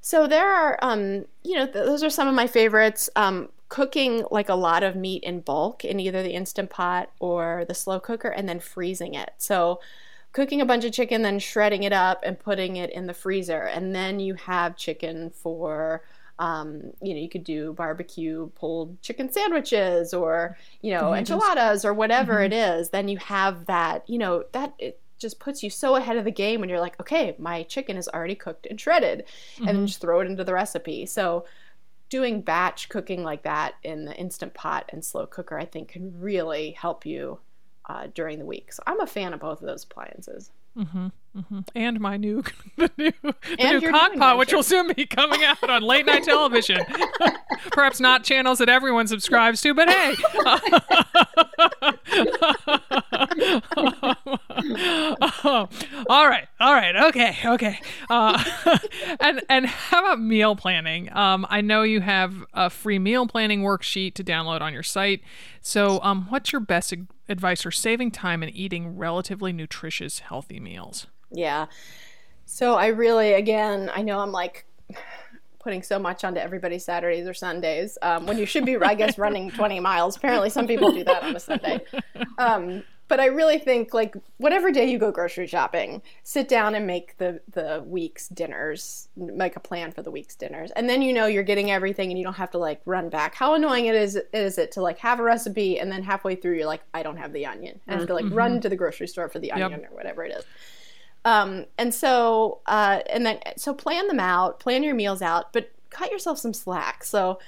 So 0.03 0.29
there 0.29 0.47
are, 0.49 0.79
um, 0.83 1.25
you 1.43 1.57
know, 1.57 1.65
th- 1.65 1.73
those 1.85 2.05
are 2.05 2.11
some 2.11 2.29
of 2.29 2.35
my 2.35 2.47
favorites. 2.47 3.11
Um, 3.17 3.49
cooking 3.71 4.25
like 4.31 4.49
a 4.49 4.55
lot 4.55 4.83
of 4.85 4.95
meat 4.95 5.25
in 5.25 5.41
bulk 5.41 5.85
in 5.85 5.99
either 5.99 6.23
the 6.23 6.35
instant 6.35 6.71
pot 6.71 7.11
or 7.19 7.65
the 7.67 7.75
slow 7.75 7.99
cooker, 7.99 8.29
and 8.29 8.49
then 8.49 8.61
freezing 8.61 9.15
it. 9.15 9.31
So 9.39 9.81
cooking 10.33 10.61
a 10.61 10.67
bunch 10.67 10.85
of 10.85 10.93
chicken, 10.93 11.23
then 11.23 11.39
shredding 11.39 11.83
it 11.83 11.93
up 11.93 12.21
and 12.25 12.39
putting 12.39 12.77
it 12.77 12.91
in 12.91 13.07
the 13.07 13.15
freezer, 13.15 13.63
and 13.63 13.95
then 13.95 14.21
you 14.21 14.35
have 14.35 14.77
chicken 14.77 15.31
for. 15.31 16.03
Um, 16.39 16.93
you 17.03 17.13
know, 17.13 17.21
you 17.21 17.29
could 17.29 17.45
do 17.45 17.75
barbecue 17.75 18.49
pulled 18.55 19.03
chicken 19.03 19.31
sandwiches 19.31 20.15
or, 20.15 20.57
you 20.81 20.91
know, 20.91 21.03
mm-hmm. 21.03 21.17
enchiladas 21.17 21.85
or 21.85 21.93
whatever 21.93 22.37
mm-hmm. 22.37 22.45
it 22.45 22.53
is. 22.55 22.89
Then 22.89 23.09
you 23.09 23.19
have 23.19 23.67
that, 23.67 24.09
you 24.09 24.17
know, 24.17 24.45
that 24.53 24.73
it 24.79 25.03
just 25.21 25.39
puts 25.39 25.63
you 25.63 25.71
so 25.71 25.97
ahead 25.97 26.17
of 26.17 26.25
the 26.25 26.31
game 26.31 26.61
when 26.61 26.69
you're 26.69 26.81
like, 26.81 26.99
okay, 26.99 27.37
my 27.39 27.63
chicken 27.65 27.97
is 27.97 28.09
already 28.09 28.35
cooked 28.35 28.67
and 28.67 28.81
shredded, 28.81 29.25
and 29.59 29.69
then 29.69 29.77
mm-hmm. 29.77 29.87
just 29.87 30.01
throw 30.01 30.21
it 30.21 30.27
into 30.27 30.43
the 30.43 30.55
recipe. 30.55 31.07
So, 31.07 31.45
doing 32.09 32.41
batch 32.41 32.89
cooking 32.89 33.23
like 33.23 33.45
that 33.45 33.75
in 33.85 34.05
the 34.05 34.17
instant 34.17 34.53
pot 34.55 34.87
and 34.89 35.05
slow 35.05 35.27
cooker, 35.27 35.59
I 35.59 35.65
think, 35.65 35.91
can 35.91 36.19
really 36.19 36.73
help 36.73 37.07
you 37.07 37.39
uh, 37.91 38.07
during 38.15 38.39
the 38.39 38.47
week. 38.55 38.73
So, 38.73 38.83
I'm 38.89 39.01
a 39.01 39.07
fan 39.07 39.35
of 39.35 39.41
both 39.41 39.61
of 39.63 39.67
those 39.67 39.85
appliances. 39.85 40.51
And 41.75 42.01
my 42.01 42.17
new 42.17 42.43
the 42.77 42.91
new, 42.97 43.13
the 43.23 43.35
new 43.59 43.79
your 43.79 43.93
cock 43.93 44.13
new 44.13 44.19
pot, 44.19 44.39
which 44.39 44.53
will 44.53 44.63
soon 44.63 44.93
be 44.95 45.07
coming 45.07 45.45
out 45.45 45.69
on 45.69 45.83
late 45.83 46.07
night 46.07 46.25
television. 46.25 46.81
Perhaps 47.73 48.01
not 48.01 48.25
channels 48.25 48.59
that 48.59 48.69
everyone 48.69 49.07
subscribes 49.07 49.61
to, 49.63 49.75
but 49.75 49.89
hey. 49.89 50.15
all 56.09 56.29
right, 56.29 56.49
all 56.59 56.75
right. 56.75 56.97
Okay, 57.09 57.37
okay. 57.45 57.81
Uh, 58.09 58.43
and 59.21 59.43
and 59.49 59.67
how 59.67 60.01
about 60.01 60.21
meal 60.21 60.57
planning? 60.57 61.15
Um, 61.17 61.47
I 61.49 61.61
know 61.61 61.83
you 61.83 62.01
have 62.01 62.45
a 62.55 62.71
free 62.71 62.99
meal 62.99 63.27
planning 63.27 63.63
worksheet 63.63 64.15
to 64.15 64.25
download 64.25 64.61
on 64.61 64.73
your 64.73 64.83
site. 64.83 65.23
So, 65.61 66.01
um, 66.03 66.27
what's 66.29 66.53
your 66.53 66.61
best 66.61 66.95
advice 67.29 67.63
for 67.63 67.71
saving 67.71 68.11
time 68.11 68.43
and 68.43 68.55
eating 68.55 68.97
relatively 68.97 69.53
nutritious, 69.53 70.21
healthy 70.21 70.59
meals? 70.59 71.07
Yeah. 71.31 71.67
So 72.47 72.75
I 72.75 72.89
really, 72.89 73.35
again, 73.35 73.91
I 73.95 74.03
know 74.03 74.19
I'm 74.19 74.33
like 74.33 74.67
putting 75.61 75.83
so 75.83 75.99
much 75.99 76.25
onto 76.25 76.41
everybody's 76.41 76.85
Saturdays 76.85 77.27
or 77.27 77.35
Sundays 77.35 77.97
um, 78.03 78.27
when 78.27 78.39
you 78.39 78.47
should 78.47 78.65
be, 78.65 78.77
I 78.77 78.95
guess, 78.95 79.19
running 79.19 79.51
20 79.53 79.79
miles. 79.81 80.17
Apparently, 80.17 80.51
some 80.51 80.67
people 80.67 80.91
do 80.91 81.05
that 81.05 81.23
on 81.23 81.37
a 81.37 81.41
Sunday. 81.41 81.81
Um, 82.39 82.83
but 83.11 83.19
I 83.19 83.27
really 83.27 83.59
think 83.59 83.93
like 83.93 84.15
whatever 84.37 84.71
day 84.71 84.89
you 84.89 84.97
go 84.97 85.11
grocery 85.11 85.49
shopping, 85.49 86.01
sit 86.23 86.49
down 86.49 86.77
and 86.77 86.87
make 86.87 87.19
the 87.19 87.41
the 87.51 87.83
week's 87.85 88.29
dinners, 88.29 89.09
make 89.17 89.57
a 89.57 89.61
plan 89.61 89.91
for 89.91 90.01
the 90.01 90.13
week's 90.13 90.37
dinners, 90.37 90.71
and 90.77 90.89
then 90.89 91.03
you 91.03 91.13
know 91.13 91.27
you're 91.27 91.43
getting 91.43 91.73
everything, 91.73 92.11
and 92.11 92.19
you 92.19 92.25
don't 92.25 92.35
have 92.35 92.53
to 92.53 92.59
like 92.59 92.81
run 92.85 93.09
back. 93.09 93.35
How 93.35 93.55
annoying 93.55 93.87
it 93.87 93.97
is 93.97 94.17
is 94.33 94.59
it 94.59 94.71
to 94.73 94.81
like 94.81 94.97
have 94.99 95.19
a 95.19 95.25
recipe 95.25 95.81
and 95.81 95.91
then 95.91 96.05
halfway 96.05 96.37
through 96.37 96.55
you're 96.55 96.67
like 96.67 96.83
I 96.95 97.03
don't 97.03 97.17
have 97.17 97.33
the 97.33 97.47
onion, 97.47 97.81
and 97.89 97.99
have 97.99 98.07
to 98.07 98.15
like 98.15 98.27
mm-hmm. 98.27 98.35
run 98.35 98.61
to 98.61 98.69
the 98.69 98.77
grocery 98.77 99.09
store 99.09 99.29
for 99.29 99.41
the 99.41 99.51
onion 99.51 99.81
yep. 99.81 99.91
or 99.91 99.95
whatever 99.97 100.25
it 100.25 100.31
is. 100.31 100.45
Um, 101.25 101.67
and 101.77 101.95
so 101.95 102.61
uh, 102.67 103.01
and 103.11 103.27
then 103.27 103.39
so 103.57 103.75
plan 103.75 104.09
them 104.09 104.21
out, 104.21 104.61
plan 104.61 104.83
your 104.83 104.95
meals 104.95 105.23
out, 105.23 105.53
but 105.53 105.71
cut 105.91 106.11
yourself 106.11 106.39
some 106.39 106.55
slack. 106.55 107.05
So 107.05 107.39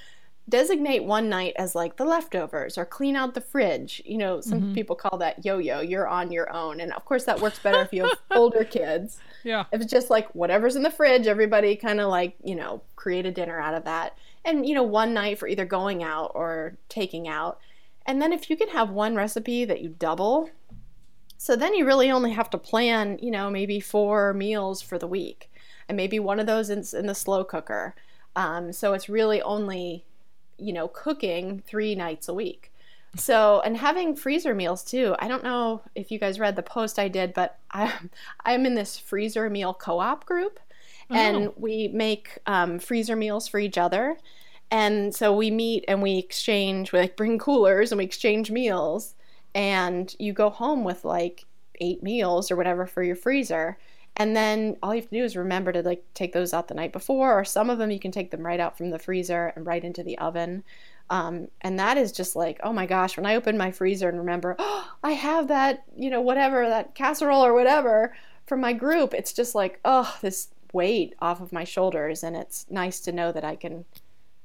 designate 0.49 1.05
one 1.05 1.29
night 1.29 1.53
as 1.57 1.73
like 1.73 1.95
the 1.95 2.05
leftovers 2.05 2.77
or 2.77 2.85
clean 2.85 3.15
out 3.15 3.33
the 3.33 3.41
fridge. 3.41 4.01
You 4.05 4.17
know, 4.17 4.41
some 4.41 4.59
mm-hmm. 4.59 4.73
people 4.73 4.95
call 4.95 5.17
that 5.19 5.43
yo 5.45 5.57
yo, 5.57 5.81
you're 5.81 6.07
on 6.07 6.31
your 6.31 6.51
own. 6.51 6.81
And 6.81 6.91
of 6.93 7.05
course, 7.05 7.23
that 7.25 7.41
works 7.41 7.59
better 7.59 7.81
if 7.81 7.93
you 7.93 8.03
have 8.03 8.17
older 8.31 8.63
kids. 8.63 9.17
Yeah. 9.43 9.65
If 9.71 9.81
it's 9.81 9.91
just 9.91 10.09
like 10.09 10.29
whatever's 10.35 10.75
in 10.75 10.83
the 10.83 10.91
fridge, 10.91 11.27
everybody 11.27 11.75
kind 11.75 11.99
of 11.99 12.09
like, 12.09 12.35
you 12.43 12.55
know, 12.55 12.81
create 12.95 13.25
a 13.25 13.31
dinner 13.31 13.59
out 13.59 13.73
of 13.73 13.85
that. 13.85 14.17
And, 14.45 14.67
you 14.67 14.75
know, 14.75 14.83
one 14.83 15.13
night 15.13 15.39
for 15.39 15.47
either 15.47 15.65
going 15.65 16.03
out 16.03 16.31
or 16.35 16.77
taking 16.89 17.27
out. 17.27 17.59
And 18.05 18.21
then 18.21 18.33
if 18.33 18.49
you 18.49 18.57
can 18.57 18.69
have 18.69 18.89
one 18.89 19.15
recipe 19.15 19.63
that 19.63 19.81
you 19.81 19.89
double, 19.89 20.49
so 21.43 21.57
then 21.57 21.73
you 21.73 21.85
really 21.85 22.09
only 22.09 22.31
have 22.31 22.49
to 22.51 22.57
plan, 22.57 23.19
you 23.21 23.29
know, 23.29 23.49
maybe 23.49 23.81
four 23.81 24.33
meals 24.33 24.81
for 24.81 24.97
the 24.97 25.07
week. 25.07 25.51
And 25.89 25.97
maybe 25.97 26.17
one 26.17 26.39
of 26.39 26.45
those 26.45 26.69
in, 26.69 26.85
in 26.97 27.07
the 27.07 27.13
slow 27.13 27.43
cooker. 27.43 27.95
Um, 28.37 28.71
so 28.71 28.93
it's 28.93 29.09
really 29.09 29.41
only 29.41 30.05
you 30.57 30.73
know, 30.73 30.87
cooking 30.87 31.61
three 31.65 31.95
nights 31.95 32.27
a 32.27 32.33
week. 32.33 32.71
So, 33.15 33.61
and 33.63 33.77
having 33.77 34.15
freezer 34.15 34.55
meals 34.55 34.83
too. 34.83 35.15
I 35.19 35.27
don't 35.27 35.43
know 35.43 35.81
if 35.93 36.11
you 36.11 36.17
guys 36.17 36.39
read 36.39 36.55
the 36.55 36.63
post 36.63 36.97
I 36.97 37.07
did, 37.09 37.33
but 37.33 37.59
I, 37.71 37.91
I'm 38.45 38.65
in 38.65 38.75
this 38.75 38.97
freezer 38.97 39.49
meal 39.49 39.73
co 39.73 39.99
op 39.99 40.25
group, 40.25 40.59
oh. 41.09 41.15
and 41.15 41.51
we 41.57 41.89
make 41.89 42.39
um, 42.47 42.79
freezer 42.79 43.15
meals 43.15 43.47
for 43.47 43.59
each 43.59 43.77
other. 43.77 44.17
And 44.71 45.13
so 45.13 45.35
we 45.35 45.51
meet 45.51 45.85
and 45.87 46.01
we 46.01 46.17
exchange, 46.17 46.91
we 46.91 46.99
like 46.99 47.15
bring 47.15 47.37
coolers 47.37 47.91
and 47.91 47.99
we 47.99 48.05
exchange 48.05 48.49
meals. 48.49 49.13
And 49.55 50.13
you 50.19 50.33
go 50.33 50.49
home 50.49 50.83
with 50.83 51.05
like 51.05 51.45
eight 51.79 52.03
meals 52.03 52.51
or 52.51 52.55
whatever 52.55 52.85
for 52.85 53.03
your 53.03 53.15
freezer. 53.15 53.77
And 54.15 54.35
then 54.35 54.77
all 54.83 54.93
you 54.93 55.01
have 55.01 55.09
to 55.09 55.17
do 55.17 55.23
is 55.23 55.35
remember 55.35 55.71
to 55.71 55.81
like 55.81 56.03
take 56.13 56.33
those 56.33 56.53
out 56.53 56.67
the 56.67 56.75
night 56.75 56.93
before, 56.93 57.39
or 57.39 57.43
some 57.43 57.69
of 57.69 57.79
them 57.79 57.91
you 57.91 57.99
can 57.99 58.11
take 58.11 58.31
them 58.31 58.45
right 58.45 58.59
out 58.59 58.77
from 58.77 58.91
the 58.91 58.99
freezer 58.99 59.53
and 59.55 59.65
right 59.65 59.83
into 59.83 60.03
the 60.03 60.17
oven. 60.19 60.63
Um, 61.09 61.47
and 61.61 61.79
that 61.79 61.97
is 61.97 62.11
just 62.11 62.35
like, 62.35 62.59
oh 62.63 62.73
my 62.73 62.85
gosh, 62.85 63.17
when 63.17 63.25
I 63.25 63.35
open 63.35 63.57
my 63.57 63.71
freezer 63.71 64.09
and 64.09 64.17
remember, 64.17 64.55
oh, 64.59 64.91
I 65.03 65.11
have 65.11 65.47
that, 65.47 65.83
you 65.97 66.09
know, 66.09 66.21
whatever, 66.21 66.67
that 66.69 66.95
casserole 66.95 67.43
or 67.43 67.53
whatever 67.53 68.15
from 68.45 68.61
my 68.61 68.73
group, 68.73 69.13
it's 69.13 69.33
just 69.33 69.55
like, 69.55 69.79
oh, 69.83 70.15
this 70.21 70.49
weight 70.73 71.15
off 71.19 71.41
of 71.41 71.51
my 71.51 71.63
shoulders. 71.63 72.23
And 72.23 72.35
it's 72.35 72.65
nice 72.69 72.99
to 73.01 73.11
know 73.11 73.31
that 73.31 73.43
I 73.43 73.55
can 73.55 73.85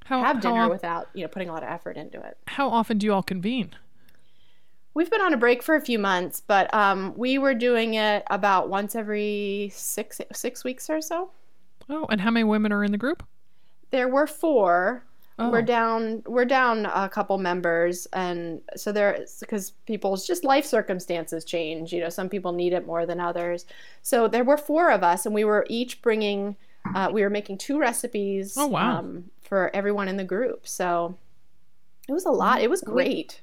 how, 0.04 0.22
have 0.22 0.40
dinner 0.40 0.62
how, 0.62 0.70
without, 0.70 1.08
you 1.12 1.22
know, 1.22 1.28
putting 1.28 1.48
a 1.48 1.52
lot 1.52 1.62
of 1.62 1.68
effort 1.68 1.96
into 1.96 2.18
it. 2.20 2.38
How 2.46 2.70
often 2.70 2.96
do 2.96 3.06
you 3.06 3.12
all 3.12 3.22
convene? 3.22 3.74
We've 4.94 5.10
been 5.10 5.20
on 5.20 5.32
a 5.32 5.36
break 5.36 5.62
for 5.62 5.76
a 5.76 5.80
few 5.80 5.98
months, 5.98 6.42
but 6.44 6.72
um, 6.74 7.14
we 7.16 7.38
were 7.38 7.54
doing 7.54 7.94
it 7.94 8.24
about 8.30 8.68
once 8.68 8.94
every 8.94 9.70
six 9.72 10.20
six 10.32 10.64
weeks 10.64 10.90
or 10.90 11.00
so. 11.00 11.30
Oh, 11.88 12.06
and 12.10 12.20
how 12.20 12.30
many 12.30 12.44
women 12.44 12.72
are 12.72 12.84
in 12.84 12.92
the 12.92 12.98
group? 12.98 13.22
There 13.90 14.08
were 14.08 14.26
four. 14.26 15.04
Oh. 15.38 15.50
We're 15.50 15.62
down. 15.62 16.24
We're 16.26 16.44
down 16.44 16.86
a 16.86 17.08
couple 17.08 17.38
members, 17.38 18.06
and 18.12 18.60
so 18.74 18.90
there 18.90 19.24
because 19.38 19.70
people's 19.86 20.26
just 20.26 20.42
life 20.42 20.66
circumstances 20.66 21.44
change. 21.44 21.92
You 21.92 22.00
know, 22.00 22.08
some 22.08 22.28
people 22.28 22.52
need 22.52 22.72
it 22.72 22.84
more 22.86 23.06
than 23.06 23.20
others. 23.20 23.66
So 24.02 24.26
there 24.26 24.42
were 24.42 24.56
four 24.56 24.90
of 24.90 25.04
us, 25.04 25.26
and 25.26 25.34
we 25.34 25.44
were 25.44 25.64
each 25.68 26.02
bringing. 26.02 26.56
Uh, 26.94 27.10
we 27.12 27.22
were 27.22 27.30
making 27.30 27.58
two 27.58 27.78
recipes. 27.78 28.56
Oh 28.58 28.66
wow! 28.66 28.98
Um, 28.98 29.30
for 29.42 29.70
everyone 29.74 30.08
in 30.08 30.16
the 30.16 30.24
group, 30.24 30.66
so 30.66 31.14
it 32.08 32.12
was 32.12 32.24
a 32.24 32.30
lot. 32.30 32.60
It 32.60 32.68
was 32.68 32.80
great. 32.80 33.40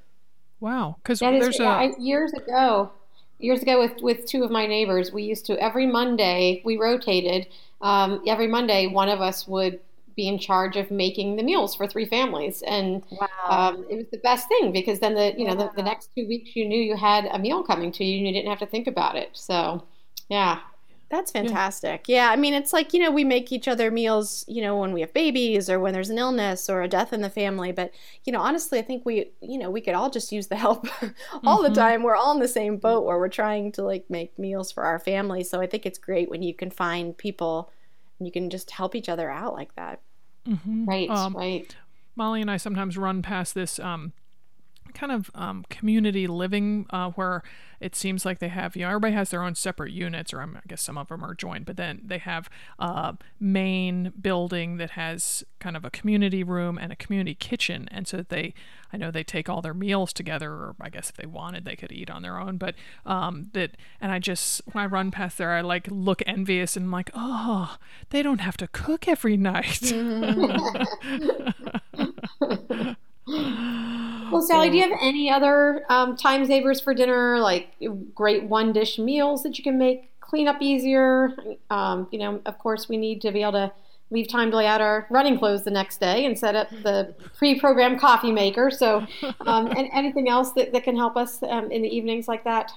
Wow, 0.60 0.98
because 1.02 1.20
there's 1.20 1.60
a 1.60 1.66
I, 1.66 1.92
years 2.00 2.34
ago, 2.34 2.92
years 3.40 3.62
ago 3.62 3.80
with 3.80 4.02
with 4.02 4.26
two 4.26 4.44
of 4.44 4.52
my 4.52 4.66
neighbors, 4.66 5.12
we 5.12 5.24
used 5.24 5.46
to 5.48 5.62
every 5.62 5.86
Monday 5.86 6.62
we 6.66 6.78
rotated. 6.78 7.48
Um, 7.82 8.22
every 8.26 8.48
Monday, 8.48 8.88
one 8.88 9.10
of 9.10 9.22
us 9.22 9.48
would 9.48 9.80
be 10.16 10.28
in 10.28 10.40
charge 10.40 10.78
of 10.78 10.90
making 10.92 11.36
the 11.36 11.44
meals 11.44 11.76
for 11.76 11.86
three 11.86 12.06
families, 12.06 12.64
and 12.66 13.04
wow. 13.12 13.28
um, 13.50 13.86
it 13.90 13.96
was 13.96 14.08
the 14.12 14.18
best 14.18 14.48
thing 14.48 14.72
because 14.72 15.00
then 15.00 15.14
the 15.14 15.34
you 15.38 15.46
know 15.46 15.56
the, 15.56 15.70
the 15.76 15.84
next 15.84 16.12
two 16.16 16.28
weeks 16.28 16.56
you 16.56 16.68
knew 16.68 16.82
you 16.82 16.96
had 16.96 17.26
a 17.26 17.38
meal 17.38 17.64
coming 17.64 17.92
to 17.92 18.04
you 18.06 18.18
and 18.18 18.28
you 18.28 18.34
didn't 18.34 18.50
have 18.50 18.60
to 18.60 18.66
think 18.66 18.88
about 18.88 19.16
it. 19.16 19.30
So, 19.34 19.84
yeah, 20.30 20.60
that's 21.10 21.32
fantastic. 21.32 22.06
Yeah. 22.08 22.26
yeah. 22.26 22.32
I 22.32 22.36
mean, 22.36 22.54
it's 22.54 22.74
like, 22.74 22.94
you 22.94 23.00
know, 23.00 23.12
we 23.12 23.24
make 23.24 23.52
each 23.52 23.68
other 23.68 23.92
meals, 23.92 24.44
you 24.48 24.62
know, 24.62 24.78
when 24.78 24.92
we 24.92 25.02
have 25.02 25.14
babies 25.14 25.70
or 25.70 25.80
when 25.80 25.94
there's 25.94 26.10
an 26.10 26.18
illness 26.18 26.70
or 26.70 26.82
a 26.82 26.88
death 26.88 27.14
in 27.14 27.22
the 27.22 27.30
family. 27.30 27.72
But, 27.72 27.92
you 28.24 28.34
know, 28.34 28.40
honestly, 28.40 28.80
I 28.80 28.82
think 28.82 29.06
we, 29.06 29.32
you 29.42 29.58
know, 29.58 29.70
we 29.70 29.82
could 29.82 29.94
all 29.94 30.10
just 30.10 30.32
use 30.32 30.48
the 30.48 30.56
help 30.56 30.88
all 31.44 31.64
mm-hmm. 31.64 31.74
the 31.74 31.80
time. 31.80 32.04
We're 32.04 32.16
all 32.16 32.34
in 32.34 32.40
the 32.40 32.48
same 32.48 32.78
boat 32.78 33.06
where 33.06 33.20
we're 33.20 33.30
trying 33.30 33.72
to 33.74 33.84
like 33.84 34.10
make 34.10 34.38
meals 34.40 34.72
for 34.72 34.84
our 34.84 35.00
family. 35.00 35.44
So 35.44 35.62
I 35.62 35.68
think 35.68 35.86
it's 35.86 36.00
great 36.00 36.30
when 36.30 36.42
you 36.42 36.54
can 36.54 36.72
find 36.72 37.18
people 37.18 37.72
and 38.20 38.28
you 38.28 38.32
can 38.32 38.50
just 38.50 38.72
help 38.72 38.96
each 38.96 39.10
other 39.10 39.30
out 39.30 39.54
like 39.54 39.76
that. 39.76 40.02
Mm-hmm. 40.48 40.86
Right. 40.86 41.10
Um, 41.10 41.36
right. 41.36 41.76
Molly 42.16 42.42
and 42.42 42.50
I 42.50 42.58
sometimes 42.58 42.98
run 42.98 43.22
past 43.22 43.54
this, 43.54 43.78
um, 43.80 44.14
kind 44.96 45.12
of 45.12 45.30
um, 45.36 45.64
community 45.70 46.26
living 46.26 46.88
uh, 46.90 47.12
where 47.12 47.44
it 47.80 47.96
seems 47.96 48.26
like 48.26 48.40
they 48.40 48.48
have, 48.48 48.76
you 48.76 48.84
know, 48.84 48.88
everybody 48.88 49.14
has 49.14 49.30
their 49.30 49.44
own 49.44 49.54
separate 49.54 49.92
units, 49.92 50.34
or 50.34 50.42
I 50.42 50.48
guess 50.68 50.82
some 50.82 50.98
of 50.98 51.10
them 51.10 51.24
are 51.24 51.36
joined, 51.36 51.66
but 51.66 51.78
then 51.78 52.02
they 52.04 52.18
have 52.18 52.50
a 52.80 53.16
main 53.40 54.14
building 54.20 54.78
that 54.78 54.92
has 54.92 55.44
kind 55.60 55.78
of 55.78 55.86
a 55.86 55.92
community 55.92 56.44
room 56.44 56.80
and 56.80 56.92
a 56.92 56.96
community 56.96 57.36
kitchen. 57.36 57.88
And 57.92 58.08
so 58.08 58.26
they, 58.28 58.54
I 58.92 58.98
know 58.98 59.12
they 59.12 59.24
take 59.24 59.50
all 59.50 59.62
their 59.62 59.74
meals 59.74 60.14
together, 60.14 60.52
or 60.52 60.76
I 60.80 60.90
guess 60.90 61.10
if 61.10 61.18
they 61.18 61.28
wanted, 61.28 61.66
they 61.66 61.76
could 61.76 61.92
eat 61.92 62.10
on 62.10 62.22
their 62.22 62.40
own. 62.40 62.58
But 62.58 62.76
um, 63.06 63.50
that, 63.54 63.72
and 64.00 64.12
I 64.12 64.20
just, 64.20 64.62
when 64.72 64.84
I 64.84 64.88
run 64.88 65.12
past 65.12 65.38
there, 65.38 65.52
I 65.52 65.62
like 65.62 65.88
look 65.92 66.24
envious 66.26 66.76
and 66.76 66.86
I'm 66.86 66.92
like, 66.92 67.12
oh, 67.14 67.78
they 68.10 68.24
don't 68.24 68.42
have 68.42 68.58
to 68.58 68.68
cook 68.68 69.08
every 69.08 69.38
night. 69.38 69.92
Well, 73.28 74.42
Sally, 74.42 74.70
do 74.70 74.78
you 74.78 74.84
have 74.84 74.98
any 75.02 75.30
other 75.30 75.86
um, 75.90 76.16
time 76.16 76.46
savers 76.46 76.82
for 76.82 76.94
dinner, 76.94 77.40
like 77.40 77.76
great 78.14 78.44
one 78.44 78.74
dish 78.74 78.98
meals 78.98 79.44
that 79.44 79.58
you 79.58 79.64
can 79.64 79.78
make 79.78 80.20
clean 80.20 80.48
up 80.48 80.62
easier? 80.62 81.36
Um, 81.70 82.08
you 82.12 82.20
know, 82.20 82.42
of 82.46 82.58
course, 82.60 82.90
we 82.90 82.98
need 82.98 83.22
to 83.22 83.32
be 83.32 83.42
able 83.42 83.54
to 83.54 83.72
leave 84.12 84.28
time 84.28 84.52
to 84.52 84.58
lay 84.58 84.68
out 84.68 84.82
our 84.82 85.08
running 85.10 85.38
clothes 85.38 85.64
the 85.64 85.72
next 85.72 86.00
day 86.00 86.26
and 86.26 86.38
set 86.38 86.56
up 86.56 86.70
the 86.70 87.16
pre-programmed 87.36 88.00
coffee 88.00 88.32
maker. 88.32 88.70
So, 88.70 89.06
um, 89.42 89.68
and 89.68 89.90
anything 89.94 90.30
else 90.30 90.52
that, 90.54 90.74
that 90.74 90.84
can 90.84 90.96
help 90.96 91.18
us 91.18 91.42
um, 91.44 91.72
in 91.72 91.82
the 91.82 91.90
evenings 91.90 92.28
like 92.28 92.44
that? 92.44 92.72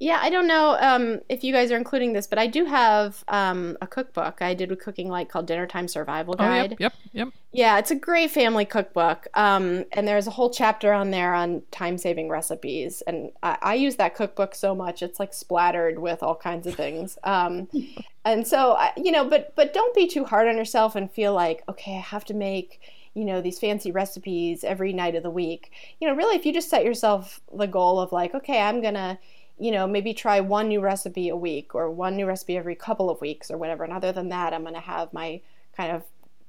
Yeah, 0.00 0.18
I 0.20 0.28
don't 0.28 0.48
know 0.48 0.76
um, 0.80 1.20
if 1.28 1.44
you 1.44 1.52
guys 1.52 1.70
are 1.70 1.76
including 1.76 2.12
this, 2.12 2.26
but 2.26 2.38
I 2.38 2.48
do 2.48 2.64
have 2.64 3.22
um, 3.28 3.78
a 3.80 3.86
cookbook 3.86 4.42
I 4.42 4.52
did 4.52 4.68
with 4.68 4.80
Cooking 4.80 5.08
Light 5.08 5.28
called 5.28 5.46
Dinner 5.46 5.66
Time 5.66 5.86
Survival 5.86 6.34
Guide. 6.34 6.72
Oh, 6.72 6.76
yep, 6.80 6.92
yep, 6.92 6.92
yep. 7.12 7.28
Yeah, 7.52 7.78
it's 7.78 7.92
a 7.92 7.94
great 7.94 8.32
family 8.32 8.64
cookbook. 8.64 9.28
Um, 9.34 9.84
and 9.92 10.08
there's 10.08 10.26
a 10.26 10.32
whole 10.32 10.50
chapter 10.50 10.92
on 10.92 11.12
there 11.12 11.32
on 11.32 11.62
time 11.70 11.96
saving 11.96 12.28
recipes. 12.28 13.02
And 13.06 13.30
I, 13.44 13.56
I, 13.62 13.74
use 13.74 13.94
that 13.96 14.16
cookbook 14.16 14.56
so 14.56 14.74
much. 14.74 15.02
It's 15.02 15.20
like 15.20 15.32
splattered 15.32 16.00
with 16.00 16.24
all 16.24 16.34
kinds 16.34 16.66
of 16.66 16.74
things. 16.74 17.16
Um, 17.22 17.68
and 18.24 18.46
so, 18.46 18.76
you 18.96 19.12
know, 19.12 19.28
but, 19.28 19.54
but 19.54 19.72
don't 19.72 19.94
be 19.94 20.08
too 20.08 20.24
hard 20.24 20.48
on 20.48 20.56
yourself 20.56 20.96
and 20.96 21.10
feel 21.10 21.32
like, 21.32 21.62
okay, 21.68 21.96
I 21.96 22.00
have 22.00 22.24
to 22.26 22.34
make 22.34 22.80
you 23.14 23.24
know 23.24 23.40
these 23.40 23.60
fancy 23.60 23.92
recipes 23.92 24.64
every 24.64 24.92
night 24.92 25.14
of 25.14 25.22
the 25.22 25.30
week 25.30 25.70
you 26.00 26.08
know 26.08 26.16
really 26.16 26.34
if 26.34 26.44
you 26.44 26.52
just 26.52 26.68
set 26.68 26.84
yourself 26.84 27.40
the 27.56 27.68
goal 27.68 28.00
of 28.00 28.10
like 28.10 28.34
okay 28.34 28.60
i'm 28.60 28.82
gonna 28.82 29.16
you 29.58 29.70
know, 29.70 29.86
maybe 29.86 30.12
try 30.14 30.40
one 30.40 30.68
new 30.68 30.80
recipe 30.80 31.28
a 31.28 31.36
week 31.36 31.74
or 31.74 31.90
one 31.90 32.16
new 32.16 32.26
recipe 32.26 32.56
every 32.56 32.74
couple 32.74 33.08
of 33.08 33.20
weeks 33.20 33.50
or 33.50 33.56
whatever. 33.56 33.84
And 33.84 33.92
other 33.92 34.12
than 34.12 34.28
that, 34.30 34.52
I'm 34.52 34.62
going 34.62 34.74
to 34.74 34.80
have 34.80 35.12
my 35.12 35.40
kind 35.76 35.92
of 35.92 36.02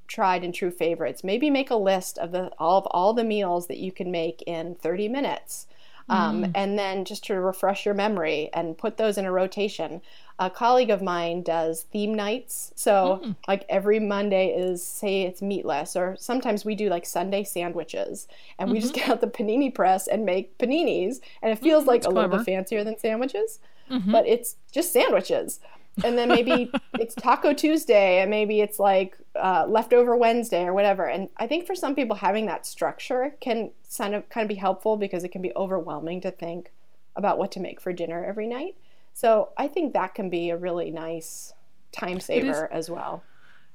tried 0.08 0.44
and 0.44 0.54
true 0.54 0.72
favorites. 0.72 1.24
Maybe 1.24 1.50
make 1.50 1.70
a 1.70 1.76
list 1.76 2.18
of 2.18 2.32
the 2.32 2.52
all 2.58 2.78
of 2.78 2.88
all 2.92 3.14
the 3.14 3.24
meals 3.24 3.68
that 3.68 3.78
you 3.78 3.92
can 3.92 4.12
make 4.12 4.44
in 4.48 4.76
30 4.76 5.08
minutes. 5.10 5.68
Um, 6.08 6.44
mm. 6.44 6.52
And 6.54 6.78
then 6.78 7.04
just 7.04 7.26
to 7.26 7.36
refresh 7.36 7.86
your 7.86 7.96
memory 7.96 8.50
and 8.54 8.78
put 8.78 8.98
those 8.98 9.18
in 9.18 9.26
a 9.26 9.32
rotation. 9.32 10.02
A 10.38 10.50
colleague 10.50 10.90
of 10.90 11.02
mine 11.02 11.42
does 11.42 11.84
theme 11.92 12.14
nights. 12.14 12.72
So, 12.76 13.22
mm. 13.24 13.36
like 13.48 13.66
every 13.70 14.00
Monday 14.00 14.50
is, 14.50 14.86
say, 14.86 15.24
it's 15.24 15.42
meatless, 15.42 15.96
or 15.96 16.16
sometimes 16.20 16.66
we 16.66 16.76
do 16.76 16.90
like 16.90 17.06
Sunday 17.06 17.44
sandwiches. 17.44 18.28
And 18.60 18.68
mm-hmm. 18.68 18.74
we 18.74 18.82
just 18.82 18.94
mm-hmm. 18.94 19.06
get 19.06 19.10
out 19.10 19.22
the 19.22 19.28
panini 19.28 19.74
press 19.74 20.08
and 20.08 20.26
make 20.26 20.58
paninis. 20.58 21.22
And 21.42 21.52
it 21.52 21.60
feels 21.60 21.86
mm, 21.86 21.88
like 21.88 22.02
a 22.02 22.10
clever. 22.10 22.22
little 22.22 22.38
bit 22.38 22.46
fancier 22.46 22.84
than 22.84 23.00
sandwiches, 23.00 23.60
mm-hmm. 23.90 24.12
but 24.12 24.28
it's 24.28 24.58
just 24.72 24.94
sandwiches 24.94 25.60
and 26.04 26.18
then 26.18 26.30
maybe 26.30 26.72
it's 27.00 27.16
Taco 27.16 27.54
Tuesday, 27.54 28.22
and 28.22 28.30
maybe 28.30 28.62
it's 28.62 28.80
like 28.80 29.18
uh, 29.36 29.66
leftover 29.68 30.16
Wednesday 30.16 30.64
or 30.64 30.74
whatever. 30.74 31.06
And 31.06 31.30
I 31.38 31.48
think 31.48 31.66
for 31.66 31.76
some 31.76 31.96
people, 31.96 32.16
having 32.16 32.46
that 32.48 32.66
structure 32.66 33.36
can 33.40 33.72
kind 33.98 34.16
of 34.16 34.28
kind 34.30 34.44
of 34.44 34.50
be 34.50 34.56
helpful 34.56 34.98
because 34.98 35.24
it 35.24 35.30
can 35.30 35.42
be 35.42 35.54
overwhelming 35.56 36.22
to 36.22 36.32
think 36.32 36.72
about 37.16 37.38
what 37.38 37.52
to 37.54 37.60
make 37.60 37.80
for 37.80 37.94
dinner 37.94 38.24
every 38.24 38.48
night. 38.48 38.76
So 39.14 39.50
I 39.58 39.68
think 39.68 39.94
that 39.94 40.14
can 40.14 40.30
be 40.30 40.50
a 40.50 40.58
really 40.58 40.92
nice 40.92 41.54
time 41.92 42.20
saver 42.20 42.70
as 42.72 42.90
well. 42.90 43.24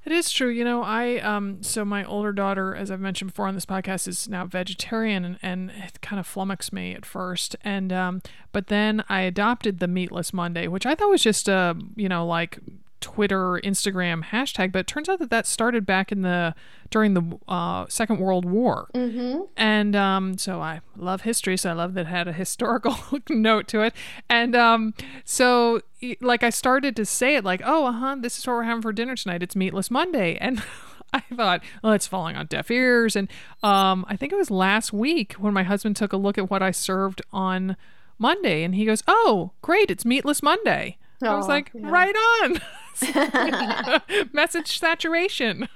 It 0.04 0.12
is 0.12 0.30
true. 0.30 0.48
You 0.48 0.64
know, 0.64 0.82
I 0.82 1.18
um 1.18 1.62
so 1.62 1.84
my 1.84 2.04
older 2.04 2.32
daughter, 2.32 2.74
as 2.74 2.90
I've 2.90 3.00
mentioned 3.00 3.32
before 3.32 3.46
on 3.46 3.54
this 3.54 3.66
podcast, 3.66 4.08
is 4.08 4.28
now 4.28 4.46
vegetarian 4.46 5.24
and, 5.24 5.38
and 5.42 5.70
it 5.70 6.00
kind 6.00 6.18
of 6.18 6.26
flummoxed 6.26 6.72
me 6.72 6.94
at 6.94 7.04
first. 7.04 7.54
And 7.62 7.92
um 7.92 8.22
but 8.52 8.68
then 8.68 9.04
I 9.08 9.20
adopted 9.22 9.78
the 9.78 9.88
meatless 9.88 10.32
Monday, 10.32 10.68
which 10.68 10.86
I 10.86 10.94
thought 10.94 11.10
was 11.10 11.22
just 11.22 11.48
a, 11.48 11.76
you 11.96 12.08
know, 12.08 12.26
like 12.26 12.58
Twitter, 13.00 13.60
Instagram 13.64 14.24
hashtag, 14.24 14.72
but 14.72 14.80
it 14.80 14.86
turns 14.86 15.08
out 15.08 15.18
that 15.18 15.30
that 15.30 15.46
started 15.46 15.86
back 15.86 16.12
in 16.12 16.22
the 16.22 16.54
during 16.90 17.14
the 17.14 17.38
uh, 17.48 17.86
Second 17.88 18.18
World 18.18 18.44
War, 18.44 18.88
mm-hmm. 18.94 19.42
and 19.56 19.96
um, 19.96 20.38
so 20.38 20.60
I 20.60 20.80
love 20.96 21.22
history, 21.22 21.56
so 21.56 21.70
I 21.70 21.72
love 21.72 21.94
that 21.94 22.02
it 22.02 22.06
had 22.06 22.28
a 22.28 22.32
historical 22.32 22.96
note 23.28 23.68
to 23.68 23.82
it, 23.82 23.94
and 24.28 24.54
um, 24.54 24.94
so 25.24 25.80
like 26.20 26.42
I 26.42 26.50
started 26.50 26.96
to 26.96 27.04
say 27.04 27.36
it 27.36 27.44
like, 27.44 27.62
oh, 27.64 27.86
uh 27.86 27.92
huh, 27.92 28.16
this 28.20 28.38
is 28.38 28.46
what 28.46 28.54
we're 28.54 28.62
having 28.64 28.82
for 28.82 28.92
dinner 28.92 29.16
tonight. 29.16 29.42
It's 29.42 29.56
Meatless 29.56 29.90
Monday, 29.90 30.36
and 30.40 30.62
I 31.12 31.20
thought, 31.20 31.62
oh, 31.82 31.92
it's 31.92 32.06
falling 32.06 32.36
on 32.36 32.46
deaf 32.46 32.70
ears, 32.70 33.16
and 33.16 33.28
um, 33.62 34.04
I 34.08 34.16
think 34.16 34.32
it 34.32 34.36
was 34.36 34.50
last 34.50 34.92
week 34.92 35.34
when 35.34 35.54
my 35.54 35.62
husband 35.62 35.96
took 35.96 36.12
a 36.12 36.16
look 36.16 36.38
at 36.38 36.50
what 36.50 36.62
I 36.62 36.70
served 36.70 37.22
on 37.32 37.76
Monday, 38.18 38.62
and 38.62 38.74
he 38.74 38.84
goes, 38.84 39.02
oh, 39.08 39.52
great, 39.62 39.90
it's 39.90 40.04
Meatless 40.04 40.42
Monday. 40.42 40.98
Oh, 41.22 41.26
I 41.28 41.36
was 41.36 41.48
like, 41.48 41.70
yeah. 41.74 41.90
right 41.90 42.14
on. 42.42 42.60
Message 44.32 44.78
saturation. 44.78 45.68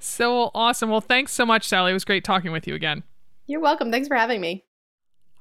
so 0.00 0.50
awesome. 0.54 0.90
Well, 0.90 1.00
thanks 1.00 1.32
so 1.32 1.44
much, 1.44 1.66
Sally. 1.66 1.90
It 1.90 1.94
was 1.94 2.04
great 2.04 2.24
talking 2.24 2.52
with 2.52 2.66
you 2.66 2.74
again. 2.74 3.02
You're 3.46 3.60
welcome. 3.60 3.90
Thanks 3.90 4.08
for 4.08 4.16
having 4.16 4.40
me. 4.40 4.64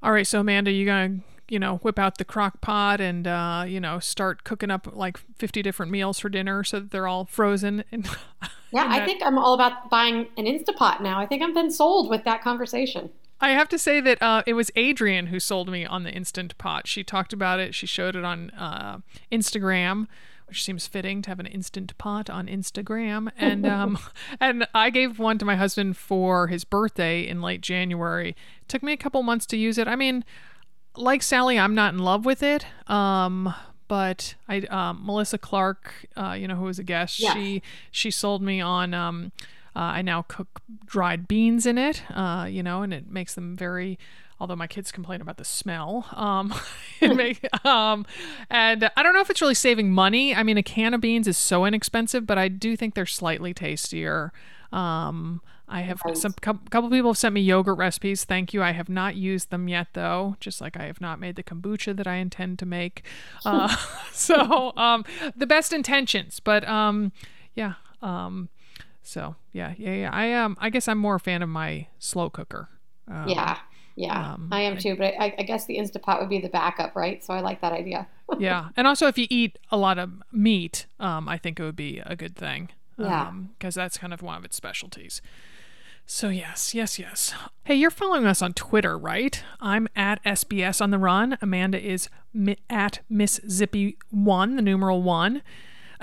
All 0.02 0.12
right, 0.12 0.28
so 0.28 0.42
Amanda, 0.42 0.72
you 0.72 0.86
gonna 0.86 1.20
you 1.50 1.60
know 1.60 1.78
whip 1.78 2.00
out 2.00 2.18
the 2.18 2.26
crock 2.26 2.62
pot 2.62 3.00
and 3.02 3.28
uh, 3.28 3.64
you 3.68 3.80
know 3.80 4.00
start 4.00 4.44
cooking 4.44 4.72
up 4.72 4.88
like 4.92 5.20
50 5.38 5.62
different 5.62 5.92
meals 5.92 6.20
for 6.20 6.30
dinner 6.30 6.64
so 6.64 6.80
that 6.80 6.92
they're 6.92 7.08
all 7.08 7.26
frozen 7.26 7.84
and 7.92 8.08
yeah 8.72 8.88
i 8.90 9.06
think 9.06 9.22
i'm 9.24 9.38
all 9.38 9.54
about 9.54 9.90
buying 9.90 10.28
an 10.38 10.46
instapot 10.46 11.02
now 11.02 11.20
i 11.20 11.26
think 11.26 11.44
i've 11.44 11.54
been 11.54 11.70
sold 11.70 12.10
with 12.10 12.24
that 12.24 12.42
conversation 12.42 13.10
I 13.44 13.50
have 13.50 13.68
to 13.70 13.78
say 13.78 14.00
that 14.00 14.22
uh, 14.22 14.42
it 14.48 14.54
was 14.54 14.72
Adrian 14.78 15.26
who 15.26 15.38
sold 15.38 15.68
me 15.68 15.86
on 15.86 16.04
the 16.04 16.12
Instant 16.12 16.58
Pot. 16.58 16.88
She 16.88 17.04
talked 17.04 17.34
about 17.34 17.60
it. 17.60 17.76
She 17.76 17.86
showed 17.86 18.16
it 18.16 18.24
on 18.24 18.52
uh, 18.52 19.00
Instagram, 19.34 20.08
which 20.48 20.64
seems 20.64 20.88
fitting 20.88 21.22
to 21.24 21.30
have 21.30 21.42
an 21.42 21.48
Instant 21.48 21.98
Pot 21.98 22.30
on 22.30 22.48
Instagram. 22.48 23.30
And 23.38 23.66
um, 23.66 24.00
and 24.40 24.66
I 24.74 24.90
gave 24.90 25.20
one 25.20 25.38
to 25.40 25.46
my 25.46 25.58
husband 25.58 25.98
for 25.98 26.48
his 26.48 26.64
birthday 26.64 27.28
in 27.28 27.42
late 27.42 27.60
January. 27.60 28.30
It 28.30 28.70
took 28.70 28.82
me 28.82 28.94
a 28.94 28.98
couple 28.98 29.22
months 29.24 29.46
to 29.48 29.58
use 29.58 29.78
it. 29.78 29.90
I 29.90 29.98
mean, 29.98 30.24
like 30.96 31.22
Sally, 31.22 31.60
I'm 31.60 31.76
not 31.76 31.94
in 31.94 32.00
love 32.00 32.24
with 32.24 32.44
it. 32.44 32.66
Um, 32.88 33.54
but 33.90 34.36
I 34.48 34.62
um, 34.62 35.06
Melissa 35.06 35.38
Clark, 35.38 36.08
uh, 36.16 36.32
you 36.32 36.48
know, 36.48 36.56
who 36.56 36.64
was 36.64 36.80
a 36.80 36.84
guest, 36.84 37.20
yes. 37.20 37.34
she 37.34 37.62
she 37.92 38.10
sold 38.10 38.42
me 38.42 38.62
on 38.62 38.94
um, 38.94 39.34
uh, 39.76 39.80
I 39.80 40.02
now 40.02 40.24
cook 40.24 40.62
dried 40.86 41.28
beans 41.28 41.66
in 41.66 41.78
it, 41.78 42.04
uh, 42.12 42.48
you 42.50 42.64
know, 42.64 42.82
and 42.82 42.94
it 42.94 43.10
makes 43.10 43.36
them 43.36 43.56
very. 43.56 43.98
Although 44.40 44.56
my 44.58 44.68
kids 44.68 44.92
complain 44.92 45.22
about 45.22 45.38
the 45.38 45.46
smell, 45.46 46.06
um, 46.12 46.54
make, 47.02 47.48
um, 47.66 48.06
and 48.50 48.90
I 48.98 49.04
don't 49.04 49.14
know 49.14 49.22
if 49.22 49.30
it's 49.30 49.40
really 49.40 49.54
saving 49.54 49.94
money. 49.94 50.36
I 50.36 50.44
mean, 50.44 50.58
a 50.58 50.64
can 50.64 50.94
of 50.94 51.00
beans 51.00 51.30
is 51.30 51.38
so 51.38 51.64
inexpensive, 51.64 52.26
but 52.26 52.38
I 52.38 52.50
do 52.50 52.76
think 52.76 52.94
they're 52.94 53.06
slightly 53.06 53.54
tastier. 53.54 54.34
Um, 54.74 55.42
I 55.68 55.82
have 55.82 56.02
some 56.14 56.34
couple 56.34 56.90
people 56.90 57.12
have 57.12 57.18
sent 57.18 57.34
me 57.34 57.42
yogurt 57.42 57.78
recipes. 57.78 58.26
Thank 58.26 58.54
you. 58.54 58.62
I 58.62 58.72
have 58.72 58.90
not 58.90 59.16
used 59.16 59.50
them 59.50 59.68
yet, 59.68 59.88
though. 59.94 60.36
Just 60.40 60.60
like 60.60 60.78
I 60.78 60.86
have 60.86 61.00
not 61.00 61.20
made 61.20 61.36
the 61.36 61.44
kombucha 61.44 61.96
that 61.96 62.08
I 62.08 62.16
intend 62.16 62.60
to 62.60 62.66
make. 62.66 63.04
Uh, 63.46 63.74
so 64.12 64.76
um, 64.76 65.06
the 65.36 65.48
best 65.48 65.72
intentions, 65.72 66.40
but 66.40 66.68
um, 66.68 67.12
yeah. 67.56 67.76
Um, 68.02 68.50
so 69.04 69.36
yeah, 69.52 69.74
yeah, 69.78 69.94
yeah. 69.94 70.10
I 70.12 70.34
um, 70.34 70.58
I 70.60 70.70
guess 70.70 70.88
I'm 70.88 70.98
more 70.98 71.16
a 71.16 71.20
fan 71.20 71.42
of 71.42 71.50
my 71.50 71.88
slow 72.00 72.30
cooker. 72.30 72.70
Um, 73.08 73.28
yeah, 73.28 73.58
yeah, 73.96 74.34
um, 74.34 74.50
I 74.52 74.62
am 74.62 74.78
too. 74.78 74.96
But 74.96 75.14
I, 75.20 75.36
I 75.38 75.44
guess 75.44 75.66
the 75.66 75.78
Instapot 75.78 76.20
would 76.20 76.30
be 76.30 76.40
the 76.40 76.50
backup, 76.50 76.96
right? 76.96 77.24
So 77.24 77.34
I 77.34 77.42
like 77.42 77.62
that 77.62 77.74
idea. 77.74 78.08
yeah, 78.40 78.70
and 78.76 78.88
also 78.88 79.08
if 79.08 79.18
you 79.18 79.28
eat 79.30 79.60
a 79.70 79.78
lot 79.78 80.00
of 80.00 80.10
meat, 80.32 80.88
um, 81.00 81.28
I 81.28 81.38
think 81.38 81.60
it 81.60 81.64
would 81.64 81.76
be 81.76 82.02
a 82.06 82.16
good 82.16 82.36
thing. 82.36 82.70
Yeah, 82.98 83.32
because 83.58 83.78
um, 83.78 83.84
that's 83.84 83.98
kind 83.98 84.14
of 84.14 84.22
one 84.22 84.38
of 84.38 84.46
its 84.46 84.56
specialties. 84.56 85.22
So 86.06 86.30
yes, 86.30 86.74
yes, 86.74 87.00
yes. 87.00 87.34
Hey, 87.64 87.76
you're 87.76 87.90
following 87.90 88.26
us 88.26 88.42
on 88.42 88.54
Twitter, 88.54 88.98
right? 88.98 89.42
I'm 89.62 89.88
at 89.96 90.24
SBS 90.24 90.82
on 90.82 90.92
the 90.92 90.98
Run. 90.98 91.38
Amanda 91.42 91.82
is 91.82 92.10
mi- 92.34 92.58
at 92.70 93.00
Miss 93.10 93.40
Zippy 93.50 93.98
One, 94.10 94.56
the 94.56 94.62
numeral 94.62 95.02
one. 95.02 95.42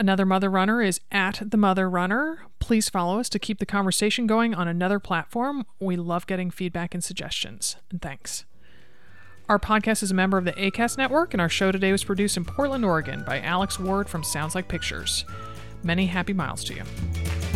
Another 0.01 0.25
Mother 0.25 0.49
Runner 0.49 0.81
is 0.81 0.99
at 1.13 1.43
The 1.45 1.59
Mother 1.59 1.87
Runner. 1.91 2.47
Please 2.59 2.89
follow 2.89 3.21
us 3.21 3.29
to 3.29 3.39
keep 3.39 3.59
the 3.59 3.67
conversation 3.67 4.27
going 4.27 4.55
on 4.55 4.67
another 4.67 4.99
platform. 4.99 5.67
We 5.79 5.97
love 5.97 6.27
getting 6.27 6.51
feedback 6.51 6.95
and 6.95 7.05
suggestions. 7.05 7.77
And 7.91 8.01
thanks. 8.01 8.47
Our 9.47 9.59
podcast 9.59 10.03
is 10.03 10.11
a 10.11 10.15
member 10.15 10.39
of 10.39 10.47
the 10.47 10.55
ACAST 10.55 10.97
network, 10.97 11.35
and 11.35 11.41
our 11.43 11.51
show 11.51 11.71
today 11.71 11.93
was 11.93 12.03
produced 12.03 12.39
in 12.39 12.47
Portland, 12.47 12.83
Oregon 12.83 13.25
by 13.27 13.43
Alex 13.43 13.79
Ward 13.79 14.09
from 14.09 14.25
Sounds 14.25 14.55
Like 14.55 14.69
Pictures. 14.69 15.27
Many 15.83 16.07
happy 16.07 16.33
miles 16.33 16.65
to 16.65 16.77
you. 16.77 17.50